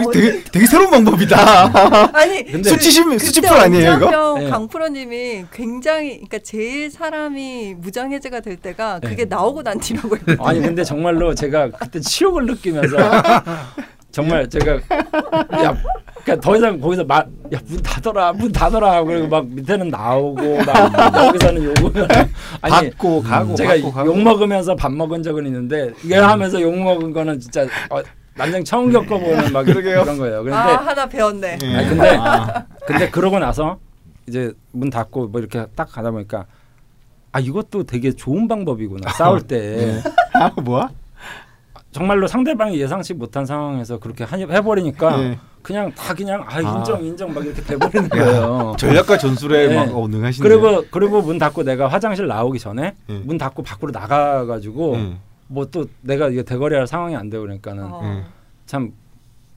이거 0.00 0.10
되게 0.12 0.42
되게 0.44 0.66
새로운 0.66 0.90
방법이다. 0.90 1.36
아니 2.16 2.44
근데- 2.44 2.70
수치심 2.70 3.18
수치풀 3.18 3.48
아니에요 3.50 3.94
이거? 3.94 4.38
네. 4.38 4.48
강프로님이 4.50 5.44
굉장히 5.52 6.10
그러니까 6.16 6.38
제일 6.40 6.90
사람이 6.90 7.74
무장해제가 7.78 8.40
될 8.40 8.56
때가 8.56 9.00
그게 9.00 9.16
네. 9.16 9.24
나오고 9.26 9.62
난 9.62 9.78
뒤라고 9.80 10.14
했거든요. 10.16 10.46
아니 10.46 10.60
근데 10.60 10.84
정말로 10.84 11.34
제가 11.34 11.70
그때 11.70 12.00
치욕을 12.00 12.46
느끼면서 12.46 12.96
정말 14.10 14.48
제가 14.48 14.72
야 14.74 15.76
그러니까 16.24 16.40
더 16.40 16.56
이상 16.56 16.80
거기서 16.80 17.04
말야문 17.04 17.82
닫아라 17.84 18.32
문 18.32 18.50
닫아라 18.52 18.92
하고 18.96 19.06
그리고 19.06 19.28
막 19.28 19.46
밑에는 19.46 19.88
나오고 19.88 20.58
막 20.64 21.26
여기서는 21.26 21.64
욕을 21.64 22.08
아니 22.62 22.90
받고 22.90 23.22
가고 23.22 23.54
제가 23.54 23.72
받고 23.74 23.92
가고. 23.92 24.08
욕 24.08 24.18
먹으면서 24.22 24.74
밥 24.74 24.92
먹은 24.92 25.22
적은 25.22 25.46
있는데 25.46 25.92
이게 26.02 26.16
하면서 26.16 26.60
욕 26.60 26.74
먹은 26.76 27.12
거는 27.12 27.38
진짜 27.40 27.62
어, 27.90 28.00
난생 28.36 28.64
처음 28.64 28.90
겪어보는 28.92 29.52
막 29.52 29.64
그러게요. 29.66 30.02
그런 30.04 30.18
거예요. 30.18 30.38
아 30.38 30.42
그런데 30.42 30.72
하나 30.72 31.06
배웠네. 31.06 31.58
예. 31.62 31.76
아니, 31.76 31.88
근데- 31.88 32.16
아. 32.20 32.64
근데 32.86 33.10
그러고 33.10 33.38
나서 33.38 33.78
이제 34.26 34.52
문 34.72 34.90
닫고 34.90 35.28
뭐 35.28 35.40
이렇게 35.40 35.64
딱 35.74 35.90
가다 35.90 36.10
보니까 36.10 36.46
아 37.32 37.40
이것도 37.40 37.84
되게 37.84 38.12
좋은 38.12 38.48
방법이구나 38.48 39.10
싸울 39.12 39.42
때 39.42 40.00
아 40.34 40.50
뭐야? 40.60 40.88
정말로 41.90 42.26
상대방이 42.26 42.78
예상치 42.78 43.14
못한 43.14 43.46
상황에서 43.46 43.98
그렇게 43.98 44.24
하- 44.24 44.36
해버리니까 44.36 45.22
예. 45.22 45.38
그냥 45.62 45.90
다 45.94 46.14
그냥 46.14 46.42
아 46.46 46.56
아. 46.56 46.60
인정 46.60 47.02
인정 47.04 47.32
막 47.34 47.44
이렇게 47.44 47.62
돼버리는 47.62 48.08
거예요. 48.08 48.74
전략과 48.78 49.18
전술에 49.18 49.68
네. 49.68 49.74
막 49.74 49.96
어, 49.96 50.06
능하시네요. 50.06 50.48
그리고 50.60 50.84
그리고 50.90 51.22
문 51.22 51.38
닫고 51.38 51.62
내가 51.64 51.88
화장실 51.88 52.26
나오기 52.26 52.58
전에 52.58 52.94
예. 53.08 53.14
문 53.14 53.38
닫고 53.38 53.62
밖으로 53.62 53.90
나가가지고 53.90 54.96
예. 54.96 55.16
뭐또 55.48 55.86
내가 56.02 56.28
이게 56.28 56.42
대거리할 56.42 56.86
상황이 56.86 57.16
안 57.16 57.30
되고 57.30 57.42
그러니까는 57.42 57.84
어. 57.90 58.24
참 58.66 58.92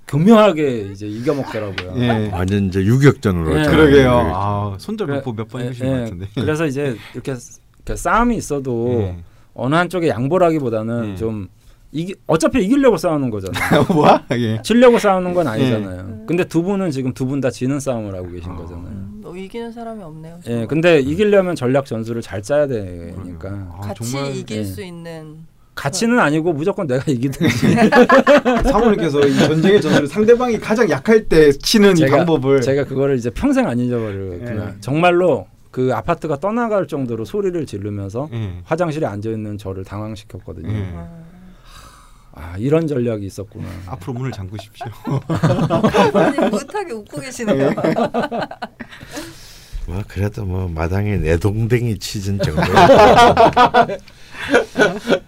교묘하게 0.08 0.90
이제 0.92 1.08
이겨먹더라고요. 1.08 1.94
예. 1.98 2.30
완전 2.32 2.66
이제 2.68 2.82
유격전으로. 2.82 3.54
네. 3.54 3.64
전환을 3.64 3.86
그러게요. 3.92 4.32
아, 4.34 4.76
손절부 4.78 5.34
몇번 5.34 5.62
예, 5.62 5.66
해주신 5.68 5.86
예. 5.86 5.90
것 5.92 6.00
같은데. 6.00 6.28
그래서 6.36 6.66
이제 6.66 6.96
이렇게, 7.14 7.34
이렇게 7.34 7.96
싸움이 7.96 8.36
있어도 8.38 8.90
예. 9.02 9.18
어느 9.54 9.76
한쪽에 9.76 10.10
양보라기보다는 10.10 11.12
예. 11.12 11.16
좀 11.16 11.48
이기 11.94 12.16
어차피 12.28 12.64
이기려고 12.64 12.96
싸우는 12.98 13.30
거잖아요. 13.30 13.86
뭐야? 13.94 14.26
예. 14.32 14.62
지려고 14.62 14.98
싸우는 14.98 15.34
건 15.34 15.48
아니잖아요. 15.48 16.00
음. 16.02 16.24
근데 16.28 16.44
두 16.46 16.64
분은 16.64 16.92
지금 16.92 17.14
두 17.14 17.26
분 17.26 17.42
다 17.42 17.50
지는 17.52 17.80
싸움을 17.80 18.16
하고 18.16 18.30
계신 18.32 18.56
거잖아요. 18.56 18.86
음, 18.88 19.20
뭐 19.22 19.36
이기는 19.36 19.72
사람이 19.72 20.02
없네요. 20.02 20.38
예, 20.46 20.50
정말. 20.50 20.68
근데 20.68 21.00
이기려면 21.00 21.56
전략 21.56 21.86
전술을 21.86 22.22
잘 22.22 22.42
짜야 22.42 22.68
되니까 22.68 23.50
아, 23.74 23.82
같이 23.82 24.12
정말 24.12 24.36
이길 24.36 24.58
예. 24.60 24.64
수 24.64 24.82
있는 24.84 25.40
가치는 25.76 26.20
아니고 26.20 26.54
무조건 26.54 26.88
내가 26.88 27.04
이기든지. 27.12 27.76
사모님께서 28.72 29.20
이 29.28 29.36
전쟁의 29.40 29.82
전술을 29.82 30.08
상대방이 30.08 30.60
가장 30.60 30.90
약할 30.90 31.26
때 31.28 31.52
치는 31.52 31.98
이 31.98 32.02
제가- 32.02 32.18
방법을 32.18 32.62
제가 32.62 32.86
그거를 32.86 33.18
이제 33.18 33.30
평생 33.30 33.68
안 33.68 33.80
잊어버리구나. 33.80 34.68
예. 34.70 34.74
정말로 34.82 35.48
그 35.72 35.92
아파트가 35.94 36.38
떠나갈 36.40 36.88
정도로 36.88 37.24
소리를 37.26 37.66
지르면서 37.66 38.30
예. 38.34 38.52
화장실에 38.66 39.08
앉아 39.08 39.30
있는 39.30 39.58
저를 39.58 39.84
당황시켰거든요. 39.86 40.70
아 42.34 42.56
이런 42.58 42.88
전략이 42.88 43.26
있었구나. 43.26 43.68
앞으로 43.88 44.14
문을 44.14 44.32
잠그십시오. 44.32 44.88
못하게 46.50 46.94
웃고 46.94 47.20
계시네요. 47.20 47.72
뭐 49.88 50.04
그래도 50.08 50.46
뭐 50.46 50.68
마당에 50.70 51.18
내동댕이 51.18 52.00
치진 52.00 52.40
정도. 52.40 52.62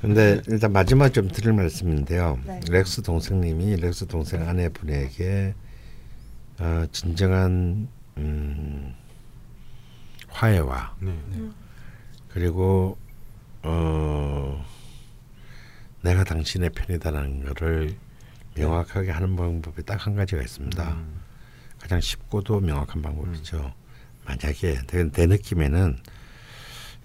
근데 0.01 0.41
일단 0.47 0.71
마지막 0.71 1.13
좀 1.13 1.27
드릴 1.27 1.53
말씀인데요. 1.53 2.39
네. 2.45 2.59
렉스 2.69 3.01
동생님이 3.03 3.75
렉스 3.77 4.07
동생 4.07 4.47
아내분에게 4.47 5.53
어, 6.59 6.85
진정한 6.91 7.87
음, 8.17 8.93
화해와 10.29 10.95
네. 10.99 11.13
그리고 12.29 12.97
어, 13.63 14.65
내가 16.03 16.23
당신의 16.23 16.69
편이다라는 16.71 17.45
것을 17.45 17.95
명확하게 18.55 19.09
하는 19.11 19.35
방법이 19.35 19.83
딱 19.83 20.05
한 20.05 20.15
가지가 20.15 20.41
있습니다. 20.41 20.89
음. 20.91 21.21
가장 21.79 21.99
쉽고도 21.99 22.59
명확한 22.59 23.01
방법이죠. 23.01 23.73
만약에 24.25 24.79
내, 24.87 25.09
내 25.11 25.25
느낌에는 25.25 25.97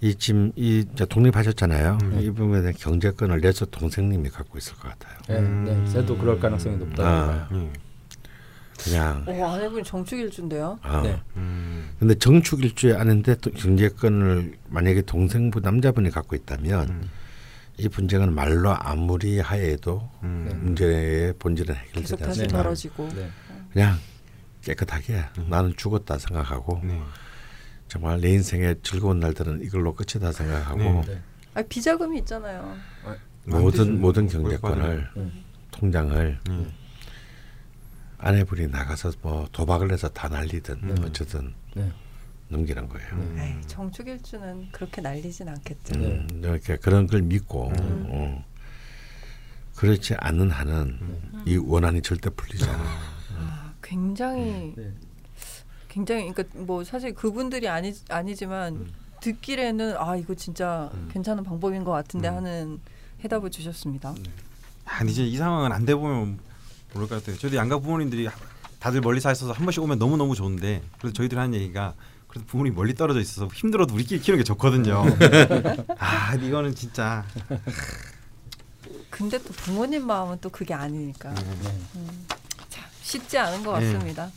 이 0.01 0.15
지금 0.15 0.51
이 0.55 0.85
이제 0.93 1.05
독립하셨잖아요. 1.05 1.97
음. 2.03 2.19
이 2.21 2.29
부분에 2.29 2.71
경제권을 2.73 3.41
내서 3.41 3.65
동생님이 3.65 4.29
갖고 4.29 4.57
있을 4.57 4.75
것 4.75 4.89
같아요. 4.89 5.17
네, 5.27 5.41
네. 5.73 5.91
저도 5.91 6.17
그럴 6.17 6.39
가능성이 6.39 6.77
높다고 6.77 7.03
아. 7.03 7.47
네. 7.51 7.71
그냥 8.81 9.25
오, 9.27 9.45
아내분이 9.45 9.83
정축일주인데요. 9.83 10.79
아. 10.81 11.01
네. 11.01 11.19
음. 11.35 11.89
근데 11.99 12.15
정축일주에 12.15 12.93
아는데 12.95 13.35
또 13.41 13.51
경제권을 13.51 14.53
만약에 14.69 15.01
동생분 15.01 15.61
남자분이 15.61 16.11
갖고 16.11 16.35
있다면 16.35 16.89
음. 16.89 17.09
이 17.79 17.87
분쟁은 17.87 18.33
말로 18.35 18.71
아무리 18.71 19.39
하해도 19.39 20.09
음. 20.23 20.45
네. 20.47 20.53
문제의 20.55 21.33
본질은 21.39 21.73
계속 21.93 22.19
해결되지 22.19 22.23
않습니다. 22.25 22.57
벌어지고. 22.63 23.09
네. 23.15 23.29
그냥 23.71 23.97
깨끗하게 24.63 25.23
나는 25.47 25.73
죽었다 25.77 26.17
생각하고 26.17 26.81
네. 26.83 26.99
정말 27.87 28.19
내 28.19 28.29
인생의 28.31 28.77
즐거운 28.83 29.19
날들은 29.19 29.61
이걸로 29.63 29.95
끝이다 29.95 30.31
생각하고 30.31 30.77
네. 30.77 31.01
네. 31.07 31.21
아 31.53 31.61
비자금이 31.61 32.19
있잖아요. 32.19 32.75
모든 33.45 33.99
모든 33.99 34.23
뭘 34.23 34.43
경제권을 34.43 35.09
네. 35.15 35.31
통장을 35.71 36.39
네. 36.47 36.67
아내분이 38.17 38.67
나가서 38.67 39.13
뭐 39.21 39.47
도박을 39.51 39.91
해서 39.91 40.09
다 40.09 40.27
날리든 40.27 40.75
음. 40.83 40.95
어쨌든 41.05 41.53
네. 41.73 41.89
넘기는 42.49 42.87
거예요. 42.89 43.07
음. 43.13 43.37
에이, 43.39 43.67
정축일주는 43.67 44.69
그렇게 44.71 45.01
날리진 45.01 45.47
않겠죠. 45.47 45.95
음, 45.99 46.27
이렇게 46.43 46.75
그런 46.77 47.07
걸 47.07 47.21
믿고 47.21 47.69
음. 47.69 48.05
어. 48.09 48.45
그렇지 49.75 50.15
않는 50.15 50.51
한은 50.51 50.99
이 51.45 51.55
원한이 51.57 52.01
절대 52.01 52.29
풀리지 52.29 52.65
않아. 52.65 52.83
아, 53.37 53.73
굉장히 53.81 54.73
네. 54.75 54.91
굉장히 55.87 56.31
그러니까 56.33 56.59
뭐 56.59 56.83
사실 56.83 57.13
그분들이 57.13 57.69
아니 57.69 57.93
아니지만 58.09 58.75
음. 58.75 58.91
듣기에는 59.21 59.95
아 59.97 60.15
이거 60.17 60.33
진짜 60.35 60.89
음. 60.95 61.09
괜찮은 61.11 61.43
방법인 61.43 61.83
것 61.83 61.91
같은데 61.91 62.27
음. 62.29 62.35
하는 62.35 62.79
해답을 63.23 63.51
주셨습니다. 63.51 64.13
아, 64.85 65.03
이제 65.03 65.23
이 65.23 65.37
상황은 65.37 65.71
안 65.71 65.85
돼 65.85 65.93
보면 65.95 66.39
모를 66.93 67.07
것 67.07 67.19
같아요. 67.19 67.37
저도 67.37 67.55
양가 67.55 67.77
부모님들이 67.79 68.27
다들 68.79 69.01
멀리 69.01 69.19
사 69.21 69.31
있어서 69.31 69.51
한 69.53 69.65
번씩 69.65 69.83
오면 69.83 69.99
너무 69.99 70.17
너무 70.17 70.35
좋은데 70.35 70.81
그래서 70.97 71.13
저희들 71.13 71.37
하는 71.37 71.53
얘기가 71.53 71.93
그래도 72.29 72.45
부모님 72.45 72.75
멀리 72.75 72.93
떨어져 72.93 73.19
있어서 73.19 73.47
힘들어도 73.47 73.93
우리끼리 73.95 74.21
키우는 74.21 74.37
게 74.37 74.43
좋거든요. 74.43 75.03
아 75.97 76.35
이거는 76.35 76.75
진짜 76.75 77.25
근데 79.09 79.37
또 79.39 79.51
부모님 79.51 80.05
마음은 80.05 80.37
또 80.39 80.49
그게 80.49 80.73
아니니까 80.73 81.33
네. 81.33 81.41
음, 81.95 82.25
참 82.69 82.85
쉽지 83.01 83.37
않은 83.37 83.63
것 83.63 83.77
네. 83.79 83.91
같습니다. 83.93 84.31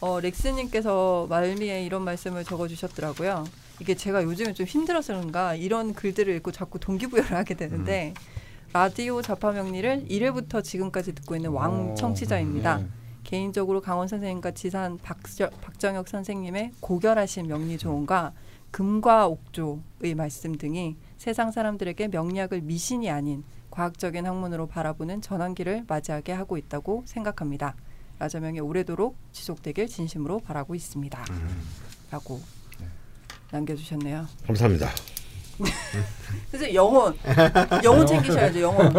어, 0.00 0.18
렉스님께서 0.20 1.26
말미에 1.28 1.84
이런 1.84 2.02
말씀을 2.02 2.44
적어주셨더라고요. 2.44 3.44
이게 3.80 3.94
제가 3.94 4.22
요즘에 4.24 4.54
좀 4.54 4.66
힘들어서 4.66 5.12
그런가 5.14 5.54
이런 5.54 5.92
글들을 5.92 6.34
읽고 6.36 6.52
자꾸 6.52 6.78
동기부여를 6.78 7.32
하게 7.32 7.54
되는데 7.54 8.14
라디오 8.72 9.20
자파 9.20 9.52
명리를 9.52 10.06
1회부터 10.08 10.64
지금까지 10.64 11.14
듣고 11.14 11.36
있는 11.36 11.50
왕 11.50 11.92
어, 11.92 11.94
청취자입니다. 11.94 12.78
네. 12.78 12.86
개인적으로 13.26 13.80
강원 13.80 14.06
선생님과 14.06 14.52
지산 14.52 14.98
박저, 14.98 15.50
박정혁 15.60 16.06
선생님의 16.06 16.70
고결하신 16.78 17.48
명리 17.48 17.76
조언과 17.76 18.32
금과 18.70 19.26
옥조의 19.26 20.14
말씀 20.16 20.56
등이 20.56 20.96
세상 21.18 21.50
사람들에게 21.50 22.06
명리학을 22.08 22.60
미신이 22.60 23.10
아닌 23.10 23.42
과학적인 23.70 24.24
학문으로 24.24 24.68
바라보는 24.68 25.22
전환기를 25.22 25.86
맞이하게 25.88 26.32
하고 26.32 26.56
있다고 26.56 27.02
생각합니다. 27.06 27.74
라자명이 28.20 28.60
오래도록 28.60 29.16
지속되길 29.32 29.88
진심으로 29.88 30.38
바라고 30.38 30.76
있습니다. 30.76 31.24
라고 32.12 32.40
남겨주셨네요. 33.50 34.26
감사합니다. 34.46 34.88
선생님 36.50 36.74
영혼, 36.74 37.14
영혼 37.84 38.06
챙기셔야죠 38.06 38.60
영혼. 38.60 38.92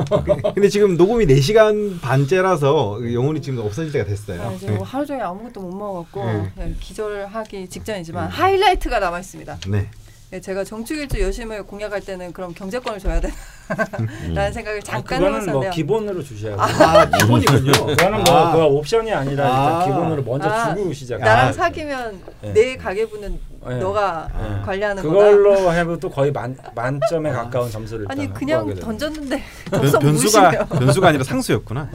근데 0.54 0.70
지금 0.70 0.98
녹음이 0.98 1.26
4시간 1.28 2.00
반째라서 2.02 3.00
영혼이 3.14 3.42
지금 3.42 3.60
없어질 3.60 3.92
때가 3.92 4.06
됐어요. 4.06 4.42
아, 4.42 4.52
이제 4.54 4.70
뭐 4.70 4.84
하루 4.84 5.06
종일 5.06 5.24
아무것도 5.24 5.62
못 5.62 5.76
먹었고 5.76 6.24
네. 6.56 6.76
기절하기 6.80 7.68
직전이지만 7.70 8.30
하이라이트가 8.30 9.00
남아 9.00 9.20
있습니다. 9.20 9.60
네. 9.68 9.90
네, 10.30 10.42
제가 10.42 10.66
정축일주 10.66 11.22
여심을 11.22 11.64
공약할 11.64 12.02
때는 12.02 12.34
그럼 12.34 12.54
경제권을 12.54 13.00
줘야 13.00 13.22
되나라는 13.22 14.52
생각을 14.52 14.80
아, 14.80 14.84
잠깐 14.84 15.20
그거는 15.20 15.26
해봤었는데요. 15.42 15.54
뭐 15.62 15.70
기본으로 15.70 16.22
주셔야 16.22 16.52
돼요. 16.58 16.62
아, 16.62 17.06
기본이군요. 17.06 17.72
그거는 17.96 18.24
뭐 18.26 18.36
아. 18.36 18.52
그거 18.52 18.66
옵션이 18.68 19.14
아니라 19.14 19.32
일단 19.46 19.52
아. 19.82 19.86
기본으로 19.86 20.24
먼저 20.24 20.50
아. 20.50 20.76
주고 20.76 20.92
시작. 20.92 21.20
나랑 21.22 21.48
아, 21.48 21.52
사귀면 21.54 22.22
네. 22.42 22.52
내 22.54 22.76
가계부는 22.76 23.40
네. 23.70 23.78
너가 23.78 24.28
네. 24.38 24.62
관리하는 24.66 25.02
거다. 25.02 25.14
그걸로 25.16 25.72
해도 25.74 26.10
거의 26.10 26.32
만 26.34 26.58
만점에 26.76 27.32
가까운 27.32 27.72
점수를 27.72 28.06
아니 28.10 28.32
그냥. 28.34 28.76
던졌는데 28.76 29.42
변, 29.72 29.82
변수가. 30.02 30.66
변수가 30.66 31.08
아니라 31.08 31.24
상수였구나. 31.24 31.90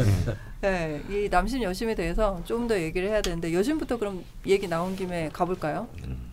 네, 0.63 1.03
이 1.11 1.29
남심 1.31 1.63
여심에 1.63 1.95
대해서 1.95 2.41
좀 2.47 2.67
더 2.67 2.81
얘기를 2.81 3.09
해야 3.11 3.21
되는데 3.21 3.53
여심부터 3.53 3.99
그럼 3.99 4.25
얘기 4.47 4.69
나온 4.69 4.97
김에 4.97 5.29
가볼까요? 5.35 5.89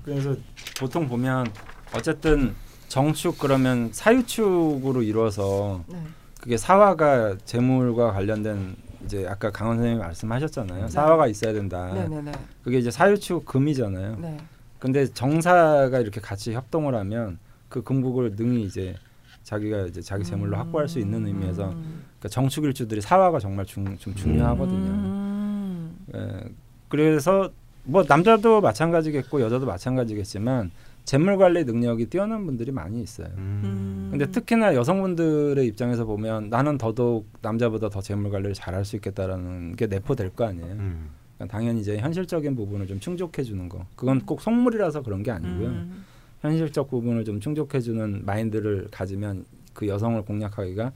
그래서 0.06 0.34
보통 0.80 1.10
보면 1.10 1.48
어쨌든 1.94 2.56
정축 2.88 3.38
그러면 3.38 3.90
사유축으로 3.91 5.03
이루어서 5.03 5.84
네. 5.88 6.02
그게 6.40 6.57
사화가 6.57 7.38
재물과 7.45 8.14
관련된 8.14 8.76
이제 9.06 9.26
아까 9.28 9.52
강원 9.52 9.78
선생님이 9.78 10.02
말씀하셨잖아요. 10.02 10.84
네. 10.84 10.90
사화가 10.90 11.28
있어야 11.28 11.53
된다. 11.53 11.94
네네네. 11.94 12.32
그게 12.64 12.80
이제 12.80 12.91
사유축 12.91 13.45
금이잖아요. 13.45 14.18
네. 14.20 14.38
근데 14.80 15.07
정사가 15.07 15.99
이렇게 15.99 16.22
같이 16.22 16.53
협동을 16.53 16.95
하면 16.95 17.38
그 17.68 17.84
금국을 17.84 18.36
능히 18.36 18.64
이제 18.64 18.95
자기가 19.44 19.88
이제 19.88 20.02
자기 20.02 20.24
재물로 20.24 20.57
확보할 20.57 20.88
수 20.88 20.99
있는 20.99 21.26
의미에서 21.26 21.70
음. 21.70 22.03
그러니까 22.20 22.30
정축일주들이 22.30 23.02
사화가 23.02 23.40
정말 23.40 23.66
중, 23.66 23.98
좀 23.98 24.16
중요하거든요. 24.16 24.78
음. 24.78 25.98
예, 26.16 26.49
그래서 26.88 27.49
뭐 27.84 28.03
남자도 28.07 28.61
마찬가지겠고 28.61 29.41
여자도 29.41 29.66
마찬가지겠지만 29.66 30.72
재물 31.10 31.38
관리 31.38 31.64
능력이 31.64 32.06
뛰어난 32.06 32.45
분들이 32.45 32.72
많이 32.72 33.02
있어요. 33.02 33.30
음. 33.36 34.10
근데 34.11 34.27
특히나 34.27 34.76
여성분들의 34.76 35.65
입장에서 35.65 36.06
보면 36.06 36.52
나는 36.52 36.77
더더욱 36.77 37.27
남자보다 37.41 37.90
더 37.90 37.99
재물 37.99 38.30
관리를 38.30 38.53
잘할 38.53 38.86
수 38.86 38.95
있겠다라는 38.98 39.76
게 39.76 39.88
내포될 39.88 40.36
거 40.36 40.45
아니에요. 40.45 40.72
음. 40.73 41.10
그러니까 41.36 41.57
당연히 41.57 41.81
이제 41.81 41.98
현실적인 41.98 42.56
부분을 42.56 42.86
좀 42.86 42.99
충족해 42.99 43.41
주는 43.41 43.68
거. 43.68 43.88
그건 43.95 44.19
꼭 44.19 44.40
속물이라서 44.40 45.02
그런 45.02 45.23
게 45.23 45.31
아니고요. 45.31 45.69
음. 45.69 46.06
현실적 46.41 46.91
부분을 46.91 47.26
좀 47.26 47.40
충족해 47.40 47.80
주는 47.80 48.23
마인드를 48.23 48.90
가지면 48.91 49.45
그 49.73 49.88
여성을 49.88 50.22
공략하기가 50.22 50.91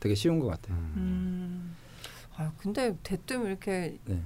되게 0.00 0.14
쉬운 0.14 0.38
것 0.38 0.46
같아요. 0.46 0.78
음. 0.96 1.76
아 2.38 2.50
근데 2.56 2.96
대뜸 3.02 3.44
이렇게 3.44 3.98
네. 4.06 4.22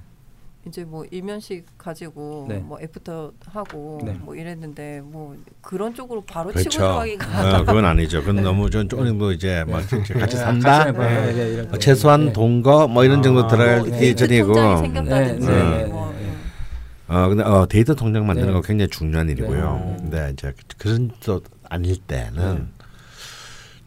이제 0.65 0.85
뭐 0.85 1.05
일면식 1.11 1.65
가지고 1.77 2.45
네. 2.47 2.57
뭐 2.57 2.79
애프터 2.79 3.33
하고 3.47 3.99
네. 4.03 4.13
뭐 4.13 4.33
이랬는데 4.35 5.01
뭐 5.03 5.35
그런 5.61 5.93
쪽으로 5.93 6.21
바로 6.21 6.51
치고 6.51 6.61
그렇죠. 6.61 6.79
들어가기가 6.79 7.59
어, 7.59 7.65
그건 7.65 7.85
아니죠. 7.85 8.21
그건 8.21 8.43
너무 8.43 8.69
좀 8.69 8.87
정도 8.87 9.31
이제 9.33 9.63
뭐 9.67 9.79
같이 9.79 10.13
네, 10.13 10.27
산다. 10.37 10.77
같이 10.85 10.89
해봐요. 10.89 11.25
네. 11.25 11.55
네, 11.55 11.61
어, 11.61 11.67
거. 11.67 11.77
최소한 11.77 12.27
네. 12.27 12.33
동거 12.33 12.87
뭐 12.87 13.03
이런 13.03 13.21
정도 13.21 13.43
아, 13.43 13.47
들어가기 13.47 13.89
뭐, 13.89 13.99
데이트 13.99 14.27
전이고. 14.27 14.53
통장이 14.53 14.77
생겼다든지 14.81 15.47
네, 15.47 15.53
네, 15.53 15.85
뭐 15.85 16.13
네, 16.13 16.19
네. 16.21 16.33
어 17.07 17.27
근데 17.27 17.43
어 17.43 17.65
데이터 17.67 17.93
통장 17.93 18.25
만드는 18.25 18.47
네. 18.47 18.53
거 18.53 18.61
굉장히 18.61 18.89
중요한 18.89 19.29
일이고요. 19.29 19.83
네. 19.85 19.97
근데 19.99 20.29
이제 20.31 20.53
그런 20.77 21.11
또 21.25 21.41
아닐 21.69 21.97
때는 21.97 22.69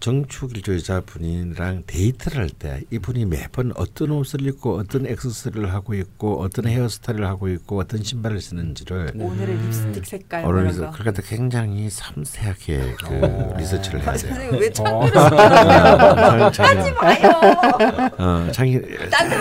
정축일주 0.01 0.75
여자분이랑 0.75 1.85
데이트를 1.87 2.39
할 2.43 2.51
때 2.59 2.83
이분이 2.91 3.25
매번 3.25 3.73
어떤 3.77 4.11
옷을 4.13 4.47
입고 4.47 4.77
어떤 4.79 5.07
액세서리를 5.07 5.73
하고 5.75 5.95
있고 5.95 6.41
어떤 6.41 6.67
헤어스타일을 6.69 7.27
하고 7.27 7.49
있고 7.49 7.81
어떤 7.81 8.03
신발을 8.03 8.41
쓰는지를 8.41 9.13
오늘의 9.19 9.57
립스틱 9.63 10.07
색깔 10.07 10.43
뭐 10.43 10.53
이런 10.53 10.63
오늘에서 10.65 10.87
거. 10.87 10.91
그러니까 10.93 11.23
굉장히 11.27 11.91
섬세하게 11.91 12.95
그 13.03 13.15
오. 13.15 13.55
리서치를 13.59 14.01
해야 14.03 14.11
아, 14.11 14.17
돼요. 14.17 14.29
선생님 14.35 14.61
왜 14.61 14.67
어. 14.69 14.73
창피를 14.73 15.17
하세요? 15.19 16.51
자기, 16.53 16.79
하지 16.79 16.93
마요. 16.93 18.11
어, 18.19 18.49
자기 18.53 18.81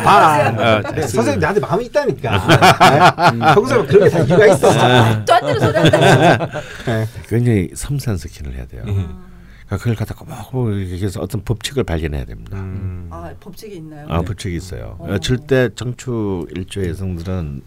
봐. 0.03 0.51
보세요. 0.51 0.81
어, 0.87 0.91
네, 0.93 1.01
선생님 1.07 1.39
나한테 1.39 1.59
마음이 1.61 1.85
있다니까. 1.85 2.47
네? 2.47 3.53
평소에 3.53 3.85
그런 3.85 4.09
게다 4.09 4.19
이유가 4.23 4.45
있어. 4.47 4.71
딴 5.25 5.25
데로 5.45 5.59
소리 5.59 5.77
한다. 5.77 6.47
네. 6.85 7.07
굉장히 7.27 7.69
섬세한 7.75 8.17
스킨을 8.17 8.55
해야 8.55 8.65
돼요. 8.65 8.83
음. 9.65 9.67
그러니까 9.67 9.77
그걸 9.77 9.95
갖다가 9.95 10.25
뭐 10.51 10.65
그래서 10.65 11.21
어떤 11.21 11.43
법칙을 11.43 11.83
발견해야 11.83 12.25
됩니다. 12.25 12.57
음. 12.57 13.07
아 13.11 13.33
법칙이 13.39 13.75
있나요? 13.77 14.05
아, 14.09 14.21
법칙이 14.21 14.55
있어요. 14.55 14.95
어. 14.99 15.17
절대 15.19 15.69
정축 15.75 16.47
일조 16.55 16.87
여성들은 16.87 17.61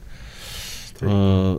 어, 1.04 1.58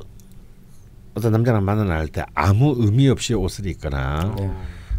어떤 1.15 1.31
남자랑 1.31 1.63
만나할 1.63 2.07
때 2.07 2.25
아무 2.35 2.75
의미 2.77 3.07
없이 3.09 3.33
옷을 3.33 3.67
입거나 3.67 4.33
네. 4.37 4.51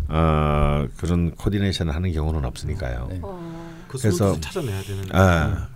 어, 0.08 0.86
그런 0.96 1.30
코디네이션을 1.36 1.94
하는 1.94 2.12
경우는 2.12 2.44
없으니까요. 2.44 3.06
네. 3.10 3.20
어. 3.22 3.70
그 3.88 3.98
그래서- 3.98 4.38
찾아내야 4.40 4.82
되는. 4.82 5.04
아, 5.12 5.68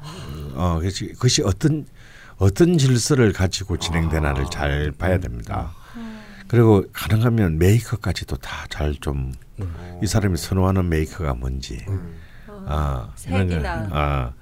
어, 0.54 0.76
그것이, 0.78 1.08
그것이 1.08 1.42
어떤 1.42 1.86
어떤 2.36 2.78
질서를 2.78 3.32
가지고 3.32 3.76
진행되나를 3.76 4.46
잘 4.50 4.92
봐야 4.92 5.18
됩니다. 5.18 5.72
그리고 6.48 6.84
가능하면 6.92 7.58
메이크업까지도 7.58 8.36
다 8.36 8.66
잘 8.68 8.94
좀 9.00 9.32
이 10.02 10.06
사람이 10.06 10.36
선호하는 10.36 10.88
메이크가 10.88 11.34
뭔지, 11.34 11.84
아, 12.66 13.12
이런 13.26 13.46
거, 13.46 13.54
색이나. 13.54 13.88
아, 13.92 14.32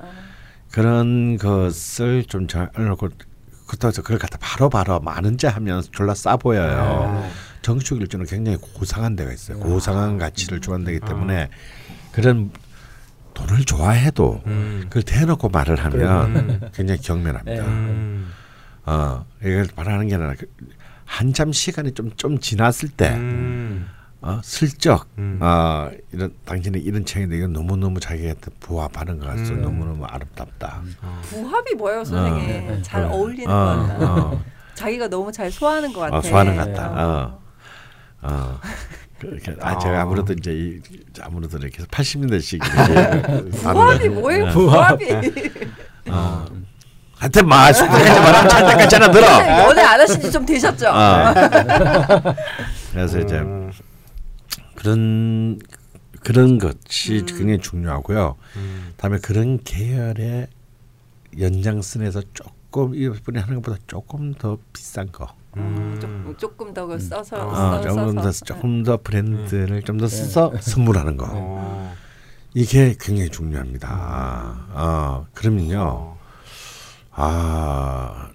그런 0.70 1.36
것을 1.36 2.24
좀 2.24 2.48
잘 2.48 2.70
알고 2.74 3.10
그렇다고 3.66 3.88
해서 3.90 4.02
그걸 4.02 4.18
갖다 4.18 4.38
바로 4.40 4.70
바로 4.70 5.00
많은지 5.00 5.46
하면 5.46 5.82
졸라 5.92 6.14
싸 6.14 6.36
보여요. 6.38 7.30
정축 7.60 8.00
일조는 8.00 8.24
굉장히 8.26 8.56
고상한 8.58 9.14
데가 9.16 9.32
있어요. 9.32 9.58
고상한 9.58 10.16
가치를 10.18 10.60
주관되기 10.60 11.00
때문에 11.00 11.50
그런 12.12 12.50
돈을 13.34 13.64
좋아해도 13.64 14.42
음. 14.46 14.84
그걸 14.88 15.02
대놓고 15.02 15.48
말을 15.50 15.76
하면 15.84 16.70
굉장히 16.74 17.00
경멸합니다. 17.02 17.62
네. 17.62 17.68
음. 17.68 18.32
어, 18.84 19.24
이걸 19.40 19.68
말하는 19.76 20.08
게 20.08 20.14
아니라 20.16 20.34
그 20.38 20.46
한참 21.12 21.52
시간이 21.52 21.93
좀 21.93 22.10
좀 22.16 22.39
지났을 22.39 22.89
때 22.89 23.10
음. 23.10 23.86
어, 24.22 24.40
슬쩍 24.43 25.09
음. 25.18 25.39
어, 25.43 25.90
이런 26.12 26.32
당신이 26.47 26.78
이런 26.78 27.05
책인데 27.05 27.36
이건 27.36 27.52
너무 27.52 27.76
너무 27.76 28.01
자기한테 28.01 28.51
부합하는 28.60 29.18
것 29.18 29.26
같아서 29.26 29.52
음. 29.52 29.62
너무 29.62 29.84
너무 29.84 30.05
아름답다. 30.06 30.80
부합이 31.24 31.74
뭐예요, 31.74 32.05
선생님? 32.05 32.70
어. 32.70 32.82
잘 32.82 33.05
어. 33.05 33.09
어울리는 33.10 33.51
어, 33.51 33.55
것 33.76 33.89
같다. 33.89 34.14
어. 34.14 34.43
자기가 34.74 35.09
너무 35.09 35.30
잘 35.32 35.51
소화하는 35.51 35.93
것 35.93 36.01
같아. 36.01 36.16
어, 36.16 36.22
소화하는 36.22 36.56
것 36.56 36.64
네. 36.66 36.72
같다. 36.72 36.90
어. 37.06 37.43
어. 38.22 38.60
그렇게 39.18 39.55
아 39.60 39.78
제가 39.78 40.02
아무래도 40.02 40.32
이제 40.32 40.52
이, 40.52 40.80
아무래도 41.20 41.59
이렇게 41.59 41.82
80년대식 41.84 42.60
부합이 43.62 44.09
뭐예요, 44.09 44.47
부합이? 44.51 45.06
어. 47.22 47.24
하여튼 47.24 47.46
마 47.48 47.72
속까지 47.72 48.04
말하면 48.04 48.48
찰 48.50 48.66
때까지 48.66 48.96
하나 48.96 49.10
들어. 49.10 49.26
연애 49.68 49.82
안 49.82 50.00
하신 50.00 50.20
지 50.20 50.30
좀 50.32 50.44
되셨죠? 50.44 50.88
어. 50.88 51.32
그래서 52.92 53.20
이제 53.20 53.38
음. 53.38 53.70
그런 54.74 55.58
그런 56.22 56.58
것이 56.58 57.20
음. 57.20 57.26
굉장히 57.26 57.58
중요하고요. 57.60 58.36
음. 58.56 58.92
다음에 58.96 59.18
그런 59.18 59.58
계열의 59.62 60.48
연장선에서 61.38 62.22
조금 62.34 62.94
이분이 62.94 63.38
하는 63.38 63.56
것보다 63.56 63.78
조금 63.86 64.34
더 64.34 64.58
비싼 64.72 65.10
거. 65.12 65.28
어, 65.54 65.94
조금, 66.00 66.34
조금 66.38 66.74
더 66.74 66.98
써서 66.98 67.36
어, 67.46 67.54
써, 67.54 67.80
조금 67.82 68.14
더 68.16 68.22
써서. 68.22 68.44
조금 68.44 68.82
더 68.82 68.96
브랜드를 69.02 69.82
좀 69.82 69.98
더 69.98 70.08
써서 70.08 70.52
선물하는 70.60 71.16
거. 71.16 71.28
어. 71.30 71.94
이게 72.54 72.94
굉장히 73.00 73.28
중요합니다. 73.30 73.88
어, 74.72 75.26
그러면요. 75.34 76.16
아, 77.14 78.30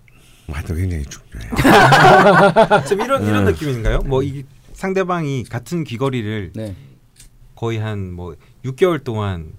하여튼 0.51 0.75
굉장히 0.75 1.03
중요해요. 1.05 2.83
좀 2.87 3.01
이런 3.01 3.21
네. 3.23 3.29
이런 3.29 3.45
느낌인가요? 3.45 3.99
뭐 3.99 4.21
이 4.23 4.43
상대방이 4.73 5.43
같은 5.43 5.83
귀걸이를 5.83 6.51
네. 6.55 6.75
거의 7.55 7.79
한 7.79 8.11
뭐 8.13 8.35
6개월 8.63 9.03
동안 9.03 9.53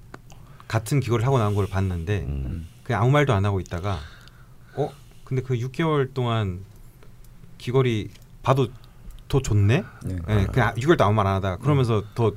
같은 0.68 1.00
귀걸이를 1.00 1.26
하고 1.26 1.38
나온 1.38 1.54
걸 1.54 1.66
봤는데 1.66 2.26
음. 2.28 2.68
그냥 2.84 3.02
아무 3.02 3.10
말도 3.10 3.32
안 3.32 3.44
하고 3.44 3.58
있다가 3.60 3.98
어 4.76 4.90
근데 5.24 5.42
그 5.42 5.54
6개월 5.54 6.14
동안 6.14 6.60
귀걸이 7.58 8.10
봐도 8.42 8.68
더 9.26 9.40
좋네. 9.42 9.82
네. 10.04 10.16
예, 10.28 10.46
그냥 10.52 10.74
6개월도 10.76 11.00
아무 11.02 11.14
말 11.14 11.26
안 11.26 11.34
하다가 11.36 11.56
그러면서 11.58 12.04
더 12.14 12.32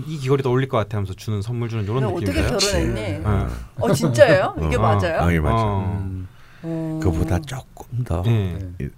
이 0.00 0.18
귀걸이 0.18 0.42
더 0.42 0.50
어울릴 0.50 0.68
것 0.68 0.76
같아 0.76 0.96
하면서 0.98 1.14
주는 1.14 1.40
선물 1.40 1.68
주는 1.68 1.84
이런 1.84 1.96
그럼 1.96 2.14
어떻게 2.14 2.32
느낌인가요? 2.32 2.58
결혼했니? 2.58 3.26
어. 3.26 3.48
어 3.80 3.92
진짜예요? 3.92 4.54
이게 4.66 4.76
어, 4.76 4.80
맞아요? 4.80 5.20
어, 5.20 5.30
이게 5.30 5.40
맞아요. 5.40 5.66
어. 5.66 6.02
음. 6.04 6.28
어. 6.62 7.00
그보다 7.02 7.38
조금 7.40 8.04
더 8.04 8.22
예. 8.26 8.58
네. 8.78 8.88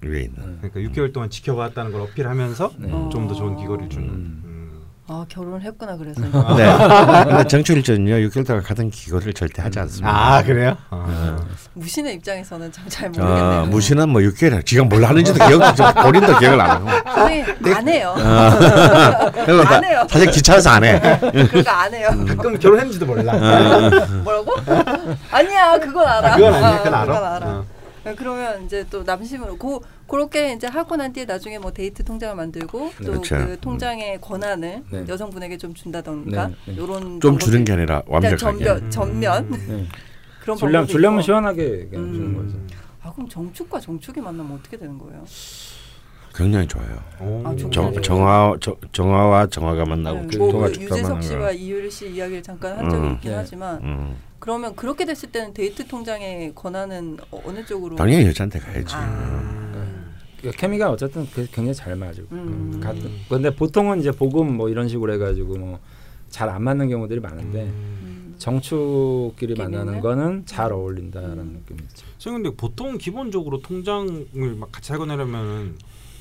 위에 0.00 0.22
있는. 0.22 0.58
그러니까 0.60 0.80
6개월 0.80 1.12
동안 1.12 1.28
지켜봤다는 1.28 1.92
걸 1.92 2.02
어필하면서 2.02 2.72
네. 2.78 2.88
좀더 3.10 3.34
좋은 3.34 3.56
귀걸이를 3.56 3.90
주는. 3.90 4.47
음. 5.08 5.14
음. 5.14 5.20
아 5.20 5.24
결혼을 5.28 5.62
했구나 5.62 5.96
그래서. 5.96 6.20
네. 6.20 7.24
근데 7.24 7.46
정축일전은요 7.48 8.28
6개월 8.28 8.46
동안 8.46 8.62
같은 8.62 8.90
기고를 8.90 9.32
절대 9.32 9.62
하지 9.62 9.78
않습니다. 9.80 10.08
아 10.10 10.42
그래요? 10.42 10.76
어. 10.90 11.36
무신의 11.74 12.14
입장에서는 12.16 12.70
참잘 12.72 13.06
아, 13.06 13.08
모르겠네요. 13.08 13.66
무신은 13.66 14.08
뭐 14.10 14.20
6개월 14.22 14.64
지가 14.64 14.84
뭘 14.84 15.04
하는지도 15.04 15.46
기억 15.46 15.74
좀 15.74 15.86
본인도 15.94 16.38
기억을 16.38 16.60
안 16.60 16.70
하고. 16.70 17.10
선생님 17.10 17.74
안 17.74 17.88
해요. 17.88 18.14
그리고 19.44 19.62
안 19.62 19.84
해요. 19.84 20.06
사실 20.08 20.30
귀찮아서 20.30 20.70
안 20.70 20.84
해. 20.84 21.00
그거 21.50 21.70
안 21.70 21.94
해요. 21.94 22.08
가끔 22.28 22.58
결혼했는지도 22.58 23.06
몰라. 23.06 23.32
뭐라고? 24.24 24.54
아니야 25.30 25.78
그건 25.78 26.06
알아. 26.06 26.34
아, 26.34 26.36
그건 26.36 26.54
아니야. 26.54 26.68
어, 26.68 26.78
그건 26.82 26.94
알아. 26.94 27.06
그건 27.06 27.24
알아. 27.24 27.46
어. 27.46 27.64
그러면 28.16 28.64
이제 28.64 28.86
또 28.90 29.02
남심으로 29.02 29.58
고 29.58 29.82
그렇게 30.08 30.52
이제 30.54 30.66
하고 30.66 30.96
난 30.96 31.12
뒤에 31.12 31.24
나중에 31.26 31.58
뭐 31.58 31.70
데이트 31.72 32.02
통장을 32.02 32.34
만들고 32.34 32.92
또그 32.98 33.20
그렇죠. 33.20 33.56
통장의 33.60 34.20
권한을 34.20 34.82
네. 34.90 35.04
여성분에게 35.06 35.58
좀 35.58 35.74
준다던가 35.74 36.48
네, 36.48 36.54
네. 36.66 36.76
요런 36.78 37.20
좀 37.20 37.38
주는 37.38 37.62
게 37.64 37.72
아니라 37.74 38.02
완벽하게. 38.06 38.36
전면 38.38 38.90
전면 38.90 39.50
네. 39.50 39.86
그런 40.40 40.56
줄려면 40.86 41.18
있고. 41.20 41.22
시원하게 41.26 41.88
그냥 41.90 42.04
음. 42.06 42.12
주는 42.14 42.34
거죠. 42.34 42.58
아 43.02 43.12
그럼 43.12 43.28
정축과 43.28 43.80
정축이 43.80 44.20
만나면 44.20 44.56
어떻게 44.58 44.76
되는 44.78 44.96
거예요? 44.98 45.22
굉장히 46.34 46.66
좋아요. 46.68 47.02
오. 47.20 47.42
아, 47.44 47.54
좀- 47.56 47.70
정, 47.70 48.00
정화 48.00 48.54
정, 48.60 48.74
정화와 48.92 49.48
정화가 49.48 49.84
만나고 49.84 50.20
네, 50.22 50.28
축토가 50.28 50.52
뭐그 50.52 50.72
축토가 50.72 50.96
유재석. 51.00 51.22
씨와 51.22 51.50
이효리 51.50 51.90
씨 51.90 52.10
이야기를 52.10 52.42
잠깐 52.42 52.78
한 52.78 52.88
적이 52.88 53.06
음. 53.08 53.12
있긴 53.14 53.30
네. 53.32 53.36
하지만 53.36 53.82
음. 53.82 54.16
그러면 54.38 54.74
그렇게 54.76 55.04
됐을 55.04 55.30
때는 55.32 55.52
데이트 55.52 55.86
통장의 55.86 56.54
권한은 56.54 57.18
어- 57.32 57.42
어느 57.44 57.64
쪽으로? 57.66 57.96
당연히 57.96 58.26
여자한테 58.26 58.58
가야지. 58.60 58.94
아. 58.94 59.57
그러니까 60.38 60.60
케미가 60.60 60.90
어쨌든 60.90 61.26
그- 61.26 61.46
굉장히 61.50 61.74
잘 61.74 61.96
거예요. 61.96 62.28
음. 62.32 62.80
가- 62.82 62.94
근데 63.28 63.54
보통은 63.54 64.00
이제 64.00 64.10
복음 64.10 64.56
뭐 64.56 64.68
이런 64.68 64.88
식으로 64.88 65.12
해가지고 65.14 65.56
뭐 65.58 65.78
잘 66.30 66.48
안 66.50 66.62
맞는 66.62 66.88
경우들이 66.90 67.20
많은데 67.20 67.62
음. 67.62 68.34
정축끼리? 68.38 69.54
만나는 69.54 70.00
거는 70.00 70.44
잘 70.46 70.72
어울린다라는 70.72 71.38
음. 71.38 71.52
느낌이 71.60 71.80
있죠. 71.88 72.06
선생님 72.18 72.42
근데 72.42 72.56
보통 72.56 72.98
기본적으로 72.98 73.60
통장을 73.62 74.26
막 74.58 74.70
같이 74.70 74.88
살고 74.88 75.06
나려면 75.06 75.76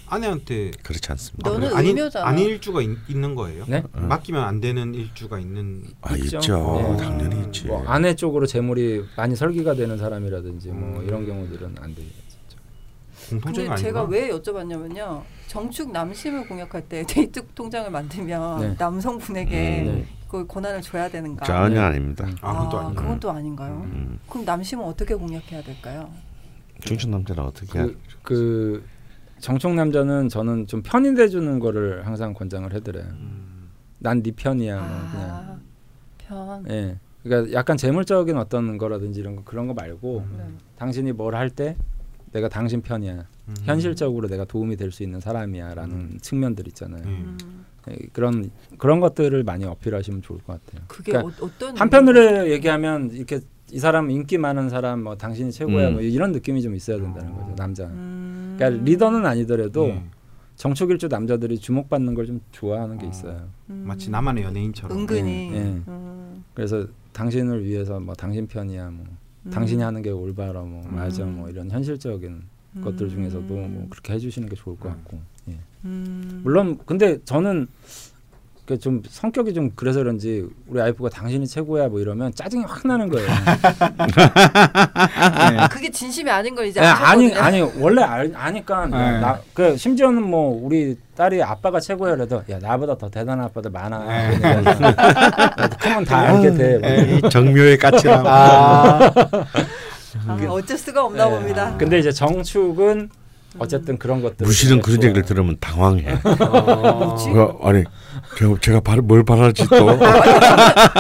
아내한테 0.10 0.72
그렇지 0.84 1.11
않습니다. 1.11 1.49
너는 1.49 1.73
아니 1.76 1.89
의묘잖아. 1.89 2.26
아니 2.26 2.45
일주가 2.45 2.81
있, 2.81 2.89
는 3.10 3.35
거예요? 3.35 3.65
네? 3.68 3.84
맡기면 3.91 4.41
안 4.41 4.61
되는 4.61 4.94
일주가 4.95 5.38
있는 5.39 5.84
아 6.02 6.15
있죠. 6.15 6.38
있죠. 6.38 6.95
네. 6.98 7.03
당연히 7.03 7.45
있지. 7.48 7.65
뭐 7.68 7.84
아내 7.85 8.15
쪽으로 8.15 8.45
재물이 8.45 9.03
많이 9.18 9.35
설계가 9.35 9.73
되는 9.76 9.98
사람이라든지 9.98 10.69
뭐 10.69 11.03
이런 11.03 11.26
경우들은 11.26 11.76
안 11.81 11.94
되죠. 11.94 12.07
공통적인 13.30 13.70
근데 13.70 13.82
제가? 13.82 14.04
왜 14.04 14.30
여쭤봤냐면요. 14.30 15.22
정축 15.48 15.91
남심을 15.91 16.48
공약할 16.48 16.88
때 16.88 17.04
데이트 17.08 17.45
통장을 17.56 17.90
만들면 17.90 18.60
네. 18.62 18.76
남성분에게 18.78 19.56
네. 19.56 20.06
그 20.28 20.45
권한을 20.45 20.82
줘야 20.82 21.10
되는가? 21.10 21.45
전혀 21.45 21.76
네. 21.76 21.80
아닙니다. 21.80 22.28
아, 22.41 22.52
그건 22.54 22.70
또 22.70 22.80
아닌가? 22.80 23.02
그건 23.02 23.20
또 23.20 23.32
아닌가요? 23.32 23.82
음. 23.86 24.20
그럼 24.30 24.45
남심은 24.45 24.84
어떻게 24.84 25.16
공략해야 25.16 25.62
될까요? 25.64 26.10
중천 26.82 27.12
남자는 27.12 27.44
어떻게? 27.44 27.80
해? 27.80 27.84
그, 27.86 27.99
그 28.24 28.84
정축 29.40 29.74
남자는 29.74 30.30
저는 30.30 30.68
좀 30.68 30.82
편이 30.84 31.16
돼주는 31.16 31.60
거를 31.60 32.06
항상 32.06 32.34
권장을 32.34 32.72
해드려요. 32.74 33.06
음. 33.06 33.70
난네 33.99 34.32
편이야. 34.36 34.76
뭐 34.76 34.86
아, 34.86 35.12
그냥. 35.12 35.62
편. 36.18 36.66
예. 36.70 36.98
그러니까 37.24 37.52
약간 37.58 37.78
재물적인 37.78 38.38
어떤 38.38 38.78
거라든지 38.78 39.20
이런 39.20 39.36
거 39.36 39.44
그런 39.44 39.68
거 39.68 39.74
말고 39.74 40.26
네. 40.38 40.44
당신이 40.78 41.12
뭘 41.14 41.34
할 41.36 41.49
때 41.49 41.76
내가 42.38 42.48
당신 42.50 42.82
편이야. 42.82 43.26
음. 43.48 43.56
현실적으로 43.64 44.28
내가 44.28 44.46
도움이 44.46 44.76
될 44.78 44.92
수 44.92 45.02
있는 45.04 45.20
사람이야라는 45.20 46.20
측면들 46.22 46.68
있잖아요. 46.70 47.02
음. 47.06 47.38
예, 47.90 47.96
그런 48.14 48.50
그런 48.78 49.00
것들을 49.00 49.44
많이 49.44 49.66
어필하시면 49.66 50.22
좋을 50.22 50.40
것 50.44 50.64
같아요. 50.66 50.86
그게 50.88 51.12
그러니까 51.14 51.44
어, 51.44 51.48
어떤 51.48 51.76
한편으로 51.78 52.50
얘기하면 52.52 53.12
이렇게 53.12 53.40
이 53.72 53.80
사람 53.80 54.10
인기 54.12 54.38
많은 54.38 54.70
사람 54.70 55.04
뭐 55.04 55.18
당신이 55.18 55.52
최고야 55.52 55.90
음. 55.90 55.94
뭐 55.94 56.02
이런 56.02 56.32
느낌이 56.32 56.62
좀 56.62 56.76
있어야 56.76 56.98
된다는 56.98 57.34
거죠 57.34 57.56
남자. 57.58 57.86
음. 57.86 58.56
그러니까 58.58 58.84
리더는 58.84 59.26
아니더라도 59.26 59.88
예. 59.88 60.04
정축일주 60.56 61.08
남자들이 61.08 61.58
주목받는 61.60 62.14
걸 62.14 62.26
좀 62.26 62.40
좋아하는 62.52 62.98
게 62.98 63.06
어. 63.06 63.10
있어요. 63.10 63.48
음. 63.70 63.84
마치 63.88 64.10
나만의 64.10 64.44
연예인처럼. 64.44 64.98
은근히 64.98 65.50
예, 65.54 65.56
예. 65.58 65.62
음. 65.88 66.44
그래서 66.54 66.86
당신을 67.14 67.64
위해서 67.66 68.00
뭐 68.00 68.14
당신 68.16 68.48
편이야 68.48 68.90
뭐 68.92 69.06
음. 69.48 69.52
당신이 69.52 69.82
하는 69.82 70.02
게 70.02 70.10
올바라 70.10 70.61
뭐 70.61 70.84
맞아 70.90 71.24
음. 71.24 71.38
뭐 71.38 71.49
이런 71.49 71.69
현실적인 71.72 72.44
것들 72.84 73.10
중에서도 73.10 73.48
뭐 73.48 73.88
그렇게 73.90 74.14
해주시는 74.14 74.49
게 74.49 74.56
좋을 74.56 74.78
것 74.78 74.90
음. 74.90 74.94
같고 74.94 75.19
예. 75.49 75.57
음. 75.86 76.41
물론 76.44 76.78
근데 76.86 77.19
저는 77.26 77.68
그 78.68 78.77
좀 78.77 79.02
성격이 79.07 79.53
좀 79.53 79.72
그래서 79.76 79.99
그런지 79.99 80.45
우리 80.68 80.81
와이프가 80.81 81.10
당신이 81.10 81.48
최고야 81.48 81.88
뭐 81.88 82.02
이러면 82.02 82.34
짜증이 82.35 82.65
확 82.65 82.85
나는 82.85 83.07
거예요. 83.07 83.26
네. 85.52 85.68
그게 85.72 85.89
진심이 85.89 86.30
아닌 86.30 86.53
걸 86.53 86.65
이제 86.68 86.81
네, 86.81 86.85
아니. 86.85 87.34
아니 87.34 87.61
원래 87.80 88.02
알, 88.03 88.30
아니까 88.35 88.85
네. 88.88 89.19
나그 89.22 89.77
심지어는 89.77 90.22
뭐 90.22 90.60
우리 90.61 90.98
딸이 91.15 91.41
아빠가 91.41 91.80
최고야 91.80 92.15
그래도 92.15 92.44
야 92.49 92.60
나보다 92.60 92.98
더 92.98 93.10
대단한 93.10 93.45
아빠들 93.45 93.72
많아. 93.72 94.06
그러면 95.80 96.03
다 96.03 96.18
알게 96.19 96.53
돼. 96.53 96.77
뭐. 96.80 96.89
이 96.89 97.30
정묘의 97.30 97.77
까칠함. 97.77 98.27
아. 98.27 98.99
아, 100.27 100.38
어쩔 100.49 100.77
수가 100.77 101.06
없나 101.06 101.26
네. 101.26 101.31
봅니다. 101.31 101.73
근데 101.77 101.99
이제 101.99 102.11
정축은 102.11 103.10
어쨌든 103.60 103.98
그런 103.98 104.22
것들 104.22 104.45
무실은 104.45 104.81
그런 104.81 105.02
얘기를 105.03 105.23
들으면 105.23 105.56
당황해. 105.60 106.19
뭐지? 106.23 107.30
그, 107.31 107.53
아니 107.61 107.84
제가, 108.38 108.56
제가 108.62 108.80
바, 108.82 108.96
뭘 108.98 109.24
바랄지 109.24 109.66
또 109.68 109.98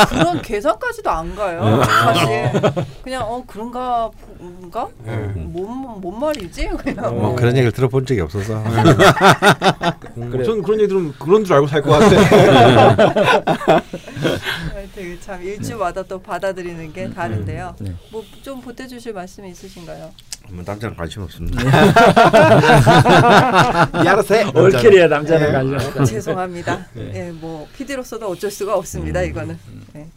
그런 0.09 0.41
계산까지도 0.41 1.07
안 1.09 1.35
가요. 1.35 1.81
사실 1.83 2.49
그냥 3.03 3.21
어 3.23 3.43
그런가 3.45 4.09
뭔가 4.39 4.87
뭔, 5.35 6.01
뭔 6.01 6.19
말이지 6.19 6.67
그냥 6.83 7.15
뭐 7.15 7.35
그런 7.35 7.55
얘기를 7.55 7.71
들어본 7.71 8.05
적이 8.07 8.21
없어서 8.21 8.63
그래. 10.15 10.43
전 10.43 10.63
그런 10.63 10.79
얘기 10.79 10.87
들으면 10.87 11.13
그런 11.19 11.43
줄 11.43 11.53
알고 11.55 11.67
살 11.67 11.81
것 11.83 11.91
같아. 11.91 12.09
되게 14.95 15.17
참 15.21 15.43
일주마다 15.43 16.01
또 16.03 16.19
받아들이는 16.19 16.91
게 16.93 17.09
다른데요. 17.11 17.75
네. 17.79 17.93
뭐좀 18.11 18.61
보태주실 18.61 19.13
말씀이 19.13 19.49
있으신가요? 19.51 20.09
뭐 20.49 20.63
남자는 20.65 20.95
관심 20.95 21.23
없습니다. 21.23 21.61
해. 24.31 24.45
올킬이야 24.55 25.07
남자는 25.07 25.51
관련. 25.51 26.05
죄송합니다. 26.05 26.85
예, 26.97 27.26
뭐 27.31 27.67
PD로서도 27.75 28.27
어쩔 28.27 28.51
수가 28.51 28.75
없습니다. 28.77 29.21
이거는. 29.21 29.57
네. 29.93 30.07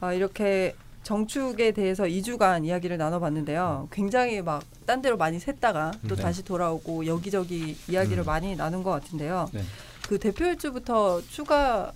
아, 0.00 0.12
이렇게 0.12 0.74
정축에 1.02 1.72
대해서 1.72 2.04
2주간 2.04 2.64
이야기를 2.64 2.98
나눠봤는데요. 2.98 3.88
굉장히 3.90 4.42
막 4.42 4.62
딴 4.88 5.02
데로 5.02 5.18
많이 5.18 5.36
샜다가 5.36 5.92
또 6.08 6.16
네. 6.16 6.22
다시 6.22 6.42
돌아오고 6.42 7.04
여기저기 7.04 7.76
이야기를 7.90 8.24
많이 8.24 8.56
나눈 8.56 8.82
것 8.82 8.90
같은데요. 8.90 9.50
네. 9.52 9.60
그 10.08 10.18
대표 10.18 10.46
일주부터 10.46 11.20
추가 11.28 11.92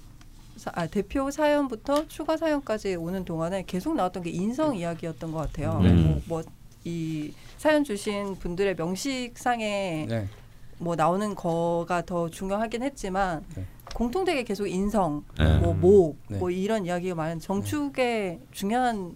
사, 0.57 0.71
아, 0.75 0.87
대표 0.87 1.31
사연부터 1.31 2.07
추가 2.09 2.37
사연까지 2.37 2.97
오는 2.97 3.25
동안에 3.25 3.65
계속 3.67 3.97
나왔던 3.97 4.25
게 4.25 4.31
인성 4.31 4.77
이야기였던 4.77 5.33
것 5.33 5.39
같아요. 5.39 5.81
네. 5.81 6.23
뭐이 6.27 7.33
사연 7.57 7.83
주신 7.83 8.37
분들의 8.37 8.75
명식상에 8.75 10.07
네. 10.07 10.29
뭐 10.77 10.95
나오는 10.95 11.35
거가 11.35 12.03
더 12.03 12.29
중요하긴 12.29 12.83
했지만 12.83 13.43
네. 13.57 13.65
공통되게 13.95 14.45
계속 14.45 14.67
인성, 14.67 15.25
네. 15.39 15.59
뭐 15.59 15.75
목, 15.75 16.19
네. 16.29 16.39
뭐 16.39 16.51
이런 16.51 16.87
이야기가 16.87 17.15
많은 17.15 17.39
정축의 17.39 18.41
중요한 18.51 19.15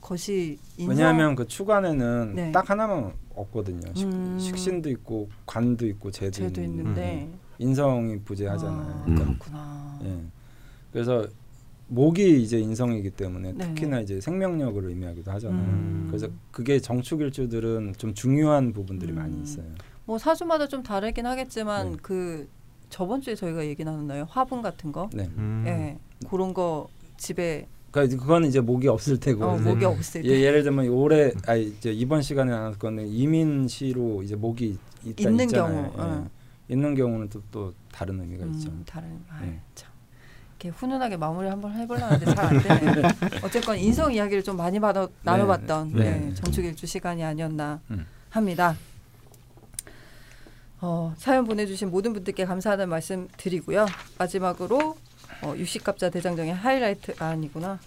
것이 0.00 0.58
인성. 0.76 0.90
왜냐하면 0.90 1.34
그 1.34 1.46
추간에는 1.46 2.32
네. 2.34 2.52
딱 2.52 2.68
하나만 2.68 3.12
없거든요. 3.34 3.92
식, 3.94 4.06
음. 4.06 4.38
식 4.38 4.56
신도 4.56 4.90
있고 4.90 5.28
관도 5.46 5.86
있고 5.86 6.10
재도, 6.10 6.30
제도 6.30 6.60
있는 6.60 6.78
있는데 6.78 7.28
인성이 7.58 8.20
부재하잖아요. 8.20 8.92
아, 8.92 9.04
음. 9.08 9.14
그렇구나. 9.14 9.98
예. 10.04 10.18
그래서 10.92 11.26
목이 11.88 12.42
이제 12.42 12.58
인성이기 12.58 13.10
때문에 13.10 13.52
네네. 13.52 13.74
특히나 13.74 14.00
이제 14.00 14.20
생명력을 14.20 14.84
의미하기도 14.84 15.30
하잖아요. 15.30 15.60
음. 15.60 16.04
그래서 16.08 16.28
그게 16.50 16.78
정축일주들은 16.78 17.94
좀 17.98 18.14
중요한 18.14 18.72
부분들이 18.72 19.12
음. 19.12 19.16
많이 19.16 19.42
있어요. 19.42 19.66
뭐 20.04 20.18
사주마다 20.18 20.68
좀 20.68 20.82
다르긴 20.82 21.26
하겠지만 21.26 21.92
네. 21.92 21.96
그 22.02 22.48
저번 22.94 23.20
주에 23.20 23.34
저희가 23.34 23.66
얘기 23.66 23.82
나눴나요? 23.82 24.24
화분 24.30 24.62
같은 24.62 24.92
거. 24.92 25.10
네. 25.12 25.28
음. 25.36 25.64
예. 25.66 25.98
그런 26.28 26.54
거 26.54 26.86
집에 27.16 27.66
그러니까 27.90 28.16
그거는 28.22 28.48
이제 28.48 28.60
목이 28.60 28.86
없을 28.86 29.18
테고. 29.18 29.44
어, 29.44 29.58
목이 29.58 29.84
없을 29.84 30.22
때 30.22 30.28
예, 30.28 30.40
예를 30.42 30.62
들면 30.62 30.88
올해 30.90 31.32
아 31.48 31.56
이제 31.56 31.90
이번 31.92 32.22
시간에 32.22 32.52
나눴 32.52 32.78
거는 32.78 33.08
이민시로 33.08 34.22
이제 34.22 34.36
목이 34.36 34.78
있다 35.04 35.28
있는 35.28 35.44
있잖아요. 35.46 35.92
경우, 35.92 35.92
예. 35.96 36.00
어. 36.02 36.30
있는 36.68 36.94
경우는 36.94 37.30
또, 37.30 37.42
또 37.50 37.74
다른 37.90 38.20
의미가 38.20 38.46
있죠. 38.46 38.68
음, 38.70 38.84
다른 38.86 39.08
아, 39.28 39.40
네. 39.40 39.58
참. 39.74 39.90
이렇게 40.50 40.68
훈훈하게 40.68 41.16
마무리 41.16 41.48
한번 41.48 41.72
해보려는데 41.74 42.26
잘 42.32 42.46
안 42.46 42.62
되네요. 42.62 43.08
어쨌건 43.42 43.76
인성 43.76 44.14
이야기를 44.14 44.44
좀 44.44 44.56
많이 44.56 44.78
받아 44.78 45.08
나눠봤던 45.24 45.92
네. 45.94 46.10
네, 46.20 46.34
정축일주 46.34 46.86
시간이 46.86 47.24
아니었나 47.24 47.80
음. 47.90 48.06
합니다. 48.30 48.76
어, 50.86 51.14
사연 51.16 51.46
보내주신 51.46 51.90
모든 51.90 52.12
분들께 52.12 52.44
감사하다는 52.44 52.90
말씀 52.90 53.26
드리고요. 53.38 53.86
마지막으로 54.18 54.98
어, 55.40 55.54
유식갑자 55.56 56.10
대장정의 56.10 56.52
하이라이트 56.54 57.14
아, 57.20 57.28
아니구나. 57.28 57.78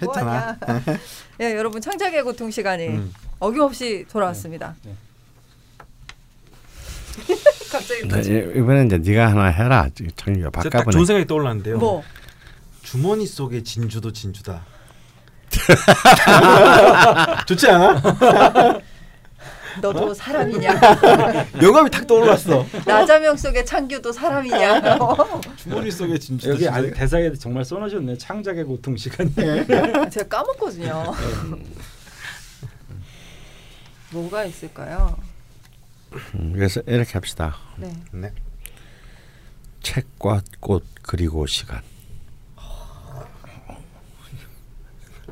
했잖아. 0.00 0.56
뭐하냐. 0.58 0.58
예, 1.42 1.54
여러분 1.54 1.82
창작의 1.82 2.22
고통 2.22 2.50
시간이 2.50 2.88
음. 2.88 3.12
어김없이 3.40 4.06
돌아왔습니다. 4.10 4.74
네. 4.84 4.94
갑자기 7.70 8.08
네, 8.08 8.20
이- 8.22 8.58
이번엔 8.58 8.86
이제 8.86 8.96
네가 8.96 9.28
하나 9.28 9.44
해라. 9.48 9.86
창규가 10.16 10.48
딱 10.50 10.62
바꿔보네. 10.62 10.92
좋은 10.92 11.04
생각이 11.04 11.26
떠올랐는데요. 11.26 11.76
뭐 11.76 12.02
주머니 12.82 13.26
속의 13.26 13.64
진주도 13.64 14.14
진주다. 14.14 14.64
좋지 17.46 17.68
않아? 17.68 18.00
너도 19.80 20.12
사람이냐? 20.14 20.80
영감이 21.62 21.90
탁 21.90 22.06
떠올랐어. 22.06 22.64
나자명 22.86 23.36
속의 23.36 23.64
창규도 23.64 24.12
사람이냐? 24.12 24.98
주머니 25.56 25.90
속의 25.90 26.18
진주도 26.18 26.52
여기. 26.54 26.68
안, 26.68 26.92
대사에 26.92 27.32
정말 27.34 27.64
써놓으셨네. 27.64 28.18
창작의 28.18 28.64
고통 28.64 28.96
시간. 28.96 29.32
제가 30.10 30.28
까먹거든요. 30.28 31.14
뭐가 34.10 34.44
있을까요? 34.44 35.16
음, 36.34 36.52
그래서 36.54 36.80
이렇게 36.86 37.12
합시다. 37.12 37.56
네. 37.76 37.92
네. 38.12 38.32
책과 39.82 40.42
꽃 40.60 40.84
그리고 41.02 41.46
시간. 41.46 41.82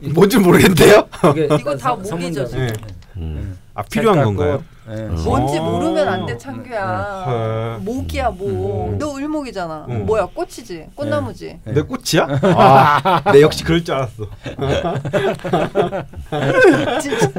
뭔지 0.01 0.37
모르겠는데요. 0.39 1.09
이게 1.33 1.45
이거 1.59 1.75
다 1.77 1.95
목이죠. 1.95 2.47
지금. 2.47 2.69
음. 3.17 3.59
아 3.77 3.83
필요한 3.83 4.25
건가요? 4.25 4.63
꽃, 4.87 4.91
네. 4.95 5.03
어. 5.03 5.09
뭔지 5.11 5.59
어. 5.59 5.63
모르면 5.63 6.09
안 6.09 6.25
돼, 6.25 6.33
네. 6.33 6.39
창규야. 6.39 7.77
네. 7.79 7.85
목이야, 7.85 8.31
목. 8.31 8.93
음. 8.95 8.99
너 8.99 9.15
을목이잖아. 9.19 9.85
음. 9.91 10.07
뭐야, 10.07 10.25
꽃이지? 10.33 10.87
꽃나무지? 10.95 11.61
네. 11.63 11.73
내 11.75 11.83
꽃이야? 11.83 12.27
아, 12.57 13.23
내 13.33 13.43
역시 13.43 13.65
그럴 13.65 13.85
줄 13.85 13.95
알았어. 13.97 14.25
진짜. 17.03 17.31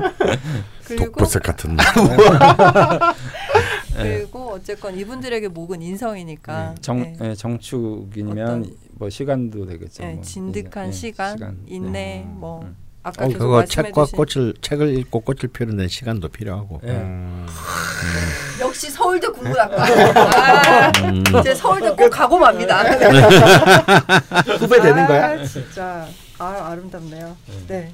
독버섯 0.95 1.41
같은. 1.41 1.75
그리고 3.97 4.51
어쨌건 4.53 4.95
이분들에게 4.95 5.47
목은 5.47 5.81
인성이니까. 5.81 6.75
정 6.81 7.01
네. 7.01 7.17
예, 7.21 7.33
정축이면 7.33 8.39
어떤- 8.39 8.71
뭐 8.99 9.09
시간도 9.09 9.65
되겠죠. 9.65 10.03
네, 10.03 10.13
뭐. 10.13 10.21
진득한 10.23 10.89
예, 10.89 10.91
시간, 10.91 11.35
네. 11.39 11.47
인내, 11.65 12.23
뭐 12.27 12.61
음. 12.61 12.75
아까 13.07 13.25
어, 13.25 13.29
그거 13.29 13.63
책과 13.63 14.05
주신 14.05 14.17
꽃을 14.17 14.53
책을 14.59 14.97
읽고 14.99 15.21
꽃을 15.21 15.47
피우는 15.53 15.87
시간도 15.87 16.27
필요하고. 16.27 16.81
예. 16.83 16.89
음. 16.89 17.47
역시 18.59 18.89
서울대 18.89 19.27
국문학과. 19.29 19.83
아, 19.83 20.91
음. 21.05 21.23
제 21.41 21.55
서울대 21.55 21.89
꼭 21.91 22.09
가고 22.09 22.37
맙니다. 22.37 22.83
후배 24.59 24.81
되는 24.81 25.07
거야? 25.07 25.39
아, 25.39 25.43
진짜 25.45 26.05
아 26.37 26.69
아름답네요. 26.71 27.37
네. 27.67 27.93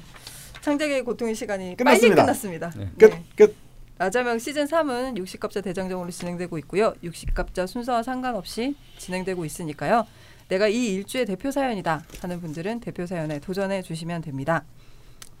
창작의 0.62 1.02
고통의 1.02 1.36
시간이 1.36 1.76
끝났습니다. 1.76 2.14
빨리 2.14 2.26
끝났습니다. 2.26 2.72
네. 2.76 2.88
끝 2.98 3.10
네. 3.10 3.24
끝. 3.36 3.56
라자명 3.98 4.40
시즌 4.40 4.64
3은 4.64 5.16
60갑자 5.16 5.62
대장정으로 5.62 6.10
진행되고 6.10 6.58
있고요. 6.58 6.92
60갑자 7.04 7.68
순서와 7.68 8.02
상관없이 8.02 8.74
진행되고 8.98 9.44
있으니까요. 9.44 10.06
내가 10.48 10.66
이 10.66 10.86
일주의 10.94 11.24
대표 11.24 11.52
사연이다 11.52 12.02
하는 12.20 12.40
분들은 12.40 12.80
대표 12.80 13.06
사연에 13.06 13.38
도전해 13.38 13.82
주시면 13.82 14.22
됩니다. 14.22 14.64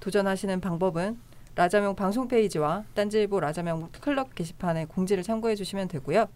도전하시는 0.04 0.60
방법은 0.60 1.18
라자명 1.54 1.96
방송 1.96 2.28
페이지와 2.28 2.84
딴지일보 2.94 3.40
라자명 3.40 3.88
클럽 4.02 4.34
게시판에 4.34 4.84
공지를 4.84 5.22
참고해 5.22 5.54
주시면 5.54 5.88
되고요. 5.88 6.26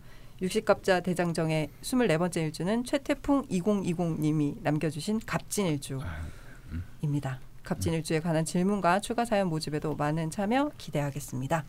육십갑자 0.41 1.01
대장정의 1.01 1.69
24번째 1.83 2.37
일주는 2.39 2.83
최태풍 2.85 3.43
2020님이 3.49 4.55
남겨주신 4.63 5.21
갑진일주입니다. 5.27 6.07
갑진일주에 7.63 8.21
관한 8.21 8.47
질문과 8.47 9.01
추가 9.01 9.27
사연 9.27 9.49
모집에도 9.49 9.95
많은 9.97 10.31
참여 10.31 10.71
기대하겠습니다. 10.79 11.67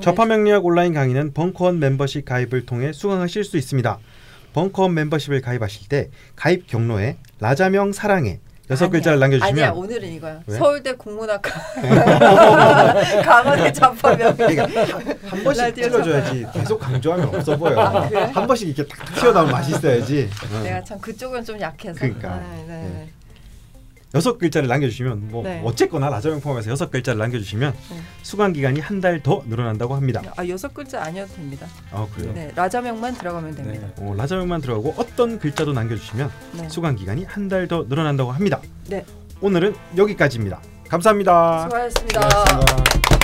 접합명리학 0.00 0.64
온라인 0.64 0.94
강의는 0.94 1.32
벙커원 1.32 1.80
멤버십 1.80 2.24
가입을 2.24 2.64
통해 2.64 2.92
수강하실 2.92 3.42
수 3.42 3.56
있습니다. 3.56 3.98
벙커원 4.52 4.94
멤버십을 4.94 5.40
가입하실 5.40 5.88
때 5.88 6.10
가입 6.36 6.68
경로에 6.68 7.16
라자명 7.40 7.90
사랑해 7.92 8.38
여섯. 8.70 8.88
글자를 8.88 9.18
남겨주시면 9.20 9.52
아니야 9.64 9.70
오늘은 9.72 10.08
이거야. 10.14 10.40
왜? 10.46 10.56
서울대 10.58 10.92
국문학과 10.92 11.50
강원의 13.22 13.72
잡화명. 13.74 14.36
그러니까 14.36 14.64
한 15.28 15.44
번씩 15.44 15.74
찔러줘야지 15.74 16.46
계속 16.52 16.78
강조하면 16.78 17.34
없어 17.34 17.56
보여. 17.56 17.78
아, 17.80 18.08
그래? 18.08 18.22
한 18.32 18.46
번씩 18.46 18.68
이렇게 18.68 18.86
딱 18.94 19.14
튀어나오면 19.14 19.52
맛있어야지. 19.52 20.28
어. 20.52 20.62
내가 20.62 20.82
참 20.84 20.98
그쪽은 21.00 21.44
좀 21.44 21.60
약해서. 21.60 21.94
그러니까. 22.00 22.28
아, 22.30 22.64
네, 22.66 22.74
네. 22.74 23.08
여섯 24.14 24.38
글자를 24.38 24.68
남겨주시면 24.68 25.28
뭐 25.30 25.42
네. 25.42 25.60
어쨌거나 25.64 26.08
라자명 26.08 26.40
포함해서 26.40 26.70
여섯 26.70 26.90
글자를 26.90 27.18
남겨주시면 27.18 27.72
네. 27.90 27.96
수강 28.22 28.52
기간이 28.52 28.80
한 28.80 29.00
달 29.00 29.20
더 29.22 29.42
늘어난다고 29.46 29.94
합니다. 29.94 30.22
아 30.36 30.46
여섯 30.48 30.72
글자 30.72 31.02
아니어도 31.02 31.34
됩니다. 31.34 31.66
아 31.90 32.06
그래요? 32.14 32.32
네, 32.34 32.50
라자명만 32.54 33.14
들어가면 33.18 33.54
됩니다. 33.54 33.88
어, 33.98 34.14
라자명만 34.16 34.60
들어가고 34.62 34.94
어떤 34.96 35.38
글자도 35.38 35.72
남겨주시면 35.72 36.30
네. 36.52 36.68
수강 36.68 36.94
기간이 36.96 37.24
한 37.24 37.48
달 37.48 37.68
더 37.68 37.84
늘어난다고 37.88 38.32
합니다. 38.32 38.60
네. 38.88 39.04
오늘은 39.40 39.74
여기까지입니다. 39.96 40.60
감사합니다. 40.88 41.62
수고하셨습니다. 41.64 42.20
고맙습니다. 42.20 43.15